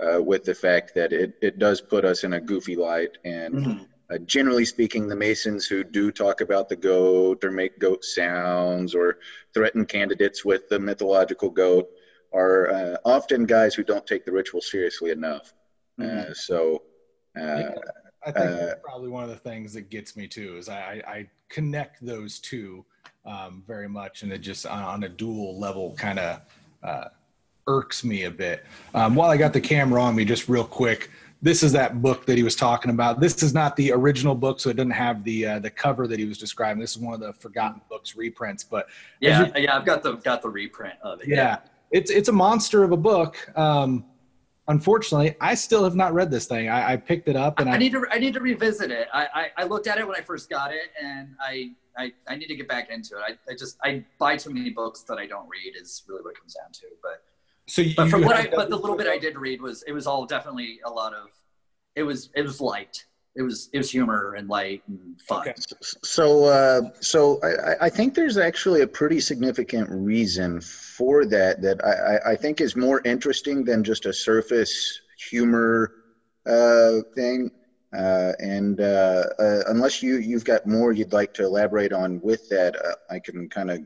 uh, 0.00 0.22
with 0.22 0.44
the 0.44 0.54
fact 0.54 0.94
that 0.94 1.12
it 1.12 1.34
it 1.42 1.58
does 1.58 1.80
put 1.80 2.04
us 2.04 2.24
in 2.24 2.32
a 2.32 2.40
goofy 2.40 2.76
light, 2.76 3.18
and 3.24 3.54
mm-hmm. 3.54 3.84
uh, 4.10 4.18
generally 4.18 4.64
speaking, 4.64 5.08
the 5.08 5.16
Masons 5.16 5.66
who 5.66 5.84
do 5.84 6.10
talk 6.10 6.40
about 6.40 6.68
the 6.68 6.76
goat 6.76 7.44
or 7.44 7.50
make 7.50 7.78
goat 7.78 8.04
sounds 8.04 8.94
or 8.94 9.18
threaten 9.52 9.84
candidates 9.84 10.44
with 10.44 10.68
the 10.68 10.78
mythological 10.78 11.50
goat 11.50 11.88
are 12.32 12.70
uh, 12.70 12.96
often 13.04 13.44
guys 13.44 13.74
who 13.74 13.82
don't 13.82 14.06
take 14.06 14.24
the 14.24 14.32
ritual 14.32 14.60
seriously 14.60 15.10
enough. 15.10 15.52
Mm-hmm. 15.98 16.30
Uh, 16.30 16.34
so. 16.34 16.82
Uh, 17.38 17.58
yeah 17.58 17.74
I 18.24 18.32
think 18.32 18.46
uh, 18.46 18.56
that's 18.56 18.80
probably 18.82 19.08
one 19.08 19.24
of 19.24 19.30
the 19.30 19.36
things 19.36 19.72
that 19.74 19.88
gets 19.90 20.16
me 20.16 20.26
too 20.26 20.56
is 20.58 20.68
I, 20.68 21.02
I 21.06 21.28
connect 21.48 22.04
those 22.04 22.38
two 22.38 22.84
um, 23.24 23.62
very 23.66 23.88
much, 23.88 24.22
and 24.22 24.32
it 24.32 24.38
just 24.38 24.66
on, 24.66 24.82
on 24.82 25.04
a 25.04 25.08
dual 25.08 25.58
level 25.58 25.94
kind 25.96 26.18
of 26.18 26.40
uh, 26.82 27.04
irks 27.66 28.04
me 28.04 28.24
a 28.24 28.30
bit. 28.30 28.64
Um, 28.94 29.14
while 29.14 29.30
I 29.30 29.36
got 29.36 29.52
the 29.52 29.60
camera 29.60 30.02
on 30.02 30.14
me, 30.14 30.24
just 30.24 30.48
real 30.48 30.64
quick, 30.64 31.10
this 31.42 31.62
is 31.62 31.72
that 31.72 32.02
book 32.02 32.26
that 32.26 32.36
he 32.36 32.42
was 32.42 32.54
talking 32.54 32.90
about. 32.90 33.20
This 33.20 33.42
is 33.42 33.54
not 33.54 33.74
the 33.76 33.92
original 33.92 34.34
book, 34.34 34.60
so 34.60 34.68
it 34.68 34.76
doesn't 34.76 34.90
have 34.90 35.24
the 35.24 35.46
uh, 35.46 35.58
the 35.58 35.70
cover 35.70 36.06
that 36.06 36.18
he 36.18 36.26
was 36.26 36.36
describing. 36.36 36.80
This 36.80 36.96
is 36.96 36.98
one 36.98 37.14
of 37.14 37.20
the 37.20 37.32
forgotten 37.32 37.80
books 37.88 38.16
reprints, 38.16 38.62
but 38.64 38.88
yeah, 39.20 39.46
you, 39.46 39.64
yeah, 39.64 39.76
I've 39.76 39.86
got 39.86 40.02
the 40.02 40.16
got 40.16 40.42
the 40.42 40.50
reprint 40.50 40.94
of 41.02 41.20
it. 41.22 41.28
Yeah, 41.28 41.36
yeah. 41.36 41.58
it's 41.90 42.10
it's 42.10 42.28
a 42.28 42.32
monster 42.32 42.84
of 42.84 42.92
a 42.92 42.96
book. 42.96 43.48
Um, 43.56 44.04
unfortunately, 44.70 45.34
I 45.40 45.54
still 45.54 45.84
have 45.84 45.96
not 45.96 46.14
read 46.14 46.30
this 46.30 46.46
thing. 46.46 46.68
I, 46.68 46.92
I 46.92 46.96
picked 46.96 47.28
it 47.28 47.36
up 47.36 47.58
and 47.58 47.68
I, 47.68 47.74
I, 47.74 47.78
need 47.78 47.92
to 47.92 48.06
I 48.10 48.18
need 48.18 48.34
to 48.34 48.40
revisit 48.40 48.90
it. 48.90 49.08
I, 49.12 49.26
I, 49.34 49.46
I, 49.58 49.64
looked 49.64 49.86
at 49.86 49.98
it 49.98 50.06
when 50.06 50.16
I 50.16 50.20
first 50.20 50.48
got 50.48 50.72
it, 50.72 50.92
and 51.02 51.34
I, 51.40 51.72
I, 51.98 52.12
I 52.28 52.36
need 52.36 52.46
to 52.46 52.56
get 52.56 52.68
back 52.68 52.88
into 52.88 53.16
it. 53.16 53.20
I, 53.20 53.52
I 53.52 53.54
just 53.56 53.76
I 53.82 54.04
buy 54.18 54.36
too 54.36 54.50
many 54.50 54.70
books 54.70 55.02
that 55.02 55.18
I 55.18 55.26
don't 55.26 55.48
read 55.48 55.74
is 55.80 56.04
really 56.08 56.22
what 56.22 56.30
it 56.30 56.38
comes 56.40 56.54
down 56.54 56.72
to. 56.72 56.86
But 57.02 57.24
so 57.66 57.82
you, 57.82 57.94
but 57.96 58.08
from 58.08 58.22
what 58.22 58.36
I 58.36 58.48
but 58.48 58.70
the 58.70 58.76
little 58.76 58.96
bit 58.96 59.08
I 59.08 59.18
did 59.18 59.36
read 59.36 59.60
was 59.60 59.82
it 59.82 59.92
was 59.92 60.06
all 60.06 60.24
definitely 60.24 60.80
a 60.84 60.90
lot 60.90 61.12
of 61.14 61.28
it 61.96 62.04
was 62.04 62.30
it 62.34 62.42
was 62.42 62.60
light 62.60 63.04
it 63.36 63.42
was 63.42 63.70
it 63.72 63.78
was 63.78 63.90
humor 63.90 64.34
and 64.34 64.48
light 64.48 64.82
and 64.88 65.20
fun. 65.22 65.40
Okay. 65.40 65.54
So 66.02 66.44
uh, 66.44 66.90
so 67.00 67.40
I, 67.42 67.86
I 67.86 67.88
think 67.88 68.14
there's 68.14 68.36
actually 68.36 68.82
a 68.82 68.86
pretty 68.86 69.20
significant 69.20 69.88
reason 69.90 70.60
for 70.60 71.24
that 71.26 71.62
that 71.62 71.84
I, 71.84 72.32
I 72.32 72.36
think 72.36 72.60
is 72.60 72.74
more 72.74 73.00
interesting 73.04 73.64
than 73.64 73.84
just 73.84 74.06
a 74.06 74.12
surface 74.12 75.00
humor 75.30 75.92
uh, 76.46 77.00
thing. 77.14 77.50
Uh, 77.96 78.32
and 78.38 78.80
uh, 78.80 79.24
uh, 79.38 79.62
unless 79.68 80.02
you 80.02 80.18
you've 80.18 80.44
got 80.44 80.66
more 80.66 80.92
you'd 80.92 81.12
like 81.12 81.34
to 81.34 81.44
elaborate 81.44 81.92
on 81.92 82.20
with 82.20 82.48
that, 82.48 82.76
uh, 82.76 82.94
I 83.10 83.18
can 83.18 83.48
kind 83.48 83.70
of 83.70 83.80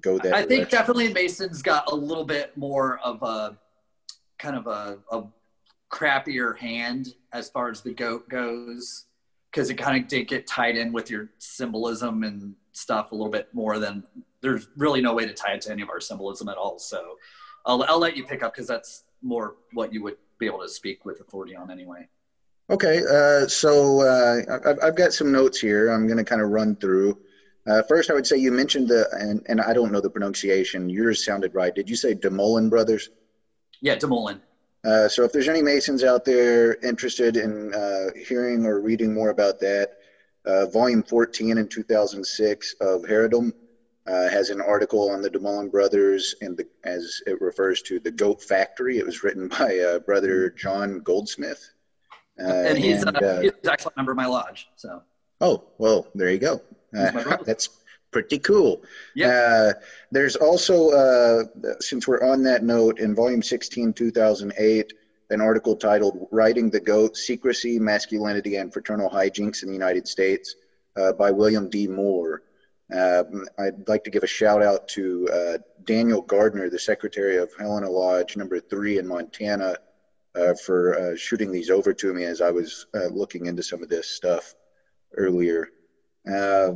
go 0.00 0.18
there. 0.18 0.34
I 0.34 0.44
think 0.44 0.70
definitely 0.70 1.12
Mason's 1.12 1.62
got 1.62 1.90
a 1.90 1.94
little 1.94 2.24
bit 2.24 2.56
more 2.56 2.98
of 3.00 3.22
a 3.22 3.58
kind 4.38 4.56
of 4.56 4.66
a, 4.66 4.98
a 5.12 5.24
crappier 5.90 6.56
hand 6.56 7.14
as 7.32 7.50
far 7.50 7.68
as 7.68 7.82
the 7.82 7.92
goat 7.92 8.28
goes 8.28 9.06
because 9.50 9.68
it 9.70 9.74
kind 9.74 10.00
of 10.02 10.08
did 10.08 10.28
get 10.28 10.46
tied 10.46 10.76
in 10.76 10.92
with 10.92 11.10
your 11.10 11.30
symbolism 11.38 12.22
and 12.22 12.54
stuff 12.72 13.10
a 13.10 13.14
little 13.14 13.30
bit 13.30 13.48
more 13.52 13.78
than 13.78 14.04
there's 14.40 14.68
really 14.76 15.02
no 15.02 15.12
way 15.12 15.26
to 15.26 15.34
tie 15.34 15.52
it 15.52 15.60
to 15.62 15.72
any 15.72 15.82
of 15.82 15.90
our 15.90 16.00
symbolism 16.00 16.48
at 16.48 16.56
all. 16.56 16.78
So 16.78 17.16
i'll, 17.66 17.82
I'll 17.84 17.98
let 17.98 18.16
you 18.16 18.24
pick 18.24 18.42
up 18.42 18.54
because 18.54 18.68
that's 18.68 19.04
more 19.22 19.56
what 19.72 19.92
you 19.92 20.02
would 20.02 20.16
be 20.38 20.46
able 20.46 20.60
to 20.60 20.68
speak 20.68 21.04
with 21.04 21.20
authority 21.20 21.54
on 21.54 21.70
anyway. 21.70 22.08
Okay 22.70 23.02
uh, 23.10 23.48
so 23.48 24.00
uh, 24.00 24.60
I've, 24.64 24.78
I've, 24.82 24.96
got 24.96 25.12
some 25.12 25.32
notes 25.32 25.60
here 25.60 25.90
i'm 25.90 26.06
going 26.06 26.18
to 26.18 26.24
kind 26.24 26.40
of 26.40 26.50
run 26.50 26.76
through. 26.76 27.18
Uh, 27.66 27.82
first 27.82 28.10
i 28.10 28.14
would 28.14 28.26
say 28.26 28.36
you 28.36 28.52
mentioned 28.52 28.88
the 28.88 29.08
and, 29.18 29.44
and 29.48 29.60
i 29.60 29.72
don't 29.74 29.90
know 29.90 30.00
the 30.00 30.08
pronunciation 30.08 30.88
yours 30.88 31.24
sounded 31.24 31.52
right. 31.54 31.74
Did 31.74 31.90
you 31.90 31.96
say 31.96 32.14
DeMoulin 32.14 32.70
brothers? 32.70 33.10
Yeah 33.80 33.96
DeMoulin 33.96 34.40
uh, 34.84 35.08
so 35.08 35.24
if 35.24 35.32
there's 35.32 35.48
any 35.48 35.62
Masons 35.62 36.04
out 36.04 36.24
there 36.24 36.74
interested 36.82 37.36
in 37.36 37.74
uh, 37.74 38.06
hearing 38.26 38.64
or 38.64 38.80
reading 38.80 39.12
more 39.12 39.30
about 39.30 39.58
that, 39.60 39.90
uh, 40.46 40.66
volume 40.66 41.02
14 41.02 41.58
in 41.58 41.68
2006 41.68 42.74
of 42.80 43.02
Heredom 43.02 43.52
uh, 44.06 44.28
has 44.28 44.50
an 44.50 44.60
article 44.60 45.10
on 45.10 45.20
the 45.20 45.30
DeMoulin 45.30 45.70
brothers 45.70 46.34
and 46.40 46.56
the, 46.56 46.66
as 46.84 47.20
it 47.26 47.40
refers 47.40 47.82
to 47.82 48.00
the 48.00 48.10
Goat 48.10 48.42
Factory. 48.42 48.98
It 48.98 49.06
was 49.06 49.22
written 49.22 49.48
by 49.58 49.78
uh, 49.78 49.98
brother 50.00 50.50
John 50.50 51.00
Goldsmith. 51.00 51.70
and 52.38 52.78
he's, 52.78 53.02
and, 53.02 53.18
he's 53.42 53.52
actually 53.68 53.92
a 53.96 53.98
member 53.98 54.12
of 54.12 54.16
my 54.16 54.26
lodge. 54.26 54.68
So. 54.76 55.02
Oh 55.42 55.64
well, 55.78 56.06
there 56.14 56.30
you 56.30 56.38
go. 56.38 56.62
that's 56.92 57.68
pretty 58.10 58.38
cool. 58.38 58.82
Yeah. 59.14 59.28
Uh, 59.28 59.72
there's 60.10 60.36
also, 60.36 60.90
uh, 60.90 61.44
since 61.80 62.06
we're 62.06 62.22
on 62.22 62.42
that 62.44 62.64
note, 62.64 62.98
in 62.98 63.14
volume 63.14 63.42
16, 63.42 63.92
2008, 63.92 64.92
an 65.30 65.40
article 65.40 65.76
titled 65.76 66.26
Riding 66.30 66.70
the 66.70 66.80
Goat 66.80 67.16
Secrecy, 67.16 67.78
Masculinity, 67.78 68.56
and 68.56 68.72
Fraternal 68.72 69.08
Hijinks 69.08 69.62
in 69.62 69.68
the 69.68 69.74
United 69.74 70.08
States 70.08 70.56
uh, 70.96 71.12
by 71.12 71.30
William 71.30 71.70
D. 71.70 71.86
Moore. 71.86 72.42
Um, 72.92 73.46
I'd 73.58 73.88
like 73.88 74.02
to 74.04 74.10
give 74.10 74.24
a 74.24 74.28
shout 74.28 74.62
out 74.62 74.88
to 74.88 75.28
uh, 75.32 75.58
Daniel 75.84 76.22
Gardner, 76.22 76.68
the 76.68 76.78
secretary 76.78 77.36
of 77.36 77.52
Helena 77.56 77.88
Lodge 77.88 78.36
number 78.36 78.58
three 78.58 78.98
in 78.98 79.06
Montana, 79.06 79.76
uh, 80.34 80.54
for 80.54 80.98
uh, 80.98 81.16
shooting 81.16 81.52
these 81.52 81.70
over 81.70 81.92
to 81.92 82.12
me 82.12 82.24
as 82.24 82.40
I 82.40 82.50
was 82.50 82.86
looking 83.10 83.46
into 83.46 83.62
some 83.62 83.82
of 83.82 83.88
this 83.88 84.08
stuff 84.08 84.54
earlier. 85.16 85.68
Uh, 86.28 86.72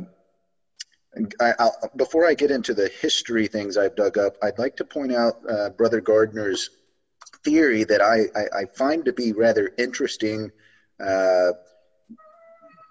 I, 1.39 1.69
before 1.95 2.27
I 2.27 2.33
get 2.33 2.51
into 2.51 2.73
the 2.73 2.89
history 2.89 3.47
things 3.47 3.77
I've 3.77 3.95
dug 3.95 4.17
up, 4.17 4.35
I'd 4.41 4.59
like 4.59 4.75
to 4.77 4.85
point 4.85 5.13
out 5.13 5.35
uh, 5.49 5.69
Brother 5.69 6.01
Gardner's 6.01 6.69
theory 7.43 7.83
that 7.85 8.01
I, 8.01 8.25
I, 8.37 8.61
I, 8.61 8.65
find 8.65 9.05
to 9.05 9.13
be 9.13 9.31
rather 9.31 9.71
interesting 9.77 10.51
uh, 10.99 11.51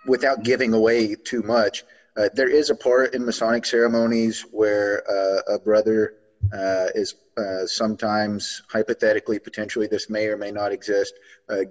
without 0.06 0.42
giving 0.42 0.72
away 0.72 1.16
too 1.16 1.42
much. 1.42 1.84
Uh, 2.16 2.28
there 2.34 2.48
is 2.48 2.70
a 2.70 2.74
part 2.74 3.14
in 3.14 3.24
Masonic 3.24 3.66
ceremonies 3.66 4.46
where 4.52 5.02
uh, 5.10 5.54
a 5.54 5.58
brother 5.58 6.14
uh, 6.52 6.86
is 6.94 7.14
uh, 7.36 7.66
sometimes, 7.66 8.62
hypothetically, 8.70 9.38
potentially, 9.38 9.88
this 9.88 10.08
may 10.08 10.26
or 10.28 10.36
may 10.36 10.52
not 10.52 10.72
exist, 10.72 11.14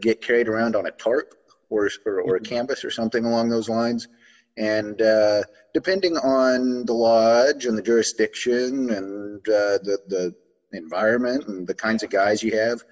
get 0.01 0.21
carried 0.21 0.49
around 0.49 0.75
on 0.75 0.85
a 0.85 0.91
tarp 0.91 1.33
or, 1.69 1.89
or, 2.05 2.21
or 2.21 2.35
a 2.35 2.39
mm-hmm. 2.39 2.53
canvas 2.53 2.83
or 2.83 2.91
something 2.91 3.23
along 3.25 3.49
those 3.49 3.69
lines. 3.69 4.07
And 4.57 5.01
uh, 5.01 5.43
depending 5.73 6.17
on 6.17 6.85
the 6.85 6.93
lodge 6.93 7.65
and 7.65 7.77
the 7.77 7.81
jurisdiction 7.81 8.91
and 8.91 9.39
uh, 9.47 9.79
the, 9.81 9.97
the 10.07 10.35
environment 10.77 11.47
and 11.47 11.67
the 11.67 11.73
kinds 11.73 12.03
of 12.03 12.09
guys 12.09 12.43
you 12.43 12.57
have, 12.57 12.83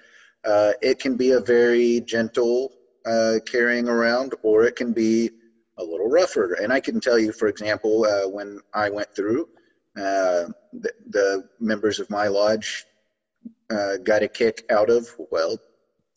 uh, 0.44 0.72
it 0.82 1.00
can 1.00 1.16
be 1.16 1.32
a 1.32 1.40
very 1.40 2.02
gentle 2.02 2.72
uh, 3.06 3.36
carrying 3.46 3.88
around 3.88 4.34
or 4.44 4.64
it 4.64 4.76
can 4.76 4.92
be 4.92 5.30
a 5.78 5.84
little 5.84 6.10
rougher. 6.10 6.54
And 6.54 6.74
I 6.74 6.80
can 6.80 7.00
tell 7.00 7.20
you, 7.20 7.32
for 7.32 7.48
example, 7.48 8.06
uh, 8.06 8.28
when 8.28 8.60
I 8.74 8.90
went 8.90 9.16
through, 9.16 9.48
uh, 9.98 10.50
the, 10.74 10.92
the, 11.10 11.50
members 11.60 12.00
of 12.00 12.10
my 12.10 12.28
lodge 12.28 12.86
got 14.04 14.24
a 14.24 14.28
kick 14.28 14.66
out 14.70 14.90
of, 14.90 15.08
well, 15.32 15.58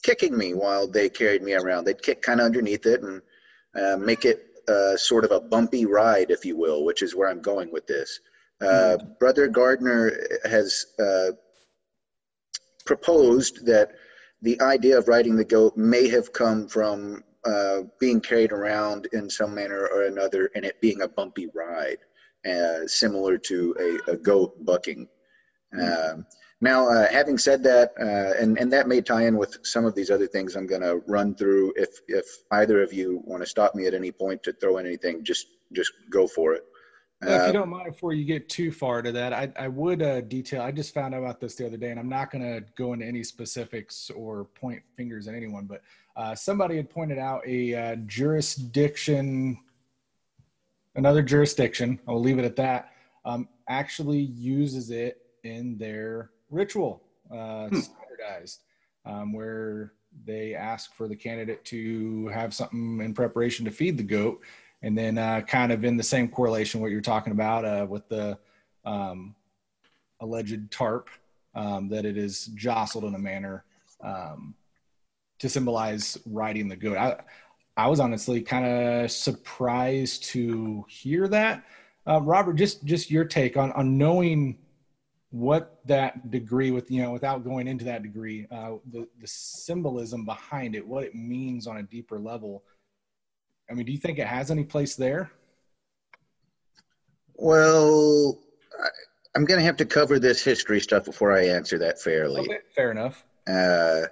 kicking 0.03 0.37
me 0.37 0.55
while 0.55 0.87
they 0.87 1.09
carried 1.09 1.43
me 1.43 1.55
around. 1.55 1.85
They'd 1.85 2.03
kick 2.03 2.23
kind 2.23 2.41
of 2.41 2.47
underneath 2.47 2.87
it 2.87 3.03
and 3.03 3.21
make 4.05 4.25
it 4.25 4.54
uh, 4.69 4.97
sort 4.97 5.25
of 5.25 5.31
a 5.33 5.41
bumpy 5.41 5.87
ride, 5.87 6.31
if 6.31 6.45
you 6.45 6.57
will, 6.57 6.85
which 6.85 7.03
is 7.03 7.15
where 7.15 7.29
I'm 7.29 7.41
going 7.41 7.71
with 7.73 7.87
this. 7.87 8.21
Uh, 8.61 8.67
mm-hmm. 8.67 9.13
Brother 9.19 9.49
Gardner 9.49 10.13
has 10.45 10.87
uh, 10.99 11.33
proposed 12.87 13.67
that 13.67 13.93
the 14.43 14.61
idea 14.61 14.99
of 14.99 15.09
riding 15.09 15.37
the 15.37 15.45
goat 15.45 15.77
may 15.77 16.09
have 16.09 16.33
come 16.33 16.69
from 16.69 17.25
uh, 17.45 17.83
being 17.99 18.21
carried 18.21 18.53
around 18.53 19.09
in 19.13 19.29
some 19.29 19.55
manner 19.55 19.89
or 19.93 20.05
another 20.05 20.51
and 20.55 20.65
it 20.65 20.81
being 20.81 21.03
a 21.03 21.09
bumpy 21.09 21.49
ride. 21.55 21.99
uh, 22.47 22.87
similar 22.87 23.39
to 23.39 23.75
a, 24.09 24.13
a 24.13 24.17
goat 24.17 24.65
bucking. 24.65 25.09
Mm-hmm. 25.75 26.21
Now, 26.65 26.89
uh, 26.89 27.07
having 27.13 27.37
said 27.37 27.63
that, 27.65 27.93
uh, 28.01 28.43
and, 28.43 28.59
and 28.59 28.73
that 28.73 28.89
may 28.89 29.03
tie 29.03 29.27
in 29.27 29.37
with 29.37 29.59
some 29.67 29.85
of 29.85 29.95
these 29.95 30.11
other 30.11 30.27
things 30.27 30.57
I'm 30.57 30.67
going 30.67 30.81
to 30.81 31.03
run 31.07 31.35
through. 31.35 31.75
If, 31.77 31.91
if 32.09 32.25
either 32.53 32.83
of 32.83 32.91
you 32.91 33.23
want 33.27 33.43
to 33.43 33.47
stop 33.47 33.75
me 33.75 33.87
at 33.87 33.93
any 33.93 34.11
point 34.11 34.43
to 34.45 34.53
throw 34.55 34.79
in 34.79 34.87
anything, 34.87 35.23
just, 35.23 35.47
just 35.73 35.93
go 36.09 36.27
for 36.27 36.55
it. 36.55 36.65
if 37.21 37.29
you 37.29 37.35
uh, 37.35 37.53
don't 37.53 37.69
mind, 37.69 37.93
before 37.93 38.15
you 38.15 38.25
get 38.25 38.49
too 38.49 38.73
far 38.73 39.03
to 39.03 39.13
that, 39.13 39.35
I, 39.35 39.53
I 39.59 39.69
would 39.69 40.01
uh, 40.01 40.23
detail. 40.23 40.63
I 40.63 40.73
just 40.73 40.95
found 40.95 41.15
out 41.15 41.19
about 41.19 41.39
this 41.39 41.55
the 41.55 41.67
other 41.67 41.77
day, 41.77 41.91
and 41.91 42.01
I'm 42.01 42.09
not 42.09 42.31
going 42.31 42.41
to 42.41 42.65
go 42.79 42.95
into 42.95 43.05
any 43.05 43.23
specifics 43.23 44.09
or 44.09 44.47
point 44.47 44.83
fingers 44.97 45.29
at 45.29 45.35
anyone, 45.35 45.67
but 45.67 45.83
uh, 46.17 46.35
somebody 46.35 46.77
had 46.77 46.89
pointed 46.89 47.19
out 47.19 47.47
a 47.47 47.75
uh, 47.75 47.97
jurisdiction, 48.07 49.59
another 50.95 51.21
jurisdiction. 51.21 52.01
I'll 52.09 52.23
leave 52.23 52.39
it 52.39 52.47
at 52.47 52.57
that. 52.57 52.93
Um, 53.27 53.51
actually 53.69 54.21
uses 54.21 54.91
it 54.91 55.19
in 55.43 55.77
their 55.77 56.31
ritual, 56.51 57.03
uh, 57.31 57.69
hmm. 57.69 57.81
standardized, 57.81 58.63
um, 59.05 59.33
where 59.33 59.93
they 60.25 60.55
ask 60.55 60.95
for 60.95 61.09
the 61.09 61.17
candidate 61.17 61.65
to 61.65 62.29
have 62.29 62.55
something 62.55 63.01
in 63.01 63.15
preparation 63.15 63.65
to 63.65 63.71
feed 63.71 63.97
the 63.97 64.05
goat, 64.05 64.41
and 64.83 64.97
then 64.97 65.19
uh, 65.19 65.41
kind 65.43 65.73
of 65.73 65.85
in 65.85 65.97
the 65.97 66.03
same 66.03 66.29
correlation 66.29 66.81
what 66.81 66.91
you're 66.91 67.01
talking 67.01 67.33
about 67.33 67.65
uh, 67.65 67.87
with 67.89 68.09
the 68.09 68.39
um, 68.85 69.35
alleged 70.21 70.71
tarp 70.71 71.09
um, 71.55 71.89
that 71.89 72.05
it 72.05 72.17
is 72.17 72.47
jostled 72.55 73.05
in 73.05 73.15
a 73.15 73.19
manner 73.19 73.65
um, 74.03 74.55
to 75.39 75.49
symbolize 75.49 76.19
riding 76.27 76.69
the 76.69 76.77
goat. 76.77 76.97
I, 76.97 77.17
I 77.77 77.89
was 77.89 78.01
honestly 78.01 78.41
kind 78.41 78.67
of 78.67 79.11
surprised 79.11 80.25
to 80.25 80.85
hear 80.89 81.27
that. 81.29 81.65
Uh, 82.07 82.21
Robert, 82.21 82.55
just 82.55 82.85
just 82.85 83.11
your 83.11 83.25
take 83.25 83.57
on 83.57 83.73
on 83.73 83.97
knowing 83.97 84.59
what 85.35 85.81
that 85.85 86.31
degree 86.31 86.71
with 86.71 86.89
you 86.93 87.03
know 87.03 87.11
without 87.11 87.43
going 87.43 87.67
into 87.67 87.85
that 87.85 88.05
degree 88.05 88.47
uh, 88.53 88.75
the 88.93 89.05
the 89.21 89.27
symbolism 89.27 90.25
behind 90.25 90.77
it 90.77 90.87
what 90.87 91.03
it 91.03 91.13
means 91.13 91.67
on 91.67 91.79
a 91.79 91.83
deeper 91.83 92.21
level. 92.21 92.63
I 93.69 93.75
mean 93.75 93.85
do 93.85 93.91
you 93.91 93.99
think 93.99 94.21
it 94.21 94.29
has 94.29 94.53
any 94.53 94.63
place 94.63 94.95
there? 94.95 95.33
Well 97.35 98.39
I, 98.81 98.89
am 99.37 99.45
going 99.45 99.59
to 99.59 99.67
have 99.67 99.77
to 99.79 99.85
cover 99.85 100.21
this 100.21 100.41
history 100.41 100.81
stuff 100.81 101.05
before 101.05 101.33
i 101.33 101.47
answer 101.47 101.79
that 101.79 102.01
fairly. 102.01 102.43
Okay, 102.43 102.59
fair 102.73 102.93
enough. 102.93 103.25
Uh, 103.45 104.03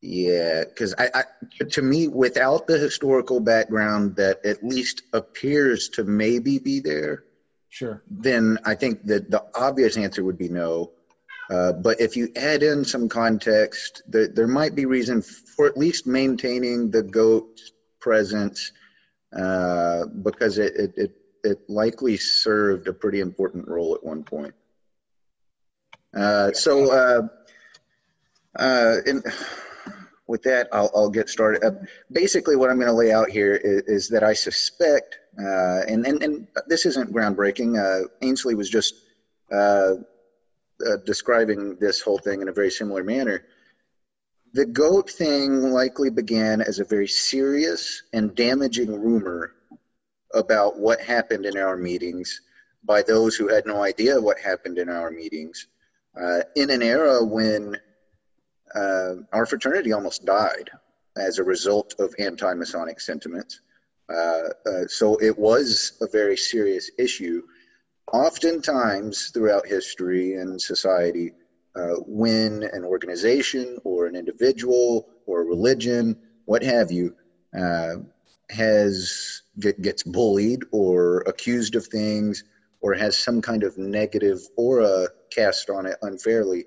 yeah 0.00 0.64
because 0.64 0.94
I, 0.96 1.10
I 1.12 1.64
to 1.64 1.82
me 1.82 2.08
without 2.08 2.66
the 2.66 2.78
historical 2.78 3.40
background 3.40 4.16
that 4.16 4.42
at 4.46 4.64
least 4.64 5.02
appears 5.12 5.90
to 5.90 6.04
maybe 6.04 6.58
be 6.58 6.80
there 6.80 7.24
Sure. 7.74 8.04
Then 8.08 8.56
I 8.64 8.76
think 8.76 9.04
that 9.06 9.32
the 9.32 9.44
obvious 9.56 9.96
answer 9.96 10.22
would 10.22 10.38
be 10.38 10.48
no. 10.48 10.92
Uh, 11.50 11.72
but 11.72 12.00
if 12.00 12.16
you 12.16 12.30
add 12.36 12.62
in 12.62 12.84
some 12.84 13.08
context, 13.08 14.02
there, 14.06 14.28
there 14.28 14.46
might 14.46 14.76
be 14.76 14.86
reason 14.86 15.20
for 15.20 15.66
at 15.66 15.76
least 15.76 16.06
maintaining 16.06 16.88
the 16.92 17.02
goat 17.02 17.60
presence 18.00 18.70
uh, 19.36 20.06
because 20.22 20.58
it, 20.58 20.72
it, 20.76 20.92
it, 20.96 21.16
it, 21.42 21.58
likely 21.68 22.16
served 22.16 22.86
a 22.86 22.92
pretty 22.92 23.18
important 23.18 23.66
role 23.66 23.92
at 23.96 24.04
one 24.04 24.22
point. 24.22 24.54
Uh, 26.16 26.52
so, 26.52 26.92
uh, 26.92 27.22
uh, 28.56 28.98
in, 29.04 29.20
with 30.26 30.42
that, 30.44 30.68
I'll, 30.72 30.90
I'll 30.94 31.10
get 31.10 31.28
started. 31.28 31.62
Uh, 31.64 31.72
basically, 32.10 32.56
what 32.56 32.70
I'm 32.70 32.76
going 32.76 32.88
to 32.88 32.94
lay 32.94 33.12
out 33.12 33.30
here 33.30 33.54
is, 33.54 33.82
is 33.82 34.08
that 34.08 34.22
I 34.22 34.32
suspect 34.32 35.18
uh, 35.38 35.80
and, 35.88 36.06
and, 36.06 36.22
and 36.22 36.48
this 36.68 36.86
isn't 36.86 37.12
groundbreaking. 37.12 37.78
Uh, 37.78 38.08
Ainsley 38.22 38.54
was 38.54 38.70
just 38.70 38.94
uh, 39.52 39.94
uh, 40.86 40.96
describing 41.04 41.76
this 41.80 42.00
whole 42.00 42.18
thing 42.18 42.40
in 42.40 42.48
a 42.48 42.52
very 42.52 42.70
similar 42.70 43.02
manner. 43.02 43.44
The 44.52 44.66
goat 44.66 45.10
thing 45.10 45.72
likely 45.72 46.10
began 46.10 46.60
as 46.60 46.78
a 46.78 46.84
very 46.84 47.08
serious 47.08 48.02
and 48.12 48.34
damaging 48.34 48.92
rumor 48.92 49.54
about 50.32 50.78
what 50.78 51.00
happened 51.00 51.46
in 51.46 51.56
our 51.56 51.76
meetings 51.76 52.40
by 52.84 53.02
those 53.02 53.34
who 53.34 53.48
had 53.48 53.66
no 53.66 53.82
idea 53.82 54.20
what 54.20 54.38
happened 54.38 54.78
in 54.78 54.88
our 54.88 55.10
meetings 55.10 55.66
uh, 56.20 56.40
in 56.54 56.70
an 56.70 56.82
era 56.82 57.24
when 57.24 57.76
uh, 58.74 59.14
our 59.32 59.46
fraternity 59.46 59.92
almost 59.92 60.24
died 60.24 60.70
as 61.16 61.38
a 61.38 61.44
result 61.44 61.94
of 61.98 62.14
anti 62.18 62.54
Masonic 62.54 63.00
sentiments. 63.00 63.60
Uh, 64.08 64.48
uh, 64.66 64.86
so 64.86 65.16
it 65.16 65.38
was 65.38 65.96
a 66.00 66.06
very 66.08 66.36
serious 66.36 66.90
issue. 66.98 67.42
Oftentimes 68.12 69.30
throughout 69.32 69.66
history 69.66 70.34
and 70.34 70.60
society, 70.60 71.32
uh, 71.74 71.96
when 72.06 72.62
an 72.62 72.84
organization 72.84 73.78
or 73.84 74.06
an 74.06 74.14
individual 74.14 75.08
or 75.26 75.40
a 75.40 75.44
religion, 75.44 76.16
what 76.44 76.62
have 76.62 76.92
you, 76.92 77.14
uh, 77.58 77.94
has 78.50 79.42
get, 79.58 79.80
gets 79.80 80.02
bullied 80.02 80.62
or 80.70 81.20
accused 81.22 81.74
of 81.74 81.86
things 81.86 82.44
or 82.80 82.92
has 82.94 83.16
some 83.16 83.40
kind 83.40 83.62
of 83.62 83.78
negative 83.78 84.40
aura 84.56 85.08
cast 85.30 85.70
on 85.70 85.86
it 85.86 85.96
unfairly, 86.02 86.66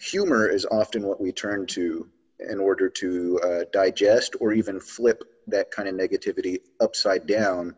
humor 0.00 0.48
is 0.48 0.66
often 0.70 1.06
what 1.06 1.20
we 1.20 1.32
turn 1.32 1.66
to 1.66 2.08
in 2.48 2.58
order 2.58 2.88
to 2.88 3.38
uh, 3.44 3.64
digest 3.72 4.34
or 4.40 4.52
even 4.52 4.80
flip 4.80 5.22
that 5.46 5.70
kind 5.70 5.88
of 5.88 5.94
negativity 5.94 6.58
upside 6.80 7.26
down 7.26 7.74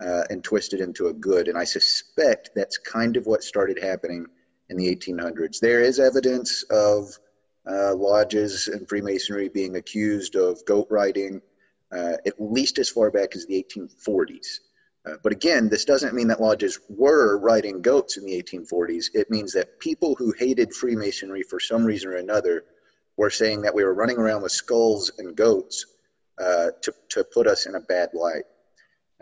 uh, 0.00 0.22
and 0.30 0.42
twist 0.42 0.72
it 0.72 0.80
into 0.80 1.08
a 1.08 1.12
good. 1.12 1.48
And 1.48 1.58
I 1.58 1.64
suspect 1.64 2.50
that's 2.54 2.78
kind 2.78 3.16
of 3.16 3.26
what 3.26 3.42
started 3.42 3.78
happening 3.82 4.26
in 4.68 4.76
the 4.76 4.94
1800s. 4.94 5.60
There 5.60 5.80
is 5.80 6.00
evidence 6.00 6.62
of 6.64 7.18
uh, 7.68 7.94
lodges 7.94 8.68
and 8.68 8.88
Freemasonry 8.88 9.48
being 9.48 9.76
accused 9.76 10.36
of 10.36 10.64
goat 10.64 10.86
riding 10.90 11.40
uh, 11.92 12.14
at 12.26 12.34
least 12.38 12.78
as 12.78 12.88
far 12.88 13.10
back 13.10 13.36
as 13.36 13.46
the 13.46 13.62
1840s. 13.62 14.60
Uh, 15.06 15.14
but 15.22 15.32
again, 15.32 15.68
this 15.68 15.84
doesn't 15.84 16.14
mean 16.14 16.28
that 16.28 16.40
lodges 16.40 16.80
were 16.88 17.38
riding 17.38 17.80
goats 17.80 18.16
in 18.16 18.24
the 18.24 18.42
1840s. 18.42 19.06
It 19.14 19.30
means 19.30 19.52
that 19.52 19.78
people 19.78 20.14
who 20.16 20.32
hated 20.32 20.74
Freemasonry 20.74 21.42
for 21.42 21.60
some 21.60 21.84
reason 21.84 22.10
or 22.10 22.16
another 22.16 22.64
were 23.16 23.30
saying 23.30 23.62
that 23.62 23.74
we 23.74 23.84
were 23.84 23.94
running 23.94 24.18
around 24.18 24.42
with 24.42 24.52
skulls 24.52 25.12
and 25.18 25.36
goats 25.36 25.86
uh, 26.42 26.68
to, 26.82 26.92
to 27.10 27.24
put 27.24 27.46
us 27.46 27.66
in 27.66 27.76
a 27.76 27.80
bad 27.80 28.10
light. 28.14 28.44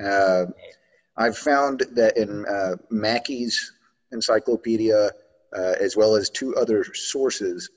Uh, 0.03 0.47
I've 1.17 1.37
found 1.37 1.85
that 1.93 2.17
in 2.17 2.45
uh, 2.47 2.77
Mackey's 2.91 3.73
encyclopedia, 4.11 5.11
uh, 5.57 5.75
as 5.81 5.97
well 5.97 6.17
as 6.17 6.31
two 6.31 6.57
other 6.57 6.83
sources, 6.95 7.71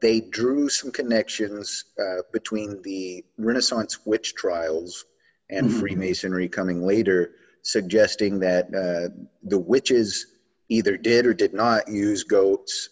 they 0.00 0.20
drew 0.20 0.68
some 0.68 0.92
connections 0.92 1.84
between 2.32 2.82
the 2.82 3.24
Renaissance 3.38 4.04
witch 4.04 4.34
trials 4.34 5.06
and 5.54 5.68
mm-hmm. 5.68 5.80
Freemasonry 5.80 6.48
coming 6.48 6.82
later, 6.82 7.32
suggesting 7.62 8.38
that 8.40 8.66
uh, 8.74 9.08
the 9.42 9.58
witches 9.58 10.26
either 10.68 10.96
did 10.96 11.26
or 11.26 11.34
did 11.34 11.54
not 11.54 11.88
use 11.88 12.24
goats. 12.24 12.90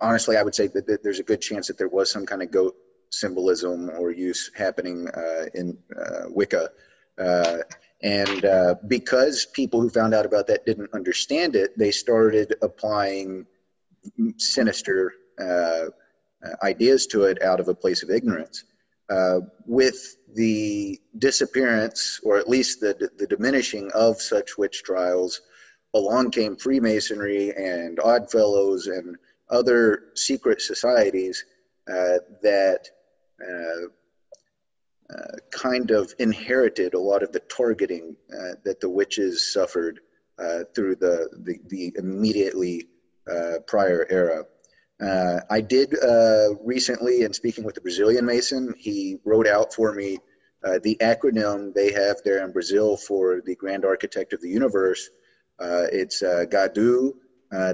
honestly, 0.00 0.36
I 0.36 0.42
would 0.42 0.54
say 0.54 0.66
that, 0.68 0.86
that 0.86 1.02
there's 1.02 1.20
a 1.20 1.24
good 1.24 1.40
chance 1.40 1.66
that 1.68 1.78
there 1.78 1.88
was 1.88 2.10
some 2.10 2.26
kind 2.26 2.42
of 2.42 2.50
goat 2.50 2.76
symbolism 3.10 3.90
or 3.90 4.10
use 4.10 4.50
happening 4.54 5.08
uh, 5.08 5.46
in 5.54 5.76
uh, 5.98 6.24
Wicca. 6.28 6.70
Uh, 7.18 7.58
and 8.02 8.44
uh, 8.44 8.74
because 8.88 9.46
people 9.46 9.80
who 9.80 9.88
found 9.88 10.14
out 10.14 10.26
about 10.26 10.46
that 10.48 10.66
didn't 10.66 10.92
understand 10.92 11.56
it, 11.56 11.76
they 11.78 11.90
started 11.90 12.54
applying 12.62 13.46
sinister 14.36 15.14
uh, 15.40 15.86
ideas 16.62 17.06
to 17.06 17.24
it 17.24 17.42
out 17.42 17.58
of 17.58 17.68
a 17.68 17.74
place 17.74 18.02
of 18.02 18.10
ignorance. 18.10 18.64
Uh, 19.08 19.40
with 19.66 20.16
the 20.34 21.00
disappearance, 21.18 22.20
or 22.24 22.38
at 22.38 22.48
least 22.48 22.80
the, 22.80 23.10
the 23.18 23.26
diminishing 23.26 23.90
of 23.94 24.20
such 24.20 24.58
witch 24.58 24.82
trials, 24.82 25.42
along 25.94 26.30
came 26.30 26.56
Freemasonry 26.56 27.54
and 27.56 27.98
Oddfellows 28.00 28.88
and 28.88 29.16
other 29.48 30.06
secret 30.14 30.60
societies 30.60 31.44
uh, 31.88 32.18
that 32.42 32.88
uh, 33.40 33.86
uh, 35.14 35.36
kind 35.50 35.92
of 35.92 36.12
inherited 36.18 36.94
a 36.94 36.98
lot 36.98 37.22
of 37.22 37.30
the 37.30 37.40
targeting 37.40 38.16
uh, 38.32 38.54
that 38.64 38.80
the 38.80 38.88
witches 38.88 39.52
suffered 39.52 40.00
through 40.74 40.96
the, 40.96 41.28
the, 41.44 41.58
the 41.68 41.92
immediately 41.96 42.88
prior 43.66 44.06
era. 44.10 44.44
Uh, 45.00 45.40
I 45.50 45.60
did 45.60 45.94
uh, 46.02 46.54
recently, 46.64 47.22
in 47.22 47.32
speaking 47.32 47.64
with 47.64 47.74
the 47.74 47.80
Brazilian 47.80 48.24
Mason, 48.24 48.74
he 48.78 49.18
wrote 49.24 49.46
out 49.46 49.74
for 49.74 49.92
me 49.92 50.18
uh, 50.64 50.78
the 50.82 50.96
acronym 51.00 51.74
they 51.74 51.92
have 51.92 52.16
there 52.24 52.44
in 52.44 52.52
Brazil 52.52 52.96
for 52.96 53.42
the 53.44 53.54
Grand 53.56 53.84
Architect 53.84 54.32
of 54.32 54.40
the 54.40 54.48
Universe. 54.48 55.10
it's 55.60 56.22
Gadu. 56.22 57.12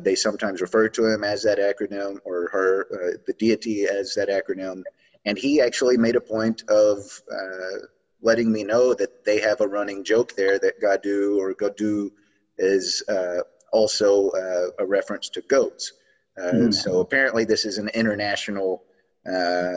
they 0.03 0.15
sometimes 0.15 0.61
refer 0.61 0.89
to 0.89 1.07
him 1.07 1.23
as 1.23 1.43
that 1.45 1.59
acronym 1.59 2.19
or 2.25 2.49
her, 2.51 3.19
the 3.27 3.35
deity 3.35 3.85
as 3.85 4.15
that 4.15 4.29
acronym 4.29 4.83
and 5.25 5.39
he 5.39 5.61
actually 5.61 5.97
made 5.97 6.17
a 6.17 6.21
point 6.21 6.63
of 6.69 6.99
uh, 7.33 7.87
letting 8.21 8.51
me 8.51 8.65
know 8.65 8.95
that 8.95 9.25
they 9.25 9.41
have 9.41 9.61
a 9.61 9.69
running 9.69 10.05
joke 10.05 10.35
there 10.37 10.59
that 10.59 10.81
Gadu 10.81 11.39
or 11.39 11.55
Godu 11.55 12.11
is 12.59 13.03
uh, 13.09 13.39
also 13.73 14.31
uh, 14.31 14.67
a 14.79 14.87
reference 14.87 15.29
to 15.31 15.43
goats. 15.43 15.93
Mm. 16.39 16.73
So 16.73 17.01
apparently, 17.01 17.45
this 17.45 17.65
is 17.65 17.79
an 17.79 17.89
international 17.89 18.85
uh, 19.27 19.75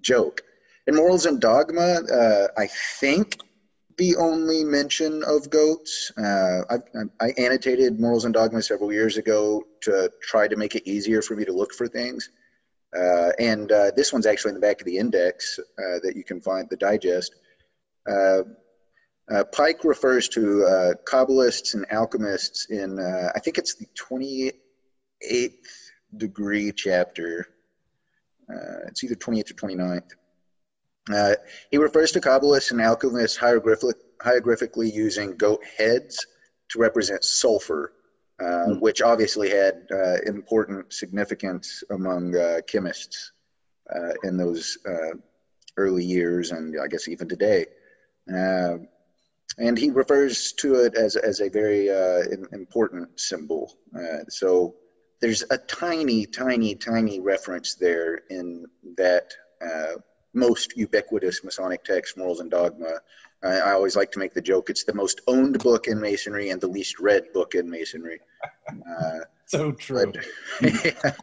joke. 0.00 0.42
In 0.86 0.96
Morals 0.96 1.26
and 1.26 1.40
Dogma, 1.40 2.00
I 2.56 2.66
think 2.66 3.36
the 4.00 4.16
only 4.16 4.64
mention 4.64 5.22
of 5.24 5.50
goats. 5.50 6.10
Uh, 6.16 6.62
I, 6.70 6.76
I, 7.20 7.32
annotated 7.36 8.00
Morals 8.00 8.24
and 8.24 8.32
Dogma 8.32 8.62
several 8.62 8.90
years 8.90 9.18
ago 9.18 9.62
to 9.82 10.10
try 10.22 10.48
to 10.48 10.56
make 10.56 10.74
it 10.74 10.88
easier 10.88 11.20
for 11.20 11.36
me 11.36 11.44
to 11.44 11.52
look 11.52 11.74
for 11.74 11.86
things. 11.86 12.30
Uh, 12.96 13.30
and 13.38 13.70
uh, 13.70 13.90
this 13.94 14.10
one's 14.10 14.24
actually 14.24 14.50
in 14.50 14.54
the 14.54 14.60
back 14.60 14.80
of 14.80 14.86
the 14.86 14.96
index 14.96 15.58
uh, 15.58 15.98
that 16.02 16.14
you 16.16 16.24
can 16.24 16.40
find, 16.40 16.66
the 16.70 16.78
digest. 16.78 17.34
Uh, 18.10 18.42
uh, 19.30 19.44
Pike 19.52 19.84
refers 19.84 20.30
to 20.30 20.94
Kabbalists 21.04 21.74
and 21.74 21.84
alchemists 21.92 22.70
in, 22.70 22.98
I 22.98 23.38
think 23.38 23.58
it's 23.58 23.74
the 23.74 23.86
28th 25.24 25.52
degree 26.16 26.72
chapter. 26.72 27.46
it's 28.86 29.04
either 29.04 29.14
28th 29.14 29.50
or 29.50 29.68
29th. 29.68 30.10
Uh, 31.12 31.34
he 31.70 31.78
refers 31.78 32.12
to 32.12 32.20
Kabbalists 32.20 32.70
and 32.70 32.80
alchemists 32.80 33.36
hieroglyphic, 33.36 33.96
hieroglyphically 34.22 34.92
using 34.92 35.36
goat 35.36 35.62
heads 35.76 36.26
to 36.68 36.78
represent 36.78 37.24
sulfur, 37.24 37.92
uh, 38.38 38.44
mm. 38.68 38.80
which 38.80 39.02
obviously 39.02 39.50
had 39.50 39.86
uh, 39.90 40.20
important 40.26 40.92
significance 40.92 41.82
among 41.90 42.36
uh, 42.36 42.60
chemists 42.66 43.32
uh, 43.94 44.12
in 44.24 44.36
those 44.36 44.78
uh, 44.88 45.16
early 45.76 46.04
years, 46.04 46.52
and 46.52 46.76
I 46.80 46.86
guess 46.86 47.08
even 47.08 47.28
today. 47.28 47.66
and 49.58 49.76
he 49.76 49.90
refers 49.90 50.52
to 50.52 50.76
it 50.84 50.94
as, 50.94 51.16
as 51.16 51.40
a 51.40 51.48
very 51.48 51.88
important 52.52 53.18
symbol. 53.18 53.76
so 54.28 54.76
there's 55.20 55.44
a 55.50 55.58
tiny, 55.58 56.26
tiny, 56.26 56.74
tiny 56.74 57.20
reference 57.20 57.74
there 57.74 58.22
in 58.30 58.66
that 58.96 59.32
most 60.32 60.76
ubiquitous 60.76 61.42
Masonic 61.44 61.84
text, 61.84 62.16
Morals 62.16 62.40
and 62.40 62.50
Dogma. 62.50 63.00
I, 63.42 63.48
I 63.48 63.72
always 63.72 63.96
like 63.96 64.12
to 64.12 64.18
make 64.18 64.34
the 64.34 64.42
joke 64.42 64.70
it's 64.70 64.84
the 64.84 64.94
most 64.94 65.20
owned 65.26 65.58
book 65.60 65.86
in 65.86 66.00
Masonry 66.00 66.50
and 66.50 66.60
the 66.60 66.68
least 66.68 67.00
read 67.00 67.32
book 67.32 67.54
in 67.54 67.68
Masonry. 67.70 68.20
Uh, 68.68 69.20
so 69.46 69.72
true. 69.72 70.12
But, 70.60 71.16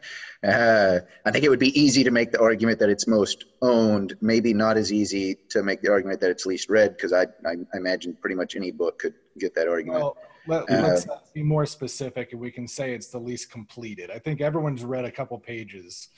uh, 0.44 0.99
I 1.26 1.32
think 1.32 1.45
it 1.45 1.49
would 1.49 1.60
be 1.60 1.80
easy 1.80 2.03
to 2.03 2.11
make 2.11 2.32
the 2.32 2.41
argument 2.41 2.80
that 2.80 2.90
it's 2.90 3.07
most 3.07 3.45
owned, 3.61 4.15
maybe 4.19 4.53
not 4.53 4.78
as 4.78 4.91
easy 4.91 5.38
to 5.49 5.64
make 5.64 5.82
the 5.82 5.91
argument 5.91 6.19
that 6.22 6.32
it's 6.32 6.45
least 6.45 6.69
read, 6.69 6.98
because 6.98 7.14
I, 7.14 7.24
I, 7.45 7.56
I, 7.74 7.78
imagine 7.78 8.18
pretty 8.19 8.36
much 8.36 8.56
any 8.56 8.72
book 8.72 8.99
could 8.99 9.14
get 9.40 9.56
that 9.56 9.68
argument. 9.68 10.02
Well, 10.02 10.18
let, 10.48 10.69
us 10.69 11.07
uh, 11.07 11.18
be 11.34 11.44
more 11.44 11.65
specific 11.65 12.32
and 12.32 12.41
we 12.41 12.52
can 12.52 12.68
say 12.68 12.94
it's 12.94 13.07
the 13.07 13.19
least 13.19 13.52
completed. 13.52 14.10
I 14.11 14.19
think 14.19 14.41
everyone's 14.41 14.84
read 14.84 15.06
a 15.06 15.11
couple 15.11 15.38
pages. 15.40 16.10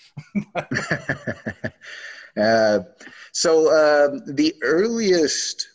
Uh, 2.37 2.79
so 3.31 3.69
uh, 3.69 4.19
the 4.27 4.53
earliest, 4.61 5.67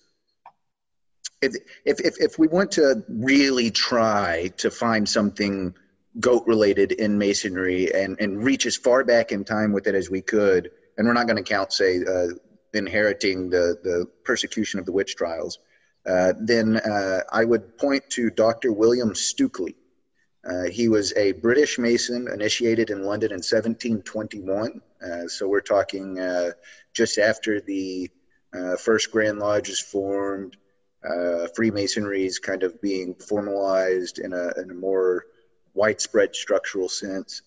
if, 1.43 1.55
if, 1.85 1.99
if 2.21 2.39
we 2.39 2.47
want 2.47 2.71
to 2.73 3.03
really 3.09 3.71
try 3.71 4.51
to 4.57 4.71
find 4.71 5.09
something 5.09 5.75
goat 6.21 6.45
related 6.47 6.93
in 6.93 7.19
masonry 7.19 7.93
and, 7.93 8.17
and 8.21 8.43
reach 8.43 8.67
as 8.67 8.77
far 8.77 9.05
back 9.05 9.33
in 9.33 9.45
time 9.45 9.73
with 9.73 9.87
it 9.87 9.95
as 9.95 10.11
we 10.11 10.23
could, 10.23 10.71
and 10.97 11.07
we're 11.07 11.13
not 11.13 11.27
going 11.27 11.43
to 11.43 11.43
count, 11.43 11.73
say, 11.73 11.99
uh, 12.05 12.29
inheriting 12.73 13.51
the, 13.51 13.79
the 13.83 14.07
persecution 14.25 14.79
of 14.79 14.87
the 14.87 14.93
witch 14.93 15.17
trials, 15.17 15.59
then 16.05 16.77
uh, 16.77 17.21
I 17.33 17.45
would 17.45 17.79
point 17.79 18.09
to 18.11 18.31
Dr. 18.31 18.73
William 18.73 19.13
Stukeley. 19.15 19.75
Uh, 20.47 20.65
he 20.65 20.89
was 20.89 21.13
a 21.17 21.33
British 21.33 21.79
Mason 21.79 22.29
initiated 22.33 22.91
in 22.91 23.05
London 23.05 23.31
in 23.31 23.37
1721. 23.37 24.81
Uh, 25.03 25.27
so 25.27 25.49
we're 25.49 25.61
talking 25.61 26.19
uh, 26.19 26.51
just 26.93 27.19
after 27.19 27.61
the 27.61 28.11
uh, 28.55 28.77
first 28.77 29.11
Grand 29.11 29.39
Lodge 29.39 29.69
is 29.69 29.81
formed, 29.81 30.57
uh, 31.03 31.47
Freemasonry 31.55 32.27
is 32.27 32.39
kind 32.39 32.63
of 32.63 32.81
being 32.81 33.15
formalized 33.15 34.19
in 34.19 34.33
a, 34.33 34.51
in 34.61 34.71
a 34.71 34.75
more 34.75 35.25
widespread 35.73 36.35
structural 36.35 36.89
sense. 36.89 37.43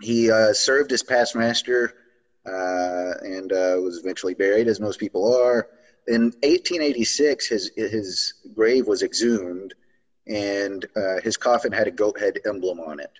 he 0.00 0.30
served 0.52 0.92
as 0.92 1.02
past 1.02 1.34
master 1.34 1.94
and 2.44 3.50
was 3.50 3.98
eventually 3.98 4.34
buried, 4.34 4.68
as 4.68 4.80
most 4.80 5.00
people 5.00 5.36
are. 5.36 5.68
In 6.08 6.32
1886, 6.42 7.46
his, 7.46 7.70
his 7.76 8.34
grave 8.54 8.86
was 8.86 9.02
exhumed 9.02 9.74
and 10.26 10.86
uh, 10.96 11.20
his 11.22 11.36
coffin 11.36 11.72
had 11.72 11.86
a 11.86 11.90
goat 11.90 12.18
head 12.18 12.38
emblem 12.46 12.80
on 12.80 13.00
it. 13.00 13.12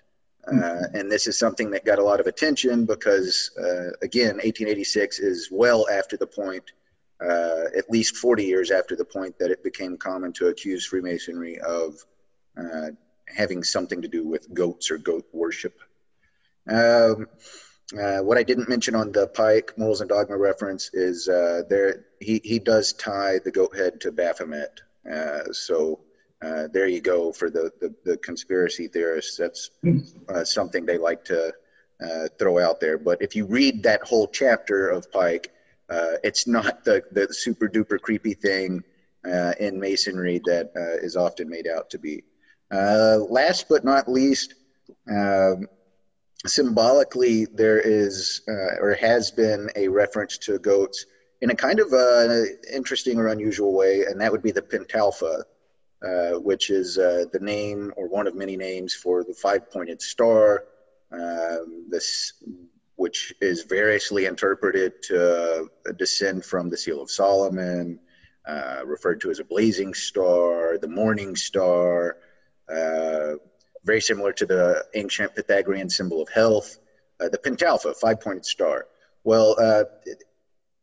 Uh, 0.47 0.51
mm-hmm. 0.51 0.95
and 0.95 1.11
this 1.11 1.27
is 1.27 1.37
something 1.37 1.69
that 1.71 1.85
got 1.85 1.99
a 1.99 2.03
lot 2.03 2.19
of 2.19 2.25
attention 2.25 2.85
because, 2.85 3.51
uh, 3.59 3.91
again, 4.01 4.35
1886 4.37 5.19
is 5.19 5.49
well 5.51 5.87
after 5.89 6.17
the 6.17 6.25
point, 6.25 6.63
uh, 7.21 7.65
at 7.77 7.89
least 7.89 8.17
40 8.17 8.43
years 8.43 8.71
after 8.71 8.95
the 8.95 9.05
point 9.05 9.37
that 9.37 9.51
it 9.51 9.63
became 9.63 9.97
common 9.97 10.33
to 10.33 10.47
accuse 10.47 10.85
Freemasonry 10.85 11.59
of 11.59 12.03
uh, 12.57 12.89
having 13.27 13.63
something 13.63 14.01
to 14.01 14.07
do 14.07 14.25
with 14.25 14.51
goats 14.53 14.89
or 14.89 14.97
goat 14.97 15.27
worship. 15.33 15.77
Um, 16.67 17.27
uh, 17.97 18.19
what 18.19 18.37
I 18.37 18.43
didn't 18.43 18.69
mention 18.69 18.95
on 18.95 19.11
the 19.11 19.27
Pike 19.27 19.73
Morals 19.77 20.01
and 20.01 20.09
Dogma 20.09 20.37
reference 20.37 20.91
is 20.93 21.25
there 21.25 22.05
he, 22.19 22.41
he 22.43 22.59
does 22.59 22.93
tie 22.93 23.39
the 23.39 23.51
goat 23.51 23.75
head 23.75 24.01
to 24.01 24.11
Baphomet. 24.11 24.81
so 25.51 25.99
uh, 26.41 26.67
there 26.71 26.87
you 26.87 27.01
go 27.01 27.33
for 27.33 27.49
the, 27.49 27.71
the, 27.81 27.93
the 28.05 28.17
conspiracy 28.17 28.87
theorists. 28.87 29.37
That's 29.37 29.71
uh, 30.29 30.43
something 30.43 30.85
they 30.85 30.97
like 30.97 31.25
to 31.25 31.53
uh, 32.01 32.27
throw 32.37 32.59
out 32.59 32.79
there. 32.79 32.97
But 32.97 33.21
if 33.21 33.35
you 33.35 33.45
read 33.45 33.83
that 33.83 34.01
whole 34.03 34.27
chapter 34.27 34.89
of 34.89 35.11
Pike, 35.11 35.51
uh, 35.89 36.13
it's 36.23 36.47
not 36.47 36.85
the, 36.85 37.03
the 37.11 37.33
super 37.33 37.67
duper 37.67 37.99
creepy 37.99 38.33
thing 38.33 38.83
uh, 39.25 39.53
in 39.59 39.79
Masonry 39.79 40.39
that 40.45 40.71
uh, 40.75 41.03
is 41.05 41.17
often 41.17 41.49
made 41.49 41.67
out 41.67 41.89
to 41.89 41.97
be. 41.97 42.23
last 42.71 43.67
but 43.67 43.83
not 43.83 44.07
least, 44.07 44.53
um, 45.09 45.67
symbolically, 46.45 47.45
there 47.45 47.79
is 47.79 48.41
or 48.47 48.97
has 48.99 49.31
been 49.31 49.69
a 49.75 49.87
reference 49.87 50.37
to 50.39 50.59
goats 50.59 51.05
in 51.41 51.49
a 51.51 51.55
kind 51.55 51.79
of 51.79 51.93
interesting 52.73 53.17
or 53.17 53.27
unusual 53.27 53.73
way, 53.73 54.03
and 54.03 54.19
that 54.21 54.31
would 54.31 54.43
be 54.43 54.51
the 54.51 54.61
Pentalpha. 54.61 55.43
Uh, 56.01 56.39
which 56.39 56.69
is 56.69 56.97
uh, 56.97 57.25
the 57.33 57.39
name 57.41 57.91
or 57.97 58.07
one 58.07 58.25
of 58.25 58.33
many 58.33 58.55
names 58.55 58.95
for 58.95 59.25
the 59.25 59.33
five-pointed 59.33 60.01
star. 60.01 60.63
Um, 61.11 61.87
this, 61.89 62.31
which 62.95 63.33
is 63.41 63.63
variously 63.63 64.25
interpreted 64.25 65.03
to 65.03 65.67
uh, 65.85 65.91
descend 65.97 66.45
from 66.45 66.69
the 66.69 66.77
Seal 66.77 67.01
of 67.01 67.11
Solomon, 67.11 67.99
uh, 68.47 68.81
referred 68.85 69.19
to 69.21 69.29
as 69.29 69.39
a 69.39 69.43
blazing 69.43 69.93
star, 69.93 70.77
the 70.77 70.87
morning 70.87 71.35
star, 71.35 72.15
uh, 72.73 73.33
very 73.83 74.01
similar 74.01 74.33
to 74.33 74.45
the 74.45 74.85
ancient 74.93 75.35
Pythagorean 75.35 75.89
symbol 75.89 76.21
of 76.21 76.29
health, 76.29 76.77
the 77.19 77.37
pentalpha, 77.37 77.95
five-pointed 77.95 78.45
star. 78.45 78.87
Well, 79.23 79.55
it, 80.05 80.23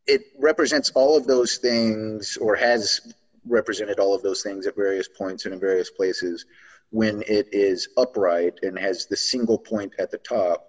it 0.06 0.22
represents 0.38 0.90
all 0.90 1.16
of 1.16 1.26
those 1.26 1.56
things, 1.56 2.36
or 2.36 2.56
has 2.56 3.14
represented 3.46 3.98
all 3.98 4.14
of 4.14 4.22
those 4.22 4.42
things 4.42 4.66
at 4.66 4.76
various 4.76 5.08
points 5.08 5.44
and 5.44 5.54
in 5.54 5.60
various 5.60 5.90
places 5.90 6.44
when 6.90 7.22
it 7.22 7.48
is 7.52 7.88
upright 7.96 8.54
and 8.62 8.78
has 8.78 9.06
the 9.06 9.16
single 9.16 9.58
point 9.58 9.92
at 9.98 10.10
the 10.10 10.18
top. 10.18 10.66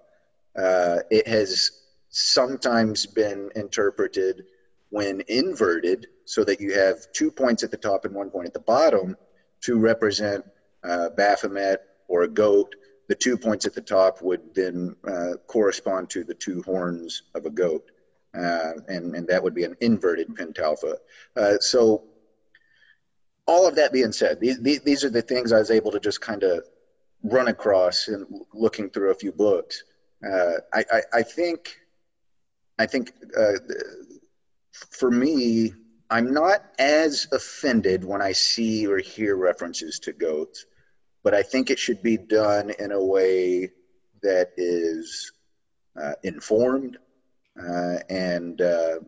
Uh, 0.57 0.99
it 1.11 1.27
has 1.27 1.83
sometimes 2.09 3.05
been 3.05 3.49
interpreted 3.55 4.43
when 4.89 5.21
inverted 5.27 6.07
so 6.25 6.43
that 6.43 6.59
you 6.59 6.73
have 6.73 7.11
two 7.13 7.29
points 7.29 7.63
at 7.63 7.71
the 7.71 7.77
top 7.77 8.05
and 8.05 8.15
one 8.15 8.29
point 8.29 8.47
at 8.47 8.53
the 8.53 8.59
bottom 8.59 9.15
to 9.61 9.77
represent 9.77 10.43
uh, 10.83 11.09
Baphomet 11.09 11.81
or 12.07 12.23
a 12.23 12.27
goat. 12.27 12.75
The 13.07 13.15
two 13.15 13.37
points 13.37 13.65
at 13.65 13.73
the 13.73 13.81
top 13.81 14.21
would 14.21 14.53
then 14.53 14.95
uh, 15.07 15.33
correspond 15.47 16.09
to 16.11 16.23
the 16.23 16.33
two 16.33 16.61
horns 16.63 17.23
of 17.35 17.45
a 17.45 17.49
goat. 17.49 17.89
Uh, 18.37 18.73
and, 18.87 19.15
and 19.15 19.27
that 19.27 19.41
would 19.41 19.55
be 19.55 19.63
an 19.63 19.75
inverted 19.79 20.27
pentalpha. 20.35 20.95
Uh, 21.35 21.57
so 21.59 22.03
all 23.47 23.67
of 23.67 23.75
that 23.75 23.93
being 23.93 24.11
said, 24.11 24.39
these, 24.39 24.59
these 24.59 25.03
are 25.03 25.09
the 25.09 25.21
things 25.21 25.51
I 25.51 25.59
was 25.59 25.71
able 25.71 25.91
to 25.91 25.99
just 25.99 26.21
kind 26.21 26.43
of 26.43 26.63
run 27.23 27.47
across 27.47 28.09
in 28.09 28.25
looking 28.53 28.89
through 28.89 29.11
a 29.11 29.15
few 29.15 29.31
books. 29.31 29.83
Uh, 30.23 30.53
I, 30.73 30.85
I, 30.91 31.01
I, 31.13 31.23
think, 31.23 31.79
I 32.77 32.85
think 32.85 33.13
uh, 33.37 33.53
for 34.71 35.09
me, 35.09 35.73
I'm 36.09 36.33
not 36.33 36.63
as 36.79 37.27
offended 37.31 38.03
when 38.03 38.21
I 38.21 38.31
see 38.31 38.87
or 38.87 38.97
hear 38.97 39.35
references 39.35 39.99
to 39.99 40.13
goats, 40.13 40.65
but 41.27 41.33
I 41.33 41.43
think 41.43 41.69
it 41.69 41.77
should 41.77 42.01
be 42.01 42.15
done 42.15 42.71
in 42.79 42.93
a 42.93 43.03
way 43.03 43.69
that 44.23 44.51
is 44.55 45.33
uh, 46.01 46.13
informed 46.23 46.95
uh, 47.61 47.97
and 48.09 48.61
uh, 48.61 48.99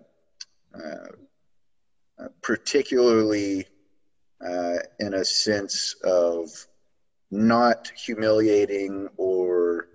uh, 0.76 2.28
particularly 2.42 3.66
uh, 4.46 4.80
in 5.00 5.14
a 5.14 5.24
sense 5.24 5.96
of 6.04 6.50
not 7.32 7.90
humiliating 7.96 9.08
or 9.16 9.88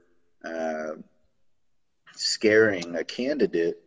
uh, 0.47 0.93
scaring 2.15 2.97
a 2.97 3.05
candidate 3.05 3.83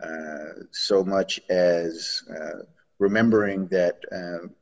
uh, 0.00 0.62
so 0.70 1.02
much 1.02 1.40
as 1.48 2.22
uh, 2.30 2.62
remembering 3.00 3.66
that 3.66 3.96
um, 4.12 4.54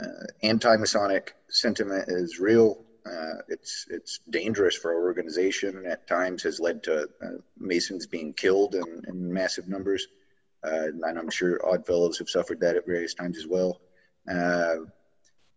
uh, 0.00 0.26
anti-Masonic 0.42 1.34
sentiment 1.48 2.04
is 2.08 2.38
real. 2.38 2.84
Uh, 3.06 3.42
it's 3.48 3.86
it's 3.90 4.20
dangerous 4.30 4.74
for 4.74 4.94
our 4.94 5.02
organization. 5.02 5.84
At 5.86 6.06
times, 6.06 6.42
has 6.44 6.58
led 6.58 6.82
to 6.84 7.08
Masons 7.58 8.06
being 8.06 8.32
killed 8.32 8.74
in, 8.74 9.04
in 9.06 9.32
massive 9.32 9.68
numbers, 9.68 10.06
and 10.62 11.04
I'm 11.04 11.30
sure 11.30 11.60
Oddfellows 11.64 12.18
have 12.18 12.30
suffered 12.30 12.60
that 12.60 12.76
at 12.76 12.86
various 12.86 13.14
times 13.14 13.36
as 13.38 13.46
well. 13.46 13.80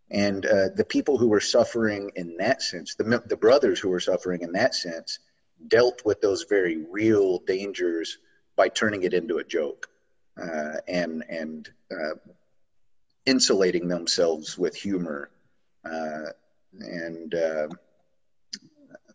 And 0.09 0.45
uh, 0.45 0.69
the 0.75 0.85
people 0.85 1.17
who 1.17 1.27
were 1.27 1.41
suffering 1.41 2.11
in 2.15 2.37
that 2.37 2.61
sense, 2.61 2.95
the, 2.95 3.21
the 3.25 3.35
brothers 3.35 3.79
who 3.79 3.89
were 3.89 3.99
suffering 3.99 4.41
in 4.41 4.53
that 4.53 4.73
sense, 4.73 5.19
dealt 5.67 6.05
with 6.05 6.21
those 6.21 6.43
very 6.43 6.85
real 6.89 7.39
dangers 7.39 8.17
by 8.55 8.69
turning 8.69 9.03
it 9.03 9.13
into 9.13 9.39
a 9.39 9.43
joke 9.43 9.87
uh, 10.41 10.77
and 10.87 11.23
and 11.29 11.69
uh, 11.91 12.15
insulating 13.27 13.87
themselves 13.87 14.57
with 14.57 14.75
humor. 14.75 15.29
Uh, 15.85 16.31
and 16.79 17.35
uh, 17.35 17.67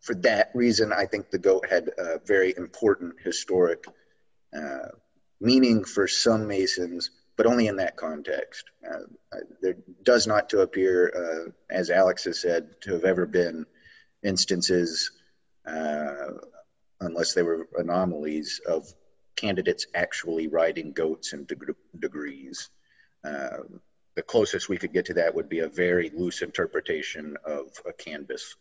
for 0.00 0.14
that 0.14 0.50
reason, 0.54 0.92
I 0.92 1.06
think 1.06 1.30
the 1.30 1.38
goat 1.38 1.66
had 1.68 1.90
a 1.98 2.20
very 2.24 2.54
important 2.56 3.14
historic 3.24 3.84
uh, 4.56 4.88
meaning 5.40 5.82
for 5.82 6.06
some 6.06 6.46
Masons 6.46 7.10
but 7.36 7.46
only 7.46 7.66
in 7.66 7.76
that 7.76 7.96
context. 7.96 8.64
Uh, 8.88 9.38
there 9.60 9.76
does 10.02 10.26
not 10.26 10.48
to 10.50 10.60
appear, 10.60 11.12
uh, 11.16 11.50
as 11.70 11.90
Alex 11.90 12.24
has 12.24 12.40
said, 12.40 12.68
to 12.82 12.92
have 12.92 13.04
ever 13.04 13.26
been 13.26 13.66
instances, 14.22 15.10
uh, 15.66 16.28
unless 17.00 17.32
they 17.32 17.42
were 17.42 17.66
anomalies, 17.78 18.60
of 18.66 18.86
candidates 19.36 19.86
actually 19.94 20.46
riding 20.46 20.92
goats 20.92 21.32
in 21.32 21.44
deg- 21.44 21.74
degrees. 21.98 22.70
Uh, 23.24 23.58
the 24.14 24.22
closest 24.22 24.68
we 24.68 24.76
could 24.76 24.92
get 24.92 25.04
to 25.06 25.14
that 25.14 25.34
would 25.34 25.48
be 25.48 25.60
a 25.60 25.68
very 25.68 26.10
loose 26.10 26.42
interpretation 26.42 27.36
of 27.44 27.70
a 27.86 27.92
canvas. 27.92 28.56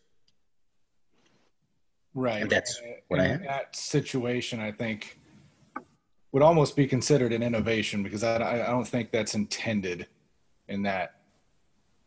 Right. 2.13 2.41
And 2.41 2.49
that's 2.49 2.81
what 3.07 3.19
I 3.19 3.27
have. 3.27 3.43
that 3.43 3.75
situation, 3.75 4.59
I 4.59 4.71
think 4.71 5.17
would 6.31 6.43
almost 6.43 6.75
be 6.75 6.87
considered 6.87 7.33
an 7.33 7.43
innovation 7.43 8.03
because 8.03 8.23
I, 8.23 8.35
I 8.35 8.67
don't 8.67 8.87
think 8.87 9.11
that's 9.11 9.35
intended 9.35 10.07
in 10.69 10.81
that 10.83 11.15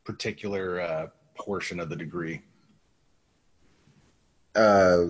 particular 0.05 0.81
uh, 0.81 1.07
portion 1.35 1.81
of 1.81 1.89
the 1.89 1.97
degree. 1.97 2.41
Uh, 4.55 5.07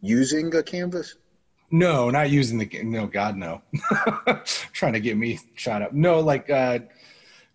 using 0.00 0.54
a 0.54 0.62
canvas? 0.62 1.16
No, 1.70 2.10
not 2.10 2.30
using 2.30 2.58
the 2.58 2.82
no. 2.82 3.06
God 3.06 3.36
no. 3.36 3.62
trying 4.72 4.94
to 4.94 5.00
get 5.00 5.16
me 5.16 5.38
shot 5.54 5.82
up. 5.82 5.92
No, 5.92 6.20
like 6.20 6.48
uh, 6.48 6.80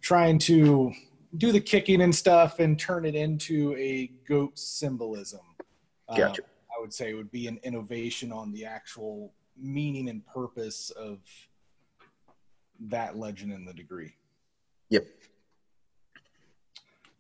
trying 0.01 0.37
to 0.39 0.93
do 1.37 1.51
the 1.51 1.59
kicking 1.59 2.01
and 2.01 2.13
stuff 2.13 2.59
and 2.59 2.77
turn 2.77 3.05
it 3.05 3.15
into 3.15 3.75
a 3.75 4.11
goat 4.27 4.57
symbolism. 4.59 5.41
Gotcha. 6.15 6.43
Uh, 6.43 6.45
I 6.77 6.81
would 6.81 6.93
say 6.93 7.09
it 7.09 7.15
would 7.15 7.31
be 7.31 7.47
an 7.47 7.59
innovation 7.63 8.31
on 8.31 8.51
the 8.51 8.65
actual 8.65 9.33
meaning 9.57 10.09
and 10.09 10.25
purpose 10.25 10.91
of 10.91 11.19
that 12.79 13.17
legend 13.17 13.51
in 13.51 13.65
the 13.65 13.73
degree. 13.73 14.13
Yep. 14.89 15.07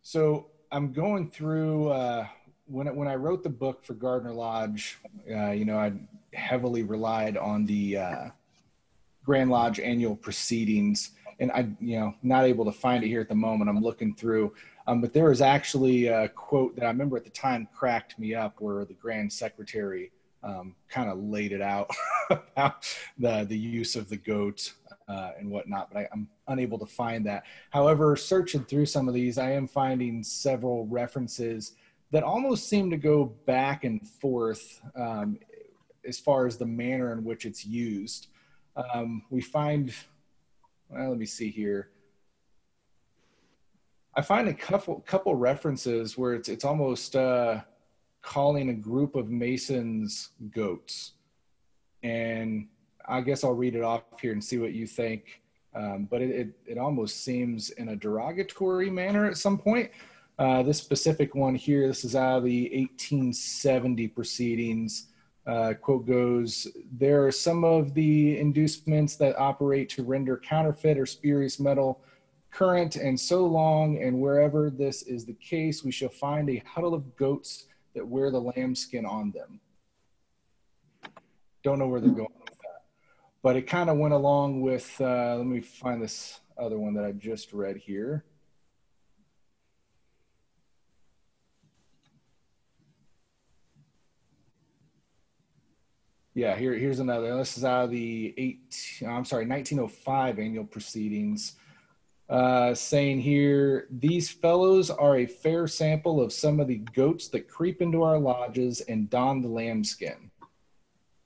So 0.01 0.47
I'm 0.71 0.91
going 0.91 1.29
through 1.29 1.89
uh, 1.89 2.27
when 2.65 2.93
when 2.95 3.07
I 3.07 3.15
wrote 3.15 3.41
the 3.41 3.49
book 3.49 3.83
for 3.83 3.93
Gardner 3.93 4.33
Lodge. 4.33 4.99
Uh, 5.29 5.51
you 5.51 5.65
know, 5.65 5.77
I 5.77 5.93
heavily 6.33 6.83
relied 6.83 7.37
on 7.37 7.65
the 7.65 7.97
uh, 7.97 8.25
Grand 9.23 9.49
Lodge 9.49 9.79
annual 9.79 10.15
proceedings, 10.15 11.11
and 11.39 11.51
I, 11.51 11.67
you 11.79 11.99
know, 11.99 12.13
not 12.23 12.45
able 12.45 12.65
to 12.65 12.71
find 12.71 13.03
it 13.03 13.07
here 13.07 13.21
at 13.21 13.29
the 13.29 13.35
moment. 13.35 13.69
I'm 13.69 13.81
looking 13.81 14.13
through, 14.15 14.53
um, 14.87 15.01
but 15.01 15.13
there 15.13 15.29
was 15.29 15.41
actually 15.41 16.07
a 16.07 16.29
quote 16.29 16.75
that 16.75 16.83
I 16.85 16.87
remember 16.87 17.17
at 17.17 17.23
the 17.23 17.29
time 17.29 17.67
cracked 17.73 18.19
me 18.19 18.35
up, 18.35 18.55
where 18.59 18.85
the 18.85 18.93
Grand 18.93 19.31
Secretary 19.31 20.11
um, 20.43 20.75
kind 20.89 21.09
of 21.09 21.17
laid 21.17 21.53
it 21.53 21.61
out 21.61 21.89
about 22.29 22.85
the 23.17 23.45
the 23.47 23.57
use 23.57 23.95
of 23.95 24.09
the 24.09 24.17
goat 24.17 24.73
uh, 25.07 25.31
and 25.39 25.49
whatnot, 25.49 25.89
but 25.91 25.99
I, 25.99 26.07
am 26.13 26.27
unable 26.47 26.79
to 26.79 26.85
find 26.85 27.25
that. 27.25 27.43
However, 27.69 28.15
searching 28.15 28.63
through 28.65 28.85
some 28.85 29.07
of 29.07 29.13
these, 29.13 29.37
I 29.37 29.51
am 29.51 29.67
finding 29.67 30.23
several 30.23 30.85
references 30.87 31.73
that 32.11 32.23
almost 32.23 32.69
seem 32.69 32.89
to 32.91 32.97
go 32.97 33.25
back 33.45 33.83
and 33.83 34.07
forth 34.07 34.81
um, 34.95 35.39
as 36.07 36.19
far 36.19 36.45
as 36.45 36.57
the 36.57 36.65
manner 36.65 37.11
in 37.13 37.23
which 37.23 37.45
it's 37.45 37.65
used. 37.65 38.27
Um, 38.75 39.23
we 39.29 39.41
find, 39.41 39.93
well, 40.89 41.09
let 41.09 41.17
me 41.17 41.25
see 41.25 41.49
here. 41.49 41.89
I 44.15 44.21
find 44.21 44.47
a 44.47 44.53
couple 44.53 44.99
couple 45.01 45.33
references 45.33 46.17
where 46.17 46.33
it's 46.35 46.47
it's 46.47 46.65
almost 46.65 47.15
uh, 47.15 47.61
calling 48.21 48.69
a 48.69 48.73
group 48.73 49.15
of 49.15 49.29
Masons 49.29 50.29
goats. 50.51 51.13
And 52.03 52.67
I 53.05 53.21
guess 53.21 53.43
I'll 53.43 53.53
read 53.53 53.75
it 53.75 53.83
off 53.83 54.03
here 54.19 54.31
and 54.31 54.43
see 54.43 54.57
what 54.57 54.73
you 54.73 54.87
think. 54.87 55.41
Um, 55.75 56.07
but 56.09 56.21
it, 56.21 56.29
it, 56.29 56.49
it, 56.67 56.77
almost 56.77 57.23
seems 57.23 57.71
in 57.71 57.89
a 57.89 57.95
derogatory 57.95 58.91
manner 58.91 59.25
at 59.25 59.37
some 59.37 59.57
point. 59.57 59.89
Uh, 60.37 60.61
this 60.61 60.77
specific 60.77 61.33
one 61.33 61.55
here, 61.55 61.87
this 61.87 62.05
is 62.05 62.15
out 62.15 62.37
of 62.37 62.43
the 62.43 62.69
1870 62.73 64.07
proceedings. 64.09 65.07
Uh, 65.45 65.73
quote 65.73 66.07
goes, 66.07 66.67
There 66.97 67.25
are 67.25 67.31
some 67.31 67.63
of 67.63 67.93
the 67.93 68.39
inducements 68.39 69.15
that 69.17 69.37
operate 69.37 69.89
to 69.89 70.03
render 70.03 70.37
counterfeit 70.37 70.97
or 70.97 71.05
spurious 71.05 71.59
metal 71.59 72.01
current, 72.49 72.95
and 72.95 73.19
so 73.19 73.45
long 73.45 74.01
and 74.01 74.19
wherever 74.21 74.69
this 74.69 75.01
is 75.03 75.25
the 75.25 75.33
case, 75.33 75.83
we 75.83 75.91
shall 75.91 76.09
find 76.09 76.49
a 76.49 76.63
huddle 76.65 76.93
of 76.93 77.15
goats 77.15 77.65
that 77.95 78.07
wear 78.07 78.31
the 78.31 78.39
lambskin 78.39 79.05
on 79.05 79.31
them. 79.31 79.59
Don't 81.63 81.79
know 81.79 81.87
where 81.87 81.99
they're 81.99 82.11
going 82.11 82.29
with 82.39 82.57
that. 82.59 82.83
But 83.41 83.55
it 83.55 83.63
kind 83.63 83.89
of 83.89 83.97
went 83.97 84.13
along 84.13 84.61
with, 84.61 84.95
uh, 85.01 85.35
let 85.37 85.45
me 85.45 85.61
find 85.61 86.01
this 86.01 86.39
other 86.57 86.77
one 86.77 86.93
that 86.93 87.05
I 87.05 87.11
just 87.11 87.53
read 87.53 87.77
here. 87.77 88.23
Yeah, 96.35 96.55
here, 96.55 96.73
here's 96.73 96.99
another. 96.99 97.37
This 97.37 97.57
is 97.57 97.63
out 97.63 97.85
of 97.85 97.91
the 97.91 98.33
eight. 98.37 99.01
I'm 99.01 99.25
sorry, 99.25 99.45
1905 99.45 100.39
annual 100.39 100.65
proceedings 100.65 101.55
uh, 102.29 102.73
saying 102.73 103.21
here, 103.21 103.87
these 103.91 104.29
fellows 104.29 104.89
are 104.89 105.17
a 105.17 105.25
fair 105.25 105.67
sample 105.67 106.21
of 106.21 106.31
some 106.33 106.59
of 106.59 106.67
the 106.67 106.77
goats 106.77 107.27
that 107.29 107.47
creep 107.47 107.81
into 107.81 108.01
our 108.01 108.17
lodges 108.17 108.81
and 108.81 109.09
don 109.09 109.41
the 109.41 109.47
lambskin. 109.47 110.31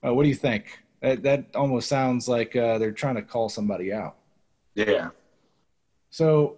Uh, 0.06 0.14
what 0.14 0.24
do 0.24 0.30
you 0.30 0.36
think? 0.36 0.80
That, 1.02 1.24
that 1.24 1.56
almost 1.56 1.88
sounds 1.88 2.28
like 2.28 2.56
uh, 2.56 2.78
they're 2.78 2.92
trying 2.92 3.16
to 3.16 3.22
call 3.22 3.50
somebody 3.50 3.94
out. 3.94 4.18
Yeah. 4.74 5.10
So 6.10 6.58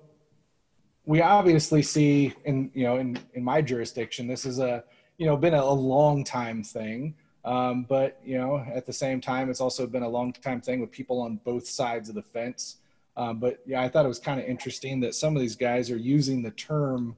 we 1.05 1.21
obviously 1.21 1.81
see 1.81 2.33
in 2.45 2.71
you 2.73 2.83
know 2.83 2.97
in 2.97 3.17
in 3.33 3.43
my 3.43 3.61
jurisdiction 3.61 4.27
this 4.27 4.45
is 4.45 4.59
a 4.59 4.83
you 5.17 5.25
know 5.25 5.35
been 5.35 5.53
a, 5.53 5.61
a 5.61 5.73
long 5.73 6.23
time 6.23 6.63
thing 6.63 7.15
um, 7.45 7.83
but 7.87 8.19
you 8.23 8.37
know 8.37 8.65
at 8.73 8.85
the 8.85 8.93
same 8.93 9.21
time 9.21 9.49
it's 9.49 9.61
also 9.61 9.87
been 9.87 10.03
a 10.03 10.09
long 10.09 10.31
time 10.33 10.61
thing 10.61 10.79
with 10.79 10.91
people 10.91 11.21
on 11.21 11.37
both 11.43 11.67
sides 11.67 12.09
of 12.09 12.15
the 12.15 12.21
fence 12.21 12.77
um, 13.19 13.37
but 13.37 13.59
yeah, 13.65 13.81
I 13.81 13.89
thought 13.89 14.05
it 14.05 14.07
was 14.07 14.17
kind 14.17 14.39
of 14.39 14.45
interesting 14.45 15.01
that 15.01 15.13
some 15.13 15.35
of 15.35 15.41
these 15.41 15.57
guys 15.57 15.91
are 15.91 15.97
using 15.97 16.41
the 16.41 16.51
term 16.51 17.17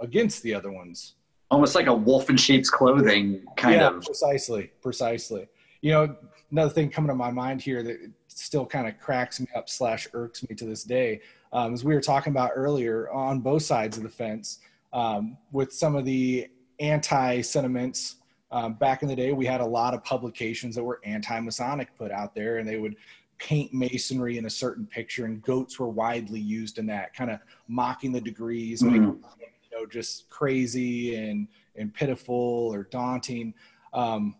against 0.00 0.42
the 0.42 0.52
other 0.52 0.72
ones. 0.72 1.14
Almost 1.52 1.76
like 1.76 1.86
a 1.86 1.94
wolf 1.94 2.28
in 2.28 2.36
sheep's 2.36 2.68
clothing 2.68 3.44
kind 3.56 3.76
yeah, 3.76 3.88
of. 3.88 4.04
Precisely, 4.04 4.72
precisely. 4.82 5.46
You 5.82 5.92
know, 5.92 6.16
another 6.50 6.70
thing 6.70 6.90
coming 6.90 7.10
to 7.10 7.14
my 7.14 7.30
mind 7.30 7.62
here 7.62 7.84
that 7.84 8.10
still 8.26 8.66
kind 8.66 8.88
of 8.88 8.98
cracks 8.98 9.38
me 9.38 9.46
up 9.54 9.68
slash 9.68 10.08
irks 10.14 10.42
me 10.48 10.56
to 10.56 10.64
this 10.64 10.82
day, 10.82 11.20
um, 11.52 11.72
as 11.72 11.84
we 11.84 11.94
were 11.94 12.00
talking 12.00 12.32
about 12.32 12.50
earlier 12.56 13.08
on 13.12 13.38
both 13.38 13.62
sides 13.62 13.96
of 13.96 14.02
the 14.02 14.08
fence, 14.08 14.58
um, 14.92 15.38
with 15.52 15.72
some 15.72 15.94
of 15.94 16.04
the 16.04 16.48
anti 16.80 17.40
sentiments. 17.40 18.16
Um, 18.50 18.74
back 18.74 19.02
in 19.02 19.08
the 19.08 19.16
day, 19.16 19.32
we 19.32 19.46
had 19.46 19.60
a 19.60 19.66
lot 19.66 19.94
of 19.94 20.04
publications 20.04 20.74
that 20.76 20.84
were 20.84 21.00
anti-Masonic 21.04 21.96
put 21.96 22.12
out 22.12 22.34
there, 22.34 22.58
and 22.58 22.68
they 22.68 22.78
would 22.78 22.96
paint 23.38 23.74
masonry 23.74 24.38
in 24.38 24.46
a 24.46 24.50
certain 24.50 24.86
picture, 24.86 25.24
and 25.24 25.42
goats 25.42 25.78
were 25.78 25.88
widely 25.88 26.40
used 26.40 26.78
in 26.78 26.86
that, 26.86 27.14
kind 27.14 27.30
of 27.30 27.40
mocking 27.68 28.12
the 28.12 28.20
degrees, 28.20 28.82
mm-hmm. 28.82 28.92
making 28.92 29.24
you 29.70 29.78
know 29.78 29.86
just 29.86 30.30
crazy 30.30 31.16
and 31.16 31.48
and 31.76 31.92
pitiful 31.92 32.70
or 32.72 32.84
daunting. 32.84 33.52
Um, 33.92 34.36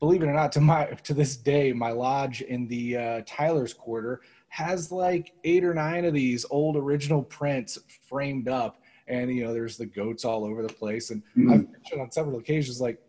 believe 0.00 0.22
it 0.22 0.26
or 0.26 0.32
not, 0.32 0.52
to 0.52 0.60
my 0.60 0.86
to 0.86 1.14
this 1.14 1.36
day, 1.36 1.72
my 1.72 1.90
lodge 1.90 2.42
in 2.42 2.68
the 2.68 2.96
uh, 2.96 3.22
Tyler's 3.26 3.72
Quarter 3.72 4.20
has 4.48 4.92
like 4.92 5.32
eight 5.44 5.64
or 5.64 5.74
nine 5.74 6.04
of 6.04 6.14
these 6.14 6.46
old 6.50 6.76
original 6.76 7.22
prints 7.22 7.78
framed 8.08 8.48
up, 8.48 8.80
and 9.08 9.34
you 9.34 9.44
know, 9.44 9.52
there's 9.52 9.76
the 9.76 9.86
goats 9.86 10.24
all 10.24 10.44
over 10.44 10.62
the 10.62 10.72
place. 10.72 11.10
And 11.10 11.22
mm-hmm. 11.36 11.52
I've 11.52 11.70
mentioned 11.70 12.00
on 12.00 12.10
several 12.10 12.38
occasions, 12.38 12.80
like, 12.80 13.00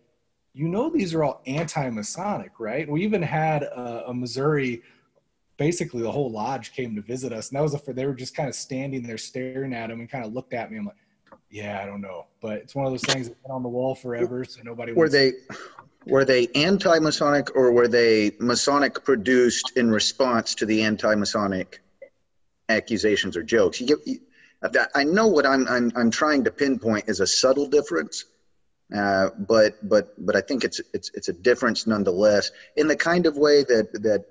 you 0.58 0.68
know, 0.68 0.90
these 0.90 1.14
are 1.14 1.24
all 1.24 1.42
anti-Masonic, 1.46 2.60
right? 2.60 2.90
We 2.90 3.04
even 3.04 3.22
had 3.22 3.62
a, 3.62 4.10
a 4.10 4.14
Missouri 4.14 4.82
basically 5.58 6.02
the 6.02 6.12
whole 6.12 6.32
lodge 6.32 6.72
came 6.74 6.96
to 6.96 7.02
visit 7.02 7.32
us, 7.32 7.50
and 7.50 7.58
that 7.58 7.62
was 7.62 7.76
a, 7.76 7.94
they 7.94 8.06
were 8.06 8.14
just 8.14 8.36
kind 8.36 8.50
of 8.50 8.56
standing 8.56 9.04
there 9.04 9.18
staring 9.18 9.74
at 9.74 9.92
him 9.92 10.00
and 10.00 10.10
kind 10.10 10.26
of 10.26 10.34
looked 10.34 10.54
at 10.54 10.72
me. 10.72 10.78
I'm 10.78 10.86
like, 10.86 10.96
yeah, 11.50 11.80
I 11.82 11.86
don't 11.86 12.02
know, 12.02 12.26
but 12.42 12.58
it's 12.58 12.76
one 12.76 12.86
of 12.86 12.92
those 12.92 13.04
things 13.04 13.28
that's 13.28 13.40
been 13.42 13.52
on 13.52 13.64
the 13.64 13.70
wall 13.70 13.94
forever, 13.94 14.44
so 14.46 14.62
nobody. 14.64 14.94
Were 14.94 15.10
they, 15.10 15.34
were 16.06 16.26
they 16.26 16.48
anti-Masonic 16.56 17.56
or 17.56 17.72
were 17.72 17.88
they 17.88 18.32
Masonic 18.40 19.04
produced 19.04 19.74
in 19.78 19.92
response 19.92 20.56
to 20.56 20.66
the 20.66 20.82
anti-Masonic 20.82 21.82
accusations 22.70 23.38
or 23.38 23.44
jokes? 23.44 23.80
You 23.80 23.88
get, 23.88 24.00
I 24.96 25.04
know 25.04 25.28
what 25.28 25.46
I'm, 25.46 25.68
I'm, 25.68 25.92
I'm 25.96 26.12
trying 26.12 26.44
to 26.46 26.52
pinpoint 26.52 27.06
is 27.08 27.20
a 27.20 27.28
subtle 27.28 27.68
difference. 27.68 28.26
Uh, 28.96 29.30
but 29.40 29.88
but 29.90 30.14
but 30.26 30.36
I 30.36 30.42
think 30.42 30.64
it's 30.64 30.80
it's 30.94 31.12
it's 31.14 31.28
a 31.28 31.34
difference 31.34 31.88
nonetheless 31.88 32.52
in 32.78 32.88
the 32.88 32.96
kind 32.96 33.26
of 33.26 33.36
way 33.36 33.64
that 33.64 33.92
that 34.02 34.26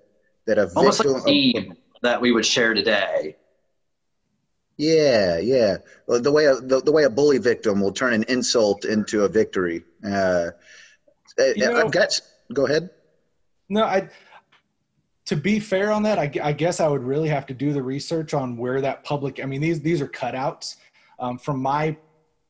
that 0.46 0.58
a 0.58 0.70
almost 0.74 0.98
victim, 0.98 1.12
like 1.12 1.22
a 1.22 1.24
theme 1.24 1.74
that 2.02 2.20
we 2.20 2.32
would 2.32 2.46
share 2.46 2.72
today. 2.72 3.36
Yeah, 4.78 5.38
yeah. 5.38 5.78
Well, 6.06 6.20
the 6.20 6.32
way 6.32 6.46
a, 6.46 6.56
the, 6.56 6.80
the 6.80 6.92
way 6.92 7.04
a 7.04 7.10
bully 7.10 7.38
victim 7.38 7.80
will 7.80 7.92
turn 7.92 8.12
an 8.12 8.24
insult 8.28 8.84
into 8.84 9.24
a 9.24 9.28
victory. 9.28 9.84
Uh, 10.04 10.50
you 11.38 11.56
know, 11.56 11.76
I've 11.76 11.90
got. 11.90 12.18
Go 12.52 12.66
ahead. 12.66 12.90
No, 13.68 13.84
I. 13.84 14.08
To 15.26 15.36
be 15.36 15.58
fair 15.58 15.90
on 15.90 16.04
that, 16.04 16.20
I, 16.20 16.30
I, 16.40 16.52
guess 16.52 16.78
I 16.78 16.86
would 16.86 17.02
really 17.02 17.28
have 17.28 17.46
to 17.46 17.54
do 17.54 17.72
the 17.72 17.82
research 17.82 18.32
on 18.32 18.56
where 18.56 18.80
that 18.80 19.02
public. 19.02 19.42
I 19.42 19.46
mean, 19.46 19.60
these 19.60 19.80
these 19.80 20.00
are 20.00 20.06
cutouts 20.06 20.76
um, 21.18 21.36
from 21.36 21.60
my 21.60 21.96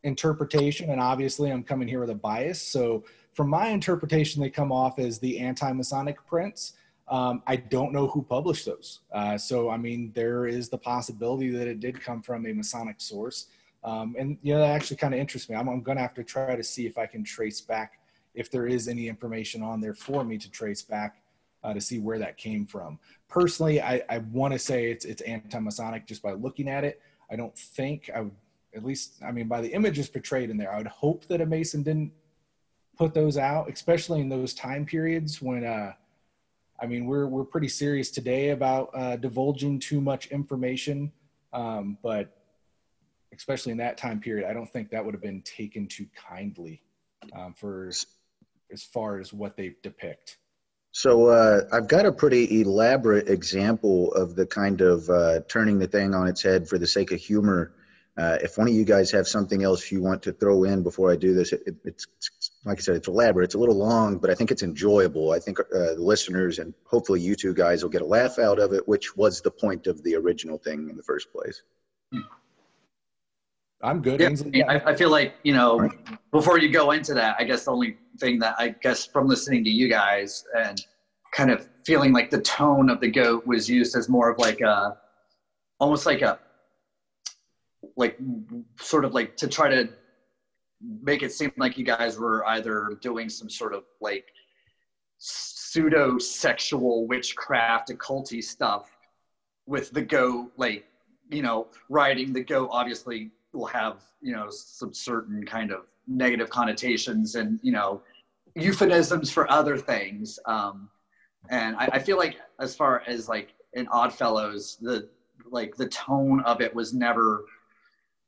interpretation, 0.07 0.91
and 0.91 1.01
obviously, 1.01 1.51
I'm 1.53 1.63
coming 1.63 1.89
here 1.89 2.01
with 2.01 2.11
a 2.11 2.15
bias. 2.15 2.61
So, 2.63 3.05
from 3.33 3.49
my 3.51 3.69
interpretation, 3.69 4.41
they 4.41 4.51
come 4.51 4.73
off 4.73 4.99
as 4.99 5.19
the 5.19 5.39
anti-Masonic 5.41 6.19
prints. 6.27 6.73
Um, 7.09 7.43
I 7.47 7.57
don't 7.57 7.93
know 7.93 8.07
who 8.07 8.23
published 8.23 8.65
those. 8.67 9.01
Uh, 9.13 9.37
so, 9.37 9.69
I 9.69 9.77
mean, 9.77 10.13
there 10.15 10.47
is 10.47 10.69
the 10.69 10.79
possibility 10.79 11.51
that 11.51 11.69
it 11.69 11.79
did 11.81 12.01
come 12.01 12.23
from 12.23 12.47
a 12.47 12.53
Masonic 12.53 12.97
source. 12.99 13.49
Um, 13.85 14.17
and, 14.19 14.39
you 14.43 14.55
know, 14.55 14.61
that 14.61 14.71
actually 14.71 14.97
kind 14.97 15.15
of 15.15 15.21
interests 15.21 15.49
me. 15.49 15.55
I'm, 15.55 15.69
I'm 15.69 15.83
going 15.83 15.99
to 15.99 16.03
have 16.03 16.15
to 16.15 16.25
try 16.25 16.57
to 16.57 16.65
see 16.65 16.87
if 16.87 16.97
I 16.99 17.07
can 17.07 17.23
trace 17.23 17.61
back 17.61 18.01
if 18.35 18.51
there 18.51 18.67
is 18.67 18.89
any 18.89 19.07
information 19.07 19.63
on 19.63 19.81
there 19.81 19.95
for 19.95 20.25
me 20.25 20.39
to 20.39 20.51
trace 20.51 20.83
back 20.83 21.23
uh, 21.63 21.75
to 21.75 21.81
see 21.81 21.99
where 21.99 22.19
that 22.19 22.37
came 22.37 22.67
from. 22.67 22.99
Personally, 23.29 23.81
I, 23.81 24.03
I 24.09 24.19
want 24.33 24.53
to 24.53 24.59
say 24.59 24.91
it's, 24.91 25.05
it's 25.05 25.23
anti-Masonic 25.23 26.07
just 26.07 26.23
by 26.23 26.33
looking 26.33 26.69
at 26.69 26.85
it. 26.85 27.01
I 27.31 27.37
don't 27.37 27.57
think 27.57 28.11
I 28.15 28.21
would, 28.23 28.33
at 28.77 28.85
least, 28.85 29.15
I 29.27 29.33
mean, 29.33 29.49
by 29.49 29.61
the 29.61 29.73
images 29.73 30.09
portrayed 30.09 30.51
in 30.51 30.57
there, 30.57 30.73
I 30.73 30.79
would 30.79 30.87
hope 30.87 31.27
that 31.29 31.41
a 31.41 31.47
Mason 31.47 31.83
didn't 31.83 32.13
put 32.99 33.15
those 33.15 33.39
out, 33.39 33.71
especially 33.71 34.21
in 34.21 34.29
those 34.29 34.55
time 34.55 34.85
periods 34.85 35.41
when, 35.41 35.65
uh, 35.65 35.93
I 36.79 36.87
mean, 36.87 37.07
we're 37.07 37.27
we're 37.27 37.45
pretty 37.45 37.69
serious 37.69 38.11
today 38.11 38.51
about 38.51 38.91
uh, 38.95 39.17
divulging 39.17 39.79
too 39.79 40.01
much 40.01 40.27
information, 40.27 41.11
um, 41.55 41.97
but 42.03 42.37
especially 43.33 43.73
in 43.73 43.79
that 43.79 43.97
time 43.97 44.21
period, 44.21 44.49
I 44.49 44.53
don't 44.53 44.71
think 44.71 44.91
that 44.91 45.03
would 45.03 45.15
have 45.15 45.23
been 45.23 45.43
taken 45.43 45.87
too 45.87 46.07
kindly 46.15 46.83
um, 47.35 47.55
for 47.55 47.91
as 48.71 48.83
far 48.83 49.19
as 49.19 49.33
what 49.33 49.57
they 49.57 49.75
depict. 49.83 50.37
So 50.93 51.29
uh, 51.29 51.63
I've 51.73 51.89
got 51.89 52.07
a 52.07 52.13
pretty 52.13 52.61
elaborate 52.61 53.29
example 53.29 54.13
of 54.13 54.35
the 54.35 54.47
kind 54.47 54.81
of 54.81 55.09
uh, 55.09 55.41
turning 55.49 55.79
the 55.79 55.87
thing 55.87 56.15
on 56.15 56.27
its 56.27 56.43
head 56.43 56.69
for 56.69 56.79
the 56.79 56.87
sake 56.87 57.11
of 57.13 57.21
humor 57.21 57.73
uh, 58.17 58.39
if 58.43 58.57
one 58.57 58.67
of 58.67 58.75
you 58.75 58.85
guys 58.85 59.11
have 59.11 59.29
something 59.29 59.63
else 59.63 59.93
you 59.93 60.03
want 60.03 60.23
to 60.23 60.33
throw 60.33 60.65
in 60.65 60.83
before 60.83 61.13
I 61.13 61.17
do 61.17 61.35
this, 61.35 61.53
it, 61.53 61.63
it, 61.67 61.77
it's, 61.85 62.07
it's, 62.17 62.51
like 62.65 62.79
I 62.79 62.81
said, 62.81 62.97
it's 62.97 63.09
elaborate. 63.09 63.45
It's 63.45 63.55
a 63.55 63.59
little 63.59 63.77
long, 63.77 64.17
but 64.17 64.31
I 64.31 64.35
think 64.35 64.51
it's 64.51 64.63
enjoyable. 64.63 65.33
I 65.33 65.39
think 65.39 65.61
uh, 65.61 65.65
the 65.71 65.97
listeners 65.99 66.59
and 66.59 66.73
hopefully 66.85 67.21
you 67.21 67.35
two 67.35 67.53
guys 67.53 67.83
will 67.83 67.91
get 67.91 68.01
a 68.01 68.07
laugh 68.07 68.39
out 68.39 68.59
of 68.59 68.73
it, 68.73 68.89
which 68.89 69.17
was 69.17 69.43
the 69.43 69.51
point 69.51 69.87
of 69.87 70.03
the 70.03 70.15
original 70.15 70.57
thing 70.57 70.89
in 70.89 70.97
the 70.97 71.03
first 71.03 71.31
place. 71.31 71.63
I'm 73.83 74.01
good. 74.01 74.21
Yeah, 74.55 74.65
I, 74.67 74.93
I, 74.93 74.95
feel 74.97 75.11
like 75.11 75.35
you 75.43 75.53
know, 75.53 75.79
right. 75.79 75.91
before 76.33 76.59
you 76.59 76.71
go 76.71 76.93
into 76.93 77.13
that, 77.15 77.37
I 77.39 77.45
guess 77.45 77.67
the 77.67 77.73
only 77.73 77.99
thing 78.19 78.39
that 78.39 78.57
I 78.59 78.69
guess 78.69 79.05
from 79.05 79.29
listening 79.29 79.65
to 79.65 79.71
you 79.71 79.89
guys 79.89 80.45
and 80.57 80.83
kind 81.33 81.51
of 81.51 81.69
feeling 81.85 82.13
like 82.13 82.31
the 82.31 82.41
tone 82.41 82.89
of 82.89 83.01
the 83.01 83.11
goat 83.11 83.47
was 83.47 83.69
used 83.69 83.95
as 83.95 84.09
more 84.09 84.31
of 84.31 84.39
like 84.39 84.63
a, 84.63 84.97
almost 85.79 86.07
like 86.07 86.23
a 86.23 86.39
like 87.97 88.19
sort 88.81 89.05
of 89.05 89.15
like 89.15 89.37
to 89.37 89.49
try 89.49 89.69
to 89.69 89.89
make 91.03 91.23
it 91.23 91.33
seem 91.33 91.51
like 91.57 91.79
you 91.79 91.85
guys 91.85 92.19
were 92.19 92.47
either 92.49 92.99
doing 93.01 93.29
some 93.29 93.49
sort 93.49 93.73
of 93.73 93.85
like 94.01 94.27
pseudo 95.19 96.19
sexual 96.19 97.07
witchcraft 97.07 97.91
occulty 97.91 98.43
stuff 98.43 98.91
with 99.67 99.91
the 99.93 100.03
go 100.03 100.51
like 100.57 100.87
you 101.31 101.43
know 101.43 101.67
riding 101.89 102.33
the 102.33 102.41
go 102.43 102.69
obviously 102.71 103.31
will 103.53 103.67
have 103.67 104.03
you 104.21 104.33
know 104.33 104.49
some 104.51 104.93
certain 104.93 105.45
kind 105.45 105.73
of 105.73 105.87
negative 106.07 106.51
connotations 106.51 107.35
and 107.35 107.59
you 107.63 107.73
know 107.73 108.03
euphemisms 108.55 109.31
for 109.31 109.51
other 109.51 109.77
things. 109.77 110.39
Um 110.47 110.89
and 111.49 111.77
I, 111.77 111.89
I 111.93 111.99
feel 111.99 112.17
like 112.17 112.37
as 112.61 112.75
far 112.75 113.03
as 113.07 113.29
like 113.29 113.55
in 113.75 113.87
oddfellows 113.89 114.79
the 114.81 115.09
like 115.51 115.77
the 115.77 115.89
tone 115.89 116.41
of 116.41 116.61
it 116.61 116.75
was 116.75 116.93
never 116.93 117.45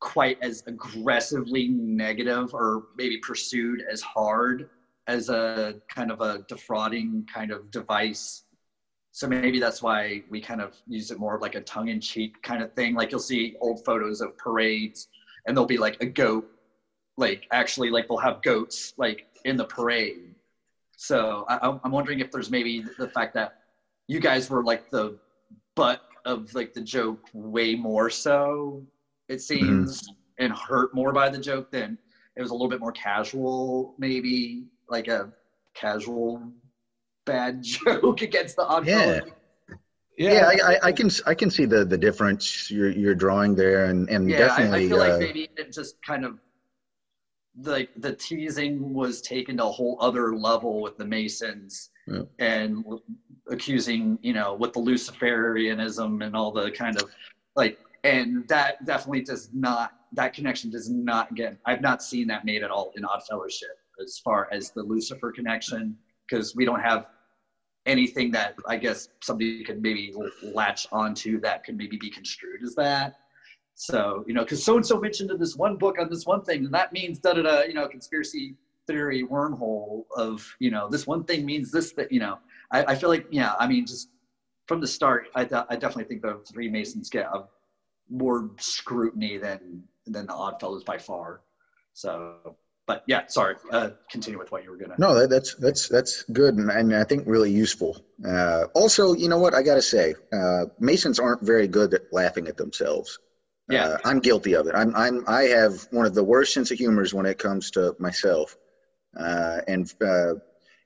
quite 0.01 0.39
as 0.43 0.63
aggressively 0.67 1.69
negative 1.69 2.55
or 2.55 2.85
maybe 2.97 3.19
pursued 3.19 3.83
as 3.91 4.01
hard 4.01 4.69
as 5.07 5.29
a 5.29 5.75
kind 5.93 6.11
of 6.11 6.21
a 6.21 6.45
defrauding 6.49 7.27
kind 7.33 7.51
of 7.51 7.71
device. 7.71 8.45
So 9.13 9.27
maybe 9.27 9.59
that's 9.59 9.83
why 9.83 10.23
we 10.29 10.41
kind 10.41 10.61
of 10.61 10.77
use 10.87 11.11
it 11.11 11.19
more 11.19 11.35
of 11.35 11.43
like 11.43 11.55
a 11.55 11.63
tongue 11.63 11.89
in 11.89 12.01
cheek 12.01 12.41
kind 12.43 12.63
of 12.63 12.73
thing. 12.75 12.95
Like 12.95 13.11
you'll 13.11 13.21
see 13.21 13.57
old 13.61 13.85
photos 13.85 14.21
of 14.21 14.37
parades 14.37 15.09
and 15.47 15.57
there'll 15.57 15.67
be 15.67 15.79
like 15.79 16.01
a 16.01 16.07
goat, 16.07 16.49
like 17.17 17.47
actually 17.51 17.91
like 17.91 18.07
they'll 18.07 18.19
have 18.19 18.43
goats 18.43 18.93
like 18.99 19.27
in 19.45 19.57
the 19.57 19.65
parade. 19.65 20.35
So 20.97 21.47
I, 21.49 21.79
I'm 21.83 21.91
wondering 21.91 22.21
if 22.21 22.31
there's 22.31 22.51
maybe 22.51 22.85
the 22.99 23.09
fact 23.09 23.35
that 23.35 23.61
you 24.09 24.21
guys 24.21 24.51
were 24.51 24.63
like 24.63 24.91
the 24.91 25.19
butt 25.75 26.03
of 26.25 26.53
like 26.55 26.75
the 26.75 26.81
joke 26.81 27.21
way 27.33 27.75
more 27.75 28.11
so 28.11 28.85
it 29.29 29.35
mm-hmm. 29.35 29.39
seems, 29.39 30.03
mm-hmm. 30.03 30.45
and 30.45 30.53
hurt 30.53 30.95
more 30.95 31.13
by 31.13 31.29
the 31.29 31.39
joke 31.39 31.71
than 31.71 31.99
it 32.37 32.43
was 32.43 32.51
a 32.51 32.55
little 32.55 32.69
bit 32.69 32.81
more 32.81 32.93
casual, 32.93 33.95
maybe 33.99 34.67
like 34.89 35.09
a 35.09 35.33
casual 35.75 36.53
bad 37.27 37.63
joke 37.63 38.23
against 38.23 38.57
the 38.57 38.63
odd 38.63 38.87
yeah. 38.87 39.21
Yeah, 40.17 40.33
yeah 40.33 40.67
I, 40.67 40.89
I, 40.89 40.93
can 40.93 41.11
I 41.27 41.35
can 41.35 41.49
see 41.49 41.65
the 41.65 41.85
the 41.85 41.97
difference 41.97 42.69
you're 42.73 42.91
you're 42.91 43.15
drawing 43.15 43.55
there, 43.55 43.85
and 43.85 44.09
and 44.11 44.29
yeah, 44.29 44.39
definitely. 44.39 44.81
I, 44.81 44.87
I 44.87 44.89
feel 44.89 45.01
uh, 45.01 45.09
like 45.09 45.21
maybe 45.21 45.49
it 45.57 45.73
just 45.73 46.03
kind 46.03 46.25
of 46.25 46.41
like 47.63 47.91
the 47.97 48.15
teasing 48.15 48.95
was 48.95 49.21
taken 49.21 49.57
to 49.59 49.65
a 49.65 49.71
whole 49.71 49.97
other 50.01 50.35
level 50.35 50.81
with 50.81 50.97
the 50.97 51.05
Masons 51.05 51.91
yeah. 52.07 52.23
and 52.39 52.85
accusing 53.49 54.19
you 54.23 54.33
know 54.33 54.55
with 54.55 54.73
the 54.73 54.81
Luciferianism 54.81 56.25
and 56.25 56.35
all 56.35 56.51
the 56.51 56.71
kind 56.73 57.01
of 57.01 57.11
like 57.55 57.79
and 58.09 58.49
that 58.49 58.85
definitely 58.85 59.23
does 59.23 59.51
not 59.53 59.93
that 60.13 60.33
connection 60.33 60.71
does 60.71 60.89
not 60.91 61.35
get 61.35 61.59
i've 61.67 61.81
not 61.81 62.03
seen 62.03 62.27
that 62.27 62.45
made 62.45 62.63
at 62.63 62.71
all 62.71 62.93
in 62.97 63.05
odd 63.05 63.23
fellowship 63.29 63.77
as 64.03 64.19
far 64.25 64.49
as 64.53 64.71
the 64.71 64.83
lucifer 64.83 65.31
connection 65.31 65.97
because 66.29 66.57
we 66.57 66.65
don't 66.65 66.81
have 66.81 67.07
anything 67.87 68.31
that 68.31 68.55
i 68.69 68.77
guess 68.77 69.09
somebody 69.23 69.63
could 69.65 69.83
maybe 69.83 70.13
latch 70.55 70.87
onto 70.93 71.41
that 71.41 71.65
could 71.65 71.77
maybe 71.77 71.97
be 71.97 72.11
construed 72.11 72.63
as 72.63 72.75
that. 72.75 73.21
So 73.81 74.25
you 74.27 74.35
know 74.35 74.43
because 74.43 74.65
so 74.65 74.77
and 74.77 74.85
so 74.85 74.99
mentioned 74.99 75.31
in 75.31 75.39
this 75.39 75.55
one 75.55 75.77
book 75.77 75.97
on 76.01 76.11
this 76.11 76.27
one 76.27 76.43
thing 76.43 76.65
and 76.65 76.75
that 76.75 76.93
means 76.93 77.21
da 77.21 77.33
da 77.35 77.43
da 77.43 77.61
you 77.63 77.75
know 77.75 77.87
conspiracy 77.87 78.57
theory 78.89 79.23
wormhole 79.23 80.03
of 80.17 80.45
you 80.59 80.71
know 80.73 80.89
this 80.89 81.07
one 81.07 81.23
thing 81.23 81.47
means 81.47 81.71
this 81.71 81.93
that 81.93 82.11
you 82.11 82.19
know. 82.19 82.39
I, 82.73 82.85
I 82.93 82.95
feel 82.97 83.09
like 83.09 83.27
yeah 83.31 83.55
i 83.61 83.69
mean 83.69 83.87
just 83.87 84.09
from 84.67 84.81
the 84.81 84.87
start 84.87 85.29
I, 85.37 85.43
I 85.43 85.77
definitely 85.77 86.05
think 86.05 86.23
the 86.23 86.41
Freemasons 86.53 87.09
get 87.09 87.27
a 87.33 87.45
more 88.11 88.51
scrutiny 88.59 89.39
than 89.39 89.83
than 90.07 90.27
the 90.27 90.33
Oddfellows 90.33 90.85
by 90.85 90.99
far. 90.99 91.41
So, 91.93 92.57
but 92.87 93.03
yeah, 93.07 93.27
sorry. 93.27 93.57
Uh, 93.71 93.91
continue 94.11 94.39
with 94.39 94.51
what 94.51 94.65
you 94.65 94.71
were 94.71 94.77
gonna. 94.77 94.95
No, 94.99 95.15
that, 95.15 95.31
that's 95.31 95.55
that's 95.57 95.89
that's 95.89 96.25
good, 96.33 96.55
and, 96.55 96.71
and 96.71 96.95
I 96.95 97.05
think 97.05 97.25
really 97.27 97.51
useful. 97.51 98.03
Uh, 98.27 98.65
also, 98.75 99.15
you 99.15 99.29
know 99.29 99.39
what 99.39 99.55
I 99.55 99.63
gotta 99.63 99.83
say, 99.83 100.15
uh, 100.33 100.67
Masons 100.79 101.19
aren't 101.19 101.45
very 101.45 101.69
good 101.69 101.95
at 101.95 102.03
laughing 102.11 102.49
at 102.49 102.57
themselves. 102.57 103.19
Yeah, 103.69 103.85
uh, 103.85 103.99
I'm 104.05 104.21
guilty 104.21 104.55
of 104.55 104.67
it. 104.67 104.75
I'm 104.75 104.95
I'm 104.95 105.25
I 105.27 105.43
have 105.43 105.87
one 105.91 106.07
of 106.07 106.15
the 106.15 106.25
worst 106.25 106.55
sense 106.55 106.71
of 106.71 106.79
humors 106.79 107.13
when 107.13 107.27
it 107.27 107.39
comes 107.39 107.71
to 107.73 107.95
myself, 107.99 108.57
uh, 109.19 109.61
and 109.67 109.93
uh, 110.03 110.35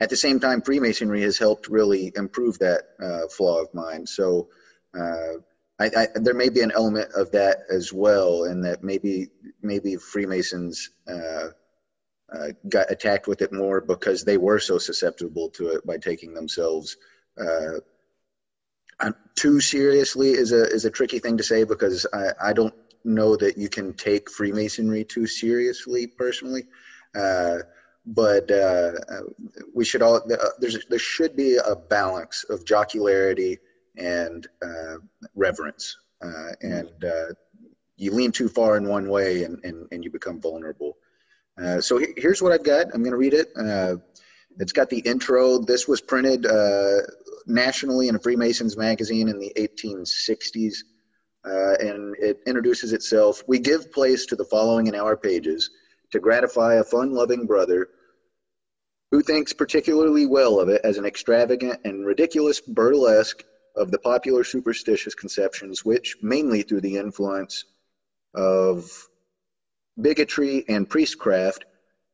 at 0.00 0.10
the 0.10 0.16
same 0.16 0.40
time, 0.40 0.62
Freemasonry 0.62 1.22
has 1.22 1.38
helped 1.38 1.68
really 1.68 2.10
improve 2.16 2.58
that 2.58 2.82
uh, 3.00 3.28
flaw 3.30 3.60
of 3.60 3.68
mine. 3.72 4.04
So 4.04 4.48
uh, 4.98 5.34
I, 5.82 5.90
I, 5.96 6.06
there 6.14 6.34
may 6.34 6.48
be 6.48 6.60
an 6.60 6.72
element 6.74 7.10
of 7.14 7.30
that 7.32 7.58
as 7.70 7.92
well, 7.92 8.44
and 8.44 8.64
that 8.64 8.82
maybe 8.82 9.30
maybe 9.62 9.96
Freemasons 9.96 10.90
uh, 11.08 11.48
uh, 12.32 12.48
got 12.68 12.90
attacked 12.90 13.26
with 13.26 13.42
it 13.42 13.52
more 13.52 13.80
because 13.80 14.24
they 14.24 14.36
were 14.36 14.58
so 14.58 14.78
susceptible 14.78 15.50
to 15.50 15.68
it 15.68 15.86
by 15.86 15.98
taking 15.98 16.34
themselves 16.34 16.96
uh, 17.40 17.78
too 19.34 19.60
seriously 19.60 20.30
is 20.30 20.52
a 20.52 20.64
is 20.70 20.84
a 20.84 20.90
tricky 20.90 21.18
thing 21.18 21.36
to 21.36 21.42
say 21.42 21.64
because 21.64 22.06
I, 22.12 22.30
I 22.40 22.52
don't 22.52 22.74
know 23.04 23.36
that 23.36 23.58
you 23.58 23.68
can 23.68 23.94
take 23.94 24.30
Freemasonry 24.30 25.04
too 25.04 25.26
seriously 25.26 26.06
personally. 26.06 26.64
Uh, 27.14 27.58
but 28.04 28.50
uh, 28.50 28.92
we 29.74 29.84
should 29.84 30.02
all 30.02 30.16
uh, 30.16 30.48
there's 30.58 30.84
there 30.86 30.98
should 30.98 31.36
be 31.36 31.56
a 31.56 31.76
balance 31.76 32.44
of 32.50 32.64
jocularity 32.64 33.58
and 33.96 34.46
uh, 34.62 34.96
reverence, 35.34 35.96
uh, 36.22 36.52
and 36.62 37.04
uh, 37.04 37.32
you 37.96 38.12
lean 38.12 38.32
too 38.32 38.48
far 38.48 38.76
in 38.76 38.88
one 38.88 39.08
way 39.08 39.44
and, 39.44 39.62
and, 39.64 39.86
and 39.92 40.04
you 40.04 40.10
become 40.10 40.40
vulnerable. 40.40 40.96
Uh, 41.62 41.80
so 41.80 42.00
here's 42.16 42.40
what 42.40 42.52
I've 42.52 42.64
got. 42.64 42.86
I'm 42.94 43.02
going 43.02 43.12
to 43.12 43.16
read 43.16 43.34
it. 43.34 43.52
it's 44.58 44.72
got 44.72 44.88
the 44.88 45.00
intro. 45.00 45.58
This 45.58 45.86
was 45.86 46.00
printed 46.00 46.46
nationally 47.46 48.08
in 48.08 48.16
a 48.16 48.18
Freemasons 48.18 48.76
magazine 48.76 49.28
in 49.28 49.38
the 49.38 49.52
1860s. 49.56 50.76
Uh, 51.44 51.74
and 51.80 52.14
it 52.20 52.40
introduces 52.46 52.92
itself. 52.92 53.42
We 53.48 53.58
give 53.58 53.92
place 53.92 54.26
to 54.26 54.36
the 54.36 54.44
following 54.44 54.86
in 54.86 54.94
our 54.94 55.16
pages 55.16 55.70
to 56.12 56.20
gratify 56.20 56.74
a 56.74 56.84
fun 56.84 57.12
loving 57.12 57.46
brother 57.46 57.88
who 59.10 59.22
thinks 59.22 59.52
particularly 59.52 60.24
well 60.24 60.60
of 60.60 60.68
it 60.68 60.80
as 60.84 60.98
an 60.98 61.04
extravagant 61.04 61.80
and 61.84 62.06
ridiculous 62.06 62.60
burlesque 62.60 63.42
of 63.76 63.90
the 63.90 63.98
popular 63.98 64.44
superstitious 64.44 65.14
conceptions, 65.14 65.84
which, 65.84 66.16
mainly 66.22 66.62
through 66.62 66.80
the 66.80 66.96
influence 66.96 67.64
of 68.34 69.08
bigotry 70.00 70.64
and 70.68 70.88
priestcraft, 70.88 71.64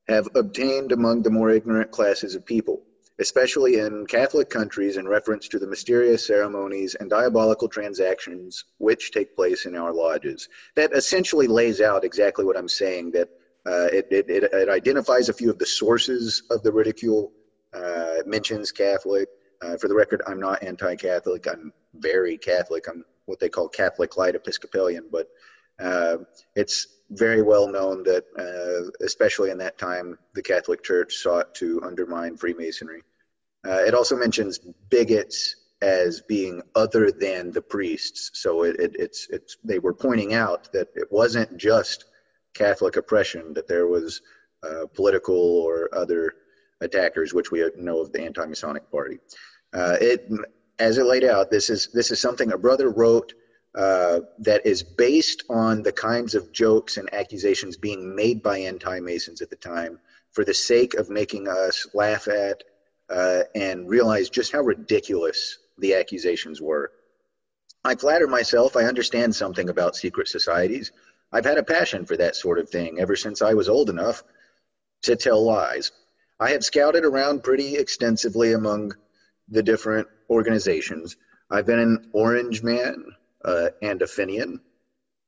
have 0.09 0.29
obtained 0.35 0.93
among 0.93 1.23
the 1.23 1.31
more 1.31 1.51
ignorant 1.51 1.91
classes 1.91 2.35
of 2.35 2.45
people 2.45 2.83
especially 3.19 3.79
in 3.79 4.07
Catholic 4.07 4.49
countries 4.49 4.97
in 4.97 5.09
reference 5.09 5.49
to 5.49 5.59
the 5.59 5.67
mysterious 5.67 6.27
ceremonies 6.27 6.95
and 6.95 7.11
diabolical 7.11 7.69
transactions 7.69 8.65
which 8.79 9.11
take 9.11 9.35
place 9.35 9.67
in 9.67 9.75
our 9.75 9.93
lodges. 9.93 10.49
That 10.77 10.93
essentially 10.93 11.49
lays 11.49 11.81
out 11.81 12.05
exactly 12.05 12.45
what 12.45 12.57
I'm 12.57 12.69
saying, 12.69 13.13
that 13.13 13.29
uh, 13.67 13.89
it, 13.93 14.07
it, 14.11 14.31
it, 14.31 14.69
identifies 14.69 15.29
a 15.29 15.33
few 15.33 15.51
of 15.51 15.59
the 15.59 15.67
sources 15.67 16.45
of 16.51 16.63
the 16.63 16.73
ridicule, 16.73 17.33
uh, 17.75 18.19
mentions 18.25 18.71
Catholic. 18.71 19.29
Uh, 19.61 19.77
for 19.77 19.89
the 19.89 19.95
record, 19.95 20.23
I'm 20.27 20.41
not 20.41 20.63
anti-Catholic. 20.63 21.47
I'm 21.49 21.73
very 21.95 22.39
Catholic. 22.39 22.87
I'm 22.89 23.05
what 23.27 23.41
they 23.41 23.49
call 23.49 23.69
Catholic 23.69 24.17
light 24.17 24.35
Episcopalian, 24.35 25.05
but 25.11 25.29
uh, 25.81 26.17
it's 26.57 26.87
very 27.11 27.43
well 27.43 27.69
known 27.69 28.03
that, 28.05 28.25
uh, 28.39 28.91
especially 29.05 29.51
in 29.51 29.59
that 29.59 29.79
time, 29.79 30.19
the 30.35 30.43
Catholic 30.43 30.83
Church 30.83 31.17
sought 31.17 31.55
to 31.57 31.83
undermine 31.83 32.37
Freemasonry. 32.37 33.03
Uh, 33.67 33.83
it 33.87 33.95
also 33.95 34.17
mentions 34.17 34.59
bigots 34.89 35.57
as 35.83 36.23
being 36.23 36.63
other 36.75 37.11
than 37.11 37.53
the 37.53 37.63
priests. 37.63 38.31
So 38.35 38.63
it, 38.63 38.81
it, 38.81 38.97
it's, 38.99 39.29
it's, 39.31 39.57
they 39.63 39.79
were 39.79 39.95
pointing 39.95 40.35
out 40.35 40.73
that 40.73 40.89
it 40.95 41.09
wasn't 41.11 41.57
just 41.57 42.07
Catholic 42.55 42.97
oppression, 42.97 43.55
that 43.55 43.69
there 43.69 43.87
was 43.87 44.23
uh, 44.63 44.87
political 44.95 45.37
or 45.37 45.89
other 45.93 46.35
attackers, 46.81 47.35
which 47.35 47.51
we 47.51 47.69
know 47.77 48.01
of 48.01 48.13
the 48.13 48.23
anti-Masonic 48.23 48.91
Party. 48.91 49.19
Uh, 49.73 49.97
it, 50.01 50.31
as 50.79 50.99
it 50.99 51.07
laid 51.07 51.25
out, 51.25 51.51
this 51.51 51.71
is, 51.71 51.89
this 51.93 52.11
is 52.11 52.21
something 52.21 52.53
a 52.53 52.59
brother 52.59 52.91
wrote 52.91 53.35
uh, 53.75 54.21
that 54.39 54.65
is 54.65 54.83
based 54.83 55.45
on 55.51 55.83
the 55.83 55.93
kinds 55.93 56.35
of 56.35 56.53
jokes 56.53 56.97
and 56.97 57.13
accusations 57.13 57.77
being 57.77 58.15
made 58.15 58.43
by 58.43 58.59
anti-Masons 58.59 59.43
at 59.43 59.51
the 59.51 59.57
time 59.57 59.99
for 60.31 60.45
the 60.45 60.55
sake 60.55 60.95
of 60.95 61.11
making 61.11 61.49
us 61.49 61.87
laugh 61.95 62.29
at 62.29 62.63
uh, 63.11 63.43
and 63.55 63.89
realize 63.89 64.31
just 64.31 64.53
how 64.53 64.61
ridiculous 64.61 65.59
the 65.79 65.95
accusations 65.95 66.61
were. 66.61 66.93
I 67.85 67.95
flatter 67.95 68.27
myself 68.27 68.77
I 68.77 68.85
understand 68.85 69.35
something 69.35 69.69
about 69.69 69.97
secret 69.97 70.29
societies. 70.29 70.93
I've 71.33 71.45
had 71.45 71.59
a 71.59 71.63
passion 71.63 72.05
for 72.05 72.17
that 72.17 72.37
sort 72.37 72.59
of 72.59 72.69
thing 72.69 73.01
ever 73.01 73.17
since 73.17 73.43
I 73.43 73.55
was 73.55 73.69
old 73.69 73.91
enough 73.91 74.23
to 75.03 75.17
tell 75.17 75.45
lies. 75.45 75.93
I 76.41 76.51
have 76.51 76.65
scouted 76.65 77.05
around 77.05 77.43
pretty 77.43 77.77
extensively 77.77 78.53
among 78.53 78.95
the 79.49 79.63
different 79.63 80.07
organizations. 80.31 81.17
I've 81.51 81.67
been 81.67 81.81
an 81.81 82.11
Orange 82.13 82.63
Man 82.63 83.07
uh, 83.45 83.71
and 83.83 84.01
a 84.03 84.07
Fenian 84.07 84.61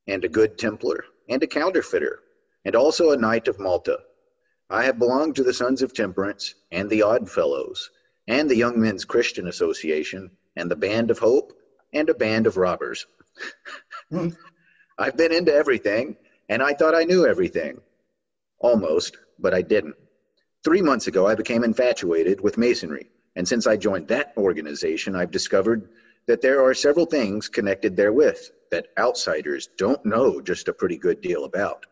and 0.07 0.25
a 0.25 0.29
Good 0.29 0.57
Templar 0.57 1.05
and 1.29 1.43
a 1.43 1.49
counterfeiter 1.49 2.21
and 2.65 2.77
also 2.77 3.11
a 3.11 3.17
Knight 3.17 3.49
of 3.49 3.59
Malta. 3.59 3.99
I 4.69 4.85
have 4.85 5.01
belonged 5.01 5.35
to 5.37 5.43
the 5.43 5.53
Sons 5.53 5.83
of 5.83 5.93
Temperance 5.93 6.55
and 6.71 6.89
the 6.89 7.03
Odd 7.03 7.29
Fellows 7.29 7.91
and 8.29 8.49
the 8.49 8.57
Young 8.57 8.81
Men's 8.81 9.05
Christian 9.05 9.49
Association 9.49 10.31
and 10.55 10.71
the 10.71 10.77
Band 10.77 11.11
of 11.11 11.19
Hope 11.19 11.53
and 11.93 12.09
a 12.09 12.15
band 12.15 12.47
of 12.47 12.57
robbers. 12.57 13.07
I've 14.99 15.17
been 15.17 15.33
into 15.33 15.53
everything 15.53 16.17
and 16.49 16.63
I 16.63 16.75
thought 16.75 16.95
I 16.95 17.03
knew 17.03 17.27
everything. 17.27 17.81
Almost, 18.61 19.17
but 19.41 19.55
I 19.55 19.63
didn't. 19.63 19.97
Three 20.63 20.83
months 20.83 21.07
ago, 21.07 21.27
I 21.27 21.35
became 21.35 21.65
infatuated 21.65 22.43
with 22.43 22.59
Masonry. 22.59 23.11
And 23.35 23.49
since 23.49 23.67
I 23.67 23.79
joined 23.79 24.09
that 24.09 24.35
organization, 24.37 25.17
I've 25.17 25.31
discovered 25.31 25.89
that 26.27 26.43
there 26.43 26.63
are 26.63 26.75
several 26.75 27.07
things 27.07 27.49
connected 27.49 27.97
therewith 27.97 28.39
that 28.71 28.89
outsiders 28.99 29.69
don't 29.79 30.05
know 30.05 30.41
just 30.41 30.69
a 30.69 30.73
pretty 30.75 30.99
good 30.99 31.23
deal 31.23 31.45
about. 31.45 31.87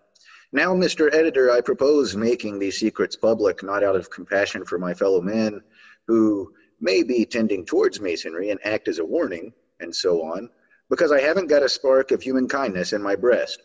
Now, 0.52 0.74
Mr. 0.74 1.12
Editor, 1.12 1.50
I 1.50 1.62
propose 1.62 2.14
making 2.14 2.58
these 2.58 2.78
secrets 2.78 3.16
public 3.16 3.62
not 3.62 3.82
out 3.82 3.96
of 3.96 4.10
compassion 4.10 4.64
for 4.64 4.78
my 4.78 4.92
fellow 4.92 5.22
men 5.22 5.62
who 6.06 6.52
may 6.80 7.02
be 7.02 7.24
tending 7.24 7.64
towards 7.64 8.00
masonry 8.00 8.50
and 8.50 8.60
act 8.64 8.88
as 8.88 8.98
a 8.98 9.04
warning, 9.04 9.52
and 9.80 9.94
so 9.94 10.22
on, 10.22 10.50
because 10.90 11.12
I 11.12 11.20
haven't 11.20 11.48
got 11.48 11.62
a 11.62 11.68
spark 11.68 12.10
of 12.10 12.22
human 12.22 12.48
kindness 12.48 12.92
in 12.92 13.02
my 13.02 13.16
breast, 13.16 13.62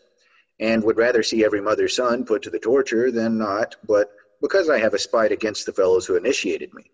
and 0.60 0.82
would 0.82 0.96
rather 0.96 1.22
see 1.22 1.44
every 1.44 1.60
mother's 1.60 1.96
son 1.96 2.24
put 2.24 2.42
to 2.42 2.50
the 2.50 2.58
torture 2.58 3.10
than 3.10 3.38
not, 3.38 3.76
but 3.86 4.10
because 4.44 4.68
I 4.68 4.78
have 4.78 4.92
a 4.92 4.98
spite 4.98 5.32
against 5.32 5.64
the 5.64 5.72
fellows 5.72 6.04
who 6.04 6.16
initiated 6.16 6.74
me, 6.74 6.90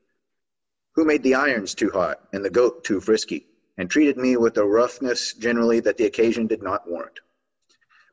who 0.94 1.04
made 1.04 1.24
the 1.24 1.34
irons 1.34 1.74
too 1.74 1.90
hot 1.90 2.20
and 2.32 2.44
the 2.44 2.48
goat 2.48 2.84
too 2.84 3.00
frisky, 3.00 3.44
and 3.76 3.90
treated 3.90 4.16
me 4.16 4.36
with 4.36 4.56
a 4.56 4.64
roughness 4.64 5.34
generally 5.34 5.80
that 5.80 5.96
the 5.96 6.06
occasion 6.06 6.46
did 6.46 6.62
not 6.62 6.88
warrant. 6.88 7.18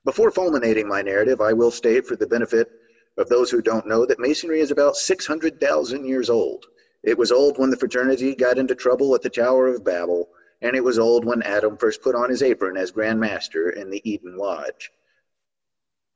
Before 0.03 0.31
fulminating 0.31 0.87
my 0.87 1.03
narrative, 1.03 1.39
I 1.39 1.53
will 1.53 1.69
state 1.69 2.07
for 2.07 2.15
the 2.15 2.25
benefit 2.25 2.71
of 3.15 3.29
those 3.29 3.51
who 3.51 3.61
don't 3.61 3.85
know 3.85 4.07
that 4.07 4.17
Masonry 4.17 4.59
is 4.59 4.71
about 4.71 4.97
600,000 4.97 6.03
years 6.03 6.31
old. 6.31 6.65
It 7.03 7.19
was 7.19 7.31
old 7.31 7.59
when 7.59 7.69
the 7.69 7.77
fraternity 7.77 8.33
got 8.33 8.57
into 8.57 8.73
trouble 8.73 9.13
at 9.13 9.21
the 9.21 9.29
Tower 9.29 9.67
of 9.67 9.83
Babel, 9.83 10.29
and 10.63 10.75
it 10.75 10.83
was 10.83 10.97
old 10.97 11.25
when 11.25 11.43
Adam 11.43 11.77
first 11.77 12.01
put 12.01 12.15
on 12.15 12.31
his 12.31 12.41
apron 12.41 12.75
as 12.75 12.89
Grand 12.89 13.19
Master 13.19 13.69
in 13.69 13.91
the 13.91 14.01
Eden 14.03 14.35
Lodge. 14.35 14.91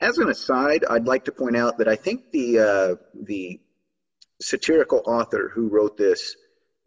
As 0.01 0.17
an 0.17 0.29
aside, 0.29 0.83
I'd 0.89 1.05
like 1.05 1.25
to 1.25 1.31
point 1.31 1.55
out 1.55 1.77
that 1.77 1.87
I 1.87 1.95
think 1.95 2.31
the, 2.31 2.57
uh, 2.59 2.95
the 3.13 3.59
satirical 4.41 5.03
author 5.05 5.51
who 5.53 5.67
wrote 5.67 5.95
this 5.95 6.35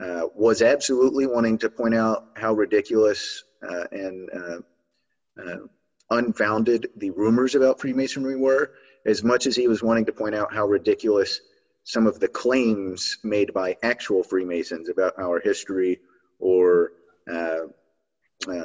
uh, 0.00 0.22
was 0.34 0.62
absolutely 0.62 1.28
wanting 1.28 1.58
to 1.58 1.70
point 1.70 1.94
out 1.94 2.26
how 2.34 2.54
ridiculous 2.54 3.44
uh, 3.62 3.84
and 3.92 4.28
uh, 4.34 4.58
uh, 5.40 5.56
unfounded 6.10 6.88
the 6.96 7.10
rumors 7.10 7.54
about 7.54 7.80
Freemasonry 7.80 8.34
were, 8.34 8.72
as 9.06 9.22
much 9.22 9.46
as 9.46 9.54
he 9.54 9.68
was 9.68 9.80
wanting 9.80 10.06
to 10.06 10.12
point 10.12 10.34
out 10.34 10.52
how 10.52 10.66
ridiculous 10.66 11.40
some 11.84 12.08
of 12.08 12.18
the 12.18 12.26
claims 12.26 13.18
made 13.22 13.54
by 13.54 13.76
actual 13.84 14.24
Freemasons 14.24 14.88
about 14.88 15.20
our 15.20 15.38
history 15.38 16.00
or 16.40 16.90
uh, 17.30 17.60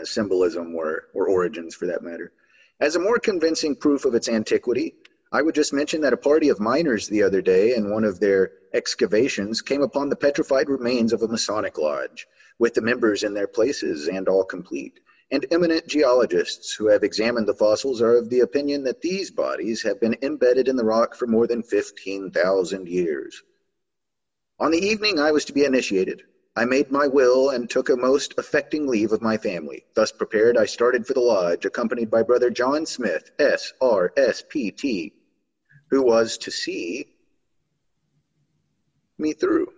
symbolism 0.04 0.74
were, 0.74 1.04
or 1.14 1.30
origins 1.30 1.76
for 1.76 1.86
that 1.86 2.02
matter. 2.02 2.32
As 2.80 2.96
a 2.96 3.00
more 3.00 3.20
convincing 3.20 3.76
proof 3.76 4.06
of 4.06 4.16
its 4.16 4.30
antiquity, 4.30 4.96
I 5.32 5.42
would 5.42 5.56
just 5.56 5.74
mention 5.74 6.02
that 6.02 6.14
a 6.14 6.18
party 6.18 6.50
of 6.50 6.60
miners 6.60 7.08
the 7.08 7.24
other 7.24 7.42
day 7.42 7.76
in 7.76 7.92
one 7.92 8.04
of 8.04 8.20
their 8.20 8.52
excavations 8.74 9.62
came 9.62 9.82
upon 9.82 10.10
the 10.10 10.16
petrified 10.16 10.70
remains 10.70 11.14
of 11.14 11.22
a 11.22 11.28
Masonic 11.28 11.78
lodge, 11.78 12.28
with 12.58 12.74
the 12.74 12.82
members 12.82 13.24
in 13.24 13.34
their 13.34 13.48
places 13.48 14.08
and 14.08 14.28
all 14.28 14.44
complete 14.44 15.00
and 15.32 15.46
eminent 15.52 15.88
geologists 15.88 16.74
who 16.74 16.88
have 16.88 17.04
examined 17.04 17.48
the 17.48 17.54
fossils 17.54 18.02
are 18.02 18.18
of 18.18 18.30
the 18.30 18.40
opinion 18.40 18.84
that 18.84 19.02
these 19.02 19.30
bodies 19.30 19.84
have 19.84 20.00
been 20.00 20.16
embedded 20.22 20.68
in 20.68 20.76
the 20.76 20.84
rock 20.84 21.16
for 21.16 21.28
more 21.28 21.46
than 21.46 21.62
15,000 21.62 22.88
years. 22.88 23.44
On 24.60 24.72
the 24.72 24.80
evening 24.80 25.20
I 25.20 25.32
was 25.32 25.46
to 25.46 25.54
be 25.54 25.66
initiated, 25.66 26.24
I 26.60 26.66
made 26.66 26.92
my 26.92 27.08
will 27.08 27.52
and 27.52 27.70
took 27.70 27.88
a 27.88 27.96
most 27.96 28.34
affecting 28.38 28.86
leave 28.86 29.14
of 29.14 29.22
my 29.22 29.38
family. 29.38 29.86
Thus 29.94 30.12
prepared, 30.12 30.58
I 30.58 30.66
started 30.66 31.08
for 31.08 31.14
the 31.14 31.22
lodge, 31.22 31.64
accompanied 31.64 32.12
by 32.12 32.24
Brother 32.24 32.50
John 32.50 32.86
Smith, 32.86 33.32
S.R.S.P.T., 33.40 35.14
who 35.90 36.02
was 36.02 36.38
to 36.40 36.52
see 36.52 37.08
me 39.18 39.32
through. 39.32 39.72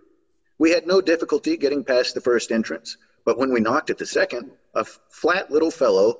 We 0.58 0.72
had 0.72 0.88
no 0.88 1.00
difficulty 1.00 1.56
getting 1.56 1.84
past 1.84 2.14
the 2.14 2.20
first 2.20 2.50
entrance, 2.50 2.96
but 3.24 3.38
when 3.38 3.52
we 3.52 3.60
knocked 3.60 3.90
at 3.90 3.98
the 3.98 4.04
second, 4.04 4.50
a 4.74 4.84
flat 4.84 5.52
little 5.52 5.70
fellow 5.70 6.18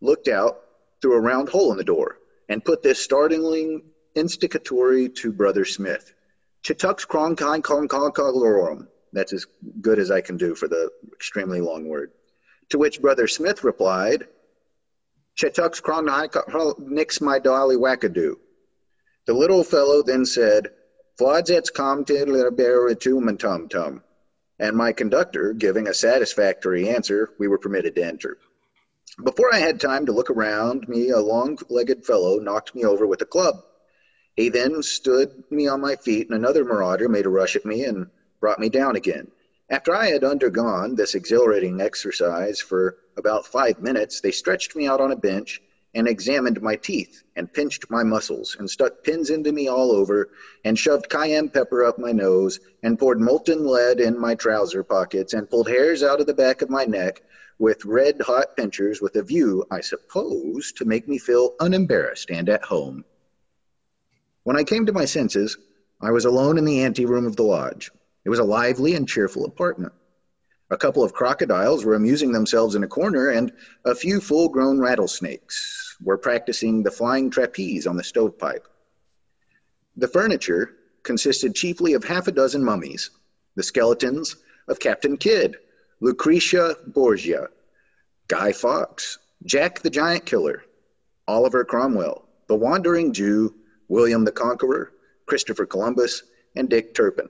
looked 0.00 0.28
out 0.28 0.60
through 1.02 1.14
a 1.16 1.20
round 1.20 1.48
hole 1.48 1.72
in 1.72 1.76
the 1.76 1.82
door 1.82 2.18
and 2.48 2.64
put 2.64 2.84
this 2.84 3.00
startling 3.00 3.82
instigatory 4.14 5.08
to 5.08 5.32
Brother 5.32 5.64
Smith. 5.64 6.14
Chitux 6.62 7.04
kon 7.04 7.34
kon 7.34 7.88
That's 9.14 9.32
as 9.32 9.46
good 9.80 9.98
as 9.98 10.10
I 10.10 10.20
can 10.20 10.36
do 10.36 10.54
for 10.54 10.66
the 10.66 10.90
extremely 11.12 11.60
long 11.60 11.88
word. 11.88 12.10
To 12.70 12.78
which 12.78 13.00
Brother 13.00 13.28
Smith 13.28 13.62
replied, 13.62 14.26
Chitux 15.36 15.80
kron 15.80 16.06
nix 16.78 17.20
my 17.20 17.38
dolly 17.38 17.76
wackadoo. 17.76 18.36
The 19.26 19.32
little 19.32 19.62
fellow 19.62 20.02
then 20.02 20.26
said, 20.26 20.68
Fladzets 21.18 21.72
com 21.72 22.04
tum 22.04 23.68
tum. 23.68 24.02
And 24.58 24.76
my 24.76 24.92
conductor, 24.92 25.52
giving 25.52 25.86
a 25.86 25.94
satisfactory 25.94 26.88
answer, 26.88 27.30
we 27.38 27.46
were 27.46 27.58
permitted 27.58 27.94
to 27.94 28.04
enter. 28.04 28.38
Before 29.22 29.54
I 29.54 29.58
had 29.58 29.80
time 29.80 30.06
to 30.06 30.12
look 30.12 30.30
around 30.30 30.88
me, 30.88 31.10
a 31.10 31.20
long 31.20 31.56
legged 31.68 32.04
fellow 32.04 32.40
knocked 32.40 32.74
me 32.74 32.84
over 32.84 33.06
with 33.06 33.22
a 33.22 33.26
club. 33.26 33.62
He 34.34 34.48
then 34.48 34.82
stood 34.82 35.44
me 35.50 35.68
on 35.68 35.80
my 35.80 35.94
feet, 35.94 36.28
and 36.28 36.36
another 36.36 36.64
marauder 36.64 37.08
made 37.08 37.26
a 37.26 37.30
rush 37.30 37.54
at 37.54 37.64
me 37.64 37.84
and 37.84 38.10
brought 38.44 38.58
me 38.58 38.68
down 38.68 38.94
again. 38.94 39.26
After 39.70 39.96
I 39.96 40.08
had 40.08 40.22
undergone 40.22 40.96
this 40.96 41.14
exhilarating 41.14 41.80
exercise 41.80 42.60
for 42.60 42.98
about 43.16 43.46
five 43.46 43.80
minutes, 43.80 44.20
they 44.20 44.32
stretched 44.32 44.76
me 44.76 44.86
out 44.86 45.00
on 45.00 45.12
a 45.12 45.16
bench 45.16 45.62
and 45.94 46.06
examined 46.06 46.60
my 46.60 46.76
teeth 46.76 47.22
and 47.36 47.50
pinched 47.50 47.90
my 47.90 48.02
muscles 48.02 48.54
and 48.58 48.68
stuck 48.68 49.02
pins 49.02 49.30
into 49.30 49.50
me 49.50 49.68
all 49.68 49.90
over 49.90 50.28
and 50.62 50.78
shoved 50.78 51.08
cayenne 51.08 51.48
pepper 51.48 51.86
up 51.86 51.98
my 51.98 52.12
nose 52.12 52.60
and 52.82 52.98
poured 52.98 53.18
molten 53.18 53.66
lead 53.66 53.98
in 53.98 54.20
my 54.20 54.34
trouser 54.34 54.82
pockets 54.82 55.32
and 55.32 55.48
pulled 55.48 55.70
hairs 55.70 56.02
out 56.02 56.20
of 56.20 56.26
the 56.26 56.34
back 56.34 56.60
of 56.60 56.68
my 56.68 56.84
neck 56.84 57.22
with 57.58 57.86
red 57.86 58.20
hot 58.20 58.54
pincers 58.58 59.00
with 59.00 59.16
a 59.16 59.22
view, 59.22 59.64
I 59.70 59.80
suppose, 59.80 60.70
to 60.72 60.84
make 60.84 61.08
me 61.08 61.16
feel 61.16 61.54
unembarrassed 61.60 62.30
and 62.30 62.50
at 62.50 62.64
home. 62.64 63.06
When 64.42 64.58
I 64.58 64.64
came 64.64 64.84
to 64.84 64.92
my 64.92 65.06
senses, 65.06 65.56
I 65.98 66.10
was 66.10 66.26
alone 66.26 66.58
in 66.58 66.66
the 66.66 66.82
anteroom 66.82 67.24
of 67.24 67.36
the 67.36 67.42
lodge. 67.44 67.90
It 68.24 68.30
was 68.30 68.38
a 68.38 68.44
lively 68.44 68.94
and 68.94 69.08
cheerful 69.08 69.44
apartment. 69.44 69.92
A 70.70 70.76
couple 70.76 71.04
of 71.04 71.12
crocodiles 71.12 71.84
were 71.84 71.94
amusing 71.94 72.32
themselves 72.32 72.74
in 72.74 72.82
a 72.82 72.88
corner, 72.88 73.28
and 73.28 73.52
a 73.84 73.94
few 73.94 74.20
full 74.20 74.48
grown 74.48 74.78
rattlesnakes 74.78 75.96
were 76.02 76.16
practicing 76.16 76.82
the 76.82 76.90
flying 76.90 77.30
trapeze 77.30 77.86
on 77.86 77.96
the 77.96 78.02
stovepipe. 78.02 78.66
The 79.96 80.08
furniture 80.08 80.74
consisted 81.02 81.54
chiefly 81.54 81.92
of 81.92 82.02
half 82.02 82.26
a 82.26 82.32
dozen 82.32 82.64
mummies, 82.64 83.10
the 83.56 83.62
skeletons 83.62 84.36
of 84.66 84.80
Captain 84.80 85.16
Kidd, 85.16 85.56
Lucretia 86.00 86.76
Borgia, 86.86 87.48
Guy 88.28 88.52
Fawkes, 88.52 89.18
Jack 89.44 89.80
the 89.80 89.90
Giant 89.90 90.24
Killer, 90.24 90.64
Oliver 91.28 91.64
Cromwell, 91.64 92.26
the 92.48 92.56
Wandering 92.56 93.12
Jew, 93.12 93.54
William 93.88 94.24
the 94.24 94.32
Conqueror, 94.32 94.92
Christopher 95.26 95.66
Columbus, 95.66 96.22
and 96.56 96.70
Dick 96.70 96.94
Turpin. 96.94 97.28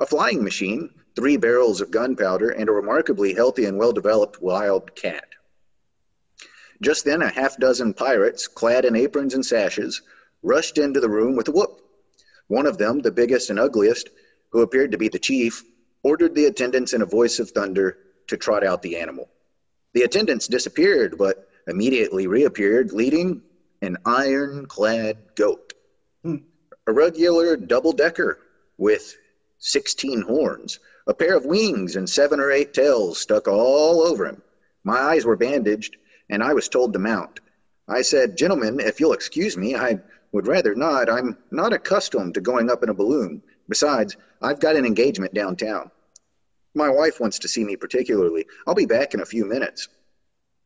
A 0.00 0.06
flying 0.06 0.44
machine, 0.44 0.90
three 1.16 1.36
barrels 1.36 1.80
of 1.80 1.90
gunpowder, 1.90 2.50
and 2.50 2.68
a 2.68 2.72
remarkably 2.72 3.34
healthy 3.34 3.64
and 3.64 3.78
well 3.78 3.92
developed 3.92 4.40
wild 4.40 4.94
cat. 4.94 5.28
Just 6.80 7.04
then, 7.04 7.22
a 7.22 7.28
half 7.28 7.58
dozen 7.58 7.92
pirates, 7.94 8.46
clad 8.46 8.84
in 8.84 8.94
aprons 8.94 9.34
and 9.34 9.44
sashes, 9.44 10.02
rushed 10.42 10.78
into 10.78 11.00
the 11.00 11.08
room 11.08 11.34
with 11.34 11.48
a 11.48 11.50
whoop. 11.50 11.80
One 12.46 12.66
of 12.66 12.78
them, 12.78 13.00
the 13.00 13.10
biggest 13.10 13.50
and 13.50 13.58
ugliest, 13.58 14.10
who 14.50 14.62
appeared 14.62 14.92
to 14.92 14.98
be 14.98 15.08
the 15.08 15.18
chief, 15.18 15.64
ordered 16.04 16.34
the 16.34 16.46
attendants 16.46 16.92
in 16.92 17.02
a 17.02 17.06
voice 17.06 17.40
of 17.40 17.50
thunder 17.50 17.98
to 18.28 18.36
trot 18.36 18.64
out 18.64 18.82
the 18.82 18.96
animal. 18.98 19.28
The 19.94 20.02
attendants 20.02 20.46
disappeared, 20.46 21.18
but 21.18 21.48
immediately 21.66 22.28
reappeared, 22.28 22.92
leading 22.92 23.42
an 23.82 23.96
iron-clad 24.04 25.34
goat, 25.34 25.72
hmm. 26.22 26.36
a 26.86 26.92
regular 26.92 27.56
double-decker 27.56 28.38
with 28.76 29.16
16 29.58 30.22
horns, 30.22 30.78
a 31.06 31.14
pair 31.14 31.36
of 31.36 31.46
wings, 31.46 31.96
and 31.96 32.08
seven 32.08 32.40
or 32.40 32.50
eight 32.50 32.72
tails 32.72 33.18
stuck 33.18 33.48
all 33.48 34.02
over 34.02 34.26
him. 34.26 34.42
My 34.84 34.98
eyes 34.98 35.24
were 35.24 35.36
bandaged, 35.36 35.96
and 36.30 36.42
I 36.42 36.54
was 36.54 36.68
told 36.68 36.92
to 36.92 36.98
mount. 36.98 37.40
I 37.88 38.02
said, 38.02 38.36
Gentlemen, 38.36 38.80
if 38.80 39.00
you'll 39.00 39.14
excuse 39.14 39.56
me, 39.56 39.74
I 39.74 40.00
would 40.32 40.46
rather 40.46 40.74
not. 40.74 41.10
I'm 41.10 41.36
not 41.50 41.72
accustomed 41.72 42.34
to 42.34 42.40
going 42.40 42.70
up 42.70 42.82
in 42.82 42.88
a 42.88 42.94
balloon. 42.94 43.42
Besides, 43.68 44.16
I've 44.42 44.60
got 44.60 44.76
an 44.76 44.84
engagement 44.84 45.34
downtown. 45.34 45.90
My 46.74 46.88
wife 46.88 47.18
wants 47.18 47.38
to 47.40 47.48
see 47.48 47.64
me 47.64 47.76
particularly. 47.76 48.46
I'll 48.66 48.74
be 48.74 48.86
back 48.86 49.14
in 49.14 49.20
a 49.20 49.26
few 49.26 49.44
minutes. 49.44 49.88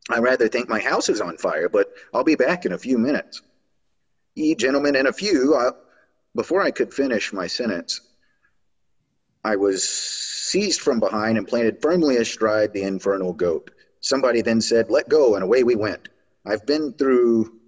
I 0.09 0.19
rather 0.19 0.49
think 0.49 0.67
my 0.67 0.79
house 0.79 1.09
is 1.09 1.21
on 1.21 1.37
fire, 1.37 1.69
but 1.69 1.93
I'll 2.13 2.25
be 2.25 2.35
back 2.35 2.65
in 2.65 2.73
a 2.73 2.77
few 2.77 2.97
minutes. 2.97 3.41
Ye 4.35 4.55
gentlemen, 4.55 4.95
in 4.95 5.07
a 5.07 5.13
few, 5.13 5.55
I, 5.55 5.71
before 6.35 6.61
I 6.61 6.71
could 6.71 6.93
finish 6.93 7.31
my 7.31 7.47
sentence, 7.47 8.01
I 9.43 9.55
was 9.55 9.87
seized 9.87 10.81
from 10.81 10.99
behind 10.99 11.37
and 11.37 11.47
planted 11.47 11.81
firmly 11.81 12.17
astride 12.17 12.73
the 12.73 12.83
infernal 12.83 13.33
goat. 13.33 13.71
Somebody 13.99 14.41
then 14.41 14.61
said, 14.61 14.89
Let 14.89 15.09
go, 15.09 15.35
and 15.35 15.43
away 15.43 15.63
we 15.63 15.75
went. 15.75 16.09
I've 16.45 16.65
been 16.65 16.93
through 16.93 17.59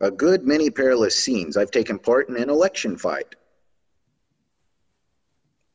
a 0.00 0.10
good 0.10 0.46
many 0.46 0.70
perilous 0.70 1.16
scenes. 1.16 1.56
I've 1.56 1.70
taken 1.70 1.98
part 1.98 2.28
in 2.28 2.36
an 2.36 2.50
election 2.50 2.96
fight. 2.96 3.34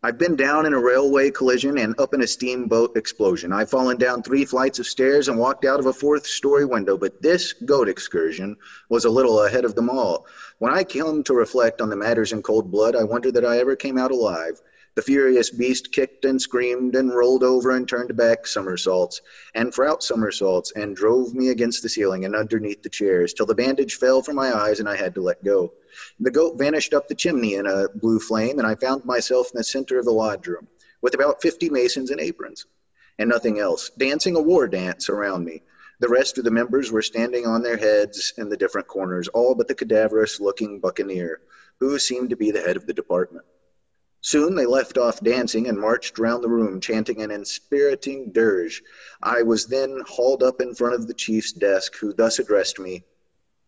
I've 0.03 0.17
been 0.17 0.35
down 0.35 0.65
in 0.65 0.73
a 0.73 0.79
railway 0.79 1.29
collision 1.29 1.77
and 1.77 1.99
up 1.99 2.15
in 2.15 2.23
a 2.23 2.27
steamboat 2.27 2.97
explosion. 2.97 3.53
I've 3.53 3.69
fallen 3.69 3.97
down 3.97 4.23
three 4.23 4.45
flights 4.45 4.79
of 4.79 4.87
stairs 4.87 5.27
and 5.27 5.37
walked 5.37 5.63
out 5.63 5.79
of 5.79 5.85
a 5.85 5.93
fourth 5.93 6.25
story 6.25 6.65
window, 6.65 6.97
but 6.97 7.21
this 7.21 7.53
goat 7.53 7.87
excursion 7.87 8.57
was 8.89 9.05
a 9.05 9.11
little 9.11 9.43
ahead 9.43 9.63
of 9.63 9.75
them 9.75 9.91
all. 9.91 10.25
When 10.57 10.73
I 10.73 10.83
come 10.83 11.21
to 11.23 11.35
reflect 11.35 11.81
on 11.81 11.89
the 11.89 11.95
matters 11.95 12.33
in 12.33 12.41
cold 12.41 12.71
blood, 12.71 12.95
I 12.95 13.03
wonder 13.03 13.31
that 13.31 13.45
I 13.45 13.59
ever 13.59 13.75
came 13.75 13.99
out 13.99 14.09
alive. 14.09 14.59
The 14.93 15.01
furious 15.01 15.49
beast 15.49 15.93
kicked 15.93 16.25
and 16.25 16.41
screamed 16.41 16.97
and 16.97 17.15
rolled 17.15 17.43
over 17.43 17.71
and 17.71 17.87
turned 17.87 18.17
back 18.17 18.45
somersaults 18.45 19.21
and 19.55 19.73
frout 19.73 20.03
somersaults 20.03 20.73
and 20.75 20.97
drove 20.97 21.33
me 21.33 21.47
against 21.47 21.81
the 21.81 21.87
ceiling 21.87 22.25
and 22.25 22.35
underneath 22.35 22.83
the 22.83 22.89
chairs 22.89 23.33
till 23.33 23.45
the 23.45 23.55
bandage 23.55 23.95
fell 23.95 24.21
from 24.21 24.35
my 24.35 24.53
eyes 24.53 24.81
and 24.81 24.89
I 24.89 24.97
had 24.97 25.15
to 25.15 25.21
let 25.21 25.45
go. 25.45 25.71
The 26.19 26.29
goat 26.29 26.57
vanished 26.57 26.93
up 26.93 27.07
the 27.07 27.15
chimney 27.15 27.53
in 27.53 27.67
a 27.67 27.87
blue 27.87 28.19
flame 28.19 28.59
and 28.59 28.67
I 28.67 28.75
found 28.75 29.05
myself 29.05 29.49
in 29.53 29.57
the 29.59 29.63
center 29.63 29.97
of 29.97 30.03
the 30.03 30.11
lodge 30.11 30.45
room 30.45 30.67
with 31.01 31.13
about 31.13 31.41
50 31.41 31.69
masons 31.69 32.11
in 32.11 32.19
aprons 32.19 32.65
and 33.17 33.29
nothing 33.29 33.59
else, 33.59 33.91
dancing 33.97 34.35
a 34.35 34.41
war 34.41 34.67
dance 34.67 35.07
around 35.07 35.45
me. 35.45 35.63
The 36.01 36.09
rest 36.09 36.37
of 36.37 36.43
the 36.43 36.51
members 36.51 36.91
were 36.91 37.01
standing 37.01 37.45
on 37.45 37.61
their 37.61 37.77
heads 37.77 38.33
in 38.37 38.49
the 38.49 38.57
different 38.57 38.87
corners, 38.87 39.29
all 39.29 39.55
but 39.55 39.69
the 39.69 39.75
cadaverous 39.75 40.41
looking 40.41 40.81
buccaneer, 40.81 41.39
who 41.79 41.97
seemed 41.97 42.31
to 42.31 42.35
be 42.35 42.51
the 42.51 42.61
head 42.61 42.75
of 42.75 42.87
the 42.87 42.93
department. 42.93 43.45
Soon 44.23 44.53
they 44.53 44.67
left 44.67 44.99
off 44.99 45.19
dancing 45.21 45.67
and 45.67 45.79
marched 45.79 46.19
round 46.19 46.43
the 46.43 46.49
room, 46.49 46.79
chanting 46.79 47.21
an 47.21 47.31
inspiriting 47.31 48.31
dirge. 48.31 48.83
I 49.21 49.41
was 49.41 49.65
then 49.65 50.01
hauled 50.07 50.43
up 50.43 50.61
in 50.61 50.75
front 50.75 50.93
of 50.93 51.07
the 51.07 51.13
chief's 51.13 51.51
desk, 51.51 51.95
who 51.95 52.13
thus 52.13 52.37
addressed 52.37 52.79
me 52.79 53.03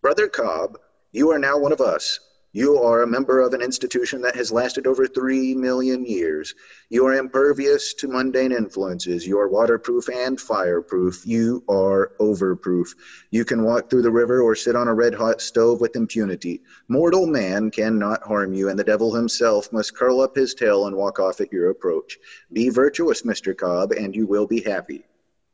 Brother 0.01 0.27
Cobb, 0.27 0.77
you 1.11 1.31
are 1.31 1.39
now 1.39 1.57
one 1.57 1.71
of 1.71 1.81
us. 1.81 2.19
You 2.55 2.77
are 2.77 3.01
a 3.01 3.07
member 3.07 3.41
of 3.41 3.55
an 3.55 3.63
institution 3.63 4.21
that 4.21 4.35
has 4.35 4.51
lasted 4.51 4.85
over 4.85 5.07
three 5.07 5.55
million 5.55 6.05
years. 6.05 6.53
You 6.88 7.07
are 7.07 7.15
impervious 7.15 7.95
to 7.95 8.07
mundane 8.07 8.51
influences. 8.51 9.25
You 9.25 9.39
are 9.39 9.49
waterproof 9.49 10.07
and 10.07 10.39
fireproof. 10.39 11.25
You 11.25 11.63
are 11.67 12.11
overproof. 12.19 12.89
You 13.31 13.43
can 13.43 13.63
walk 13.63 13.89
through 13.89 14.03
the 14.03 14.11
river 14.11 14.43
or 14.43 14.53
sit 14.53 14.75
on 14.75 14.88
a 14.88 14.93
red 14.93 15.15
hot 15.15 15.41
stove 15.41 15.81
with 15.81 15.95
impunity. 15.95 16.61
Mortal 16.88 17.25
man 17.25 17.71
cannot 17.71 18.21
harm 18.21 18.53
you, 18.53 18.69
and 18.69 18.77
the 18.77 18.84
devil 18.84 19.15
himself 19.15 19.73
must 19.73 19.97
curl 19.97 20.21
up 20.21 20.35
his 20.35 20.53
tail 20.53 20.85
and 20.85 20.95
walk 20.95 21.19
off 21.19 21.41
at 21.41 21.51
your 21.51 21.71
approach. 21.71 22.19
Be 22.51 22.69
virtuous, 22.69 23.23
Mr. 23.23 23.57
Cobb, 23.57 23.93
and 23.93 24.15
you 24.15 24.27
will 24.27 24.45
be 24.45 24.61
happy. 24.61 25.05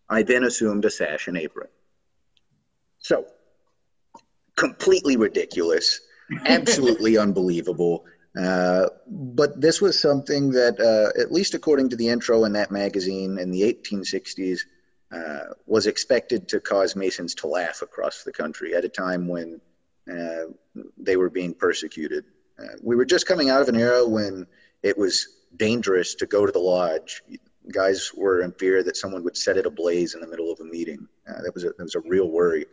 I 0.09 0.23
then 0.23 0.43
assumed 0.43 0.84
a 0.84 0.89
sash 0.89 1.30
and 1.30 1.38
apron. 1.38 1.69
So, 2.97 3.26
completely 4.57 5.15
ridiculous 5.15 6.01
absolutely 6.45 7.18
unbelievable. 7.18 8.06
Uh, 8.39 8.88
but 9.07 9.60
this 9.60 9.81
was 9.81 9.99
something 9.99 10.51
that, 10.51 10.80
uh, 10.80 11.19
at 11.19 11.31
least 11.31 11.53
according 11.53 11.89
to 11.89 11.95
the 11.95 12.07
intro 12.07 12.43
in 12.45 12.53
that 12.53 12.72
magazine 12.72 13.38
in 13.39 13.51
the 13.51 13.61
1860s, 13.61 14.61
uh, 15.11 15.53
was 15.65 15.88
expected 15.88 16.47
to 16.47 16.60
cause 16.60 16.95
Masons 16.95 17.34
to 17.35 17.47
laugh 17.47 17.81
across 17.81 18.23
the 18.23 18.31
country 18.31 18.76
at 18.76 18.85
a 18.85 18.89
time 18.89 19.27
when 19.27 19.60
uh, 20.10 20.45
they 20.97 21.18
were 21.18 21.30
being 21.30 21.53
persecuted. 21.53 22.26
Uh, 22.60 22.76
we 22.84 22.95
were 22.95 23.06
just 23.06 23.26
coming 23.26 23.49
out 23.49 23.61
of 23.61 23.69
an 23.69 23.76
era 23.76 24.07
when 24.07 24.45
it 24.84 24.97
was 24.97 25.27
dangerous 25.57 26.14
to 26.15 26.27
go 26.27 26.45
to 26.45 26.51
the 26.51 26.60
lodge. 26.60 27.23
Guys 27.72 28.11
were 28.15 28.41
in 28.41 28.51
fear 28.53 28.84
that 28.84 28.97
someone 28.97 29.23
would 29.23 29.38
set 29.38 29.57
it 29.57 29.65
ablaze 29.65 30.14
in 30.14 30.22
the 30.22 30.27
middle 30.27 30.51
of 30.51 30.60
a 30.60 30.64
meeting. 30.64 31.07
Uh, 31.27 31.41
that 31.41 31.53
was 31.53 31.64
a, 31.64 31.69
that 31.69 31.84
was 31.84 31.95
a 31.95 32.01
real 32.01 32.30
worry. 32.30 32.65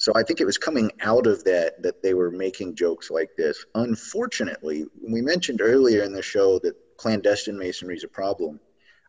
So 0.00 0.12
I 0.16 0.22
think 0.22 0.40
it 0.40 0.46
was 0.46 0.56
coming 0.56 0.90
out 1.02 1.26
of 1.26 1.44
that 1.44 1.82
that 1.82 2.02
they 2.02 2.14
were 2.14 2.30
making 2.30 2.74
jokes 2.74 3.10
like 3.10 3.36
this. 3.36 3.66
Unfortunately, 3.74 4.86
we 5.06 5.20
mentioned 5.20 5.60
earlier 5.60 6.02
in 6.04 6.14
the 6.14 6.22
show 6.22 6.58
that 6.60 6.74
clandestine 6.96 7.58
masonry 7.58 7.96
is 7.96 8.04
a 8.04 8.08
problem. 8.08 8.58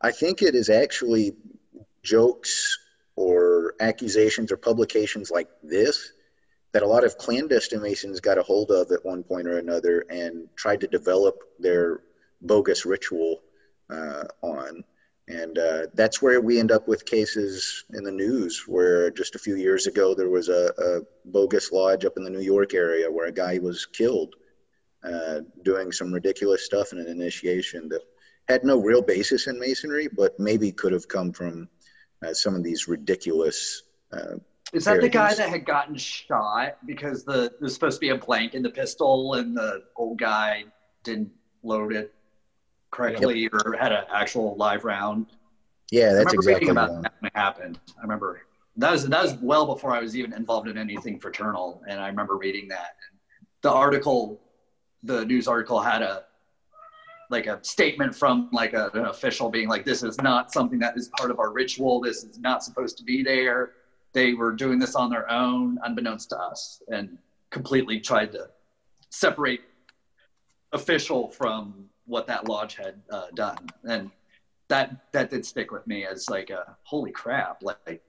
I 0.02 0.12
think 0.12 0.42
it 0.42 0.54
is 0.54 0.70
actually 0.70 1.32
jokes 2.04 2.78
or 3.16 3.74
accusations 3.80 4.52
or 4.52 4.58
publications 4.58 5.32
like 5.32 5.48
this 5.64 6.12
that 6.74 6.84
a 6.84 6.88
lot 6.88 7.06
of 7.06 7.18
clandestine 7.18 7.82
masons 7.82 8.20
got 8.20 8.38
a 8.38 8.44
hold 8.44 8.70
of 8.70 8.92
at 8.92 9.06
one 9.06 9.24
point 9.24 9.48
or 9.48 9.60
another 9.60 10.06
and 10.10 10.50
tried 10.58 10.82
to 10.82 10.88
develop 10.88 11.42
their 11.58 12.02
bogus 12.42 12.86
ritual 12.86 13.40
uh, 13.90 14.24
on. 14.42 14.84
And 15.28 15.58
uh, 15.58 15.88
that's 15.94 16.22
where 16.22 16.42
we 16.42 16.60
end 16.60 16.72
up 16.72 16.88
with 16.88 17.06
cases 17.06 17.86
in 17.94 18.04
the 18.04 18.12
news 18.12 18.64
where 18.68 19.12
just 19.12 19.36
a 19.36 19.40
few 19.40 19.56
years 19.56 19.88
ago 19.88 20.14
there 20.14 20.30
was 20.30 20.50
a, 20.50 20.74
a 20.78 21.30
bogus 21.30 21.72
lodge 21.72 22.06
up 22.06 22.14
in 22.18 22.24
the 22.24 22.30
New 22.30 22.42
York 22.42 22.74
area 22.74 23.10
where 23.10 23.28
a 23.28 23.32
guy 23.32 23.60
was 23.60 23.86
killed 23.86 24.36
uh, 25.04 25.40
doing 25.64 25.92
some 25.92 26.14
ridiculous 26.14 26.66
stuff 26.66 26.92
in 26.92 27.00
an 27.00 27.08
initiation 27.08 27.88
that 27.90 28.02
had 28.48 28.64
no 28.64 28.80
real 28.80 29.02
basis 29.02 29.48
in 29.48 29.60
masonry, 29.60 30.08
but 30.08 30.40
maybe 30.40 30.72
could 30.72 30.92
have 30.92 31.08
come 31.08 31.32
from 31.32 31.70
uh, 32.26 32.34
some 32.34 32.56
of 32.56 32.64
these 32.64 32.88
ridiculous. 32.88 33.84
Uh, 34.12 34.36
Is 34.74 34.86
that 34.86 35.02
the 35.02 35.10
guy 35.10 35.34
that 35.34 35.50
had 35.50 35.66
gotten 35.66 35.96
shot 35.96 36.78
because 36.86 37.24
the 37.24 37.52
there's 37.60 37.74
supposed 37.74 37.98
to 37.98 38.02
be 38.02 38.10
a 38.10 38.18
blank 38.18 38.54
in 38.54 38.62
the 38.62 38.70
pistol 38.70 39.36
and 39.36 39.56
the 39.56 39.84
old 39.96 40.20
guy 40.20 40.66
didn't 41.04 41.32
load 41.64 41.94
it 41.94 42.14
correctly 42.92 43.40
yep. 43.40 43.54
or 43.54 43.76
had 43.80 43.92
an 43.92 44.06
actual 44.14 44.56
live 44.56 44.84
round? 44.84 45.28
Yeah, 45.92 46.14
that's 46.14 46.14
I 46.14 46.20
remember 46.20 46.34
exactly 46.36 46.54
reading 46.54 46.70
about 46.70 47.02
that 47.02 47.14
when 47.20 47.28
it 47.28 47.36
happened. 47.36 47.80
I 47.98 48.02
remember 48.02 48.42
that 48.78 48.92
was 48.92 49.08
that 49.08 49.24
was 49.24 49.34
well 49.42 49.66
before 49.66 49.94
I 49.94 50.00
was 50.00 50.16
even 50.16 50.34
involved 50.34 50.68
in 50.68 50.78
anything 50.78 51.20
fraternal, 51.20 51.82
and 51.88 52.00
I 52.00 52.08
remember 52.08 52.38
reading 52.38 52.68
that. 52.70 52.96
The 53.62 53.72
article, 53.72 54.40
the 55.04 55.26
news 55.26 55.48
article, 55.48 55.80
had 55.82 56.02
a 56.02 56.24
like 57.30 57.48
a 57.48 57.60
statement 57.64 58.14
from 58.16 58.50
like 58.52 58.74
a, 58.74 58.90
an 58.94 59.06
official 59.06 59.50
being 59.50 59.68
like, 59.68 59.84
"This 59.84 60.04
is 60.04 60.18
not 60.22 60.52
something 60.52 60.80
that 60.80 60.98
is 60.98 61.10
part 61.18 61.32
of 61.32 61.40
our 61.40 61.52
ritual. 61.52 62.00
This 62.00 62.24
is 62.24 62.40
not 62.40 62.64
supposed 62.64 62.98
to 63.00 63.04
be 63.04 63.24
there." 63.24 63.74
They 64.14 64.34
were 64.34 64.52
doing 64.52 64.78
this 64.80 64.96
on 64.96 65.10
their 65.10 65.30
own, 65.32 65.80
unbeknownst 65.84 66.30
to 66.30 66.38
us, 66.38 66.82
and 66.90 67.18
completely 67.50 68.00
tried 68.00 68.32
to 68.34 68.50
separate 69.10 69.62
official 70.74 71.30
from 71.30 71.86
what 72.06 72.28
that 72.28 72.48
lodge 72.48 72.76
had 72.76 73.02
uh, 73.10 73.28
done, 73.34 73.58
and 73.84 74.12
that 74.68 74.96
that 75.12 75.30
did 75.30 75.46
stick 75.46 75.72
with 75.72 75.86
me 75.88 76.06
as 76.06 76.30
like 76.30 76.50
a 76.50 76.76
holy 76.84 77.12
crap, 77.12 77.62
like. 77.64 78.02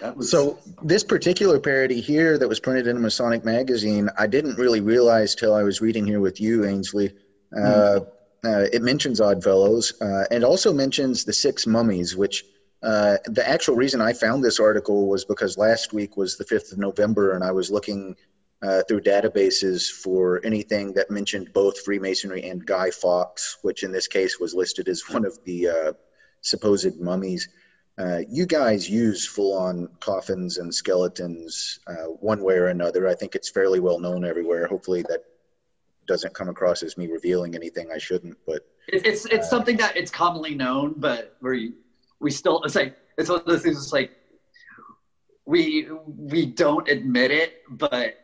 That 0.00 0.16
was... 0.16 0.30
So 0.30 0.58
this 0.82 1.02
particular 1.02 1.58
parody 1.58 2.00
here 2.00 2.36
that 2.36 2.46
was 2.46 2.60
printed 2.60 2.86
in 2.86 2.96
a 2.96 3.00
Masonic 3.00 3.44
magazine, 3.44 4.10
I 4.18 4.26
didn't 4.26 4.56
really 4.56 4.80
realize 4.80 5.34
till 5.34 5.54
I 5.54 5.62
was 5.62 5.80
reading 5.80 6.06
here 6.06 6.20
with 6.20 6.38
you, 6.38 6.66
Ainsley. 6.66 7.14
Uh, 7.56 7.60
mm. 7.60 8.06
uh, 8.44 8.68
it 8.72 8.82
mentions 8.82 9.20
Oddfellows 9.20 9.94
uh, 10.02 10.24
and 10.30 10.44
also 10.44 10.72
mentions 10.72 11.24
the 11.24 11.32
six 11.32 11.66
mummies, 11.66 12.14
which 12.14 12.44
uh, 12.84 13.16
the 13.24 13.48
actual 13.48 13.76
reason 13.76 14.02
I 14.02 14.12
found 14.12 14.44
this 14.44 14.60
article 14.60 15.08
was 15.08 15.24
because 15.24 15.56
last 15.56 15.94
week 15.94 16.18
was 16.18 16.36
the 16.36 16.44
5th 16.44 16.72
of 16.72 16.78
November 16.78 17.32
and 17.32 17.42
I 17.42 17.50
was 17.50 17.70
looking 17.70 18.14
uh, 18.62 18.82
through 18.88 19.00
databases 19.00 19.90
for 19.90 20.40
anything 20.44 20.92
that 20.94 21.10
mentioned 21.10 21.52
both 21.52 21.80
Freemasonry 21.80 22.48
and 22.48 22.64
Guy 22.64 22.90
Fawkes, 22.90 23.58
which 23.62 23.82
in 23.82 23.92
this 23.92 24.08
case 24.08 24.40
was 24.40 24.54
listed 24.54 24.88
as 24.88 25.02
one 25.08 25.24
of 25.24 25.38
the 25.44 25.68
uh, 25.68 25.92
supposed 26.40 27.00
mummies. 27.00 27.48
Uh, 27.96 28.20
you 28.28 28.44
guys 28.44 28.90
use 28.90 29.26
full 29.26 29.56
on 29.56 29.88
coffins 30.00 30.58
and 30.58 30.74
skeletons 30.74 31.78
uh, 31.86 32.06
one 32.20 32.42
way 32.42 32.54
or 32.54 32.66
another. 32.66 33.06
I 33.06 33.14
think 33.14 33.34
it's 33.34 33.48
fairly 33.48 33.80
well 33.80 34.00
known 34.00 34.24
everywhere. 34.24 34.66
Hopefully, 34.66 35.02
that 35.02 35.20
doesn't 36.06 36.34
come 36.34 36.48
across 36.48 36.82
as 36.82 36.98
me 36.98 37.06
revealing 37.06 37.54
anything 37.54 37.90
I 37.94 37.98
shouldn't. 37.98 38.36
But 38.46 38.62
it's 38.88 39.26
it's 39.26 39.46
uh, 39.46 39.48
something 39.48 39.76
that 39.76 39.96
it's 39.96 40.10
commonly 40.10 40.54
known, 40.56 40.94
but 40.96 41.36
we 41.40 41.74
we 42.18 42.32
still 42.32 42.62
it's 42.64 42.74
like 42.74 42.96
it's 43.16 43.30
one 43.30 43.40
of 43.40 43.46
those 43.46 43.62
things. 43.62 43.76
It's 43.76 43.92
like 43.92 44.10
we 45.46 45.88
we 46.06 46.46
don't 46.46 46.88
admit 46.88 47.30
it, 47.30 47.62
but 47.70 48.16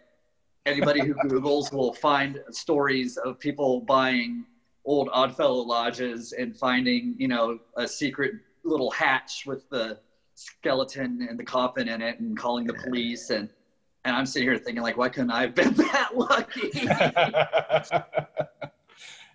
anybody 0.66 1.00
who 1.00 1.14
Google's 1.28 1.72
will 1.72 1.92
find 1.92 2.40
stories 2.50 3.16
of 3.16 3.38
people 3.38 3.80
buying 3.80 4.44
old 4.84 5.08
Oddfellow 5.12 5.62
lodges 5.62 6.32
and 6.32 6.56
finding, 6.56 7.14
you 7.18 7.28
know, 7.28 7.58
a 7.76 7.86
secret 7.86 8.34
little 8.64 8.90
hatch 8.90 9.44
with 9.46 9.68
the 9.70 9.98
skeleton 10.34 11.26
and 11.28 11.38
the 11.38 11.44
coffin 11.44 11.88
in 11.88 12.02
it 12.02 12.20
and 12.20 12.36
calling 12.36 12.66
the 12.66 12.74
police 12.74 13.30
and 13.30 13.48
and 14.06 14.16
I'm 14.16 14.24
sitting 14.24 14.48
here 14.48 14.56
thinking 14.56 14.82
like 14.82 14.96
why 14.96 15.10
couldn't 15.10 15.30
I 15.30 15.42
have 15.42 15.54
been 15.54 15.74
that 15.74 16.16
lucky? 16.16 16.70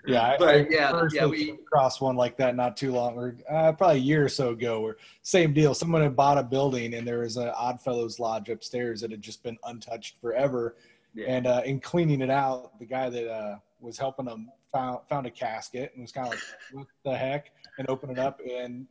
yeah, 0.08 0.36
but 0.40 0.48
I, 0.48 0.66
yeah, 0.70 1.04
yeah, 1.12 1.28
we 1.28 1.54
crossed 1.72 2.02
one 2.02 2.16
like 2.16 2.36
that 2.38 2.56
not 2.56 2.76
too 2.76 2.92
long, 2.92 3.16
or 3.16 3.38
uh, 3.50 3.72
probably 3.74 3.98
a 3.98 4.02
year 4.02 4.26
or 4.26 4.30
so 4.30 4.50
ago. 4.50 4.82
Where 4.82 4.98
same 5.22 5.54
deal, 5.54 5.76
someone 5.76 6.02
had 6.02 6.16
bought 6.16 6.40
a 6.40 6.44
building 6.44 6.96
and 6.96 7.08
there 7.08 7.20
was 7.20 7.38
an 7.38 7.50
Oddfellows 7.50 8.20
lodge 8.20 8.50
upstairs 8.50 9.02
that 9.02 9.12
had 9.12 9.22
just 9.22 9.44
been 9.44 9.58
untouched 9.66 10.16
forever, 10.20 10.76
yeah. 11.16 11.26
And 11.28 11.48
uh, 11.48 11.62
in 11.66 11.80
cleaning 11.80 12.22
it 12.22 12.30
out, 12.30 12.78
the 12.80 12.86
guy 12.86 13.10
that 13.10 13.32
uh, 13.32 13.58
was 13.80 13.98
helping 13.98 14.26
them 14.26 14.50
found 14.72 15.00
found 15.08 15.26
a 15.26 15.32
casket 15.32 15.92
and 15.94 16.02
was 16.02 16.12
kind 16.12 16.28
of 16.28 16.34
like, 16.34 16.42
"What 16.74 16.88
the 17.04 17.16
heck?" 17.16 17.52
and 17.78 17.90
opened 17.90 18.14
it 18.14 18.20
up, 18.20 18.42
and 18.42 18.86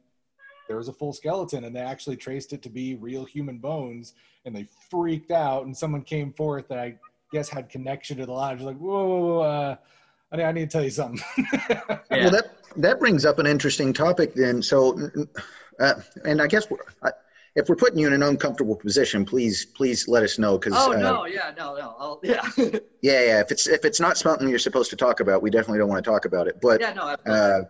there 0.67 0.77
was 0.77 0.89
a 0.89 0.93
full 0.93 1.13
skeleton, 1.13 1.65
and 1.65 1.77
they 1.77 1.81
actually 1.81 2.17
traced 2.17 2.53
it 2.53 2.63
to 2.63 2.71
be 2.71 2.95
real 2.95 3.25
human 3.25 3.59
bones, 3.59 4.15
and 4.47 4.57
they 4.57 4.67
freaked 4.91 5.31
out. 5.31 5.67
And 5.67 5.77
someone 5.77 6.03
came 6.03 6.33
forth 6.33 6.69
that 6.69 6.79
I 6.79 6.97
guess 7.31 7.49
had 7.49 7.69
connection 7.69 8.17
to 8.19 8.27
the 8.27 8.33
lodge, 8.33 8.63
like, 8.63 8.79
"Whoa, 8.79 9.41
uh, 9.41 9.77
I, 10.33 10.37
need, 10.37 10.45
I 10.45 10.53
need 10.53 10.71
to 10.71 10.77
tell 10.79 10.85
you 10.85 10.91
something." 10.91 11.23
yeah. 11.69 11.99
Well, 12.11 12.31
that 12.31 12.47
that 12.77 12.99
brings 12.99 13.27
up 13.27 13.39
an 13.39 13.47
interesting 13.47 13.93
topic 13.93 14.35
then. 14.35 14.63
So, 14.63 14.99
uh, 15.81 15.95
and 16.25 16.41
I 16.41 16.47
guess 16.47 16.67
I, 17.03 17.11
if 17.57 17.69
we're 17.69 17.77
putting 17.77 17.99
you 17.99 18.07
in 18.07 18.13
an 18.13 18.23
uncomfortable 18.23 18.77
position, 18.77 19.25
please 19.25 19.67
please 19.75 20.09
let 20.09 20.23
us 20.23 20.39
know. 20.39 20.59
Because 20.59 20.75
oh 20.77 20.93
uh, 20.93 20.97
no, 20.97 21.27
yeah, 21.27 21.53
no, 21.57 21.77
no, 21.77 21.95
I'll, 21.99 22.21
yeah, 22.23 22.43
yeah, 22.57 22.79
yeah. 23.03 23.41
If 23.41 23.51
it's 23.51 23.67
if 23.67 23.85
it's 23.85 24.01
not 24.01 24.17
something 24.17 24.49
you're 24.49 24.59
supposed 24.59 24.91
to 24.91 24.97
talk 24.97 25.21
about, 25.21 25.43
we 25.43 25.51
definitely 25.51 25.79
don't 25.79 25.89
want 25.89 26.05
to 26.05 26.11
talk 26.11 26.25
about 26.25 26.49
it. 26.49 26.61
But 26.61 26.81
yeah, 26.81 26.93
no, 26.93 27.17
uh, 27.27 27.63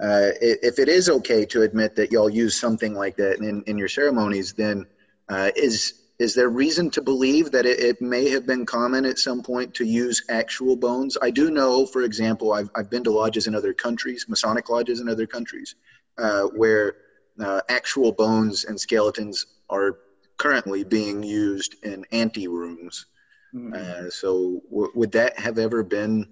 uh, 0.00 0.30
if 0.40 0.78
it 0.78 0.88
is 0.88 1.08
okay 1.08 1.44
to 1.46 1.62
admit 1.62 1.94
that 1.96 2.12
y'all 2.12 2.30
use 2.30 2.58
something 2.58 2.94
like 2.94 3.16
that 3.16 3.38
in, 3.38 3.62
in 3.66 3.78
your 3.78 3.88
ceremonies, 3.88 4.52
then 4.52 4.86
uh, 5.28 5.50
is 5.56 5.94
is 6.18 6.34
there 6.34 6.48
reason 6.48 6.90
to 6.90 7.00
believe 7.00 7.52
that 7.52 7.64
it, 7.64 7.78
it, 7.78 8.00
may 8.00 8.28
have 8.28 8.44
been 8.44 8.66
common 8.66 9.04
at 9.04 9.18
some 9.18 9.40
point 9.40 9.72
to 9.74 9.84
use 9.84 10.20
actual 10.28 10.74
bones? 10.74 11.16
I 11.22 11.30
do 11.30 11.48
know, 11.48 11.86
for 11.86 12.02
example, 12.02 12.52
I've, 12.52 12.68
I've 12.74 12.90
been 12.90 13.04
to 13.04 13.12
lodges 13.12 13.46
in 13.46 13.54
other 13.54 13.72
countries, 13.72 14.26
Masonic 14.28 14.68
lodges 14.68 14.98
in 14.98 15.08
other 15.08 15.28
countries, 15.28 15.76
uh, 16.18 16.42
where 16.56 16.94
uh, 17.40 17.60
actual 17.68 18.12
bones 18.12 18.64
and 18.64 18.78
skeletons 18.78 19.46
are 19.70 19.98
currently 20.38 20.84
being 20.84 21.22
used 21.22 21.76
in 21.82 22.04
ante 22.12 22.48
rooms. 22.48 23.06
Mm-hmm. 23.54 23.74
Uh, 23.74 24.10
so, 24.10 24.62
w- 24.70 24.92
would 24.94 25.12
that 25.12 25.38
have 25.38 25.58
ever 25.58 25.82
been 25.82 26.26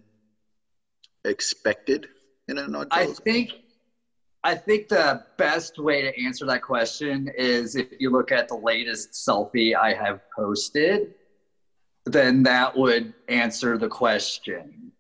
expected 1.25 2.09
in 2.49 2.59
an 2.59 2.75
odd 2.75 2.89
I 2.91 3.07
think. 3.07 3.53
I 4.45 4.55
think 4.55 4.87
the 4.87 5.25
best 5.39 5.77
way 5.77 6.03
to 6.03 6.25
answer 6.25 6.47
that 6.47 6.63
question 6.63 7.29
is 7.37 7.75
if 7.75 7.89
you 7.99 8.11
look 8.11 8.31
at 8.31 8.47
the 8.47 8.55
latest 8.55 9.11
selfie 9.13 9.75
I 9.75 9.93
have 9.93 10.21
posted, 10.37 11.15
then 12.05 12.45
that 12.45 12.77
would 12.77 13.13
answer 13.27 13.77
the 13.77 13.89
question. 13.89 14.93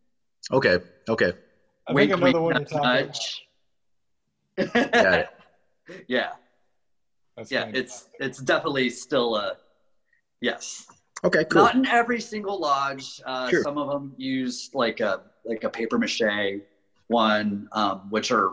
Okay. 0.51 0.78
Okay. 1.09 1.33
I 1.87 1.93
wink, 1.93 2.11
think 2.11 2.23
another 2.23 2.41
wink, 2.41 2.73
one 2.73 2.83
touch. 2.83 3.47
Got 4.74 5.15
it 5.15 5.28
yeah. 6.08 6.32
That's 7.36 7.52
yeah, 7.52 7.70
it's 7.74 8.08
it's 8.18 8.38
definitely 8.38 8.88
still 8.88 9.36
a 9.36 9.56
yes. 10.40 10.86
Okay, 11.22 11.44
cool. 11.44 11.62
Not 11.62 11.74
in 11.74 11.86
every 11.86 12.20
single 12.20 12.58
lodge. 12.58 13.20
Uh, 13.26 13.50
sure. 13.50 13.62
Some 13.62 13.76
of 13.76 13.88
them 13.88 14.14
use 14.16 14.70
like 14.72 15.00
a 15.00 15.22
like 15.44 15.64
a 15.64 15.68
paper 15.68 15.98
mache 15.98 16.62
one, 17.08 17.68
um, 17.72 18.10
which 18.10 18.30
are 18.30 18.52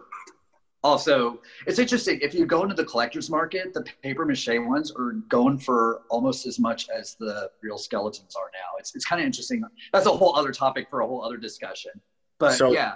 also 0.84 1.40
it's 1.66 1.80
interesting. 1.80 2.20
If 2.22 2.34
you 2.34 2.46
go 2.46 2.64
into 2.64 2.76
the 2.76 2.84
collector's 2.84 3.30
market, 3.30 3.74
the 3.74 3.86
paper 4.02 4.26
mache 4.26 4.50
ones 4.50 4.92
are 4.98 5.14
going 5.30 5.60
for 5.60 6.02
almost 6.10 6.46
as 6.46 6.60
much 6.60 6.88
as 6.90 7.16
the 7.20 7.50
real 7.62 7.78
skeletons 7.78 8.36
are 8.36 8.52
now. 8.54 8.78
It's 8.80 8.94
it's 8.96 9.06
kind 9.06 9.22
of 9.22 9.26
interesting. 9.26 9.64
That's 9.94 10.06
a 10.06 10.12
whole 10.12 10.36
other 10.36 10.52
topic 10.52 10.90
for 10.90 11.02
a 11.02 11.08
whole 11.08 11.24
other 11.24 11.38
discussion. 11.38 11.92
But 12.38 12.54
so, 12.54 12.74
yeah, 12.74 12.96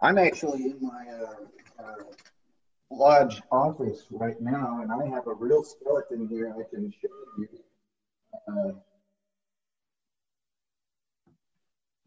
I'm 0.00 0.16
actually 0.16 0.64
in 0.64 0.78
my 0.80 1.06
uh, 1.10 1.82
uh, 1.82 1.94
lodge 2.90 3.40
office 3.50 4.04
right 4.10 4.40
now, 4.40 4.80
and 4.82 4.90
I 4.90 5.06
have 5.14 5.26
a 5.26 5.34
real 5.34 5.62
skeleton 5.62 6.28
here 6.28 6.54
I 6.58 6.62
can 6.74 6.92
show 7.00 7.08
you. 7.38 7.48
Uh, 8.48 8.72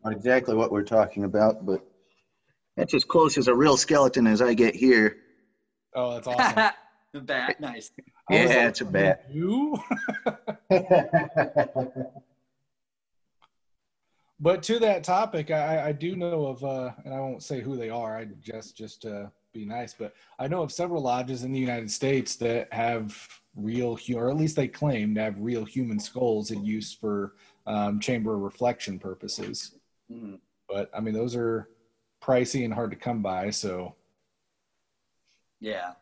not 0.04 0.14
exactly 0.14 0.56
what 0.56 0.72
we're 0.72 0.84
talking 0.84 1.24
about, 1.24 1.66
but 1.66 1.82
that's 2.76 2.94
as 2.94 3.04
close 3.04 3.38
as 3.38 3.48
a 3.48 3.56
real 3.56 3.78
skeleton 3.78 4.26
as 4.28 4.42
I 4.42 4.54
get 4.54 4.76
here. 4.76 5.18
Oh, 5.94 6.14
that's 6.14 6.28
awesome. 6.28 6.72
the 7.14 7.22
bat, 7.22 7.60
nice. 7.60 7.92
Yeah, 8.30 8.46
like, 8.46 8.58
it's 8.58 8.82
a 8.82 8.86
bat. 8.86 9.20
You? 9.30 9.78
But 14.42 14.64
to 14.64 14.80
that 14.80 15.04
topic, 15.04 15.52
I, 15.52 15.90
I 15.90 15.92
do 15.92 16.16
know 16.16 16.48
of, 16.48 16.64
uh, 16.64 16.90
and 17.06 17.14
I 17.14 17.20
won't 17.20 17.44
say 17.44 17.62
who 17.62 17.78
they 17.78 17.92
are. 17.92 18.18
I 18.18 18.26
just 18.42 18.76
just 18.76 19.04
to 19.04 19.32
be 19.54 19.66
nice, 19.66 19.94
but 19.94 20.14
I 20.40 20.48
know 20.48 20.62
of 20.62 20.72
several 20.72 21.02
lodges 21.02 21.44
in 21.44 21.52
the 21.52 21.60
United 21.60 21.92
States 21.92 22.36
that 22.38 22.72
have 22.74 23.28
real, 23.56 23.98
or 24.16 24.30
at 24.30 24.38
least 24.38 24.56
they 24.56 24.68
claim 24.68 25.14
to 25.16 25.22
have 25.22 25.36
real 25.38 25.66
human 25.66 26.00
skulls 26.00 26.52
in 26.52 26.64
use 26.64 26.94
for 26.94 27.34
um, 27.68 28.00
chamber 28.00 28.38
reflection 28.38 28.98
purposes. 28.98 29.76
Mm. 30.12 30.40
But 30.70 30.90
I 30.96 31.02
mean, 31.02 31.14
those 31.14 31.36
are 31.36 31.70
pricey 32.24 32.64
and 32.64 32.74
hard 32.74 32.92
to 32.92 32.98
come 32.98 33.22
by. 33.22 33.50
So, 33.50 33.96
yeah, 35.60 35.94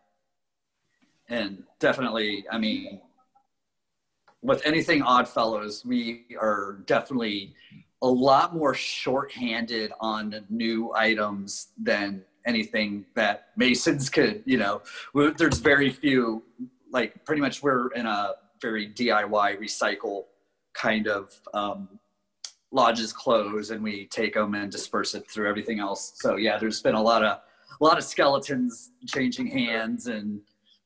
and 1.27 1.63
definitely, 1.79 2.45
I 2.51 2.59
mean, 2.59 3.01
with 4.41 4.65
anything 4.65 5.01
Oddfellows, 5.01 5.85
we 5.85 6.25
are 6.39 6.83
definitely 6.85 7.55
a 8.01 8.07
lot 8.07 8.55
more 8.55 8.73
short-handed 8.73 9.91
on 9.99 10.45
new 10.49 10.93
items 10.95 11.69
than 11.77 12.23
anything 12.49 13.05
that 13.15 13.49
Masons 13.55 14.09
could. 14.09 14.43
You 14.45 14.57
know, 14.57 14.81
there's 15.37 15.59
very 15.59 15.89
few. 15.89 16.43
Like, 16.91 17.23
pretty 17.23 17.41
much, 17.41 17.61
we're 17.61 17.89
in 17.89 18.05
a 18.05 18.33
very 18.61 18.89
DIY 18.89 19.59
recycle 19.59 20.25
kind 20.73 21.07
of 21.07 21.39
um, 21.53 21.99
lodges 22.71 23.11
close 23.11 23.69
and 23.71 23.83
we 23.83 24.05
take 24.07 24.33
them 24.33 24.53
and 24.53 24.71
disperse 24.71 25.15
it 25.15 25.29
through 25.29 25.49
everything 25.49 25.79
else. 25.79 26.13
So 26.15 26.35
yeah, 26.35 26.57
there's 26.57 26.81
been 26.81 26.95
a 26.95 27.01
lot 27.01 27.23
of 27.23 27.39
a 27.81 27.83
lot 27.83 27.97
of 27.97 28.03
skeletons 28.03 28.91
changing 29.07 29.47
hands 29.47 30.07
and 30.07 30.41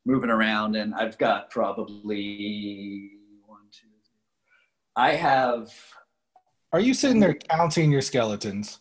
moving 0.06 0.30
around, 0.30 0.76
and 0.76 0.94
I've 0.94 1.18
got 1.18 1.49
probably 1.49 3.11
one, 3.45 3.61
two. 3.72 3.88
I 4.95 5.14
have. 5.14 5.73
Are 6.72 6.80
you 6.80 6.94
sitting 6.94 7.19
there 7.19 7.34
counting 7.34 7.91
your 7.91 8.02
skeletons? 8.02 8.80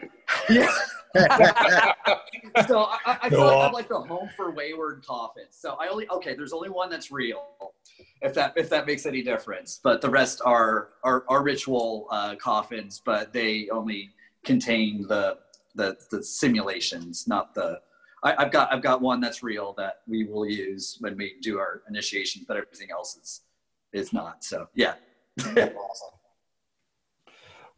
yeah. 0.50 0.70
so 2.66 2.88
I, 3.06 3.18
I 3.22 3.30
feel 3.30 3.46
like 3.46 3.66
I'm 3.66 3.72
like 3.72 3.88
the 3.88 4.00
home 4.00 4.28
for 4.36 4.50
wayward 4.50 5.04
coffins. 5.06 5.50
So 5.52 5.76
I 5.80 5.86
only 5.86 6.08
okay. 6.08 6.34
There's 6.34 6.52
only 6.52 6.70
one 6.70 6.90
that's 6.90 7.12
real, 7.12 7.72
if 8.20 8.34
that 8.34 8.54
if 8.56 8.68
that 8.70 8.84
makes 8.84 9.06
any 9.06 9.22
difference. 9.22 9.78
But 9.82 10.00
the 10.00 10.10
rest 10.10 10.42
are 10.44 10.88
are, 11.04 11.24
are 11.28 11.44
ritual 11.44 12.08
uh, 12.10 12.34
coffins, 12.34 13.00
but 13.04 13.32
they 13.32 13.68
only 13.70 14.10
contain 14.44 15.06
the 15.06 15.38
the 15.76 15.96
the 16.10 16.22
simulations, 16.22 17.28
not 17.28 17.54
the. 17.54 17.80
I, 18.24 18.42
have 18.42 18.50
got 18.50 18.72
I've 18.72 18.82
got 18.82 19.00
one 19.00 19.20
that's 19.20 19.42
real 19.44 19.72
that 19.78 20.00
we 20.08 20.24
will 20.24 20.48
use 20.48 20.96
when 20.98 21.16
we 21.16 21.34
do 21.42 21.58
our 21.58 21.82
initiations, 21.88 22.44
but 22.48 22.56
everything 22.56 22.90
else 22.90 23.16
is 23.22 23.42
is 23.92 24.12
not. 24.12 24.42
So 24.42 24.68
yeah. 24.74 24.94
awesome. 25.38 26.14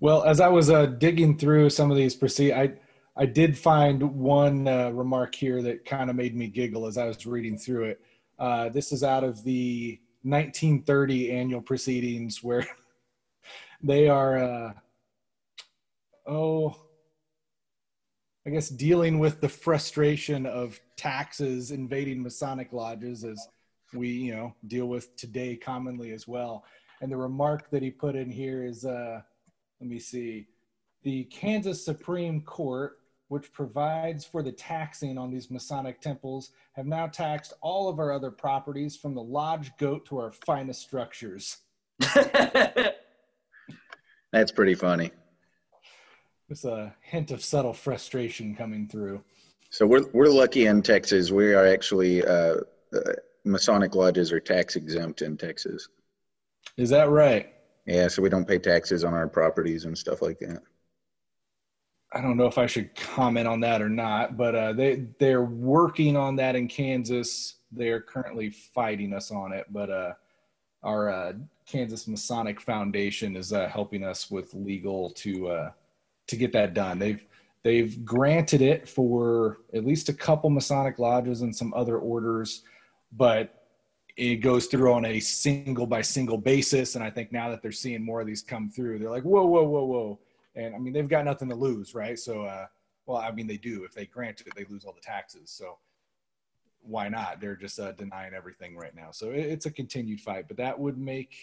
Well, 0.01 0.25
as 0.25 0.41
I 0.41 0.49
was 0.49 0.71
uh, 0.71 0.87
digging 0.87 1.39
through 1.39 1.71
some 1.71 1.91
of 1.91 1.97
these 1.97 2.15
proceed, 2.15 2.53
I 2.53 2.73
I 3.19 3.25
did 3.25 3.57
find 3.57 4.03
one 4.03 4.69
uh, 4.69 4.91
remark 4.91 5.35
here 5.35 5.63
that 5.63 5.87
kind 5.87 6.11
of 6.11 6.17
made 6.17 6.37
me 6.37 6.49
giggle 6.49 6.87
as 6.87 6.99
I 6.99 7.07
was 7.07 7.25
reading 7.25 7.57
through 7.57 7.85
it. 7.85 8.01
Uh, 8.39 8.69
this 8.69 8.93
is 8.93 9.03
out 9.03 9.25
of 9.25 9.43
the 9.43 9.99
1930 10.23 11.33
annual 11.33 11.63
proceedings 11.63 12.45
where 12.45 12.67
they 13.83 14.09
are, 14.09 14.39
uh, 14.39 14.73
oh, 16.27 16.77
I 18.47 18.51
guess 18.51 18.69
dealing 18.69 19.19
with 19.19 19.41
the 19.41 19.49
frustration 19.49 20.45
of 20.45 20.79
taxes 20.97 21.71
invading 21.71 22.23
Masonic 22.23 22.75
lodges 22.75 23.25
as 23.25 23.49
we, 23.95 24.09
you 24.11 24.37
know, 24.37 24.55
deal 24.67 24.87
with 24.87 25.17
today 25.17 25.57
commonly 25.57 26.13
as 26.13 26.29
well. 26.29 26.65
And 27.01 27.11
the 27.11 27.17
remark 27.17 27.71
that 27.71 27.83
he 27.83 27.91
put 27.91 28.15
in 28.15 28.31
here 28.31 28.65
is, 28.65 28.85
uh, 28.85 29.23
let 29.81 29.89
me 29.89 29.99
see, 29.99 30.49
the 31.03 31.25
Kansas 31.25 31.83
Supreme 31.83 32.43
Court 32.43 32.99
which 33.29 33.53
provides 33.53 34.25
for 34.25 34.43
the 34.43 34.53
taxing 34.53 35.19
on 35.19 35.31
these 35.31 35.51
Masonic 35.51 36.01
temples, 36.01 36.53
have 36.73 36.87
now 36.87 37.07
taxed 37.07 37.53
all 37.61 37.89
of 37.89 37.99
our 37.99 38.13
other 38.13 38.31
properties 38.31 38.97
from 38.97 39.15
the 39.15 39.23
lodge 39.23 39.71
goat 39.79 40.07
to 40.07 40.19
our 40.19 40.33
finest 40.33 40.83
structures. 40.83 41.59
That's 44.33 44.53
pretty 44.53 44.75
funny. 44.75 45.11
There's 46.49 46.65
a 46.65 46.95
hint 47.01 47.31
of 47.31 47.43
subtle 47.43 47.73
frustration 47.73 48.55
coming 48.55 48.87
through. 48.89 49.23
So 49.71 49.87
we're 49.87 50.09
we're 50.13 50.29
lucky 50.29 50.67
in 50.67 50.83
Texas. 50.83 51.33
We 51.33 51.53
are 51.55 51.67
actually 51.67 52.25
uh, 52.25 52.59
uh, 52.95 53.01
Masonic 53.45 53.95
lodges 53.95 54.33
are 54.33 54.41
tax 54.41 54.77
exempt 54.77 55.23
in 55.23 55.37
Texas. 55.37 55.89
Is 56.77 56.91
that 56.91 57.09
right? 57.09 57.53
Yeah, 57.87 58.09
so 58.09 58.23
we 58.23 58.29
don't 58.29 58.47
pay 58.47 58.59
taxes 58.59 59.05
on 59.05 59.15
our 59.15 59.29
properties 59.29 59.85
and 59.85 59.97
stuff 59.97 60.23
like 60.23 60.39
that. 60.41 60.63
I 62.17 62.23
don't 62.23 62.39
know 62.39 62.47
if 62.47 62.57
I 62.57 62.65
should 62.65 62.95
comment 62.95 63.47
on 63.47 63.61
that 63.61 63.83
or 63.83 63.91
not, 63.91 64.39
but 64.39 64.55
uh, 64.55 64.73
they 64.73 65.05
they're 65.19 65.45
working 65.45 66.17
on 66.17 66.35
that 66.37 66.57
in 66.57 66.67
Kansas. 66.67 67.57
They're 67.71 68.01
currently 68.01 68.49
fighting 68.49 69.13
us 69.13 69.31
on 69.31 69.53
it, 69.53 69.67
but 69.71 69.91
uh, 69.91 70.13
our 70.83 71.11
uh, 71.11 71.33
Kansas 71.67 72.09
Masonic 72.09 72.59
Foundation 72.59 73.37
is 73.37 73.53
uh, 73.53 73.69
helping 73.69 74.03
us 74.03 74.31
with 74.31 74.55
legal 74.55 75.11
to 75.11 75.49
uh, 75.49 75.71
to 76.29 76.37
get 76.37 76.53
that 76.55 76.73
done. 76.73 76.99
They've 76.99 77.23
they've 77.63 78.03
granted 78.03 78.63
it 78.63 78.89
for 78.89 79.59
at 79.75 79.85
least 79.85 80.09
a 80.09 80.15
couple 80.15 80.49
Masonic 80.49 80.99
lodges 80.99 81.43
and 81.43 81.55
some 81.55 81.75
other 81.75 81.99
orders, 81.99 82.63
but 83.13 83.67
it 84.17 84.37
goes 84.37 84.69
through 84.69 84.95
on 84.95 85.05
a 85.05 85.21
single 85.21 85.87
by 85.87 86.01
single 86.01 86.39
basis. 86.39 86.95
And 86.95 87.05
I 87.05 87.11
think 87.11 87.31
now 87.31 87.51
that 87.51 87.61
they're 87.61 87.73
seeing 87.73 88.03
more 88.03 88.23
of 88.23 88.27
these 88.27 88.41
come 88.41 88.71
through, 88.71 89.01
they're 89.01 89.11
like, 89.11 89.25
whoa, 89.25 89.45
whoa, 89.45 89.65
whoa, 89.65 89.85
whoa 89.85 90.19
and 90.57 90.75
I 90.75 90.79
mean 90.79 90.93
they've 90.93 91.09
got 91.09 91.25
nothing 91.25 91.49
to 91.51 91.55
lose, 91.55 91.95
right? 91.95 92.19
So, 92.19 92.43
uh, 92.43 92.67
well, 93.07 93.19
I 93.19 93.31
mean 93.31 93.47
they 93.47 93.59
do. 93.59 93.85
If 93.85 93.93
they 93.93 94.07
grant 94.07 94.41
it, 94.41 94.49
they 94.57 94.65
lose 94.65 94.85
all 94.85 94.93
the 94.93 95.01
taxes. 95.01 95.51
So, 95.51 95.79
why 96.81 97.09
not? 97.09 97.41
They're 97.41 97.57
just 97.57 97.79
uh, 97.79 97.93
denying 97.93 98.35
everything 98.35 98.77
right 98.77 98.95
now. 98.95 99.11
So 99.13 99.31
it, 99.31 99.41
it's 99.41 99.67
a 99.67 99.71
continued 99.71 100.21
fight, 100.21 100.49
but 100.49 100.57
that 100.57 100.79
would 100.79 100.99
make 100.99 101.35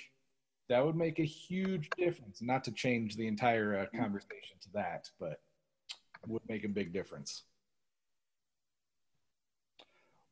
that 0.69 0.85
would 0.85 0.95
make 0.95 1.19
a 1.19 1.25
huge 1.25 1.89
difference. 1.97 2.41
Not 2.41 2.63
to 2.65 2.71
change 2.71 3.15
the 3.15 3.27
entire 3.27 3.77
uh, 3.77 3.97
conversation 3.97 4.57
to 4.61 4.73
that, 4.73 5.09
but 5.19 5.39
would 6.27 6.41
make 6.47 6.63
a 6.63 6.69
big 6.69 6.93
difference. 6.93 7.43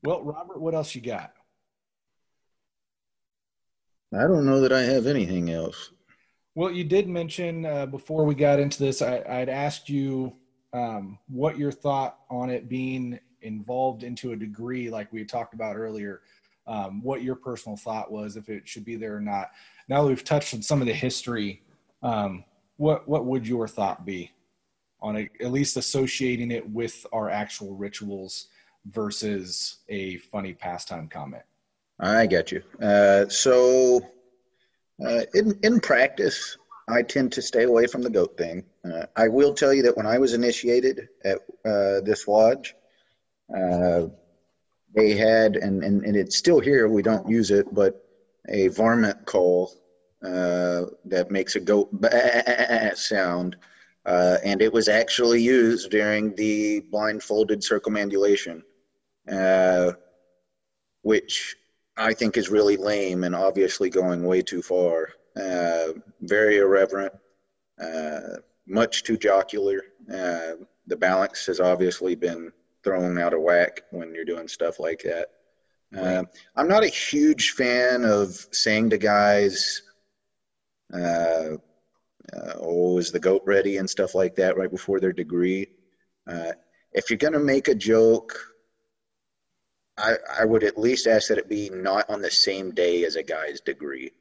Well, 0.04 0.24
Robert, 0.24 0.60
what 0.60 0.74
else 0.74 0.96
you 0.96 1.02
got? 1.02 1.34
I 4.14 4.22
don't 4.22 4.46
know 4.46 4.62
that 4.62 4.74
I 4.74 4.82
have 4.82 5.06
anything 5.06 5.50
else. 5.50 5.92
Well, 6.56 6.72
you 6.72 6.84
did 6.84 7.08
mention 7.08 7.66
uh, 7.66 7.86
before 7.86 8.26
we 8.26 8.36
got 8.36 8.60
into 8.60 8.80
this, 8.80 9.02
I, 9.02 9.18
would 9.40 9.50
asked 9.50 9.88
you 9.88 10.36
um, 10.74 11.18
what 11.28 11.58
your 11.58 11.72
thought 11.72 12.20
on 12.30 12.50
it 12.50 12.68
being 12.68 13.20
involved 13.42 14.04
into 14.04 14.34
a 14.34 14.36
degree, 14.36 14.90
like 14.90 15.12
we 15.14 15.24
talked 15.24 15.54
about 15.54 15.78
earlier, 15.78 16.22
um, 16.68 17.02
what 17.02 17.24
your 17.24 17.36
personal 17.36 17.78
thought 17.78 18.12
was, 18.12 18.36
if 18.36 18.50
it 18.50 18.68
should 18.68 18.86
be 18.86 18.96
there 18.96 19.16
or 19.16 19.22
not. 19.22 19.52
Now 19.88 20.04
that 20.04 20.10
we've 20.10 20.24
touched 20.24 20.54
on 20.54 20.62
some 20.62 20.82
of 20.82 20.88
the 20.88 20.94
history, 20.94 21.62
um, 22.04 22.44
what 22.78 23.08
what 23.08 23.26
would 23.26 23.48
your 23.48 23.68
thought 23.68 24.06
be 24.06 24.32
on 25.02 25.16
at 25.18 25.52
least 25.52 25.78
associating 25.78 26.52
it 26.52 26.68
with 26.70 27.06
our 27.12 27.30
actual 27.30 27.76
rituals 27.76 28.48
versus 28.86 29.78
a 29.90 30.18
funny 30.18 30.54
pastime 30.54 31.08
comment? 31.08 31.44
I 32.00 32.26
get 32.26 32.52
you. 32.52 32.64
Uh, 32.82 33.28
so 33.30 34.02
uh, 35.06 35.22
in, 35.34 35.58
in 35.64 35.80
practice, 35.80 36.58
I 36.88 37.04
tend 37.04 37.32
to 37.34 37.42
stay 37.42 37.64
away 37.64 37.88
from 37.88 38.02
the 38.02 38.10
goat 38.10 38.36
thing. 38.38 38.64
Uh, 38.84 39.06
I 39.16 39.28
will 39.28 39.54
tell 39.54 39.74
you 39.74 39.84
that 39.84 39.96
when 39.96 40.06
I 40.06 40.18
was 40.18 40.34
initiated 40.34 41.08
at 41.24 41.38
uh, 41.66 42.02
this 42.02 42.28
lodge, 42.28 42.76
uh, 43.56 44.08
they 44.94 45.14
had, 45.14 45.56
and, 45.56 45.84
and, 45.84 46.04
and 46.04 46.16
it's 46.16 46.36
still 46.38 46.60
here, 46.60 46.88
we 46.88 47.02
don't 47.02 47.30
use 47.30 47.52
it, 47.52 47.66
but 47.74 47.96
a 48.50 48.68
varmint 48.70 49.26
call 49.26 49.72
uh, 50.24 50.84
that 51.06 51.32
makes 51.32 51.56
a 51.56 51.60
goat 51.60 51.90
sound. 52.96 53.56
And 54.06 54.62
it 54.62 54.74
was 54.74 54.90
actually 54.90 55.42
used 55.42 55.92
during 55.92 56.36
the 56.36 56.82
blindfolded 56.92 57.64
circumambulation, 57.64 58.64
which 61.04 61.56
I 61.98 62.14
think 62.14 62.38
is 62.38 62.50
really 62.50 62.78
lame 62.78 63.24
and 63.24 63.36
obviously 63.36 63.90
going 63.90 64.24
way 64.24 64.42
too 64.42 64.62
far. 64.62 65.10
Uh, 65.36 65.94
very 66.22 66.58
irreverent, 66.58 67.14
uh, 67.82 68.38
much 68.68 69.04
too 69.04 69.18
jocular. 69.18 69.82
Uh, 70.12 70.54
the 70.88 70.98
balance 70.98 71.46
has 71.46 71.60
obviously 71.60 72.16
been 72.16 72.52
thrown 72.84 73.18
out 73.18 73.34
of 73.34 73.42
whack 73.42 73.82
when 73.92 74.14
you're 74.14 74.26
doing 74.26 74.48
stuff 74.48 74.80
like 74.80 75.02
that. 75.04 75.28
Right. 75.94 76.26
I'm 76.56 76.68
not 76.70 76.84
a 76.84 76.88
huge 76.88 77.52
fan 77.52 78.06
of 78.06 78.48
saying 78.52 78.92
to 78.92 78.98
guys, 78.98 79.82
uh, 80.94 81.58
uh, 82.34 82.54
"Oh, 82.56 82.98
is 82.98 83.12
the 83.12 83.20
goat 83.20 83.42
ready?" 83.46 83.78
and 83.78 83.90
stuff 83.90 84.16
like 84.16 84.36
that 84.36 84.58
right 84.58 84.72
before 84.72 85.02
their 85.02 85.12
degree. 85.12 85.68
Uh, 86.28 86.54
if 86.94 87.10
you're 87.10 87.18
gonna 87.18 87.40
make 87.40 87.68
a 87.68 87.76
joke 87.76 88.51
I, 89.98 90.16
I 90.40 90.46
would 90.46 90.64
at 90.64 90.78
least 90.78 91.08
ask 91.08 91.28
that 91.30 91.38
it 91.38 91.50
be 91.50 91.70
not 91.70 92.10
on 92.10 92.22
the 92.22 92.32
same 92.32 92.72
day 92.72 93.04
as 93.06 93.16
a 93.16 93.24
guy's 93.24 93.62
degree. 93.62 94.12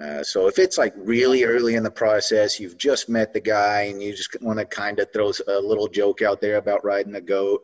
Uh, 0.00 0.22
so 0.22 0.48
if 0.48 0.58
it's 0.58 0.78
like 0.78 0.94
really 0.96 1.44
early 1.44 1.74
in 1.74 1.82
the 1.82 1.90
process, 1.90 2.58
you've 2.58 2.78
just 2.78 3.08
met 3.08 3.32
the 3.32 3.40
guy 3.40 3.82
and 3.82 4.02
you 4.02 4.14
just 4.14 4.40
want 4.40 4.58
to 4.58 4.64
kind 4.64 4.98
of 4.98 5.12
throw 5.12 5.30
a 5.48 5.60
little 5.60 5.88
joke 5.88 6.22
out 6.22 6.40
there 6.40 6.56
about 6.56 6.84
riding 6.84 7.16
a 7.16 7.20
goat, 7.20 7.62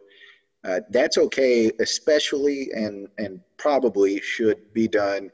uh, 0.65 0.81
that's 0.91 1.17
okay, 1.17 1.71
especially 1.81 2.71
and 2.75 3.09
and 3.19 3.41
probably 3.57 4.21
should 4.21 4.73
be 4.75 4.89
done 4.89 5.31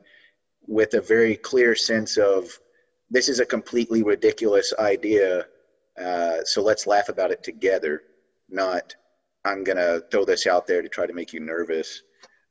with 0.67 0.95
a 0.95 1.01
very 1.01 1.37
clear 1.37 1.75
sense 1.75 2.19
of 2.19 2.47
this 3.11 3.29
is 3.29 3.41
a 3.41 3.47
completely 3.47 4.03
ridiculous 4.03 4.73
idea. 4.79 5.47
Uh, 6.01 6.45
so 6.45 6.63
let's 6.63 6.87
laugh 6.87 7.09
about 7.09 7.31
it 7.31 7.43
together, 7.43 8.03
not 8.49 8.95
I'm 9.45 9.65
gonna 9.65 10.01
throw 10.11 10.25
this 10.25 10.47
out 10.47 10.67
there 10.67 10.83
to 10.83 10.89
try 10.89 11.07
to 11.07 11.13
make 11.13 11.33
you 11.33 11.41
nervous. 11.41 12.03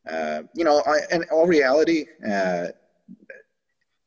Uh, 0.10 0.44
you 0.56 0.64
know, 0.64 0.82
I, 0.86 1.16
in 1.16 1.24
all 1.32 1.48
reality, 1.48 2.06
uh, 2.28 2.68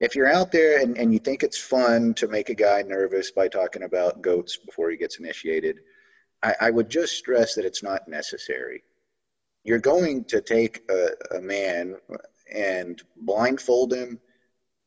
if 0.01 0.15
you're 0.15 0.33
out 0.33 0.51
there 0.51 0.81
and, 0.81 0.99
and 0.99 1.12
you 1.12 1.19
think 1.19 1.43
it's 1.43 1.59
fun 1.59 2.15
to 2.15 2.29
make 2.29 2.49
a 2.49 2.55
guy 2.55 2.83
nervous 2.83 3.31
by 3.31 3.49
talking 3.49 3.85
about 3.85 4.23
goats 4.23 4.57
before 4.57 4.91
he 4.91 4.97
gets 4.97 5.19
initiated, 5.19 5.81
I, 6.43 6.55
I 6.62 6.71
would 6.71 6.91
just 6.91 7.16
stress 7.16 7.55
that 7.55 7.65
it's 7.65 7.83
not 7.83 8.09
necessary. 8.09 8.83
You're 9.62 9.79
going 9.79 10.25
to 10.25 10.41
take 10.41 10.83
a, 10.91 11.37
a 11.37 11.41
man 11.41 11.97
and 12.53 13.01
blindfold 13.16 13.95
him, 13.95 14.21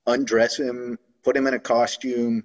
undress 0.06 0.58
him, 0.60 1.00
put 1.24 1.36
him 1.36 1.48
in 1.48 1.56
a 1.56 1.60
costume, 1.60 2.44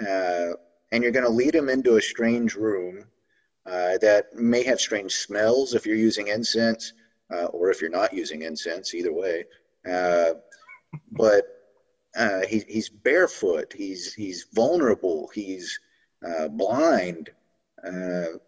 uh, 0.00 0.48
and 0.90 1.02
you're 1.02 1.12
going 1.12 1.24
to 1.26 1.30
lead 1.30 1.54
him 1.54 1.68
into 1.68 1.96
a 1.96 2.02
strange 2.02 2.54
room 2.54 3.04
uh, 3.66 3.98
that 3.98 4.34
may 4.34 4.62
have 4.62 4.80
strange 4.80 5.14
smells 5.14 5.74
if 5.74 5.86
you're 5.86 5.94
using 5.94 6.28
incense, 6.28 6.94
uh, 7.32 7.46
or 7.46 7.70
if 7.70 7.80
you're 7.80 7.90
not 7.90 8.12
using 8.12 8.42
incense, 8.42 8.94
either 8.94 9.12
way. 9.12 9.44
Uh, 9.88 10.34
but 11.12 11.44
uh, 12.16 12.40
he, 12.48 12.62
he's 12.68 12.88
barefoot. 12.88 13.72
He's 13.76 14.14
he's 14.14 14.46
vulnerable. 14.54 15.30
He's 15.34 15.78
uh, 16.26 16.48
blind. 16.48 17.30
Uh, 17.84 18.38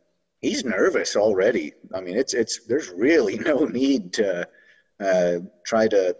he's 0.41 0.65
nervous 0.65 1.17
already. 1.17 1.73
I 1.95 2.01
mean, 2.01 2.17
it's 2.17 2.35
it's 2.35 2.67
there's 2.67 2.89
really 2.89 3.39
no 3.39 3.65
need 3.65 4.15
to 4.15 4.49
uh, 4.99 5.39
try 5.65 5.89
to 5.89 6.17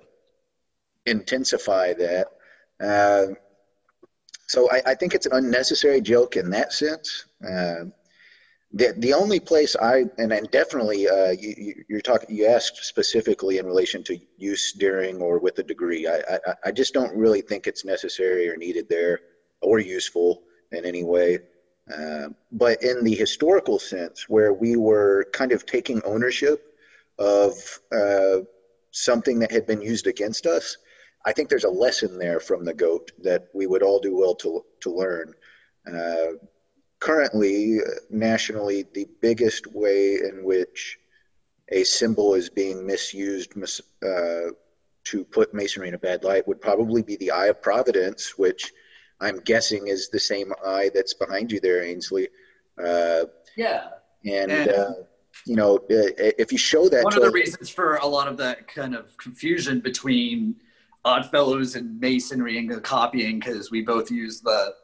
intensify 1.07 1.95
that. 1.95 2.29
So 4.47 4.69
I, 4.69 4.83
I, 4.85 4.95
think 4.97 5.15
it's 5.15 5.27
an 5.27 5.33
unnecessary 5.35 6.01
joke 6.01 6.37
in 6.37 6.51
that 6.51 6.73
sense. 6.73 7.27
Uh, 8.73 8.77
the, 8.77 8.95
the 8.99 9.13
only 9.13 9.41
place 9.41 9.77
I 9.77 10.05
and, 10.19 10.33
and 10.33 10.51
definitely 10.51 11.09
uh, 11.09 11.31
you, 11.31 11.85
you're 11.89 12.01
talking 12.01 12.35
you 12.35 12.47
asked 12.47 12.85
specifically 12.85 13.59
in 13.59 13.67
relation 13.67 14.03
to 14.05 14.19
use 14.39 14.73
during 14.73 15.21
or 15.21 15.39
with 15.39 15.59
a 15.59 15.63
degree. 15.63 16.07
I, 16.07 16.19
I, 16.19 16.55
I 16.67 16.71
just 16.71 16.95
don't 16.95 17.17
really 17.17 17.41
think 17.41 17.67
it's 17.67 17.85
necessary 17.85 18.49
or 18.49 18.57
needed 18.57 18.89
there 18.89 19.21
or 19.61 19.79
useful 19.79 20.43
in 20.73 20.85
any 20.85 21.05
way. 21.05 21.39
Uh, 21.93 22.29
but 22.53 22.83
in 22.83 23.03
the 23.03 23.15
historical 23.15 23.79
sense, 23.79 24.29
where 24.29 24.53
we 24.53 24.77
were 24.77 25.27
kind 25.33 25.51
of 25.51 25.67
taking 25.67 26.01
ownership 26.05 26.77
of 27.19 27.53
uh, 27.93 28.39
something 28.93 29.41
that 29.41 29.51
had 29.51 29.67
been 29.67 29.83
used 29.83 30.07
against 30.07 30.47
us, 30.47 30.77
I 31.27 31.33
think 31.33 31.49
there's 31.49 31.65
a 31.65 31.71
lesson 31.71 32.19
there 32.19 32.41
from 32.41 32.65
the 32.65 32.75
goat 32.75 33.11
that 33.23 33.49
we 33.55 33.67
would 33.67 33.83
all 33.83 33.99
do 33.99 34.17
well 34.17 34.35
to 34.37 34.65
to 34.81 34.91
learn. 34.91 35.35
Currently, 37.01 37.79
nationally, 38.11 38.85
the 38.95 39.09
biggest 39.21 39.67
way 39.67 40.17
in 40.17 40.45
which 40.45 40.99
a 41.71 41.85
symbol 41.85 42.35
is 42.35 42.51
being 42.51 42.87
misused 42.87 43.53
uh, 43.57 44.53
to 45.05 45.25
put 45.25 45.55
masonry 45.55 45.89
in 45.89 45.95
a 45.95 45.99
bad 45.99 46.25
light 46.25 46.47
would 46.47 46.61
probably 46.61 47.03
be 47.03 47.17
the 47.17 47.31
Eye 47.31 47.47
of 47.47 47.63
Providence, 47.63 48.37
which 48.37 48.73
I'm 49.21 49.41
guessing 49.41 49.87
is 49.87 50.09
the 50.09 50.19
same 50.19 50.53
eye 50.65 50.91
that's 50.95 51.15
behind 51.15 51.53
you 51.53 51.61
there, 51.61 51.83
Ainsley. 51.83 52.29
Uh, 52.83 53.25
yeah. 53.57 53.89
And, 54.25 54.51
and 54.51 54.71
uh, 54.71 54.93
you 55.47 55.57
know, 55.57 55.79
if 55.89 56.53
you 56.53 56.59
show 56.59 56.89
that. 56.89 57.05
One 57.05 57.17
of 57.17 57.23
the 57.23 57.31
reasons 57.31 57.71
for 57.71 57.97
a 57.97 58.07
lot 58.07 58.29
of 58.29 58.37
that 58.39 58.69
kind 58.69 58.95
of 58.95 59.17
confusion 59.17 59.81
between 59.81 60.57
Oddfellows 61.05 61.77
and 61.77 61.99
Masonry 61.99 62.59
and 62.59 62.71
the 62.71 62.81
copying, 62.81 63.39
because 63.39 63.71
we 63.71 63.83
both 63.83 64.11
use 64.11 64.41
the 64.41 64.75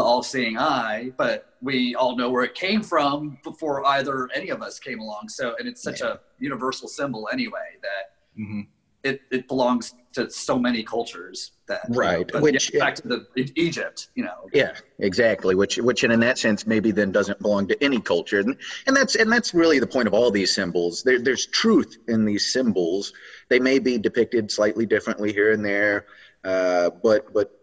the 0.00 0.06
all-seeing 0.06 0.56
eye, 0.56 1.12
but 1.18 1.54
we 1.60 1.94
all 1.94 2.16
know 2.16 2.30
where 2.30 2.42
it 2.42 2.54
came 2.54 2.82
from 2.82 3.38
before 3.44 3.84
either 3.86 4.30
any 4.34 4.48
of 4.48 4.62
us 4.62 4.78
came 4.78 4.98
along. 4.98 5.28
So, 5.28 5.54
and 5.58 5.68
it's 5.68 5.82
such 5.82 6.00
yeah. 6.00 6.12
a 6.12 6.18
universal 6.38 6.88
symbol 6.88 7.28
anyway 7.30 7.76
that 7.82 8.40
mm-hmm. 8.40 8.62
it, 9.04 9.20
it 9.30 9.46
belongs 9.46 9.94
to 10.14 10.30
so 10.30 10.58
many 10.58 10.82
cultures 10.82 11.52
that 11.68 11.82
right. 11.90 12.26
You 12.32 12.34
know, 12.34 12.40
which 12.40 12.72
yeah, 12.72 12.80
back 12.80 12.94
to 12.96 13.08
the 13.08 13.52
Egypt, 13.56 14.08
you 14.14 14.24
know. 14.24 14.48
Yeah, 14.54 14.72
exactly. 15.00 15.54
Which 15.54 15.76
which 15.76 16.02
in 16.02 16.18
that 16.18 16.38
sense 16.38 16.66
maybe 16.66 16.92
then 16.92 17.12
doesn't 17.12 17.38
belong 17.40 17.68
to 17.68 17.84
any 17.84 18.00
culture, 18.00 18.40
and, 18.40 18.56
and 18.86 18.96
that's 18.96 19.14
and 19.16 19.30
that's 19.30 19.52
really 19.52 19.80
the 19.80 19.86
point 19.86 20.08
of 20.08 20.14
all 20.14 20.30
these 20.30 20.52
symbols. 20.54 21.02
There, 21.02 21.20
there's 21.20 21.46
truth 21.46 21.98
in 22.08 22.24
these 22.24 22.50
symbols. 22.50 23.12
They 23.50 23.60
may 23.60 23.78
be 23.78 23.98
depicted 23.98 24.50
slightly 24.50 24.86
differently 24.86 25.30
here 25.30 25.52
and 25.52 25.62
there, 25.62 26.06
uh, 26.42 26.88
but 27.02 27.32
but 27.34 27.59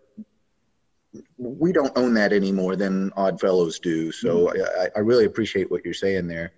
we 1.38 1.72
don't 1.72 1.96
own 1.96 2.14
that 2.16 2.34
any 2.34 2.52
more 2.52 2.76
than 2.76 3.12
Oddfellows 3.12 3.80
do. 3.80 4.12
So 4.12 4.48
mm-hmm. 4.48 4.82
I, 4.82 4.90
I, 4.96 5.00
really 5.00 5.26
appreciate 5.26 5.70
what 5.70 5.86
you're 5.86 5.94
saying 5.94 6.28
there. 6.28 6.54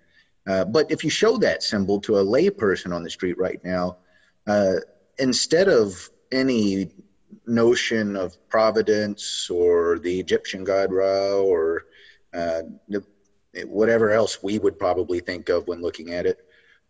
Uh, 0.46 0.64
but 0.64 0.90
if 0.90 1.04
you 1.04 1.10
show 1.10 1.36
that 1.38 1.62
symbol 1.62 2.00
to 2.00 2.16
a 2.16 2.24
layperson 2.24 2.94
on 2.94 3.02
the 3.02 3.10
street 3.10 3.36
right 3.36 3.62
now, 3.62 3.98
uh, 4.46 4.76
instead 5.18 5.68
of 5.68 6.08
any 6.32 6.90
notion 7.46 8.16
of 8.16 8.36
providence 8.48 9.50
or 9.50 9.98
the 9.98 10.18
Egyptian 10.18 10.64
god 10.64 10.92
Ra 10.92 11.34
or 11.34 11.84
uh, 12.32 12.62
whatever 13.66 14.10
else 14.10 14.42
we 14.42 14.58
would 14.58 14.78
probably 14.78 15.20
think 15.20 15.50
of 15.50 15.68
when 15.68 15.82
looking 15.82 16.14
at 16.14 16.24
it, 16.24 16.38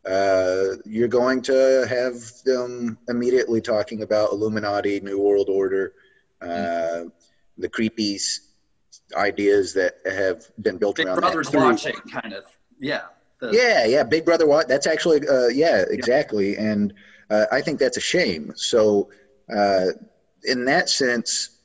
uh, 0.07 0.77
you're 0.85 1.09
going 1.09 1.43
to 1.43 1.87
have 1.89 2.15
them 2.45 2.99
immediately 3.09 3.61
talking 3.61 4.03
about 4.03 4.33
Illuminati, 4.33 5.01
New 5.01 5.19
World 5.19 5.49
Order. 5.49 5.95
Mm-hmm 6.41 7.09
the 7.61 7.69
creepy 7.69 8.19
ideas 9.17 9.75
that 9.75 9.95
have 10.05 10.51
been 10.63 10.77
built 10.77 10.99
around. 10.99 11.17
Big 11.17 11.25
around 11.25 11.33
Brother's 11.33 11.53
watching, 11.53 11.97
kind 12.11 12.33
of. 12.33 12.45
Yeah. 12.81 13.03
The, 13.41 13.51
yeah, 13.53 13.87
yeah. 13.87 14.03
Big 14.03 14.25
Brother 14.25 14.47
watch. 14.47 14.67
That's 14.67 14.87
actually, 14.87 15.27
uh, 15.29 15.49
yeah, 15.49 15.85
exactly. 15.89 16.53
Yeah. 16.53 16.63
And 16.63 16.95
uh, 17.31 17.47
I 17.53 17.61
think 17.61 17.79
that's 17.79 17.97
a 17.97 18.01
shame. 18.01 18.53
So, 18.57 19.11
uh, 19.55 19.87
in 20.45 20.65
that 20.67 20.89
sense, 20.89 21.59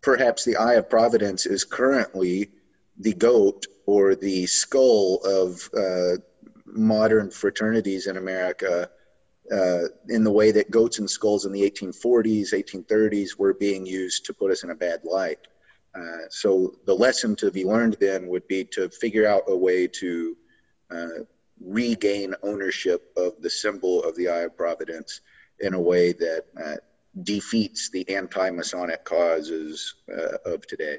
perhaps 0.00 0.44
the 0.44 0.56
Eye 0.56 0.74
of 0.74 0.88
Providence 0.88 1.46
is 1.46 1.64
currently 1.64 2.50
the 2.98 3.14
goat 3.14 3.66
or 3.86 4.14
the 4.14 4.46
skull 4.46 5.20
of 5.24 5.68
uh, 5.76 6.16
modern 6.66 7.30
fraternities 7.30 8.06
in 8.06 8.16
America 8.16 8.90
uh, 9.52 9.88
in 10.08 10.24
the 10.24 10.30
way 10.30 10.50
that 10.50 10.70
goats 10.70 10.98
and 10.98 11.10
skulls 11.10 11.44
in 11.44 11.52
the 11.52 11.70
1840s, 11.70 12.52
1830s 12.52 13.38
were 13.38 13.54
being 13.54 13.84
used 13.84 14.24
to 14.24 14.32
put 14.32 14.50
us 14.50 14.64
in 14.64 14.70
a 14.70 14.74
bad 14.74 15.00
light. 15.04 15.38
Uh, 15.94 16.28
so 16.28 16.74
the 16.86 16.94
lesson 16.94 17.36
to 17.36 17.50
be 17.50 17.64
learned 17.64 17.96
then 18.00 18.26
would 18.26 18.46
be 18.48 18.64
to 18.64 18.88
figure 18.88 19.26
out 19.26 19.42
a 19.48 19.56
way 19.56 19.86
to 19.86 20.36
uh, 20.90 21.08
regain 21.60 22.34
ownership 22.42 23.12
of 23.16 23.40
the 23.40 23.50
symbol 23.50 24.02
of 24.02 24.16
the 24.16 24.28
Eye 24.28 24.40
of 24.40 24.56
Providence 24.56 25.20
in 25.60 25.74
a 25.74 25.80
way 25.80 26.12
that 26.12 26.44
uh, 26.62 26.76
defeats 27.22 27.90
the 27.90 28.08
anti-Masonic 28.08 29.04
causes 29.04 29.94
uh, 30.10 30.50
of 30.50 30.66
today. 30.66 30.98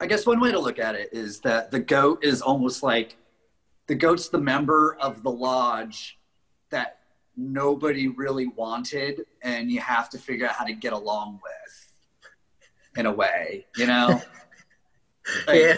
I 0.00 0.06
guess 0.06 0.26
one 0.26 0.38
way 0.38 0.52
to 0.52 0.60
look 0.60 0.78
at 0.78 0.94
it 0.94 1.08
is 1.12 1.40
that 1.40 1.72
the 1.72 1.80
goat 1.80 2.22
is 2.22 2.40
almost 2.40 2.84
like 2.84 3.16
the 3.88 3.96
goat's 3.96 4.28
the 4.28 4.38
member 4.38 4.96
of 5.00 5.24
the 5.24 5.30
lodge 5.30 6.17
that 6.70 6.98
nobody 7.36 8.08
really 8.08 8.48
wanted 8.48 9.24
and 9.42 9.70
you 9.70 9.80
have 9.80 10.08
to 10.10 10.18
figure 10.18 10.46
out 10.46 10.54
how 10.54 10.64
to 10.64 10.72
get 10.72 10.92
along 10.92 11.40
with 11.42 11.92
in 12.96 13.06
a 13.06 13.12
way 13.12 13.64
you 13.76 13.86
know? 13.86 14.20
Like, 15.46 15.60
yeah. 15.60 15.76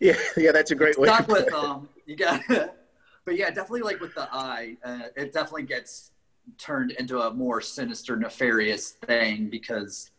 Yeah 0.00 0.16
yeah 0.36 0.52
that's 0.52 0.70
a 0.70 0.74
great 0.74 0.98
way 0.98 1.08
stuck 1.08 1.28
with 1.28 1.46
them 1.46 1.54
um, 1.54 1.88
you 2.06 2.16
got 2.16 2.42
but 3.24 3.36
yeah 3.36 3.48
definitely 3.50 3.82
like 3.82 4.00
with 4.00 4.14
the 4.14 4.28
eye 4.32 4.76
uh, 4.84 5.02
it 5.16 5.32
definitely 5.32 5.64
gets 5.64 6.10
turned 6.58 6.92
into 6.92 7.20
a 7.20 7.32
more 7.32 7.60
sinister 7.60 8.16
nefarious 8.16 8.92
thing 9.06 9.48
because 9.48 10.10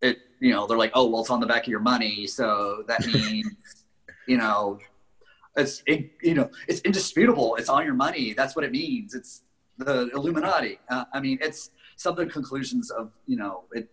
it 0.00 0.18
you 0.40 0.50
know 0.50 0.66
they're 0.66 0.78
like 0.78 0.92
oh 0.94 1.08
well 1.08 1.20
it's 1.20 1.30
on 1.30 1.40
the 1.40 1.46
back 1.46 1.62
of 1.62 1.68
your 1.68 1.80
money 1.80 2.26
so 2.26 2.84
that 2.88 3.06
means 3.12 3.84
you 4.26 4.38
know 4.38 4.78
it's 5.56 5.82
it, 5.86 6.10
you 6.22 6.34
know 6.34 6.50
it's 6.68 6.80
indisputable. 6.80 7.56
It's 7.56 7.68
on 7.68 7.84
your 7.84 7.94
money. 7.94 8.32
That's 8.32 8.56
what 8.56 8.64
it 8.64 8.72
means. 8.72 9.14
It's 9.14 9.42
the 9.78 10.10
Illuminati. 10.10 10.78
Uh, 10.88 11.04
I 11.12 11.20
mean, 11.20 11.38
it's 11.40 11.70
some 11.96 12.12
of 12.12 12.16
the 12.16 12.26
conclusions 12.26 12.90
of 12.90 13.10
you 13.26 13.36
know 13.36 13.64
it 13.72 13.88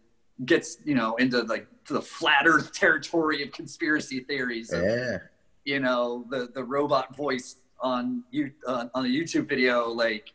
gets 0.46 0.78
you 0.86 0.96
know 0.96 1.16
into 1.16 1.42
like 1.44 1.68
to 1.86 1.94
the 1.94 2.02
flat 2.02 2.46
Earth 2.46 2.74
territory 2.74 3.44
of 3.44 3.52
conspiracy 3.52 4.22
theories. 4.22 4.72
Of, 4.72 4.84
yeah. 4.84 5.18
You 5.66 5.80
know 5.80 6.26
the 6.30 6.50
the 6.54 6.64
robot 6.64 7.16
voice 7.16 7.58
on 7.82 8.24
you 8.32 8.52
uh, 8.68 8.88
on 8.94 9.06
a 9.06 9.10
YouTube 9.10 9.48
video 9.48 9.90
like 9.90 10.34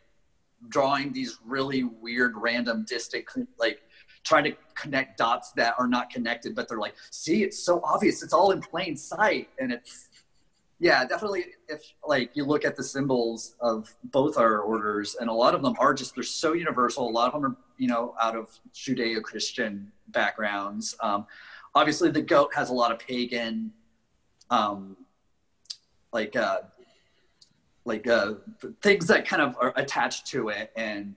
drawing 0.69 1.13
these 1.13 1.39
really 1.45 1.85
weird 1.85 2.33
random 2.37 2.87
distant 2.89 3.27
like 3.59 3.83
trying 4.25 4.45
to 4.45 4.57
connect 4.75 5.19
dots 5.19 5.53
that 5.53 5.75
are 5.79 5.87
not 5.87 6.11
connected, 6.11 6.55
but 6.55 6.69
they're 6.69 6.79
like, 6.79 6.95
see, 7.11 7.45
it's 7.45 7.59
so 7.59 7.81
obvious. 7.85 8.23
It's 8.23 8.33
all 8.33 8.51
in 8.51 8.61
plain 8.61 8.97
sight. 8.97 9.49
And 9.61 9.71
it's, 9.71 10.09
yeah, 10.79 11.05
definitely. 11.05 11.47
If 11.69 11.83
like 12.07 12.31
you 12.35 12.45
look 12.45 12.65
at 12.65 12.77
the 12.77 12.83
symbols 12.83 13.55
of 13.61 13.95
both 14.05 14.37
our 14.37 14.61
orders, 14.61 15.17
and 15.19 15.31
a 15.31 15.33
lot 15.33 15.55
of 15.55 15.63
them 15.63 15.75
are 15.79 15.95
just, 15.95 16.15
they're 16.15 16.25
so 16.25 16.53
universal. 16.53 17.09
A 17.09 17.11
lot 17.11 17.33
of 17.33 17.41
them 17.41 17.53
are, 17.53 17.57
you 17.79 17.89
know, 17.89 18.15
out 18.21 18.37
of 18.37 18.51
Judeo 18.75 19.23
Christian 19.23 19.91
backgrounds. 20.09 20.97
Um, 21.01 21.27
obviously, 21.75 22.11
the 22.11 22.23
goat 22.23 22.55
has 22.55 22.71
a 22.71 22.75
lot 22.75 22.93
of 22.93 22.99
pagan, 22.99 23.73
um, 24.51 24.97
like, 26.13 26.37
uh, 26.37 26.61
like 27.85 28.07
uh, 28.07 28.35
things 28.83 29.07
that 29.07 29.27
kind 29.27 29.43
of 29.43 29.57
are 29.61 29.73
attached 29.77 30.27
to 30.29 30.49
it 30.49 30.73
and 30.75 31.15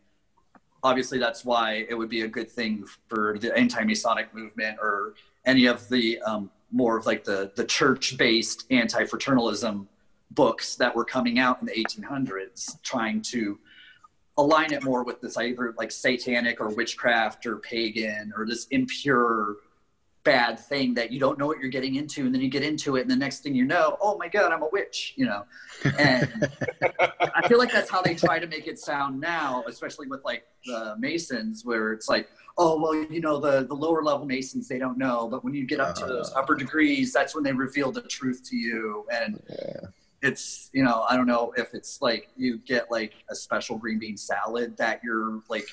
obviously 0.84 1.18
that's 1.18 1.44
why 1.44 1.86
it 1.90 1.96
would 1.96 2.10
be 2.10 2.22
a 2.22 2.28
good 2.28 2.50
thing 2.50 2.86
for 3.08 3.38
the 3.40 3.56
anti-masonic 3.58 4.34
movement 4.34 4.78
or 4.82 5.14
any 5.46 5.66
of 5.66 5.88
the 5.90 6.20
um, 6.22 6.50
more 6.72 6.98
of 6.98 7.06
like 7.06 7.24
the 7.24 7.52
the 7.56 7.64
church-based 7.64 8.66
anti-fraternalism 8.72 9.88
books 10.32 10.76
that 10.76 10.96
were 10.96 11.06
coming 11.06 11.40
out 11.40 11.60
in 11.62 11.66
the 11.66 11.74
1800s 11.74 12.82
trying 12.84 13.22
to 13.22 13.58
align 14.38 14.72
it 14.72 14.84
more 14.84 15.04
with 15.04 15.20
this 15.22 15.38
either 15.38 15.74
like 15.78 15.92
satanic 15.92 16.60
or 16.60 16.70
witchcraft 16.70 17.46
or 17.46 17.58
pagan 17.58 18.34
or 18.38 18.46
this 18.46 18.68
impure 18.68 19.56
bad 20.28 20.60
thing 20.60 20.94
that 20.94 21.10
you 21.10 21.22
don't 21.22 21.40
know 21.40 21.48
what 21.48 21.58
you're 21.58 21.70
getting 21.70 21.96
into 21.96 22.26
and 22.26 22.36
then 22.36 22.42
you 22.42 22.50
get 22.50 22.62
into 22.62 22.98
it 22.98 23.02
and 23.02 23.10
the 23.10 23.16
next 23.16 23.40
thing 23.40 23.56
you 23.56 23.64
know 23.64 23.98
oh 24.02 24.18
my 24.18 24.28
god 24.28 24.52
i'm 24.52 24.62
a 24.62 24.68
witch 24.74 25.14
you 25.16 25.26
know 25.26 25.46
and 25.98 26.50
i 27.34 27.48
feel 27.48 27.58
like 27.58 27.72
that's 27.72 27.90
how 27.90 28.02
they 28.02 28.14
try 28.14 28.38
to 28.38 28.46
make 28.46 28.68
it 28.68 28.78
sound 28.78 29.18
now 29.18 29.64
especially 29.70 30.06
with 30.06 30.22
like 30.26 30.44
the 30.66 30.96
masons 31.00 31.64
where 31.64 31.94
it's 31.94 32.10
like 32.10 32.28
oh 32.58 32.78
well 32.78 32.94
you 32.94 33.22
know 33.22 33.40
the 33.40 33.66
the 33.68 33.74
lower 33.74 34.04
level 34.04 34.26
masons 34.26 34.68
they 34.68 34.78
don't 34.78 34.98
know 34.98 35.30
but 35.30 35.46
when 35.46 35.54
you 35.54 35.66
get 35.66 35.80
up 35.80 35.96
to 35.96 36.06
those 36.06 36.30
uh-huh. 36.32 36.42
upper 36.42 36.56
degrees 36.56 37.14
that's 37.14 37.34
when 37.34 37.42
they 37.42 37.54
reveal 37.54 37.90
the 37.90 38.02
truth 38.02 38.42
to 38.44 38.58
you 38.58 39.06
and 39.14 39.42
yeah. 39.50 39.80
it's 40.24 40.70
you 40.74 40.84
know 40.84 41.06
i 41.10 41.16
don't 41.16 41.28
know 41.28 41.54
if 41.56 41.74
it's 41.74 42.02
like 42.02 42.28
you 42.36 42.58
get 42.68 42.92
like 42.92 43.14
a 43.30 43.36
special 43.36 43.78
green 43.78 43.98
bean 43.98 44.18
salad 44.18 44.76
that 44.76 45.00
you're 45.02 45.40
like 45.48 45.70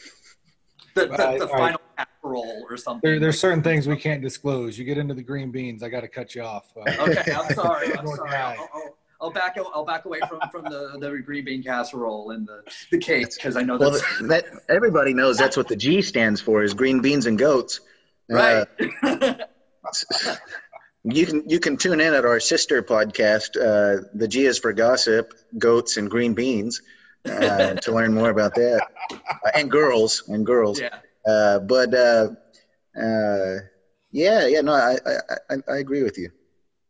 the, 0.94 1.06
the, 1.06 1.36
the 1.40 1.48
final 1.48 1.80
right. 1.98 2.06
casserole 2.22 2.66
or 2.68 2.76
something. 2.76 3.08
There, 3.08 3.20
there's 3.20 3.38
certain 3.38 3.62
things 3.62 3.86
we 3.86 3.96
can't 3.96 4.22
disclose. 4.22 4.78
You 4.78 4.84
get 4.84 4.98
into 4.98 5.14
the 5.14 5.22
green 5.22 5.50
beans, 5.50 5.82
I 5.82 5.88
got 5.88 6.00
to 6.00 6.08
cut 6.08 6.34
you 6.34 6.42
off. 6.42 6.72
Uh, 6.76 6.90
okay, 7.00 7.32
I'm 7.32 7.54
sorry. 7.54 7.96
I'm 7.96 8.06
sorry. 8.06 8.30
I'll, 8.34 8.68
I'll, 8.72 8.96
I'll, 9.20 9.30
back. 9.30 9.56
I'll 9.58 9.84
back 9.84 10.04
away 10.04 10.20
from, 10.28 10.40
from 10.50 10.64
the, 10.64 10.96
the 10.98 11.22
green 11.24 11.44
bean 11.44 11.62
casserole 11.62 12.30
and 12.30 12.46
the, 12.46 12.62
the 12.90 12.98
cake 12.98 13.34
because 13.34 13.56
I 13.56 13.62
know 13.62 13.78
that's 13.78 14.02
well, 14.20 14.28
that 14.28 14.44
everybody 14.68 15.14
knows 15.14 15.36
that's 15.36 15.56
what 15.56 15.68
the 15.68 15.76
G 15.76 16.02
stands 16.02 16.40
for 16.40 16.62
is 16.62 16.74
green 16.74 17.00
beans 17.00 17.26
and 17.26 17.38
goats. 17.38 17.80
Right. 18.28 18.66
Uh, 20.26 20.34
you 21.04 21.26
can 21.26 21.46
you 21.46 21.60
can 21.60 21.76
tune 21.76 22.00
in 22.00 22.14
at 22.14 22.24
our 22.24 22.40
sister 22.40 22.82
podcast. 22.82 23.50
Uh, 23.54 24.08
the 24.14 24.26
G 24.26 24.46
is 24.46 24.58
for 24.58 24.72
gossip, 24.72 25.34
goats, 25.58 25.98
and 25.98 26.10
green 26.10 26.32
beans 26.32 26.80
uh, 27.28 27.74
to 27.74 27.92
learn 27.92 28.12
more 28.12 28.30
about 28.30 28.54
that, 28.54 28.86
uh, 29.12 29.50
and 29.54 29.70
girls 29.70 30.24
and 30.28 30.44
girls. 30.44 30.80
Yeah. 30.80 30.98
Uh, 31.26 31.58
but 31.60 31.94
uh, 31.94 32.28
uh, 33.00 33.56
yeah, 34.12 34.46
yeah, 34.46 34.60
no, 34.60 34.72
I, 34.72 34.96
I, 35.50 35.54
I, 35.68 35.76
agree 35.78 36.02
with 36.02 36.18
you. 36.18 36.30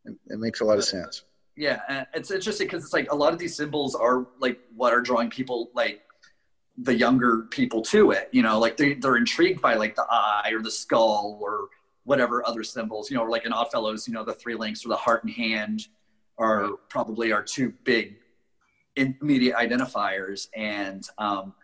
It, 0.05 0.16
it 0.27 0.39
makes 0.39 0.61
a 0.61 0.65
lot 0.65 0.77
of 0.77 0.85
sense. 0.85 1.23
Yeah, 1.56 2.05
it's 2.12 2.31
interesting 2.31 2.66
because 2.66 2.82
it's 2.82 2.93
like 2.93 3.11
a 3.12 3.15
lot 3.15 3.32
of 3.32 3.39
these 3.39 3.55
symbols 3.55 3.94
are 3.94 4.27
like 4.40 4.59
what 4.74 4.93
are 4.93 5.01
drawing 5.01 5.31
people 5.31 5.70
like 5.73 6.02
the 6.77 6.94
younger 6.94 7.43
people 7.51 7.81
to 7.82 8.11
it. 8.11 8.28
You 8.32 8.43
know, 8.43 8.59
like 8.59 8.77
they 8.77 8.94
they're 8.94 9.16
intrigued 9.16 9.62
by 9.62 9.74
like 9.74 9.94
the 9.94 10.06
eye 10.11 10.51
or 10.52 10.61
the 10.61 10.70
skull 10.70 11.39
or 11.40 11.69
whatever 12.02 12.47
other 12.47 12.65
symbols. 12.65 13.11
You 13.11 13.16
know, 13.16 13.23
or 13.23 13.31
like 13.31 13.47
in 13.47 13.52
Oddfellows, 13.52 14.09
you 14.09 14.15
know, 14.15 14.24
the 14.24 14.35
three 14.35 14.56
links 14.56 14.85
or 14.85 14.89
the 14.89 14.97
heart 14.97 15.23
and 15.23 15.32
hand 15.32 15.86
are 16.39 16.73
probably 16.89 17.31
our 17.32 17.43
two 17.43 17.73
big 17.85 18.16
immediate 18.96 19.56
identifiers 19.56 20.48
and 20.54 21.08
um, 21.18 21.54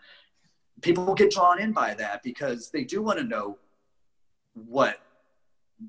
people 0.82 1.14
get 1.14 1.30
drawn 1.30 1.60
in 1.60 1.72
by 1.72 1.94
that 1.94 2.22
because 2.22 2.70
they 2.70 2.84
do 2.84 3.02
want 3.02 3.18
to 3.18 3.24
know 3.24 3.58
what 4.54 5.00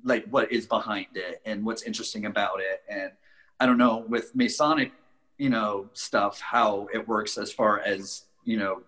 like 0.03 0.25
what 0.27 0.51
is 0.51 0.67
behind 0.67 1.07
it 1.15 1.41
and 1.45 1.65
what's 1.65 1.83
interesting 1.83 2.25
about 2.25 2.59
it. 2.59 2.81
And 2.89 3.11
i 3.59 3.65
don't 3.65 3.77
know 3.77 4.03
with 4.07 4.35
masonic 4.35 4.91
you 5.37 5.49
know 5.49 5.89
stuff 5.93 6.39
how 6.39 6.87
it 6.93 7.07
works 7.07 7.37
as 7.37 7.51
far 7.51 7.79
as 7.79 8.25
you 8.43 8.57
know 8.57 8.83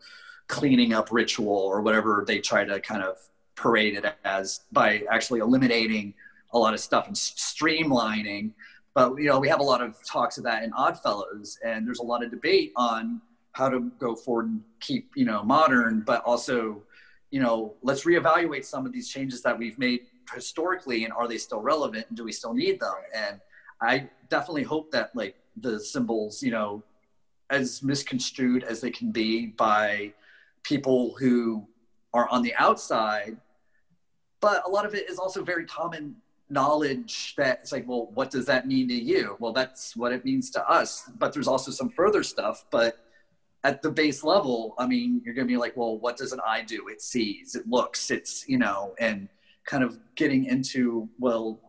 cleaning 0.47 0.93
up 0.93 1.11
ritual 1.11 1.55
or 1.55 1.81
whatever 1.81 2.23
they 2.27 2.39
try 2.39 2.63
to 2.63 2.79
kind 2.79 3.01
of 3.01 3.17
parade 3.55 3.95
it 3.95 4.05
as 4.23 4.61
by 4.71 5.03
actually 5.09 5.39
eliminating 5.39 6.13
a 6.53 6.57
lot 6.57 6.73
of 6.73 6.79
stuff 6.79 7.07
and 7.07 7.15
streamlining 7.15 8.51
but 8.93 9.15
you 9.17 9.25
know, 9.25 9.39
we 9.39 9.49
have 9.49 9.59
a 9.59 9.63
lot 9.63 9.81
of 9.81 9.97
talks 10.05 10.37
of 10.37 10.43
that 10.43 10.63
in 10.63 10.71
Oddfellows, 10.73 11.57
and 11.65 11.87
there's 11.87 11.99
a 11.99 12.03
lot 12.03 12.23
of 12.23 12.29
debate 12.29 12.71
on 12.75 13.21
how 13.53 13.69
to 13.69 13.91
go 13.99 14.15
forward 14.15 14.47
and 14.47 14.61
keep 14.79 15.11
you 15.15 15.25
know 15.25 15.43
modern, 15.43 16.01
but 16.01 16.23
also 16.23 16.81
you 17.31 17.39
know 17.39 17.73
let's 17.81 18.03
reevaluate 18.03 18.65
some 18.65 18.85
of 18.85 18.91
these 18.91 19.09
changes 19.09 19.41
that 19.41 19.57
we've 19.57 19.79
made 19.79 20.01
historically, 20.33 21.05
and 21.05 21.13
are 21.13 21.27
they 21.27 21.37
still 21.37 21.61
relevant, 21.61 22.05
and 22.09 22.17
do 22.17 22.23
we 22.23 22.31
still 22.31 22.53
need 22.53 22.79
them? 22.79 22.93
And 23.15 23.39
I 23.81 24.09
definitely 24.29 24.63
hope 24.63 24.91
that 24.91 25.15
like 25.15 25.35
the 25.57 25.79
symbols, 25.79 26.43
you 26.43 26.51
know, 26.51 26.83
as 27.49 27.81
misconstrued 27.83 28.63
as 28.63 28.81
they 28.81 28.91
can 28.91 29.11
be 29.11 29.47
by 29.47 30.13
people 30.63 31.15
who 31.19 31.67
are 32.13 32.29
on 32.29 32.43
the 32.43 32.53
outside, 32.55 33.37
but 34.39 34.63
a 34.65 34.69
lot 34.69 34.85
of 34.85 34.93
it 34.93 35.09
is 35.09 35.17
also 35.17 35.43
very 35.43 35.65
common 35.65 36.15
knowledge 36.49 37.35
that 37.37 37.59
it's 37.61 37.71
like, 37.71 37.87
well, 37.87 38.09
what 38.13 38.29
does 38.29 38.45
that 38.45 38.67
mean 38.67 38.87
to 38.89 38.93
you? 38.93 39.35
Well, 39.39 39.53
that's 39.53 39.95
what 39.95 40.11
it 40.11 40.25
means 40.25 40.49
to 40.51 40.69
us. 40.69 41.09
But 41.17 41.33
there's 41.33 41.47
also 41.47 41.71
some 41.71 41.89
further 41.89 42.23
stuff. 42.23 42.65
But 42.71 42.99
at 43.63 43.81
the 43.81 43.89
base 43.89 44.23
level, 44.23 44.75
I 44.77 44.85
mean, 44.85 45.21
you're 45.23 45.33
going 45.33 45.47
to 45.47 45.51
be 45.51 45.57
like, 45.57 45.75
well, 45.77 45.97
what 45.97 46.17
does 46.17 46.33
an 46.33 46.41
eye 46.45 46.63
do? 46.63 46.87
It 46.89 47.01
sees, 47.01 47.55
it 47.55 47.67
looks, 47.67 48.11
it's, 48.11 48.47
you 48.47 48.57
know, 48.57 48.93
and 48.99 49.29
kind 49.65 49.83
of 49.83 49.97
getting 50.15 50.45
into, 50.45 51.07
well, 51.17 51.59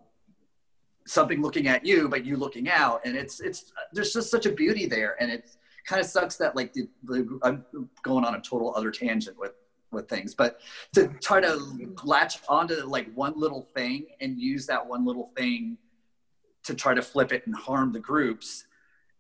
something 1.07 1.41
looking 1.41 1.69
at 1.69 1.85
you, 1.87 2.09
but 2.09 2.25
you 2.25 2.37
looking 2.37 2.69
out. 2.69 3.01
And 3.05 3.17
it's, 3.17 3.41
it's, 3.41 3.73
there's 3.93 4.13
just 4.13 4.31
such 4.31 4.47
a 4.47 4.53
beauty 4.53 4.87
there. 4.87 5.17
And 5.21 5.31
it 5.31 5.57
kind 5.87 6.01
of 6.01 6.07
sucks 6.07 6.37
that 6.37 6.57
like 6.57 6.73
the, 6.73 6.89
the 7.05 7.39
I'm 7.43 7.65
going 8.03 8.25
on 8.25 8.35
a 8.35 8.41
total 8.41 8.75
other 8.75 8.91
tangent 8.91 9.39
with 9.39 9.53
with 9.95 10.09
things 10.09 10.35
but 10.35 10.61
to 10.93 11.09
try 11.21 11.41
to 11.41 11.59
latch 12.05 12.39
onto 12.49 12.75
like 12.87 13.13
one 13.15 13.35
little 13.37 13.63
thing 13.75 14.07
and 14.21 14.39
use 14.39 14.67
that 14.67 14.85
one 14.85 15.05
little 15.05 15.31
thing 15.37 15.77
to 16.63 16.75
try 16.75 16.95
to 16.95 17.03
flip 17.03 17.33
it 17.33 17.47
and 17.47 17.55
harm 17.55 17.93
the 17.93 18.01
groups 18.01 18.67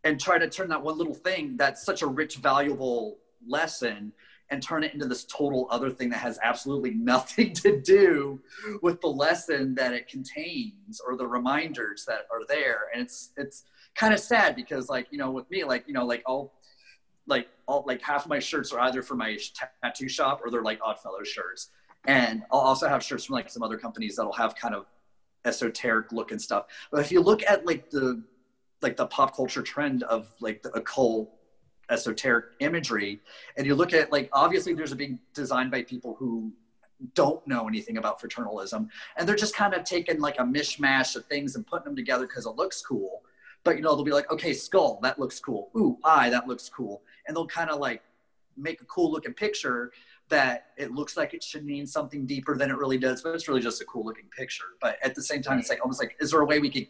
and 0.05 0.21
try 0.21 0.39
to 0.39 0.49
turn 0.49 0.69
that 0.69 0.83
one 0.83 0.99
little 0.99 1.15
thing 1.15 1.57
that's 1.57 1.85
such 1.85 2.03
a 2.03 2.07
rich 2.07 2.37
valuable 2.37 3.19
lesson 3.47 4.13
and 4.51 4.63
turn 4.63 4.85
it 4.85 4.93
into 4.93 5.07
this 5.07 5.25
total 5.25 5.67
other 5.71 5.91
thing 5.91 6.11
that 6.11 6.19
has 6.19 6.39
absolutely 6.43 6.91
nothing 6.95 7.53
to 7.53 7.81
do 7.81 8.41
with 8.83 9.01
the 9.01 9.09
lesson 9.09 9.75
that 9.75 9.93
it 9.93 10.09
contains 10.09 11.01
or 11.07 11.17
the 11.17 11.27
reminders 11.27 12.05
that 12.07 12.27
are 12.31 12.45
there. 12.49 12.89
And 12.93 13.03
it's 13.03 13.33
it's 13.37 13.65
kind 13.95 14.13
of 14.13 14.21
sad 14.21 14.57
because 14.57 14.89
like 14.89 15.07
you 15.11 15.19
know 15.19 15.31
with 15.31 15.49
me 15.51 15.65
like 15.65 15.85
you 15.87 15.95
know 15.95 16.05
like 16.05 16.23
i'll 16.27 16.53
like 17.27 17.49
all 17.67 17.85
like 17.87 18.03
half 18.03 18.25
of 18.25 18.29
my 18.29 18.39
shirts 18.39 18.73
are 18.73 18.81
either 18.81 19.03
for 19.03 19.15
my 19.15 19.39
tattoo 19.83 20.09
shop 20.09 20.41
or 20.45 20.51
they're 20.51 20.63
like 20.63 20.81
Oddfellow 20.81 21.25
shirts. 21.25 21.71
And 22.07 22.43
I'll 22.51 22.61
also 22.61 22.89
have 22.89 23.03
shirts 23.03 23.25
from 23.25 23.35
like 23.35 23.51
some 23.51 23.63
other 23.63 23.79
companies 23.79 24.17
that'll 24.17 24.33
have 24.33 24.55
kind 24.55 24.75
of 24.75 24.87
esoteric 25.45 26.13
look 26.13 26.33
and 26.33 26.41
stuff. 26.41 26.67
But 26.91 27.01
if 27.01 27.11
you 27.11 27.21
look 27.21 27.43
at 27.43 27.67
like 27.67 27.91
the 27.91 28.23
like 28.83 28.97
the 28.97 29.07
pop 29.07 29.35
culture 29.35 29.63
trend 29.63 30.03
of 30.05 30.29
like 30.41 30.63
the 30.63 30.71
occult 30.73 31.31
esoteric 31.91 32.47
imagery 32.61 33.21
and 33.57 33.67
you 33.67 33.75
look 33.75 33.93
at 33.93 34.11
like 34.13 34.29
obviously 34.33 34.75
there's 34.75 34.93
a 34.93 34.97
big 34.97 35.19
design 35.35 35.71
by 35.71 35.83
people 35.83 36.15
who 36.19 36.53
don't 37.15 37.47
know 37.47 37.69
anything 37.69 37.99
about 37.99 38.21
fraternalism 38.21 38.89
and 39.17 39.29
they're 39.29 39.37
just 39.37 39.55
kind 39.55 39.75
of 39.75 39.85
taking 39.85 40.21
like 40.21 40.39
a 40.39 40.43
mishmash 40.43 41.17
of 41.17 41.27
things 41.27 41.57
and 41.57 41.67
putting 41.67 41.85
them 41.85 41.97
together 41.97 42.27
because 42.27 42.47
it 42.47 42.57
looks 42.57 42.81
cool 42.81 43.23
but 43.65 43.77
you 43.77 43.83
know 43.83 43.95
they'll 43.95 44.05
be 44.05 44.13
like 44.13 44.31
okay 44.31 44.55
skull 44.55 44.99
that 45.03 45.19
looks 45.19 45.39
cool 45.41 45.71
ooh 45.77 45.99
eye 46.05 46.31
that 46.31 46.47
looks 46.47 46.69
cool 46.69 47.03
and 47.27 47.37
they'll 47.37 47.47
kind 47.47 47.71
of 47.71 47.79
like 47.79 48.03
make 48.57 48.81
a 48.81 48.85
cool 48.85 49.11
looking 49.11 49.35
picture 49.35 49.93
that 50.29 50.67
it 50.77 50.93
looks 50.93 51.17
like 51.17 51.35
it 51.35 51.43
should 51.43 51.65
mean 51.65 51.87
something 51.87 52.27
deeper 52.27 52.57
than 52.57 52.71
it 52.71 52.77
really 52.77 52.99
does, 52.99 53.23
but 53.23 53.35
it's 53.35 53.49
really 53.49 53.61
just 53.61 53.81
a 53.83 53.85
cool 53.85 54.05
looking 54.05 54.29
picture. 54.37 54.65
But 54.81 54.97
at 55.03 55.15
the 55.15 55.23
same 55.23 55.43
time, 55.43 55.59
it's 55.59 55.69
like 55.69 55.81
almost 55.83 56.01
like, 56.01 56.17
is 56.21 56.31
there 56.31 56.41
a 56.41 56.47
way 56.47 56.61
we 56.61 56.71
could 56.71 56.87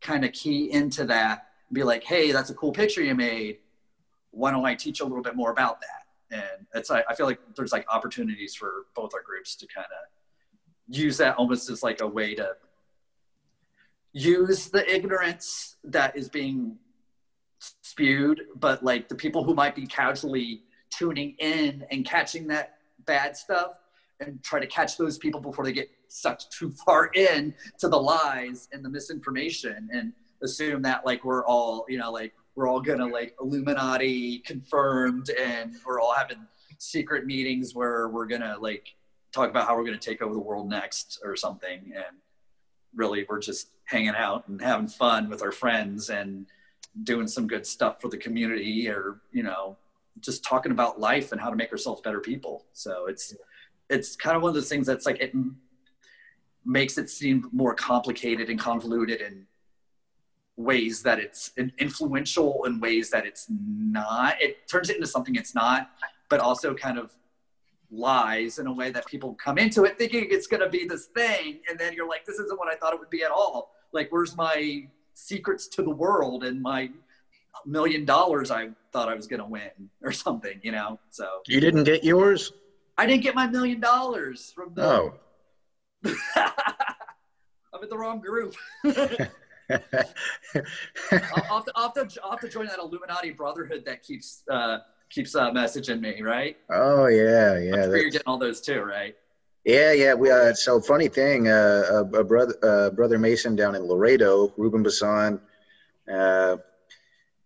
kind 0.00 0.24
of 0.24 0.32
key 0.32 0.70
into 0.70 1.04
that 1.04 1.48
and 1.68 1.74
be 1.74 1.82
like, 1.82 2.04
hey, 2.04 2.30
that's 2.32 2.50
a 2.50 2.54
cool 2.54 2.72
picture 2.72 3.02
you 3.02 3.14
made. 3.14 3.58
Why 4.30 4.50
don't 4.50 4.64
I 4.64 4.74
teach 4.74 5.00
a 5.00 5.04
little 5.04 5.22
bit 5.22 5.34
more 5.34 5.50
about 5.50 5.80
that? 5.80 6.06
And 6.30 6.66
it's 6.74 6.90
I 6.90 7.02
feel 7.16 7.26
like 7.26 7.40
there's 7.56 7.72
like 7.72 7.86
opportunities 7.88 8.54
for 8.54 8.86
both 8.94 9.14
our 9.14 9.22
groups 9.22 9.54
to 9.56 9.66
kind 9.66 9.86
of 9.86 10.94
use 10.94 11.16
that 11.18 11.36
almost 11.36 11.70
as 11.70 11.82
like 11.82 12.00
a 12.00 12.06
way 12.06 12.34
to 12.34 12.50
use 14.12 14.68
the 14.68 14.88
ignorance 14.92 15.76
that 15.84 16.16
is 16.16 16.28
being 16.28 16.76
spewed, 17.96 18.42
but 18.56 18.84
like 18.84 19.08
the 19.08 19.14
people 19.14 19.42
who 19.42 19.54
might 19.54 19.74
be 19.74 19.86
casually 19.86 20.62
tuning 20.90 21.34
in 21.38 21.84
and 21.90 22.04
catching 22.04 22.46
that 22.46 22.76
bad 23.06 23.34
stuff 23.34 23.72
and 24.20 24.42
try 24.42 24.60
to 24.60 24.66
catch 24.66 24.98
those 24.98 25.16
people 25.16 25.40
before 25.40 25.64
they 25.64 25.72
get 25.72 25.88
sucked 26.08 26.50
too 26.58 26.70
far 26.70 27.10
in 27.14 27.54
to 27.78 27.88
the 27.88 27.96
lies 27.96 28.68
and 28.72 28.84
the 28.84 28.88
misinformation 28.88 29.88
and 29.92 30.12
assume 30.42 30.82
that 30.82 31.06
like 31.06 31.24
we're 31.24 31.46
all 31.46 31.86
you 31.88 31.96
know 31.96 32.12
like 32.12 32.34
we're 32.54 32.68
all 32.68 32.80
gonna 32.80 33.06
like 33.06 33.34
illuminati 33.40 34.40
confirmed 34.40 35.30
and 35.30 35.74
we're 35.86 35.98
all 35.98 36.12
having 36.14 36.46
secret 36.78 37.24
meetings 37.24 37.74
where 37.74 38.08
we're 38.08 38.26
gonna 38.26 38.56
like 38.60 38.94
talk 39.32 39.48
about 39.48 39.66
how 39.66 39.74
we're 39.74 39.84
gonna 39.84 39.96
take 39.96 40.20
over 40.20 40.34
the 40.34 40.40
world 40.40 40.68
next 40.68 41.20
or 41.24 41.34
something. 41.34 41.92
And 41.94 42.16
really 42.94 43.26
we're 43.28 43.40
just 43.40 43.68
hanging 43.84 44.14
out 44.16 44.48
and 44.48 44.60
having 44.60 44.88
fun 44.88 45.28
with 45.28 45.42
our 45.42 45.52
friends 45.52 46.10
and 46.10 46.46
doing 47.02 47.26
some 47.26 47.46
good 47.46 47.66
stuff 47.66 48.00
for 48.00 48.08
the 48.08 48.16
community 48.16 48.88
or 48.88 49.20
you 49.32 49.42
know 49.42 49.76
just 50.20 50.44
talking 50.44 50.72
about 50.72 50.98
life 50.98 51.32
and 51.32 51.40
how 51.40 51.50
to 51.50 51.56
make 51.56 51.70
ourselves 51.70 52.00
better 52.00 52.20
people. 52.20 52.64
So 52.72 53.06
it's 53.06 53.34
it's 53.90 54.16
kind 54.16 54.36
of 54.36 54.42
one 54.42 54.50
of 54.50 54.54
those 54.54 54.68
things 54.68 54.86
that's 54.86 55.06
like 55.06 55.20
it 55.20 55.32
makes 56.64 56.98
it 56.98 57.08
seem 57.10 57.48
more 57.52 57.74
complicated 57.74 58.50
and 58.50 58.58
convoluted 58.58 59.20
in 59.20 59.46
ways 60.56 61.02
that 61.02 61.18
it's 61.18 61.52
influential 61.78 62.64
in 62.64 62.80
ways 62.80 63.10
that 63.10 63.26
it's 63.26 63.46
not. 63.50 64.40
It 64.40 64.66
turns 64.68 64.90
it 64.90 64.96
into 64.96 65.06
something 65.06 65.34
it's 65.34 65.54
not 65.54 65.90
but 66.28 66.40
also 66.40 66.74
kind 66.74 66.98
of 66.98 67.14
lies 67.90 68.58
in 68.58 68.66
a 68.66 68.72
way 68.72 68.90
that 68.90 69.06
people 69.06 69.34
come 69.34 69.58
into 69.58 69.84
it 69.84 69.96
thinking 69.96 70.26
it's 70.28 70.48
going 70.48 70.60
to 70.60 70.68
be 70.68 70.86
this 70.86 71.06
thing 71.06 71.60
and 71.70 71.78
then 71.78 71.92
you're 71.92 72.08
like 72.08 72.26
this 72.26 72.36
isn't 72.40 72.58
what 72.58 72.66
i 72.66 72.74
thought 72.74 72.92
it 72.92 72.98
would 72.98 73.10
be 73.10 73.22
at 73.22 73.30
all. 73.30 73.70
Like 73.92 74.10
where's 74.10 74.36
my 74.36 74.88
secrets 75.16 75.66
to 75.66 75.82
the 75.82 75.90
world 75.90 76.44
and 76.44 76.60
my 76.60 76.90
million 77.64 78.04
dollars 78.04 78.50
I 78.50 78.68
thought 78.92 79.08
I 79.08 79.14
was 79.14 79.26
going 79.26 79.40
to 79.40 79.46
win 79.46 79.90
or 80.02 80.12
something, 80.12 80.60
you 80.62 80.72
know? 80.72 81.00
So 81.10 81.26
you 81.48 81.58
didn't 81.58 81.84
get 81.84 82.04
yours? 82.04 82.52
I 82.98 83.06
didn't 83.06 83.22
get 83.22 83.34
my 83.34 83.46
million 83.46 83.80
dollars 83.80 84.52
from 84.54 84.74
the. 84.74 84.84
Oh. 84.84 85.14
I'm 86.04 87.82
in 87.82 87.88
the 87.88 87.98
wrong 87.98 88.20
group. 88.20 88.54
I'll, 89.70 89.78
have 91.10 91.64
to, 91.64 91.72
I'll, 91.74 91.92
have 91.94 92.08
to, 92.08 92.20
I'll 92.22 92.30
have 92.30 92.40
to 92.40 92.48
join 92.48 92.66
that 92.66 92.78
Illuminati 92.78 93.30
Brotherhood 93.30 93.84
that 93.86 94.02
keeps 94.02 94.44
uh, 94.50 94.78
keeps 95.10 95.34
uh, 95.34 95.50
messaging 95.50 96.00
me, 96.00 96.22
right? 96.22 96.56
Oh 96.70 97.06
yeah, 97.06 97.58
yeah. 97.58 97.86
You're 97.86 98.10
getting 98.10 98.26
all 98.26 98.38
those 98.38 98.60
too, 98.60 98.80
right? 98.80 99.16
Yeah, 99.66 99.90
yeah. 99.90 100.14
We 100.14 100.30
uh, 100.30 100.54
so 100.54 100.80
funny 100.80 101.08
thing. 101.08 101.48
Uh, 101.48 101.82
a, 101.90 102.20
a 102.20 102.24
brother, 102.24 102.54
uh, 102.62 102.90
brother 102.90 103.18
Mason 103.18 103.56
down 103.56 103.74
in 103.74 103.82
Laredo, 103.82 104.54
Ruben 104.56 104.84
Bassan, 104.84 105.40
uh, 106.10 106.58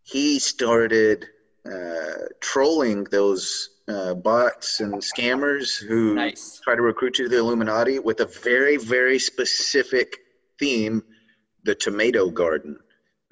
he 0.02 0.38
started 0.38 1.24
uh, 1.64 2.28
trolling 2.40 3.04
those 3.04 3.70
uh, 3.88 4.12
bots 4.12 4.80
and 4.80 4.96
scammers 4.96 5.82
who 5.82 6.14
nice. 6.14 6.60
try 6.62 6.74
to 6.74 6.82
recruit 6.82 7.18
you 7.18 7.24
to 7.24 7.30
the 7.30 7.38
Illuminati 7.38 7.98
with 7.98 8.20
a 8.20 8.26
very, 8.26 8.76
very 8.76 9.18
specific 9.18 10.18
theme: 10.58 11.02
the 11.64 11.74
tomato 11.74 12.28
garden. 12.28 12.78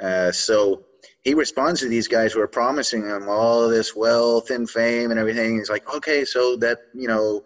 Uh, 0.01 0.32
so 0.32 0.86
he 1.20 1.35
responds 1.35 1.81
to 1.81 1.89
these 1.89 2.09
guys 2.09 2.32
who 2.32 2.40
are 2.40 2.48
promising 2.48 3.02
him 3.02 3.28
all 3.28 3.69
this 3.69 3.94
wealth 3.94 4.48
and 4.48 4.70
fame 4.70 5.10
and 5.10 5.20
everything. 5.20 5.59
He's 5.59 5.69
like, 5.69 5.86
okay, 5.94 6.24
so 6.24 6.56
that 6.56 6.78
you 6.94 7.06
know 7.06 7.44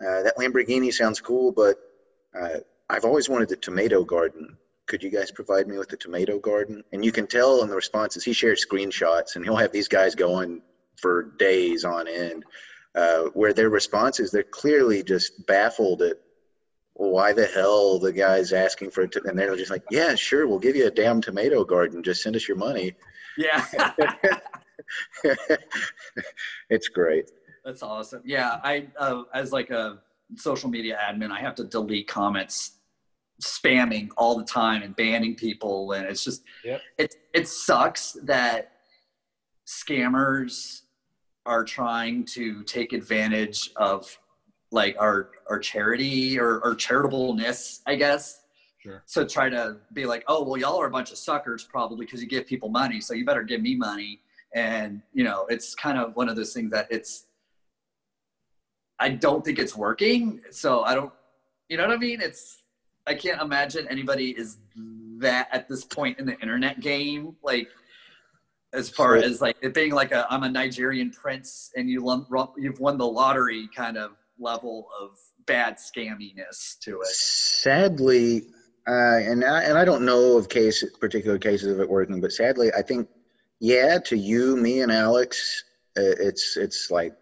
uh, 0.00 0.22
that 0.22 0.36
Lamborghini 0.36 0.92
sounds 0.92 1.20
cool, 1.20 1.52
but 1.52 1.76
uh, 2.38 2.58
I've 2.88 3.04
always 3.04 3.28
wanted 3.28 3.48
the 3.48 3.56
tomato 3.56 4.04
garden. 4.04 4.56
Could 4.86 5.02
you 5.02 5.10
guys 5.10 5.30
provide 5.30 5.68
me 5.68 5.76
with 5.76 5.88
the 5.88 5.96
tomato 5.96 6.38
garden? 6.38 6.82
And 6.92 7.04
you 7.04 7.12
can 7.12 7.26
tell 7.26 7.62
in 7.62 7.68
the 7.68 7.76
responses, 7.76 8.24
he 8.24 8.32
shares 8.32 8.64
screenshots 8.64 9.36
and 9.36 9.44
he'll 9.44 9.56
have 9.56 9.72
these 9.72 9.88
guys 9.88 10.14
going 10.14 10.62
for 10.96 11.34
days 11.38 11.84
on 11.84 12.08
end, 12.08 12.44
uh, 12.94 13.24
where 13.34 13.52
their 13.52 13.68
responses, 13.68 14.30
they're 14.30 14.44
clearly 14.44 15.02
just 15.02 15.46
baffled 15.46 16.02
at 16.02 16.16
why 16.94 17.32
the 17.32 17.46
hell 17.46 17.98
the 17.98 18.12
guy's 18.12 18.52
asking 18.52 18.90
for 18.90 19.02
it. 19.02 19.12
To, 19.12 19.22
and 19.24 19.38
they're 19.38 19.54
just 19.56 19.70
like, 19.70 19.84
yeah, 19.90 20.14
sure, 20.14 20.46
we'll 20.46 20.58
give 20.58 20.74
you 20.74 20.86
a 20.86 20.90
damn 20.90 21.20
tomato 21.20 21.64
garden. 21.64 22.02
Just 22.02 22.22
send 22.22 22.34
us 22.34 22.48
your 22.48 22.56
money. 22.56 22.94
Yeah. 23.36 23.64
it's 26.70 26.88
great. 26.88 27.30
That's 27.68 27.82
awesome. 27.82 28.22
Yeah, 28.24 28.60
I 28.64 28.86
uh, 28.98 29.24
as 29.34 29.52
like 29.52 29.68
a 29.68 29.98
social 30.36 30.70
media 30.70 30.98
admin, 31.06 31.30
I 31.30 31.40
have 31.40 31.54
to 31.56 31.64
delete 31.64 32.08
comments 32.08 32.78
spamming 33.42 34.08
all 34.16 34.38
the 34.38 34.44
time 34.44 34.82
and 34.82 34.96
banning 34.96 35.34
people, 35.34 35.92
and 35.92 36.06
it's 36.06 36.24
just 36.24 36.44
yep. 36.64 36.80
it 36.96 37.14
it 37.34 37.46
sucks 37.46 38.16
that 38.22 38.72
scammers 39.66 40.80
are 41.44 41.62
trying 41.62 42.24
to 42.24 42.62
take 42.62 42.94
advantage 42.94 43.70
of 43.76 44.18
like 44.72 44.96
our 44.98 45.32
our 45.50 45.58
charity 45.58 46.40
or, 46.40 46.60
or 46.60 46.74
charitableness, 46.74 47.82
I 47.86 47.96
guess. 47.96 48.44
Sure. 48.78 49.02
So 49.04 49.26
try 49.26 49.50
to 49.50 49.76
be 49.92 50.06
like, 50.06 50.24
oh 50.26 50.42
well, 50.42 50.56
y'all 50.56 50.80
are 50.80 50.86
a 50.86 50.90
bunch 50.90 51.12
of 51.12 51.18
suckers 51.18 51.64
probably 51.64 52.06
because 52.06 52.22
you 52.22 52.28
give 52.28 52.46
people 52.46 52.70
money, 52.70 53.02
so 53.02 53.12
you 53.12 53.26
better 53.26 53.42
give 53.42 53.60
me 53.60 53.76
money. 53.76 54.22
And 54.54 55.02
you 55.12 55.22
know, 55.22 55.44
it's 55.50 55.74
kind 55.74 55.98
of 55.98 56.16
one 56.16 56.30
of 56.30 56.36
those 56.36 56.54
things 56.54 56.70
that 56.70 56.86
it's 56.90 57.26
I 58.98 59.10
don't 59.10 59.44
think 59.44 59.58
it's 59.58 59.76
working. 59.76 60.40
So 60.50 60.82
I 60.82 60.94
don't, 60.94 61.12
you 61.68 61.76
know 61.76 61.86
what 61.86 61.96
I 61.96 61.98
mean? 61.98 62.20
It's, 62.20 62.62
I 63.06 63.14
can't 63.14 63.40
imagine 63.40 63.86
anybody 63.88 64.30
is 64.30 64.58
that 65.18 65.48
at 65.52 65.68
this 65.68 65.84
point 65.84 66.18
in 66.18 66.26
the 66.26 66.38
internet 66.40 66.80
game. 66.80 67.36
Like, 67.42 67.68
as 68.74 68.90
far 68.90 69.16
as 69.16 69.40
like 69.40 69.56
it 69.62 69.72
being 69.72 69.92
like 69.92 70.12
a, 70.12 70.26
I'm 70.30 70.42
a 70.42 70.48
Nigerian 70.48 71.10
prince 71.10 71.70
and 71.74 71.88
you 71.88 72.00
you've 72.58 72.80
won 72.80 72.98
the 72.98 73.06
lottery 73.06 73.68
kind 73.74 73.96
of 73.96 74.12
level 74.38 74.88
of 75.00 75.10
bad 75.46 75.76
scamminess 75.78 76.78
to 76.80 77.00
it. 77.00 77.06
Sadly, 77.06 78.42
uh, 78.86 79.18
and 79.18 79.44
I, 79.44 79.62
and 79.64 79.78
I 79.78 79.84
don't 79.84 80.04
know 80.04 80.36
of 80.36 80.48
case 80.48 80.84
particular 81.00 81.38
cases 81.38 81.72
of 81.72 81.80
it 81.80 81.88
working, 81.88 82.20
but 82.20 82.32
sadly, 82.32 82.70
I 82.76 82.82
think 82.82 83.08
yeah, 83.60 83.98
to 84.04 84.16
you, 84.16 84.56
me, 84.56 84.82
and 84.82 84.92
Alex, 84.92 85.64
uh, 85.96 86.02
it's 86.02 86.56
it's 86.56 86.90
like 86.90 87.14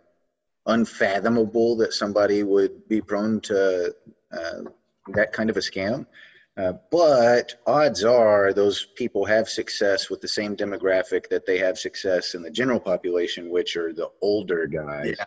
unfathomable 0.67 1.77
that 1.77 1.93
somebody 1.93 2.43
would 2.43 2.89
be 2.89 3.01
prone 3.01 3.41
to 3.41 3.95
uh, 4.33 4.61
that 5.09 5.33
kind 5.33 5.51
of 5.51 5.57
a 5.57 5.61
scam. 5.61 6.07
Uh, 6.57 6.73
but 6.91 7.55
odds 7.67 8.03
are 8.03 8.53
those 8.53 8.87
people 8.97 9.27
have 9.27 9.49
success 9.49 10.09
with 10.09 10.21
the 10.23 10.29
same 10.29 10.57
demographic 10.57 11.29
that 11.29 11.45
they 11.45 11.59
have 11.59 11.79
success 11.79 12.35
in 12.35 12.43
the 12.43 12.51
general 12.51 12.81
population, 12.81 13.51
which 13.51 13.77
are 13.77 13.93
the 13.93 14.09
older 14.23 14.67
guys. 14.67 15.17
Yeah. 15.19 15.25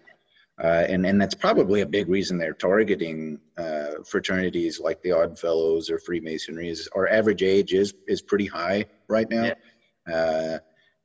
Uh, 0.62 0.86
and, 0.90 1.06
and 1.06 1.22
that's 1.22 1.36
probably 1.36 1.82
a 1.82 1.86
big 1.86 2.10
reason 2.10 2.38
they're 2.38 2.54
targeting 2.54 3.40
uh, 3.58 4.04
fraternities 4.06 4.80
like 4.80 5.02
the 5.04 5.12
Odd 5.12 5.40
Fellows 5.40 5.90
or 5.90 6.00
Freemasonry. 6.00 6.68
Is 6.68 6.90
our 6.96 7.08
average 7.08 7.44
age 7.44 7.74
is 7.74 7.94
is 8.08 8.22
pretty 8.22 8.48
high 8.48 8.86
right 9.08 9.30
now. 9.30 9.54
Yeah. 10.08 10.58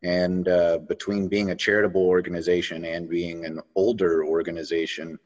And 0.04 0.48
uh, 0.48 0.78
between 0.86 1.28
being 1.28 1.50
a 1.50 1.56
charitable 1.56 2.02
organization 2.02 2.84
and 2.84 3.08
being 3.08 3.46
an 3.46 3.60
older 3.74 4.22
organization, 4.24 5.18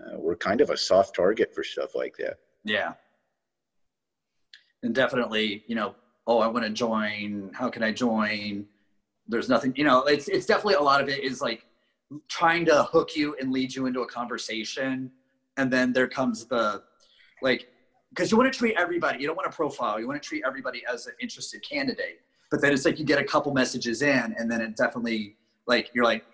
uh, 0.00 0.16
we're 0.18 0.36
kind 0.36 0.60
of 0.60 0.70
a 0.70 0.76
soft 0.76 1.16
target 1.16 1.52
for 1.52 1.64
stuff 1.64 1.96
like 1.96 2.16
that. 2.18 2.36
Yeah. 2.62 2.92
And 4.84 4.94
definitely, 4.94 5.64
you 5.66 5.74
know, 5.74 5.96
oh, 6.28 6.38
I 6.38 6.46
want 6.46 6.64
to 6.64 6.70
join. 6.70 7.50
How 7.54 7.68
can 7.68 7.82
I 7.82 7.90
join? 7.90 8.66
There's 9.26 9.48
nothing, 9.48 9.74
you 9.76 9.84
know, 9.84 10.04
it's, 10.04 10.28
it's 10.28 10.46
definitely 10.46 10.74
a 10.74 10.80
lot 10.80 11.00
of 11.00 11.08
it 11.08 11.24
is 11.24 11.40
like 11.40 11.66
trying 12.28 12.64
to 12.66 12.84
hook 12.84 13.16
you 13.16 13.34
and 13.40 13.50
lead 13.50 13.74
you 13.74 13.86
into 13.86 14.02
a 14.02 14.06
conversation. 14.06 15.10
And 15.56 15.72
then 15.72 15.92
there 15.92 16.06
comes 16.06 16.44
the, 16.44 16.84
like, 17.42 17.66
because 18.10 18.30
you 18.30 18.38
want 18.38 18.52
to 18.52 18.56
treat 18.56 18.76
everybody, 18.76 19.20
you 19.20 19.26
don't 19.26 19.36
want 19.36 19.50
to 19.50 19.56
profile, 19.56 19.98
you 19.98 20.06
want 20.06 20.22
to 20.22 20.28
treat 20.28 20.44
everybody 20.46 20.84
as 20.88 21.08
an 21.08 21.14
interested 21.20 21.68
candidate 21.68 22.20
but 22.50 22.60
then 22.60 22.72
it's 22.72 22.84
like 22.84 22.98
you 22.98 23.04
get 23.04 23.18
a 23.18 23.24
couple 23.24 23.52
messages 23.52 24.02
in 24.02 24.34
and 24.38 24.50
then 24.50 24.60
it 24.60 24.76
definitely 24.76 25.36
like 25.66 25.90
you're 25.94 26.04
like 26.04 26.24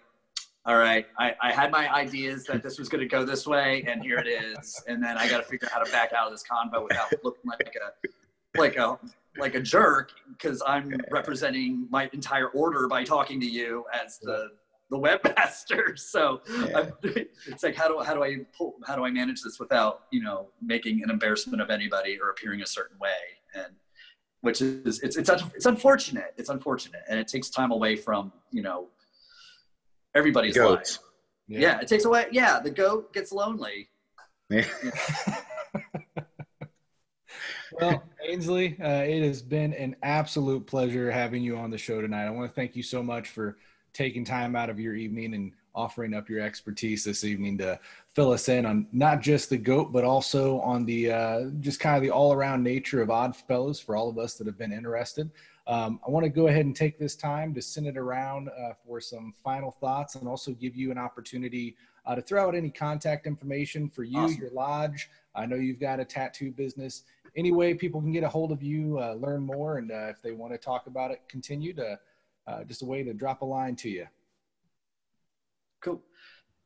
all 0.66 0.76
right 0.76 1.06
i, 1.18 1.34
I 1.40 1.52
had 1.52 1.70
my 1.70 1.92
ideas 1.92 2.44
that 2.44 2.62
this 2.62 2.78
was 2.78 2.88
going 2.88 3.00
to 3.00 3.08
go 3.08 3.24
this 3.24 3.46
way 3.46 3.84
and 3.86 4.02
here 4.02 4.18
it 4.18 4.28
is. 4.28 4.82
And 4.86 5.02
then 5.02 5.16
i 5.16 5.28
got 5.28 5.38
to 5.38 5.44
figure 5.44 5.66
out 5.66 5.72
how 5.72 5.84
to 5.84 5.90
back 5.90 6.12
out 6.12 6.26
of 6.26 6.32
this 6.32 6.44
convo 6.50 6.84
without 6.84 7.12
looking 7.24 7.48
like 7.48 7.74
a 7.76 8.58
like 8.58 8.76
a 8.76 8.98
like 9.38 9.54
a 9.54 9.60
jerk 9.60 10.10
because 10.32 10.60
i'm 10.66 10.92
representing 11.10 11.86
my 11.88 12.10
entire 12.12 12.48
order 12.48 12.88
by 12.88 13.04
talking 13.04 13.40
to 13.40 13.46
you 13.46 13.84
as 13.92 14.18
the 14.18 14.50
the 14.90 14.98
webmaster. 14.98 15.98
So 16.10 16.40
yeah. 16.48 16.90
it's 17.46 17.62
like 17.62 17.76
how 17.76 17.88
do 17.88 18.00
how 18.00 18.14
do 18.14 18.24
i 18.24 18.38
pull, 18.56 18.74
how 18.86 18.96
do 18.96 19.04
i 19.04 19.10
manage 19.10 19.42
this 19.42 19.60
without 19.60 20.02
you 20.10 20.22
know 20.22 20.48
making 20.60 21.02
an 21.04 21.10
embarrassment 21.10 21.62
of 21.62 21.70
anybody 21.70 22.18
or 22.20 22.30
appearing 22.30 22.62
a 22.62 22.66
certain 22.66 22.98
way? 22.98 23.10
And 23.54 23.72
which 24.40 24.62
is 24.62 25.00
it's 25.00 25.16
it's 25.16 25.30
it's 25.54 25.66
unfortunate. 25.66 26.34
It's 26.36 26.48
unfortunate, 26.48 27.02
and 27.08 27.18
it 27.18 27.28
takes 27.28 27.50
time 27.50 27.70
away 27.70 27.96
from 27.96 28.32
you 28.50 28.62
know 28.62 28.88
everybody's 30.14 30.56
life. 30.56 30.98
Yeah. 31.48 31.60
yeah. 31.60 31.80
it 31.80 31.88
takes 31.88 32.04
away. 32.04 32.26
Yeah, 32.30 32.60
the 32.60 32.70
goat 32.70 33.12
gets 33.12 33.32
lonely. 33.32 33.88
Yeah. 34.48 34.66
well, 37.72 38.02
Ainsley, 38.26 38.76
uh, 38.80 39.02
it 39.02 39.22
has 39.22 39.42
been 39.42 39.72
an 39.74 39.96
absolute 40.02 40.66
pleasure 40.66 41.10
having 41.10 41.42
you 41.42 41.56
on 41.56 41.70
the 41.70 41.78
show 41.78 42.00
tonight. 42.00 42.26
I 42.26 42.30
want 42.30 42.50
to 42.50 42.54
thank 42.54 42.76
you 42.76 42.82
so 42.82 43.02
much 43.02 43.28
for 43.28 43.58
taking 43.92 44.24
time 44.24 44.54
out 44.56 44.70
of 44.70 44.78
your 44.78 44.94
evening 44.94 45.34
and 45.34 45.52
offering 45.74 46.14
up 46.14 46.28
your 46.28 46.40
expertise 46.40 47.04
this 47.04 47.24
evening 47.24 47.58
to 47.58 47.78
fill 48.14 48.32
us 48.32 48.48
in 48.48 48.66
on 48.66 48.86
not 48.92 49.20
just 49.20 49.50
the 49.50 49.56
goat, 49.56 49.92
but 49.92 50.04
also 50.04 50.60
on 50.60 50.84
the 50.84 51.10
uh, 51.10 51.40
just 51.60 51.80
kind 51.80 51.96
of 51.96 52.02
the 52.02 52.10
all 52.10 52.32
around 52.32 52.62
nature 52.62 53.02
of 53.02 53.10
Odd 53.10 53.36
Fellows 53.36 53.80
for 53.80 53.96
all 53.96 54.08
of 54.08 54.18
us 54.18 54.34
that 54.34 54.46
have 54.46 54.58
been 54.58 54.72
interested. 54.72 55.30
Um, 55.66 56.00
I 56.04 56.10
want 56.10 56.24
to 56.24 56.30
go 56.30 56.48
ahead 56.48 56.64
and 56.64 56.74
take 56.74 56.98
this 56.98 57.14
time 57.14 57.54
to 57.54 57.62
send 57.62 57.86
it 57.86 57.96
around 57.96 58.48
uh, 58.48 58.72
for 58.84 59.00
some 59.00 59.32
final 59.44 59.70
thoughts 59.70 60.16
and 60.16 60.26
also 60.26 60.52
give 60.52 60.74
you 60.74 60.90
an 60.90 60.98
opportunity 60.98 61.76
uh, 62.06 62.14
to 62.14 62.22
throw 62.22 62.48
out 62.48 62.54
any 62.54 62.70
contact 62.70 63.26
information 63.26 63.88
for 63.88 64.02
you, 64.02 64.18
awesome. 64.18 64.40
your 64.40 64.50
lodge. 64.50 65.08
I 65.34 65.46
know 65.46 65.56
you've 65.56 65.78
got 65.78 66.00
a 66.00 66.04
tattoo 66.04 66.50
business. 66.50 67.04
Any 67.36 67.52
way 67.52 67.74
people 67.74 68.00
can 68.00 68.10
get 68.10 68.24
a 68.24 68.28
hold 68.28 68.50
of 68.50 68.62
you, 68.62 68.98
uh, 68.98 69.14
learn 69.14 69.42
more, 69.42 69.78
and 69.78 69.92
uh, 69.92 70.08
if 70.08 70.20
they 70.20 70.32
want 70.32 70.52
to 70.52 70.58
talk 70.58 70.88
about 70.88 71.12
it, 71.12 71.20
continue 71.28 71.72
to 71.74 71.98
uh, 72.48 72.64
just 72.64 72.82
a 72.82 72.86
way 72.86 73.04
to 73.04 73.14
drop 73.14 73.42
a 73.42 73.44
line 73.44 73.76
to 73.76 73.88
you. 73.88 74.06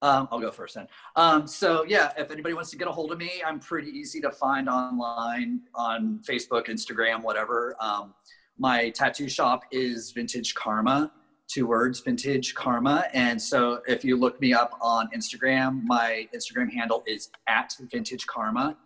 Um, 0.05 0.29
I'll 0.31 0.39
go 0.39 0.51
first 0.51 0.75
then. 0.75 0.87
Um, 1.17 1.47
so 1.47 1.83
yeah, 1.89 2.13
if 2.19 2.31
anybody 2.31 2.55
wants 2.55 2.71
to 2.73 2.77
get 2.77 2.89
a 2.89 2.93
hold 2.93 3.11
of 3.11 3.17
me, 3.17 3.43
I'm 3.45 3.59
pretty 3.59 3.91
easy 3.91 4.21
to 4.21 4.31
find 4.31 4.69
online 4.69 5.63
on 5.75 6.21
Facebook, 6.29 6.67
Instagram, 6.67 7.23
whatever. 7.23 7.75
Um, 7.81 8.13
my 8.59 8.91
tattoo 8.91 9.31
shop 9.31 9.63
is 9.73 10.11
Vintage 10.11 10.55
Karma, 10.55 11.11
two 11.49 11.67
words, 11.67 12.01
Vintage 12.01 12.55
Karma. 12.55 13.07
And 13.15 13.41
so 13.41 13.81
if 13.87 14.05
you 14.05 14.17
look 14.17 14.39
me 14.43 14.53
up 14.53 14.77
on 14.79 15.09
Instagram, 15.17 15.83
my 15.85 16.29
Instagram 16.35 16.71
handle 16.71 17.03
is 17.07 17.31
at 17.49 17.75
Vintage 17.91 18.27
Karma. 18.27 18.77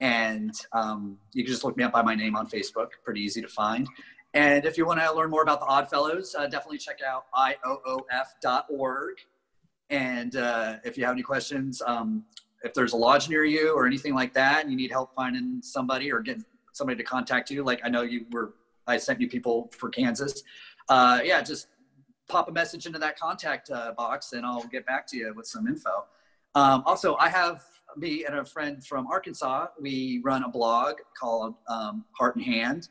And 0.00 0.52
um, 0.72 1.18
you 1.34 1.44
can 1.44 1.52
just 1.52 1.62
look 1.62 1.76
me 1.76 1.84
up 1.84 1.92
by 1.92 2.02
my 2.02 2.16
name 2.16 2.34
on 2.34 2.48
Facebook, 2.48 2.88
pretty 3.04 3.20
easy 3.20 3.40
to 3.42 3.48
find. 3.48 3.86
And 4.34 4.64
if 4.64 4.76
you 4.76 4.86
want 4.86 4.98
to 4.98 5.12
learn 5.14 5.30
more 5.30 5.42
about 5.42 5.60
the 5.60 5.66
Odd 5.66 5.88
Fellows, 5.88 6.34
uh, 6.36 6.48
definitely 6.48 6.78
check 6.78 6.98
out 7.06 7.26
ioof.org. 7.32 9.14
And 9.90 10.36
uh, 10.36 10.76
if 10.84 10.98
you 10.98 11.04
have 11.04 11.12
any 11.12 11.22
questions, 11.22 11.82
um, 11.86 12.24
if 12.62 12.74
there's 12.74 12.92
a 12.92 12.96
lodge 12.96 13.28
near 13.28 13.44
you 13.44 13.72
or 13.74 13.86
anything 13.86 14.14
like 14.14 14.34
that, 14.34 14.62
and 14.62 14.70
you 14.70 14.76
need 14.76 14.90
help 14.90 15.14
finding 15.14 15.60
somebody 15.62 16.12
or 16.12 16.20
getting 16.20 16.44
somebody 16.72 16.96
to 16.96 17.04
contact 17.04 17.50
you, 17.50 17.62
like 17.62 17.80
I 17.84 17.88
know 17.88 18.02
you 18.02 18.26
were, 18.30 18.54
I 18.86 18.96
sent 18.96 19.20
you 19.20 19.28
people 19.28 19.70
for 19.76 19.88
Kansas. 19.88 20.42
Uh, 20.88 21.20
yeah, 21.24 21.40
just 21.40 21.68
pop 22.28 22.48
a 22.48 22.52
message 22.52 22.86
into 22.86 22.98
that 22.98 23.18
contact 23.18 23.70
uh, 23.70 23.92
box 23.92 24.32
and 24.32 24.44
I'll 24.44 24.64
get 24.64 24.84
back 24.86 25.06
to 25.08 25.16
you 25.16 25.32
with 25.34 25.46
some 25.46 25.66
info. 25.66 26.04
Um, 26.54 26.82
also, 26.86 27.16
I 27.16 27.28
have 27.28 27.62
me 27.96 28.24
and 28.24 28.36
a 28.36 28.44
friend 28.44 28.84
from 28.84 29.06
Arkansas. 29.06 29.68
We 29.80 30.20
run 30.24 30.44
a 30.44 30.48
blog 30.48 30.96
called 31.18 31.54
um, 31.68 32.04
Heart 32.12 32.36
and 32.36 32.44
Hand, 32.44 32.88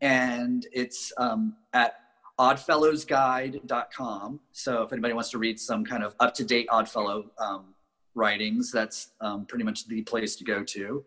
and 0.00 0.66
it's 0.72 1.12
um, 1.16 1.56
at 1.72 1.94
oddfellowsguide.com. 2.38 4.40
So 4.52 4.82
if 4.82 4.92
anybody 4.92 5.14
wants 5.14 5.30
to 5.30 5.38
read 5.38 5.60
some 5.60 5.84
kind 5.84 6.02
of 6.02 6.14
up 6.20 6.34
to 6.34 6.44
date 6.44 6.66
Oddfellow 6.70 7.30
um, 7.38 7.74
writings, 8.14 8.70
that's 8.72 9.12
um, 9.20 9.46
pretty 9.46 9.64
much 9.64 9.86
the 9.86 10.02
place 10.02 10.36
to 10.36 10.44
go 10.44 10.62
to. 10.64 11.04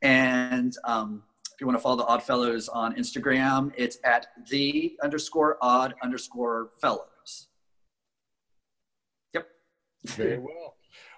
And 0.00 0.76
um, 0.84 1.22
if 1.52 1.60
you 1.60 1.66
want 1.66 1.78
to 1.78 1.82
follow 1.82 1.96
the 1.96 2.06
Oddfellows 2.06 2.68
on 2.68 2.96
Instagram, 2.96 3.72
it's 3.76 3.98
at 4.04 4.28
the 4.48 4.96
underscore 5.02 5.58
odd 5.60 5.94
underscore 6.02 6.70
fellows. 6.80 7.48
Yep. 9.34 9.46
Very 10.06 10.38
well. 10.42 10.76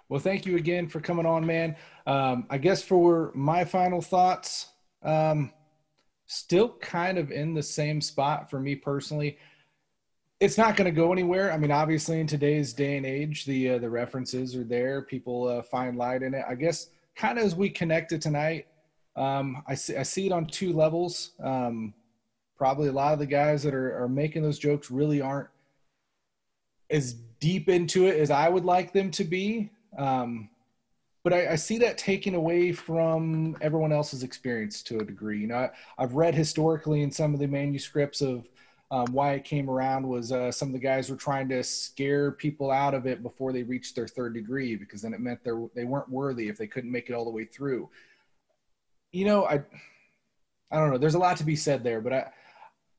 Well, 0.09 0.21
thank 0.21 0.45
you 0.45 0.57
again 0.57 0.87
for 0.87 1.01
coming 1.01 1.25
on, 1.25 1.47
man. 1.47 1.77
Um, 2.07 2.47
I 2.51 2.59
guess 2.59 2.83
for 2.83 3.33
my 3.35 3.65
final 3.65 4.03
thoughts, 4.03 4.69
um, 5.03 5.51
still 6.27 6.71
kind 6.81 7.19
of 7.19 7.31
in 7.31 7.55
the 7.55 7.63
same 7.63 8.01
spot 8.01 8.51
for 8.51 8.61
me 8.61 8.75
personally. 8.75 9.39
It's 10.41 10.59
not 10.59 10.77
going 10.77 10.87
to 10.87 10.91
go 10.91 11.13
anywhere. 11.13 11.53
I 11.53 11.57
mean, 11.57 11.71
obviously, 11.71 12.21
in 12.21 12.27
today's 12.27 12.73
day 12.73 12.97
and 12.97 13.07
age, 13.07 13.45
the 13.45 13.71
uh, 13.71 13.79
the 13.79 13.89
references 13.89 14.57
are 14.57 14.65
there. 14.65 15.03
People 15.03 15.49
uh, 15.49 15.63
find 15.63 15.97
light 15.97 16.23
in 16.23 16.35
it. 16.35 16.45
I 16.49 16.55
guess, 16.55 16.89
kind 17.15 17.39
of 17.39 17.45
as 17.45 17.55
we 17.55 17.71
connected 17.71 18.21
tonight, 18.21 18.67
um, 19.17 19.63
I 19.67 19.75
see 19.75 19.97
I 19.97 20.03
see 20.03 20.27
it 20.27 20.33
on 20.33 20.47
two 20.47 20.73
levels. 20.73 21.31
Um, 21.43 21.95
probably 22.57 22.89
a 22.89 22.93
lot 22.93 23.13
of 23.13 23.19
the 23.19 23.27
guys 23.27 23.63
that 23.63 23.75
are, 23.75 24.03
are 24.03 24.09
making 24.09 24.43
those 24.43 24.59
jokes 24.59 24.91
really 24.91 25.21
aren't 25.21 25.49
as 26.91 27.15
deep 27.41 27.69
into 27.69 28.07
it 28.07 28.19
as 28.19 28.31
I 28.31 28.49
would 28.49 28.65
like 28.65 28.93
them 28.93 29.11
to 29.13 29.25
be. 29.25 29.71
Um, 29.99 30.49
but 31.25 31.33
I, 31.33 31.53
I, 31.53 31.55
see 31.57 31.79
that 31.79 31.97
taken 31.97 32.35
away 32.35 32.71
from 32.71 33.57
everyone 33.63 33.93
else's 33.93 34.23
experience 34.23 34.83
to 34.85 34.99
a 34.99 35.05
degree. 35.05 35.41
You 35.41 35.47
know, 35.49 35.57
I, 35.57 36.03
have 36.03 36.15
read 36.15 36.35
historically 36.35 37.03
in 37.03 37.11
some 37.11 37.33
of 37.33 37.41
the 37.41 37.49
manuscripts 37.49 38.21
of 38.21 38.47
um, 38.91 39.07
why 39.11 39.33
it 39.33 39.45
came 39.45 39.69
around 39.69 40.07
was 40.07 40.31
uh, 40.31 40.53
some 40.53 40.69
of 40.69 40.75
the 40.75 40.79
guys 40.79 41.09
were 41.11 41.17
trying 41.17 41.49
to 41.49 41.65
scare 41.65 42.31
people 42.31 42.71
out 42.71 42.93
of 42.95 43.07
it 43.07 43.23
before 43.23 43.53
they 43.53 43.63
reached 43.63 43.97
their 43.97 44.07
third 44.07 44.35
degree 44.35 44.77
because 44.77 45.03
then 45.03 45.15
it 45.15 45.21
meant 45.21 45.43
they 45.43 45.53
they 45.75 45.85
weren't 45.85 46.11
worthy 46.11 46.49
if 46.49 46.59
they 46.59 46.67
couldn't 46.67 46.93
make 46.93 47.09
it 47.09 47.15
all 47.15 47.25
the 47.25 47.31
way 47.31 47.47
through. 47.47 47.89
You 49.11 49.25
know, 49.25 49.47
I 49.47 49.63
I 50.71 50.79
don't 50.79 50.91
know. 50.91 50.99
There's 50.99 51.15
a 51.15 51.19
lot 51.19 51.39
to 51.39 51.45
be 51.45 51.57
said 51.57 51.83
there, 51.83 52.03
but 52.03 52.13
I 52.13 52.31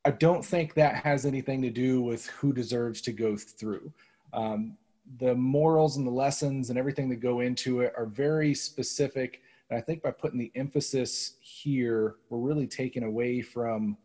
I 0.03 0.11
don't 0.11 0.43
think 0.43 0.73
that 0.73 0.95
has 0.95 1.25
anything 1.25 1.61
to 1.61 1.69
do 1.69 2.01
with 2.01 2.25
who 2.27 2.51
deserves 2.51 3.01
to 3.01 3.11
go 3.11 3.37
through. 3.37 3.93
Um, 4.33 4.77
the 5.17 5.35
morals 5.35 5.97
and 5.97 6.05
the 6.05 6.11
lessons 6.11 6.69
and 6.69 6.79
everything 6.79 7.09
that 7.09 7.17
go 7.17 7.41
into 7.41 7.81
it 7.81 7.93
are 7.97 8.05
very 8.05 8.53
specific. 8.53 9.41
And 9.69 9.77
I 9.77 9.81
think 9.81 10.01
by 10.01 10.11
putting 10.11 10.39
the 10.39 10.51
emphasis 10.55 11.35
here, 11.41 12.15
we're 12.29 12.39
really 12.39 12.67
taking 12.67 13.03
away 13.03 13.41
from 13.41 13.97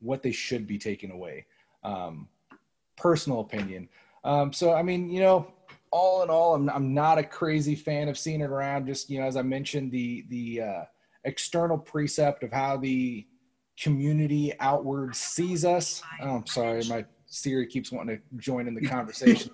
what 0.00 0.22
they 0.22 0.32
should 0.32 0.66
be 0.66 0.78
taking 0.78 1.10
away. 1.10 1.46
Um, 1.84 2.28
personal 2.96 3.40
opinion. 3.40 3.88
Um, 4.24 4.52
so, 4.52 4.74
I 4.74 4.82
mean, 4.82 5.10
you 5.10 5.20
know, 5.20 5.52
all 5.90 6.22
in 6.22 6.30
all, 6.30 6.54
I'm, 6.54 6.68
I'm 6.70 6.94
not 6.94 7.18
a 7.18 7.22
crazy 7.22 7.74
fan 7.74 8.08
of 8.08 8.18
seeing 8.18 8.40
it 8.40 8.50
around. 8.50 8.86
Just, 8.86 9.10
you 9.10 9.20
know, 9.20 9.26
as 9.26 9.36
I 9.36 9.42
mentioned, 9.42 9.90
the, 9.90 10.24
the 10.28 10.62
uh, 10.62 10.84
external 11.24 11.78
precept 11.78 12.42
of 12.42 12.52
how 12.52 12.76
the 12.76 13.26
community 13.78 14.52
outward 14.60 15.16
sees 15.16 15.64
us. 15.64 16.02
Oh, 16.22 16.36
I'm 16.36 16.46
sorry, 16.46 16.84
my 16.88 17.04
Siri 17.26 17.66
keeps 17.66 17.90
wanting 17.90 18.18
to 18.18 18.22
join 18.36 18.68
in 18.68 18.74
the 18.74 18.80
conversation. 18.86 19.50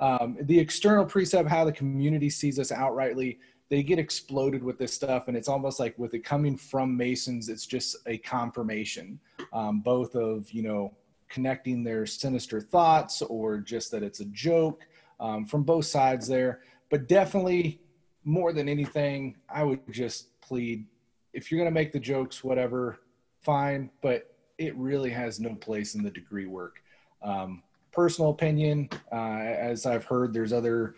Um, 0.00 0.38
the 0.42 0.58
external 0.58 1.04
precept, 1.04 1.48
how 1.48 1.64
the 1.64 1.72
community 1.72 2.30
sees 2.30 2.58
us 2.58 2.70
outrightly, 2.70 3.38
they 3.68 3.82
get 3.82 3.98
exploded 3.98 4.64
with 4.64 4.78
this 4.78 4.92
stuff, 4.92 5.28
and 5.28 5.36
it's 5.36 5.48
almost 5.48 5.78
like 5.78 5.96
with 5.98 6.14
it 6.14 6.24
coming 6.24 6.56
from 6.56 6.96
Masons, 6.96 7.48
it's 7.48 7.66
just 7.66 7.96
a 8.06 8.18
confirmation, 8.18 9.20
um, 9.52 9.80
both 9.80 10.16
of 10.16 10.50
you 10.50 10.62
know 10.62 10.92
connecting 11.28 11.84
their 11.84 12.06
sinister 12.06 12.60
thoughts 12.60 13.22
or 13.22 13.58
just 13.58 13.92
that 13.92 14.02
it's 14.02 14.18
a 14.18 14.24
joke 14.26 14.86
um, 15.20 15.46
from 15.46 15.62
both 15.62 15.84
sides 15.84 16.26
there. 16.26 16.60
But 16.90 17.06
definitely, 17.06 17.80
more 18.24 18.52
than 18.52 18.68
anything, 18.68 19.36
I 19.48 19.62
would 19.62 19.80
just 19.92 20.40
plead 20.40 20.84
if 21.32 21.50
you're 21.50 21.58
going 21.58 21.72
to 21.72 21.74
make 21.74 21.92
the 21.92 22.00
jokes, 22.00 22.42
whatever, 22.42 22.98
fine, 23.40 23.90
but 24.02 24.34
it 24.58 24.76
really 24.76 25.10
has 25.10 25.40
no 25.40 25.54
place 25.54 25.94
in 25.94 26.02
the 26.02 26.10
degree 26.10 26.46
work. 26.46 26.82
Um, 27.22 27.62
personal 27.92 28.30
opinion, 28.30 28.88
uh, 29.12 29.14
as 29.14 29.86
I've 29.86 30.04
heard, 30.04 30.32
there's 30.32 30.52
other, 30.52 30.94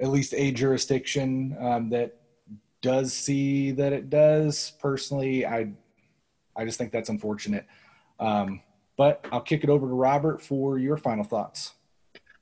at 0.00 0.08
least 0.08 0.34
a 0.34 0.50
jurisdiction 0.52 1.56
um, 1.60 1.90
that 1.90 2.16
does 2.80 3.12
see 3.12 3.70
that 3.72 3.92
it 3.92 4.10
does. 4.10 4.72
Personally, 4.80 5.46
I, 5.46 5.72
I 6.56 6.64
just 6.64 6.78
think 6.78 6.92
that's 6.92 7.08
unfortunate. 7.08 7.66
Um, 8.20 8.60
but 8.96 9.24
I'll 9.32 9.40
kick 9.40 9.64
it 9.64 9.70
over 9.70 9.86
to 9.86 9.94
Robert 9.94 10.42
for 10.42 10.78
your 10.78 10.96
final 10.96 11.24
thoughts. 11.24 11.74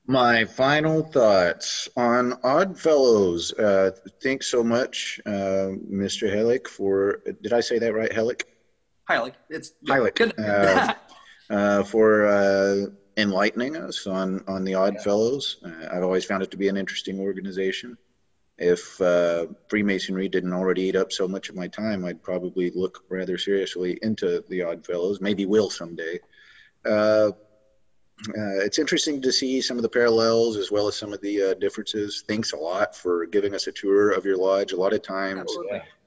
My 0.06 0.44
final 0.44 1.02
thoughts 1.02 1.88
on 1.96 2.32
Oddfellows. 2.42 3.52
Uh, 3.52 3.92
thanks 4.22 4.48
so 4.48 4.64
much, 4.64 5.20
uh, 5.24 5.70
Mr. 5.88 6.28
Hellick, 6.34 6.66
for. 6.66 7.22
Did 7.42 7.52
I 7.52 7.60
say 7.60 7.78
that 7.78 7.94
right, 7.94 8.10
Hellick? 8.10 8.42
Hellick. 9.08 9.34
It's 9.48 9.74
Hellick. 9.86 10.32
Uh, 10.36 10.94
uh, 11.54 11.84
for 11.84 12.26
uh, 12.26 12.86
enlightening 13.16 13.76
us 13.76 14.06
on 14.06 14.42
on 14.46 14.64
the 14.64 14.74
Odd 14.74 14.94
yeah. 14.94 15.02
Fellows. 15.02 15.58
Uh, 15.64 15.88
I've 15.90 16.02
always 16.02 16.24
found 16.24 16.42
it 16.42 16.50
to 16.52 16.56
be 16.56 16.68
an 16.68 16.76
interesting 16.76 17.20
organization. 17.20 17.96
If 18.58 19.00
uh, 19.00 19.46
Freemasonry 19.68 20.28
didn't 20.28 20.52
already 20.52 20.82
eat 20.82 20.96
up 20.96 21.12
so 21.12 21.26
much 21.26 21.48
of 21.48 21.56
my 21.56 21.66
time, 21.66 22.04
I'd 22.04 22.22
probably 22.22 22.70
look 22.74 23.04
rather 23.08 23.38
seriously 23.38 23.98
into 24.02 24.44
the 24.48 24.62
Odd 24.62 24.84
Fellows. 24.84 25.20
Maybe 25.20 25.46
will 25.46 25.70
someday. 25.70 26.18
Uh, 26.84 27.32
uh 28.28 28.60
it's 28.60 28.78
interesting 28.78 29.22
to 29.22 29.32
see 29.32 29.62
some 29.62 29.78
of 29.78 29.82
the 29.82 29.88
parallels 29.88 30.58
as 30.58 30.70
well 30.70 30.88
as 30.88 30.96
some 30.96 31.14
of 31.14 31.22
the 31.22 31.42
uh, 31.42 31.54
differences. 31.54 32.22
Thanks 32.28 32.52
a 32.52 32.56
lot 32.56 32.94
for 32.94 33.24
giving 33.26 33.54
us 33.54 33.66
a 33.66 33.72
tour 33.72 34.10
of 34.10 34.26
your 34.26 34.36
lodge. 34.36 34.72
A 34.72 34.76
lot 34.76 34.92
of 34.92 35.02
times, 35.02 35.50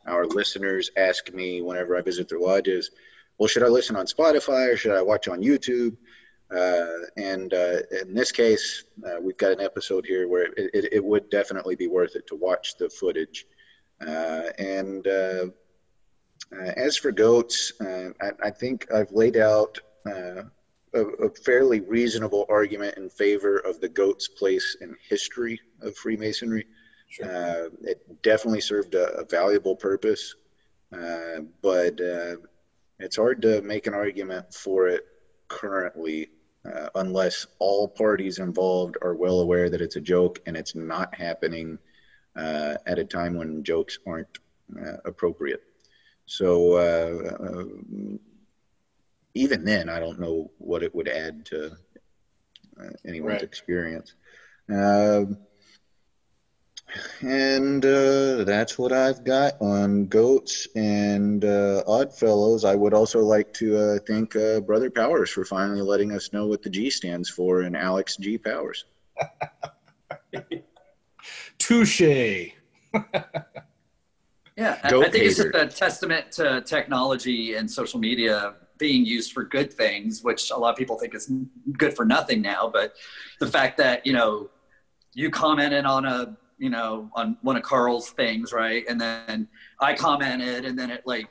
our 0.05 0.27
listeners 0.27 0.91
ask 0.95 1.33
me 1.33 1.61
whenever 1.61 1.97
I 1.97 2.01
visit 2.01 2.29
their 2.29 2.39
lodges, 2.39 2.91
well, 3.37 3.47
should 3.47 3.63
I 3.63 3.67
listen 3.67 3.95
on 3.95 4.05
Spotify 4.05 4.73
or 4.73 4.77
should 4.77 4.95
I 4.95 5.01
watch 5.01 5.27
on 5.27 5.41
YouTube? 5.41 5.97
Uh, 6.51 7.05
and 7.17 7.53
uh, 7.53 7.77
in 8.01 8.13
this 8.13 8.31
case, 8.31 8.83
uh, 9.05 9.19
we've 9.19 9.37
got 9.37 9.51
an 9.51 9.61
episode 9.61 10.05
here 10.05 10.27
where 10.27 10.45
it, 10.57 10.69
it, 10.73 10.93
it, 10.93 11.03
would 11.03 11.29
definitely 11.29 11.75
be 11.75 11.87
worth 11.87 12.15
it 12.15 12.27
to 12.27 12.35
watch 12.35 12.77
the 12.77 12.89
footage. 12.89 13.45
Uh, 14.05 14.43
and 14.59 15.07
uh, 15.07 15.45
uh, 16.51 16.71
as 16.77 16.95
for 16.95 17.11
goats, 17.11 17.71
I, 17.81 18.31
I, 18.43 18.49
think 18.51 18.91
I've 18.93 19.11
laid 19.11 19.37
out 19.37 19.79
a, 20.05 20.45
a, 20.93 21.29
fairly 21.29 21.79
reasonable 21.79 22.45
argument 22.49 22.97
in 22.97 23.09
favor 23.09 23.57
of 23.57 23.79
the 23.79 23.89
goat's 23.89 24.27
place 24.27 24.77
in 24.81 24.95
history 25.09 25.59
of 25.81 25.95
Freemasonry. 25.95 26.65
Sure. 27.09 27.25
Uh, 27.25 27.69
it 27.81 28.21
definitely 28.23 28.61
served 28.61 28.95
a, 28.95 29.19
a 29.19 29.25
valuable 29.25 29.75
purpose, 29.75 30.35
uh, 30.91 31.41
but 31.61 31.99
uh, 32.01 32.35
it's 32.99 33.15
hard 33.15 33.41
to 33.43 33.61
make 33.61 33.87
an 33.87 33.93
argument 33.93 34.53
for 34.53 34.87
it 34.87 35.05
currently 35.53 36.29
uh, 36.65 36.89
unless 36.95 37.45
all 37.59 37.87
parties 37.87 38.39
involved 38.39 38.97
are 39.01 39.15
well 39.15 39.41
aware 39.41 39.69
that 39.69 39.81
it's 39.81 39.97
a 39.97 40.01
joke 40.01 40.39
and 40.45 40.57
it's 40.57 40.75
not 40.75 41.13
happening 41.13 41.77
uh, 42.35 42.75
at 42.87 42.97
a 42.97 43.05
time 43.05 43.35
when 43.35 43.63
jokes 43.63 43.99
aren't 44.07 44.39
uh, 44.79 44.97
appropriate. 45.05 45.61
So 46.25 46.73
uh, 46.73 47.43
uh, 47.47 48.17
even 49.35 49.63
then, 49.65 49.89
I 49.89 49.99
don't 49.99 50.19
know 50.19 50.51
what 50.57 50.83
it 50.83 50.95
would 50.95 51.09
add 51.09 51.45
to 51.47 51.71
uh, 52.79 52.89
anyone's 53.05 53.33
right. 53.33 53.43
experience. 53.43 54.15
Um, 54.69 55.37
and 57.21 57.85
uh, 57.85 58.43
that's 58.43 58.77
what 58.77 58.91
I've 58.91 59.23
got 59.23 59.53
on 59.61 60.05
goats 60.07 60.67
and 60.75 61.43
uh, 61.43 61.83
oddfellows. 61.87 62.65
I 62.65 62.75
would 62.75 62.93
also 62.93 63.19
like 63.19 63.53
to 63.55 63.77
uh, 63.77 63.97
thank 64.07 64.35
uh, 64.35 64.59
Brother 64.61 64.89
Powers 64.89 65.31
for 65.31 65.45
finally 65.45 65.81
letting 65.81 66.11
us 66.11 66.33
know 66.33 66.47
what 66.47 66.61
the 66.61 66.69
G 66.69 66.89
stands 66.89 67.29
for 67.29 67.61
and 67.61 67.75
Alex 67.75 68.17
G 68.17 68.37
Powers. 68.37 68.85
Touche. 71.57 72.01
yeah, 72.01 72.51
Goat 74.89 75.05
I, 75.05 75.09
think 75.09 75.23
it's 75.23 75.37
just 75.37 75.55
a 75.55 75.67
testament 75.67 76.31
to 76.33 76.61
technology 76.61 77.55
and 77.55 77.69
social 77.69 77.99
media 77.99 78.55
being 78.77 79.05
used 79.05 79.31
for 79.31 79.43
good 79.43 79.71
things, 79.71 80.23
which 80.23 80.51
a 80.51 80.57
lot 80.57 80.71
of 80.71 80.75
people 80.77 80.97
think 80.99 81.15
is 81.15 81.31
good 81.77 81.95
for 81.95 82.05
nothing 82.05 82.41
now. 82.41 82.69
But 82.71 82.93
the 83.39 83.47
fact 83.47 83.77
that 83.77 84.05
you 84.05 84.13
know 84.13 84.49
you 85.13 85.29
commented 85.29 85.85
on 85.85 86.05
a 86.05 86.37
you 86.57 86.69
know, 86.69 87.09
on 87.15 87.37
one 87.41 87.55
of 87.55 87.63
Carl's 87.63 88.09
things, 88.09 88.53
right? 88.53 88.83
And 88.87 88.99
then 88.99 89.47
I 89.79 89.93
commented, 89.93 90.65
and 90.65 90.77
then 90.77 90.91
it 90.91 91.03
like, 91.05 91.27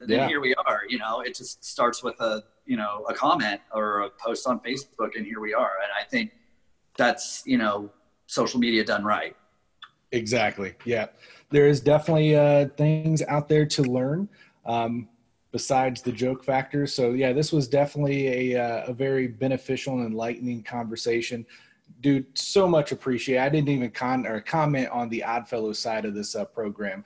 then 0.00 0.10
yeah. 0.10 0.28
here 0.28 0.40
we 0.40 0.54
are. 0.54 0.82
You 0.88 0.98
know, 0.98 1.20
it 1.20 1.34
just 1.34 1.64
starts 1.64 2.02
with 2.02 2.20
a 2.20 2.42
you 2.66 2.76
know 2.76 3.04
a 3.08 3.14
comment 3.14 3.60
or 3.72 4.02
a 4.02 4.10
post 4.10 4.46
on 4.46 4.60
Facebook, 4.60 5.16
and 5.16 5.26
here 5.26 5.40
we 5.40 5.54
are. 5.54 5.72
And 5.82 5.90
I 5.98 6.04
think 6.08 6.32
that's 6.96 7.42
you 7.46 7.58
know 7.58 7.90
social 8.26 8.60
media 8.60 8.84
done 8.84 9.04
right. 9.04 9.36
Exactly. 10.12 10.74
Yeah, 10.84 11.06
there 11.50 11.66
is 11.66 11.80
definitely 11.80 12.36
uh, 12.36 12.68
things 12.76 13.22
out 13.22 13.48
there 13.48 13.66
to 13.66 13.82
learn. 13.82 14.28
Um, 14.64 15.08
besides 15.50 16.02
the 16.02 16.12
joke 16.12 16.44
factor. 16.44 16.86
So 16.86 17.12
yeah, 17.12 17.32
this 17.32 17.52
was 17.52 17.68
definitely 17.68 18.52
a, 18.52 18.62
uh, 18.62 18.90
a 18.90 18.92
very 18.92 19.26
beneficial 19.26 19.94
and 19.94 20.06
enlightening 20.06 20.62
conversation 20.62 21.46
dude, 22.00 22.26
so 22.38 22.66
much 22.66 22.92
appreciate. 22.92 23.38
I 23.38 23.48
didn't 23.48 23.68
even 23.68 23.90
con 23.90 24.26
or 24.26 24.40
comment 24.40 24.88
on 24.90 25.08
the 25.08 25.22
Oddfellows 25.22 25.78
side 25.78 26.04
of 26.04 26.14
this 26.14 26.34
uh, 26.34 26.44
program. 26.44 27.04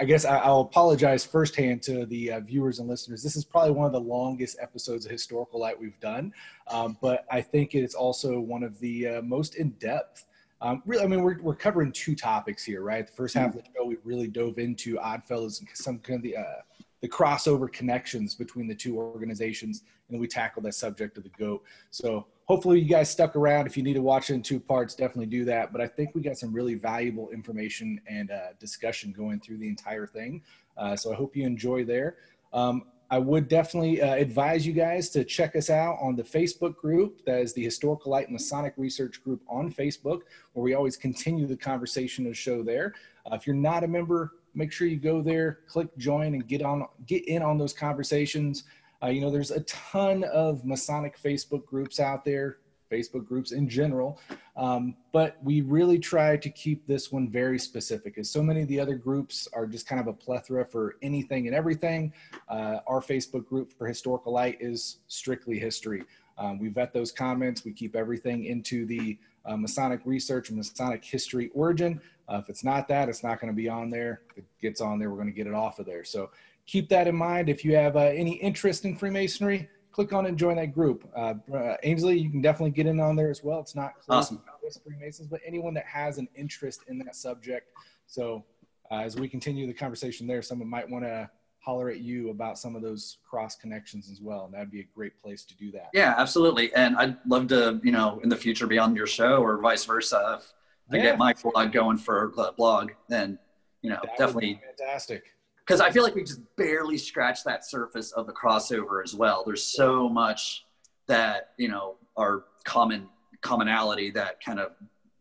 I 0.00 0.04
guess 0.04 0.24
I, 0.24 0.48
will 0.48 0.60
apologize 0.60 1.24
firsthand 1.24 1.82
to 1.82 2.06
the 2.06 2.32
uh, 2.32 2.40
viewers 2.40 2.78
and 2.78 2.88
listeners. 2.88 3.20
This 3.20 3.34
is 3.34 3.44
probably 3.44 3.72
one 3.72 3.86
of 3.86 3.92
the 3.92 4.00
longest 4.00 4.56
episodes 4.60 5.04
of 5.04 5.10
Historical 5.10 5.58
Light 5.58 5.78
we've 5.78 5.98
done, 5.98 6.32
um, 6.68 6.96
but 7.02 7.26
I 7.32 7.40
think 7.40 7.74
it's 7.74 7.96
also 7.96 8.38
one 8.38 8.62
of 8.62 8.78
the 8.78 9.08
uh, 9.08 9.22
most 9.22 9.56
in 9.56 9.70
depth. 9.70 10.26
Um, 10.60 10.82
really, 10.86 11.02
I 11.02 11.08
mean, 11.08 11.22
we're, 11.22 11.40
we're 11.40 11.56
covering 11.56 11.90
two 11.90 12.14
topics 12.14 12.62
here, 12.62 12.82
right? 12.82 13.06
The 13.06 13.12
first 13.12 13.34
half 13.34 13.56
of 13.56 13.56
the 13.56 13.68
show, 13.76 13.84
we 13.86 13.96
really 14.04 14.28
dove 14.28 14.58
into 14.58 14.98
Oddfellows 14.98 15.60
and 15.60 15.68
some 15.74 15.98
kind 15.98 16.18
of 16.18 16.22
the 16.22 16.36
uh, 16.36 16.62
the 17.00 17.08
crossover 17.08 17.72
connections 17.72 18.34
between 18.34 18.66
the 18.66 18.74
two 18.74 18.98
organizations, 18.98 19.84
and 20.10 20.18
we 20.18 20.26
tackled 20.26 20.64
that 20.64 20.74
subject 20.74 21.16
of 21.16 21.22
the 21.22 21.30
goat. 21.30 21.62
So 21.90 22.26
hopefully 22.48 22.80
you 22.80 22.88
guys 22.88 23.10
stuck 23.10 23.36
around. 23.36 23.66
If 23.66 23.76
you 23.76 23.82
need 23.82 23.94
to 23.94 24.02
watch 24.02 24.30
it 24.30 24.34
in 24.34 24.42
two 24.42 24.58
parts, 24.58 24.94
definitely 24.94 25.26
do 25.26 25.44
that. 25.44 25.70
But 25.70 25.80
I 25.80 25.86
think 25.86 26.14
we 26.14 26.22
got 26.22 26.38
some 26.38 26.52
really 26.52 26.74
valuable 26.74 27.30
information 27.30 28.00
and 28.08 28.30
uh, 28.30 28.48
discussion 28.58 29.12
going 29.12 29.40
through 29.40 29.58
the 29.58 29.68
entire 29.68 30.06
thing. 30.06 30.42
Uh, 30.76 30.96
so 30.96 31.12
I 31.12 31.16
hope 31.16 31.36
you 31.36 31.44
enjoy 31.44 31.84
there. 31.84 32.16
Um, 32.52 32.84
I 33.10 33.18
would 33.18 33.48
definitely 33.48 34.02
uh, 34.02 34.14
advise 34.14 34.66
you 34.66 34.74
guys 34.74 35.08
to 35.10 35.24
check 35.24 35.56
us 35.56 35.70
out 35.70 35.96
on 36.00 36.14
the 36.14 36.22
Facebook 36.22 36.76
group. 36.76 37.24
That 37.24 37.40
is 37.40 37.54
the 37.54 37.64
Historical 37.64 38.12
Light 38.12 38.30
Masonic 38.30 38.74
Research 38.76 39.22
Group 39.24 39.42
on 39.48 39.72
Facebook, 39.72 40.22
where 40.52 40.62
we 40.62 40.74
always 40.74 40.96
continue 40.96 41.46
the 41.46 41.56
conversation 41.56 42.26
of 42.26 42.32
the 42.32 42.36
show 42.36 42.62
there. 42.62 42.94
Uh, 43.30 43.34
if 43.34 43.46
you're 43.46 43.56
not 43.56 43.82
a 43.82 43.88
member, 43.88 44.32
make 44.54 44.72
sure 44.72 44.86
you 44.86 44.98
go 44.98 45.22
there, 45.22 45.60
click 45.66 45.88
join, 45.96 46.34
and 46.34 46.46
get 46.46 46.60
on 46.60 46.86
get 47.06 47.26
in 47.28 47.40
on 47.42 47.56
those 47.56 47.72
conversations. 47.72 48.64
Uh, 49.02 49.08
you 49.08 49.20
know, 49.20 49.30
there's 49.30 49.50
a 49.50 49.60
ton 49.60 50.24
of 50.24 50.64
Masonic 50.64 51.20
Facebook 51.20 51.64
groups 51.66 52.00
out 52.00 52.24
there, 52.24 52.58
Facebook 52.90 53.26
groups 53.26 53.52
in 53.52 53.68
general, 53.68 54.18
um, 54.56 54.96
but 55.12 55.36
we 55.42 55.60
really 55.60 55.98
try 55.98 56.36
to 56.36 56.50
keep 56.50 56.86
this 56.86 57.12
one 57.12 57.28
very 57.28 57.58
specific. 57.58 58.18
As 58.18 58.30
so 58.30 58.42
many 58.42 58.62
of 58.62 58.68
the 58.68 58.80
other 58.80 58.96
groups 58.96 59.46
are 59.52 59.66
just 59.66 59.86
kind 59.86 60.00
of 60.00 60.06
a 60.06 60.12
plethora 60.12 60.64
for 60.64 60.96
anything 61.02 61.46
and 61.46 61.54
everything. 61.54 62.12
Uh, 62.48 62.78
our 62.86 63.00
Facebook 63.00 63.46
group 63.46 63.72
for 63.72 63.86
Historical 63.86 64.32
Light 64.32 64.56
is 64.60 64.98
strictly 65.06 65.58
history. 65.58 66.02
Um, 66.38 66.58
we 66.58 66.68
vet 66.68 66.92
those 66.92 67.12
comments. 67.12 67.64
We 67.64 67.72
keep 67.72 67.94
everything 67.94 68.44
into 68.44 68.86
the 68.86 69.18
uh, 69.44 69.56
Masonic 69.56 70.00
research 70.04 70.50
Masonic 70.50 71.04
history 71.04 71.50
origin. 71.54 72.00
Uh, 72.28 72.40
if 72.42 72.48
it's 72.48 72.64
not 72.64 72.88
that, 72.88 73.08
it's 73.08 73.22
not 73.22 73.40
going 73.40 73.52
to 73.52 73.56
be 73.56 73.68
on 73.68 73.90
there. 73.90 74.22
If 74.30 74.38
it 74.38 74.44
gets 74.60 74.80
on 74.80 74.98
there, 74.98 75.10
we're 75.10 75.16
going 75.16 75.28
to 75.28 75.32
get 75.32 75.46
it 75.46 75.54
off 75.54 75.78
of 75.78 75.86
there. 75.86 76.04
So 76.04 76.30
keep 76.68 76.88
that 76.90 77.08
in 77.08 77.16
mind. 77.16 77.48
If 77.48 77.64
you 77.64 77.74
have 77.74 77.96
uh, 77.96 78.00
any 78.00 78.34
interest 78.34 78.84
in 78.84 78.94
Freemasonry, 78.94 79.68
click 79.90 80.12
on 80.12 80.26
and 80.26 80.38
join 80.38 80.56
that 80.56 80.72
group. 80.74 81.10
Uh, 81.16 81.34
uh, 81.52 81.76
Ainsley, 81.82 82.18
you 82.18 82.30
can 82.30 82.42
definitely 82.42 82.70
get 82.70 82.86
in 82.86 83.00
on 83.00 83.16
there 83.16 83.30
as 83.30 83.42
well. 83.42 83.58
It's 83.58 83.74
not 83.74 83.94
awesome. 84.08 84.40
Freemasons, 84.84 85.28
but 85.28 85.40
anyone 85.46 85.72
that 85.74 85.86
has 85.86 86.18
an 86.18 86.28
interest 86.36 86.84
in 86.88 86.98
that 86.98 87.16
subject. 87.16 87.72
So 88.06 88.44
uh, 88.90 88.96
as 88.96 89.16
we 89.16 89.28
continue 89.28 89.66
the 89.66 89.72
conversation 89.72 90.26
there, 90.26 90.42
someone 90.42 90.68
might 90.68 90.88
want 90.88 91.04
to 91.04 91.28
holler 91.60 91.88
at 91.88 92.00
you 92.00 92.30
about 92.30 92.58
some 92.58 92.76
of 92.76 92.82
those 92.82 93.16
cross 93.28 93.56
connections 93.56 94.10
as 94.10 94.20
well. 94.20 94.44
And 94.44 94.52
that'd 94.52 94.70
be 94.70 94.80
a 94.80 94.88
great 94.94 95.18
place 95.18 95.44
to 95.46 95.56
do 95.56 95.72
that. 95.72 95.88
Yeah, 95.94 96.14
absolutely. 96.18 96.72
And 96.74 96.96
I'd 96.96 97.16
love 97.26 97.48
to, 97.48 97.80
you 97.82 97.92
know, 97.92 98.20
in 98.22 98.28
the 98.28 98.36
future 98.36 98.66
be 98.66 98.78
on 98.78 98.94
your 98.94 99.06
show 99.06 99.42
or 99.42 99.58
vice 99.58 99.86
versa. 99.86 100.38
If 100.40 100.52
yeah. 100.92 101.00
I 101.00 101.02
get 101.02 101.18
my 101.18 101.32
blog 101.32 101.72
going 101.72 101.96
for 101.96 102.32
the 102.36 102.52
blog, 102.56 102.92
then, 103.08 103.38
you 103.82 103.90
know, 103.90 103.98
that 104.02 104.18
definitely 104.18 104.60
fantastic. 104.78 105.24
Because 105.68 105.82
I 105.82 105.90
feel 105.90 106.02
like 106.02 106.14
we 106.14 106.24
just 106.24 106.40
barely 106.56 106.96
scratched 106.96 107.44
that 107.44 107.62
surface 107.62 108.12
of 108.12 108.26
the 108.26 108.32
crossover 108.32 109.04
as 109.04 109.14
well. 109.14 109.42
There's 109.44 109.62
so 109.62 110.08
much 110.08 110.64
that, 111.08 111.50
you 111.58 111.68
know, 111.68 111.96
our 112.16 112.44
common 112.64 113.06
commonality 113.42 114.10
that 114.12 114.42
kind 114.42 114.60
of 114.60 114.72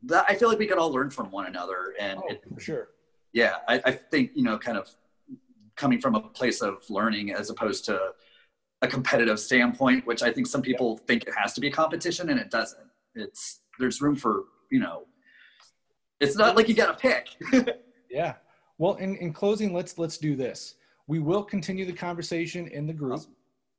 that 0.03 0.25
I 0.29 0.35
feel 0.35 0.47
like 0.47 0.57
we 0.57 0.65
could 0.65 0.77
all 0.77 0.91
learn 0.91 1.09
from 1.09 1.31
one 1.31 1.47
another. 1.47 1.95
And 1.99 2.19
oh, 2.19 2.31
it, 2.31 2.43
for 2.53 2.61
sure. 2.61 2.87
Yeah, 3.33 3.55
I, 3.67 3.81
I 3.83 3.91
think, 3.91 4.31
you 4.35 4.43
know, 4.43 4.57
kind 4.57 4.77
of 4.77 4.89
coming 5.75 5.99
from 5.99 6.15
a 6.15 6.21
place 6.21 6.61
of 6.61 6.77
learning 6.89 7.33
as 7.33 7.49
opposed 7.49 7.83
to 7.85 8.13
a 8.81 8.87
competitive 8.87 9.41
standpoint, 9.41 10.07
which 10.07 10.23
I 10.23 10.31
think 10.31 10.47
some 10.47 10.61
people 10.61 10.97
think 11.07 11.23
it 11.23 11.33
has 11.35 11.53
to 11.55 11.61
be 11.61 11.69
competition 11.69 12.29
and 12.29 12.39
it 12.39 12.49
doesn't. 12.49 12.87
It's 13.15 13.59
there's 13.79 14.01
room 14.01 14.15
for, 14.15 14.45
you 14.71 14.79
know, 14.79 15.07
it's 16.21 16.37
not 16.37 16.55
like 16.55 16.69
you 16.69 16.73
got 16.73 16.97
to 16.97 17.23
pick. 17.53 17.75
yeah. 18.09 18.35
Well, 18.77 18.95
in, 18.95 19.15
in 19.17 19.33
closing, 19.33 19.73
let's 19.73 19.97
let's 19.97 20.17
do 20.17 20.35
this. 20.35 20.75
We 21.07 21.19
will 21.19 21.43
continue 21.43 21.85
the 21.85 21.93
conversation 21.93 22.67
in 22.67 22.85
the 22.85 22.93
group. 22.93 23.13
Awesome. 23.13 23.35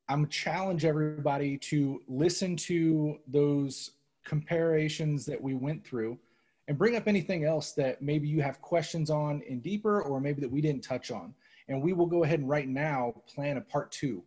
I'm 0.08 0.26
challenge 0.28 0.84
everybody 0.84 1.58
to 1.58 2.00
listen 2.08 2.56
to 2.56 3.18
those 3.26 3.92
comparisons 4.24 5.26
that 5.26 5.40
we 5.40 5.54
went 5.54 5.84
through 5.84 6.18
and 6.66 6.78
bring 6.78 6.96
up 6.96 7.06
anything 7.06 7.44
else 7.44 7.72
that 7.72 8.00
maybe 8.00 8.26
you 8.26 8.40
have 8.42 8.60
questions 8.60 9.10
on 9.10 9.42
in 9.42 9.60
deeper 9.60 10.02
or 10.02 10.20
maybe 10.20 10.40
that 10.40 10.50
we 10.50 10.60
didn't 10.60 10.82
touch 10.82 11.10
on 11.10 11.34
and 11.68 11.82
we 11.82 11.92
will 11.92 12.06
go 12.06 12.24
ahead 12.24 12.40
and 12.40 12.48
right 12.48 12.68
now 12.68 13.14
plan 13.26 13.56
a 13.56 13.60
part 13.60 13.92
two 13.92 14.22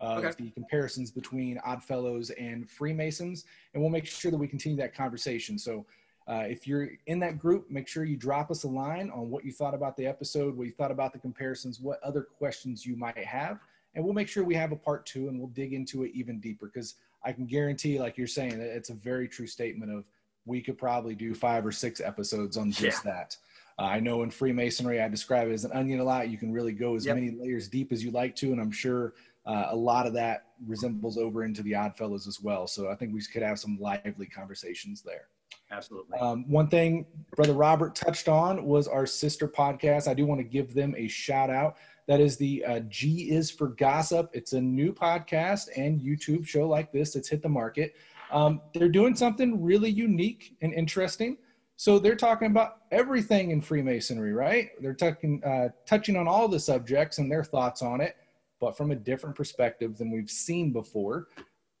of 0.00 0.24
okay. 0.24 0.34
the 0.38 0.50
comparisons 0.50 1.10
between 1.10 1.58
Oddfellows 1.66 2.30
and 2.30 2.68
Freemasons, 2.68 3.44
and 3.72 3.82
we'll 3.82 3.90
make 3.90 4.06
sure 4.06 4.30
that 4.30 4.36
we 4.36 4.46
continue 4.46 4.76
that 4.76 4.94
conversation. 4.94 5.58
So, 5.58 5.86
uh, 6.28 6.44
if 6.46 6.66
you're 6.66 6.90
in 7.06 7.20
that 7.20 7.38
group, 7.38 7.70
make 7.70 7.86
sure 7.86 8.04
you 8.04 8.16
drop 8.16 8.50
us 8.50 8.64
a 8.64 8.68
line 8.68 9.10
on 9.10 9.30
what 9.30 9.44
you 9.44 9.52
thought 9.52 9.74
about 9.74 9.96
the 9.96 10.06
episode, 10.06 10.56
what 10.56 10.66
you 10.66 10.72
thought 10.72 10.90
about 10.90 11.12
the 11.12 11.18
comparisons, 11.18 11.80
what 11.80 12.02
other 12.02 12.22
questions 12.22 12.84
you 12.84 12.96
might 12.96 13.18
have, 13.18 13.60
and 13.94 14.04
we'll 14.04 14.14
make 14.14 14.28
sure 14.28 14.44
we 14.44 14.54
have 14.54 14.72
a 14.72 14.76
part 14.76 15.06
two 15.06 15.28
and 15.28 15.38
we'll 15.38 15.48
dig 15.48 15.72
into 15.72 16.02
it 16.02 16.10
even 16.14 16.40
deeper 16.40 16.66
because 16.66 16.96
I 17.24 17.32
can 17.32 17.46
guarantee, 17.46 17.98
like 17.98 18.18
you're 18.18 18.26
saying, 18.26 18.58
that 18.58 18.76
it's 18.76 18.90
a 18.90 18.94
very 18.94 19.28
true 19.28 19.46
statement 19.46 19.92
of 19.92 20.04
we 20.44 20.60
could 20.60 20.78
probably 20.78 21.14
do 21.14 21.34
five 21.34 21.66
or 21.66 21.72
six 21.72 22.00
episodes 22.00 22.56
on 22.56 22.70
just 22.70 23.04
yeah. 23.04 23.12
that. 23.12 23.36
Uh, 23.78 23.82
I 23.82 24.00
know 24.00 24.22
in 24.22 24.30
Freemasonry, 24.30 25.00
I 25.00 25.08
describe 25.08 25.48
it 25.48 25.52
as 25.52 25.64
an 25.64 25.72
onion 25.72 26.00
a 26.00 26.04
lot. 26.04 26.28
You 26.28 26.38
can 26.38 26.52
really 26.52 26.72
go 26.72 26.94
as 26.94 27.04
yep. 27.04 27.16
many 27.16 27.30
layers 27.30 27.68
deep 27.68 27.92
as 27.92 28.02
you 28.02 28.10
like 28.10 28.34
to, 28.36 28.52
and 28.52 28.60
I'm 28.60 28.70
sure 28.70 29.14
uh, 29.44 29.66
a 29.70 29.76
lot 29.76 30.06
of 30.06 30.12
that 30.14 30.46
resembles 30.66 31.18
over 31.18 31.44
into 31.44 31.62
the 31.62 31.74
Oddfellows 31.74 32.26
as 32.26 32.40
well. 32.40 32.66
So 32.66 32.90
I 32.90 32.94
think 32.94 33.12
we 33.12 33.22
could 33.22 33.42
have 33.42 33.58
some 33.58 33.78
lively 33.78 34.26
conversations 34.26 35.02
there. 35.02 35.28
Absolutely. 35.70 36.18
Um, 36.18 36.48
one 36.48 36.68
thing 36.68 37.06
Brother 37.34 37.52
Robert 37.52 37.94
touched 37.94 38.28
on 38.28 38.64
was 38.64 38.86
our 38.86 39.06
sister 39.06 39.48
podcast. 39.48 40.08
I 40.08 40.14
do 40.14 40.24
want 40.24 40.40
to 40.40 40.44
give 40.44 40.74
them 40.74 40.94
a 40.96 41.08
shout 41.08 41.50
out. 41.50 41.76
That 42.06 42.20
is 42.20 42.36
the 42.36 42.64
uh, 42.64 42.80
G 42.88 43.30
is 43.30 43.50
for 43.50 43.68
Gossip. 43.68 44.30
It's 44.32 44.52
a 44.52 44.60
new 44.60 44.92
podcast 44.92 45.68
and 45.76 46.00
YouTube 46.00 46.46
show 46.46 46.68
like 46.68 46.92
this 46.92 47.14
that's 47.14 47.28
hit 47.28 47.42
the 47.42 47.48
market. 47.48 47.96
Um, 48.30 48.60
they're 48.74 48.88
doing 48.88 49.16
something 49.16 49.62
really 49.62 49.90
unique 49.90 50.56
and 50.62 50.72
interesting. 50.72 51.36
So 51.76 51.98
they're 51.98 52.16
talking 52.16 52.50
about 52.50 52.78
everything 52.90 53.50
in 53.50 53.60
Freemasonry, 53.60 54.32
right? 54.32 54.70
They're 54.80 54.94
talking, 54.94 55.42
uh, 55.44 55.68
touching 55.84 56.16
on 56.16 56.26
all 56.26 56.48
the 56.48 56.60
subjects 56.60 57.18
and 57.18 57.30
their 57.30 57.44
thoughts 57.44 57.82
on 57.82 58.00
it, 58.00 58.16
but 58.60 58.76
from 58.76 58.92
a 58.92 58.96
different 58.96 59.36
perspective 59.36 59.98
than 59.98 60.10
we've 60.10 60.30
seen 60.30 60.72
before. 60.72 61.26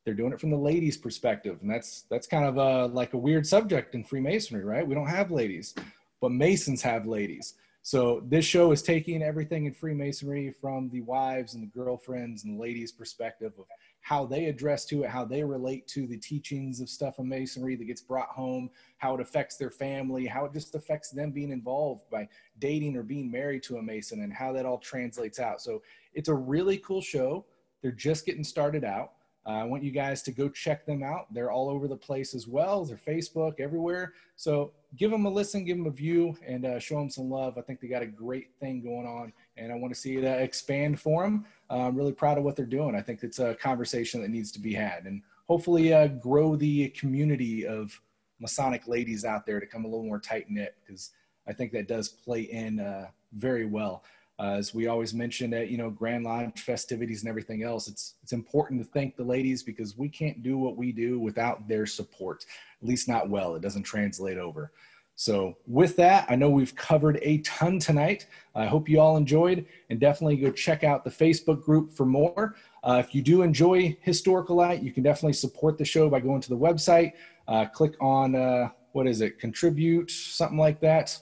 They're 0.06 0.14
doing 0.14 0.32
it 0.32 0.40
from 0.40 0.50
the 0.50 0.56
ladies' 0.56 0.96
perspective, 0.96 1.58
and 1.62 1.70
that's 1.70 2.02
that's 2.08 2.28
kind 2.28 2.44
of 2.44 2.56
a 2.58 2.86
like 2.94 3.12
a 3.12 3.18
weird 3.18 3.44
subject 3.44 3.96
in 3.96 4.04
Freemasonry, 4.04 4.64
right? 4.64 4.86
We 4.86 4.94
don't 4.94 5.08
have 5.08 5.32
ladies, 5.32 5.74
but 6.20 6.30
Masons 6.30 6.80
have 6.82 7.06
ladies. 7.06 7.54
So 7.82 8.22
this 8.26 8.44
show 8.44 8.72
is 8.72 8.82
taking 8.82 9.22
everything 9.22 9.66
in 9.66 9.72
Freemasonry 9.72 10.52
from 10.60 10.88
the 10.90 11.02
wives 11.02 11.54
and 11.54 11.62
the 11.62 11.78
girlfriends 11.78 12.44
and 12.44 12.56
the 12.56 12.62
ladies' 12.62 12.92
perspective 12.92 13.52
of 13.58 13.66
how 14.00 14.26
they 14.26 14.46
address 14.46 14.84
to 14.86 15.02
it, 15.02 15.10
how 15.10 15.24
they 15.24 15.42
relate 15.42 15.88
to 15.88 16.06
the 16.06 16.16
teachings 16.16 16.80
of 16.80 16.88
stuff 16.88 17.18
of 17.18 17.26
masonry 17.26 17.74
that 17.74 17.84
gets 17.84 18.00
brought 18.00 18.28
home, 18.28 18.70
how 18.98 19.14
it 19.14 19.20
affects 19.20 19.56
their 19.56 19.70
family, 19.70 20.26
how 20.26 20.44
it 20.44 20.52
just 20.52 20.74
affects 20.76 21.10
them 21.10 21.32
being 21.32 21.50
involved 21.50 22.02
by 22.10 22.28
dating 22.60 22.96
or 22.96 23.02
being 23.02 23.30
married 23.30 23.62
to 23.64 23.76
a 23.76 23.82
mason, 23.82 24.22
and 24.22 24.32
how 24.32 24.52
that 24.52 24.66
all 24.66 24.78
translates 24.78 25.40
out. 25.40 25.60
So 25.60 25.82
it's 26.14 26.28
a 26.28 26.34
really 26.34 26.78
cool 26.78 27.00
show. 27.00 27.44
They're 27.82 27.92
just 27.92 28.26
getting 28.26 28.44
started 28.44 28.84
out. 28.84 29.12
Uh, 29.46 29.50
I 29.50 29.64
want 29.64 29.84
you 29.84 29.92
guys 29.92 30.22
to 30.22 30.32
go 30.32 30.48
check 30.48 30.84
them 30.84 31.02
out. 31.02 31.32
They're 31.32 31.52
all 31.52 31.68
over 31.68 31.86
the 31.86 31.96
place 31.96 32.34
as 32.34 32.48
well. 32.48 32.84
They're 32.84 32.96
Facebook, 32.96 33.60
everywhere. 33.60 34.14
So 34.34 34.72
give 34.96 35.10
them 35.10 35.24
a 35.24 35.30
listen, 35.30 35.64
give 35.64 35.76
them 35.76 35.86
a 35.86 35.90
view, 35.90 36.36
and 36.44 36.66
uh, 36.66 36.78
show 36.80 36.96
them 36.96 37.10
some 37.10 37.30
love. 37.30 37.56
I 37.56 37.60
think 37.60 37.80
they 37.80 37.86
got 37.86 38.02
a 38.02 38.06
great 38.06 38.48
thing 38.58 38.82
going 38.82 39.06
on, 39.06 39.32
and 39.56 39.70
I 39.70 39.76
want 39.76 39.94
to 39.94 40.00
see 40.00 40.16
it 40.16 40.24
uh, 40.24 40.42
expand 40.42 40.98
for 40.98 41.22
them. 41.22 41.46
Uh, 41.70 41.86
I'm 41.86 41.96
really 41.96 42.12
proud 42.12 42.38
of 42.38 42.44
what 42.44 42.56
they're 42.56 42.66
doing. 42.66 42.96
I 42.96 43.02
think 43.02 43.22
it's 43.22 43.38
a 43.38 43.54
conversation 43.54 44.20
that 44.22 44.30
needs 44.30 44.50
to 44.52 44.60
be 44.60 44.74
had, 44.74 45.04
and 45.04 45.22
hopefully 45.46 45.92
uh, 45.94 46.08
grow 46.08 46.56
the 46.56 46.88
community 46.90 47.66
of 47.66 48.00
Masonic 48.40 48.88
ladies 48.88 49.24
out 49.24 49.46
there 49.46 49.60
to 49.60 49.66
come 49.66 49.84
a 49.84 49.88
little 49.88 50.04
more 50.04 50.20
tight 50.20 50.50
knit 50.50 50.74
because 50.84 51.12
I 51.46 51.52
think 51.52 51.72
that 51.72 51.88
does 51.88 52.08
play 52.08 52.42
in 52.42 52.80
uh, 52.80 53.08
very 53.32 53.66
well. 53.66 54.02
Uh, 54.38 54.56
as 54.58 54.74
we 54.74 54.86
always 54.86 55.14
mention 55.14 55.54
at 55.54 55.70
you 55.70 55.78
know 55.78 55.88
Grand 55.88 56.24
Lodge 56.24 56.60
festivities 56.60 57.22
and 57.22 57.28
everything 57.28 57.62
else, 57.62 57.88
it's 57.88 58.14
it's 58.22 58.32
important 58.32 58.82
to 58.82 58.90
thank 58.90 59.16
the 59.16 59.24
ladies 59.24 59.62
because 59.62 59.96
we 59.96 60.08
can't 60.08 60.42
do 60.42 60.58
what 60.58 60.76
we 60.76 60.92
do 60.92 61.18
without 61.18 61.66
their 61.66 61.86
support. 61.86 62.44
At 62.82 62.88
least 62.88 63.08
not 63.08 63.30
well. 63.30 63.54
It 63.54 63.62
doesn't 63.62 63.84
translate 63.84 64.36
over. 64.36 64.72
So 65.18 65.56
with 65.66 65.96
that, 65.96 66.26
I 66.28 66.36
know 66.36 66.50
we've 66.50 66.76
covered 66.76 67.18
a 67.22 67.38
ton 67.38 67.78
tonight. 67.78 68.26
I 68.54 68.66
hope 68.66 68.86
you 68.86 69.00
all 69.00 69.16
enjoyed, 69.16 69.64
and 69.88 69.98
definitely 69.98 70.36
go 70.36 70.50
check 70.50 70.84
out 70.84 71.04
the 71.04 71.10
Facebook 71.10 71.62
group 71.62 71.90
for 71.90 72.04
more. 72.04 72.56
Uh, 72.84 73.02
if 73.02 73.14
you 73.14 73.22
do 73.22 73.40
enjoy 73.40 73.96
Historical 74.02 74.56
Light, 74.56 74.82
you 74.82 74.92
can 74.92 75.02
definitely 75.02 75.32
support 75.32 75.78
the 75.78 75.84
show 75.86 76.10
by 76.10 76.20
going 76.20 76.42
to 76.42 76.50
the 76.50 76.58
website. 76.58 77.12
Uh, 77.48 77.64
click 77.64 77.94
on 78.02 78.34
uh, 78.34 78.68
what 78.92 79.06
is 79.06 79.22
it? 79.22 79.38
Contribute, 79.38 80.10
something 80.10 80.58
like 80.58 80.80
that 80.80 81.18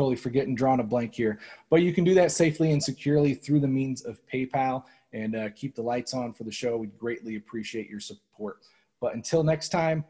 totally 0.00 0.16
forgetting 0.16 0.54
drawing 0.54 0.80
a 0.80 0.82
blank 0.82 1.14
here. 1.14 1.38
But 1.68 1.82
you 1.82 1.92
can 1.92 2.04
do 2.04 2.14
that 2.14 2.32
safely 2.32 2.72
and 2.72 2.82
securely 2.82 3.34
through 3.34 3.60
the 3.60 3.68
means 3.68 4.00
of 4.06 4.18
PayPal 4.32 4.84
and 5.12 5.36
uh, 5.36 5.50
keep 5.50 5.74
the 5.74 5.82
lights 5.82 6.14
on 6.14 6.32
for 6.32 6.44
the 6.44 6.50
show. 6.50 6.78
We'd 6.78 6.96
greatly 6.96 7.36
appreciate 7.36 7.90
your 7.90 8.00
support. 8.00 8.60
But 9.02 9.14
until 9.14 9.44
next 9.44 9.68
time, 9.68 10.06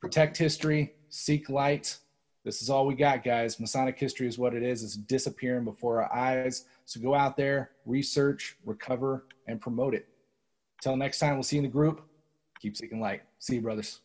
protect 0.00 0.38
history, 0.38 0.94
seek 1.10 1.50
light. 1.50 1.98
This 2.46 2.62
is 2.62 2.70
all 2.70 2.86
we 2.86 2.94
got, 2.94 3.22
guys. 3.22 3.60
Masonic 3.60 3.98
history 3.98 4.26
is 4.26 4.38
what 4.38 4.54
it 4.54 4.62
is. 4.62 4.82
It's 4.82 4.96
disappearing 4.96 5.64
before 5.64 6.02
our 6.02 6.10
eyes. 6.16 6.64
So 6.86 6.98
go 6.98 7.14
out 7.14 7.36
there, 7.36 7.72
research, 7.84 8.56
recover, 8.64 9.26
and 9.46 9.60
promote 9.60 9.92
it. 9.92 10.08
Until 10.78 10.96
next 10.96 11.18
time, 11.18 11.34
we'll 11.34 11.42
see 11.42 11.56
you 11.56 11.60
in 11.60 11.68
the 11.68 11.72
group. 11.72 12.00
Keep 12.62 12.78
seeking 12.78 13.02
light. 13.02 13.20
See 13.38 13.56
you, 13.56 13.60
brothers. 13.60 14.00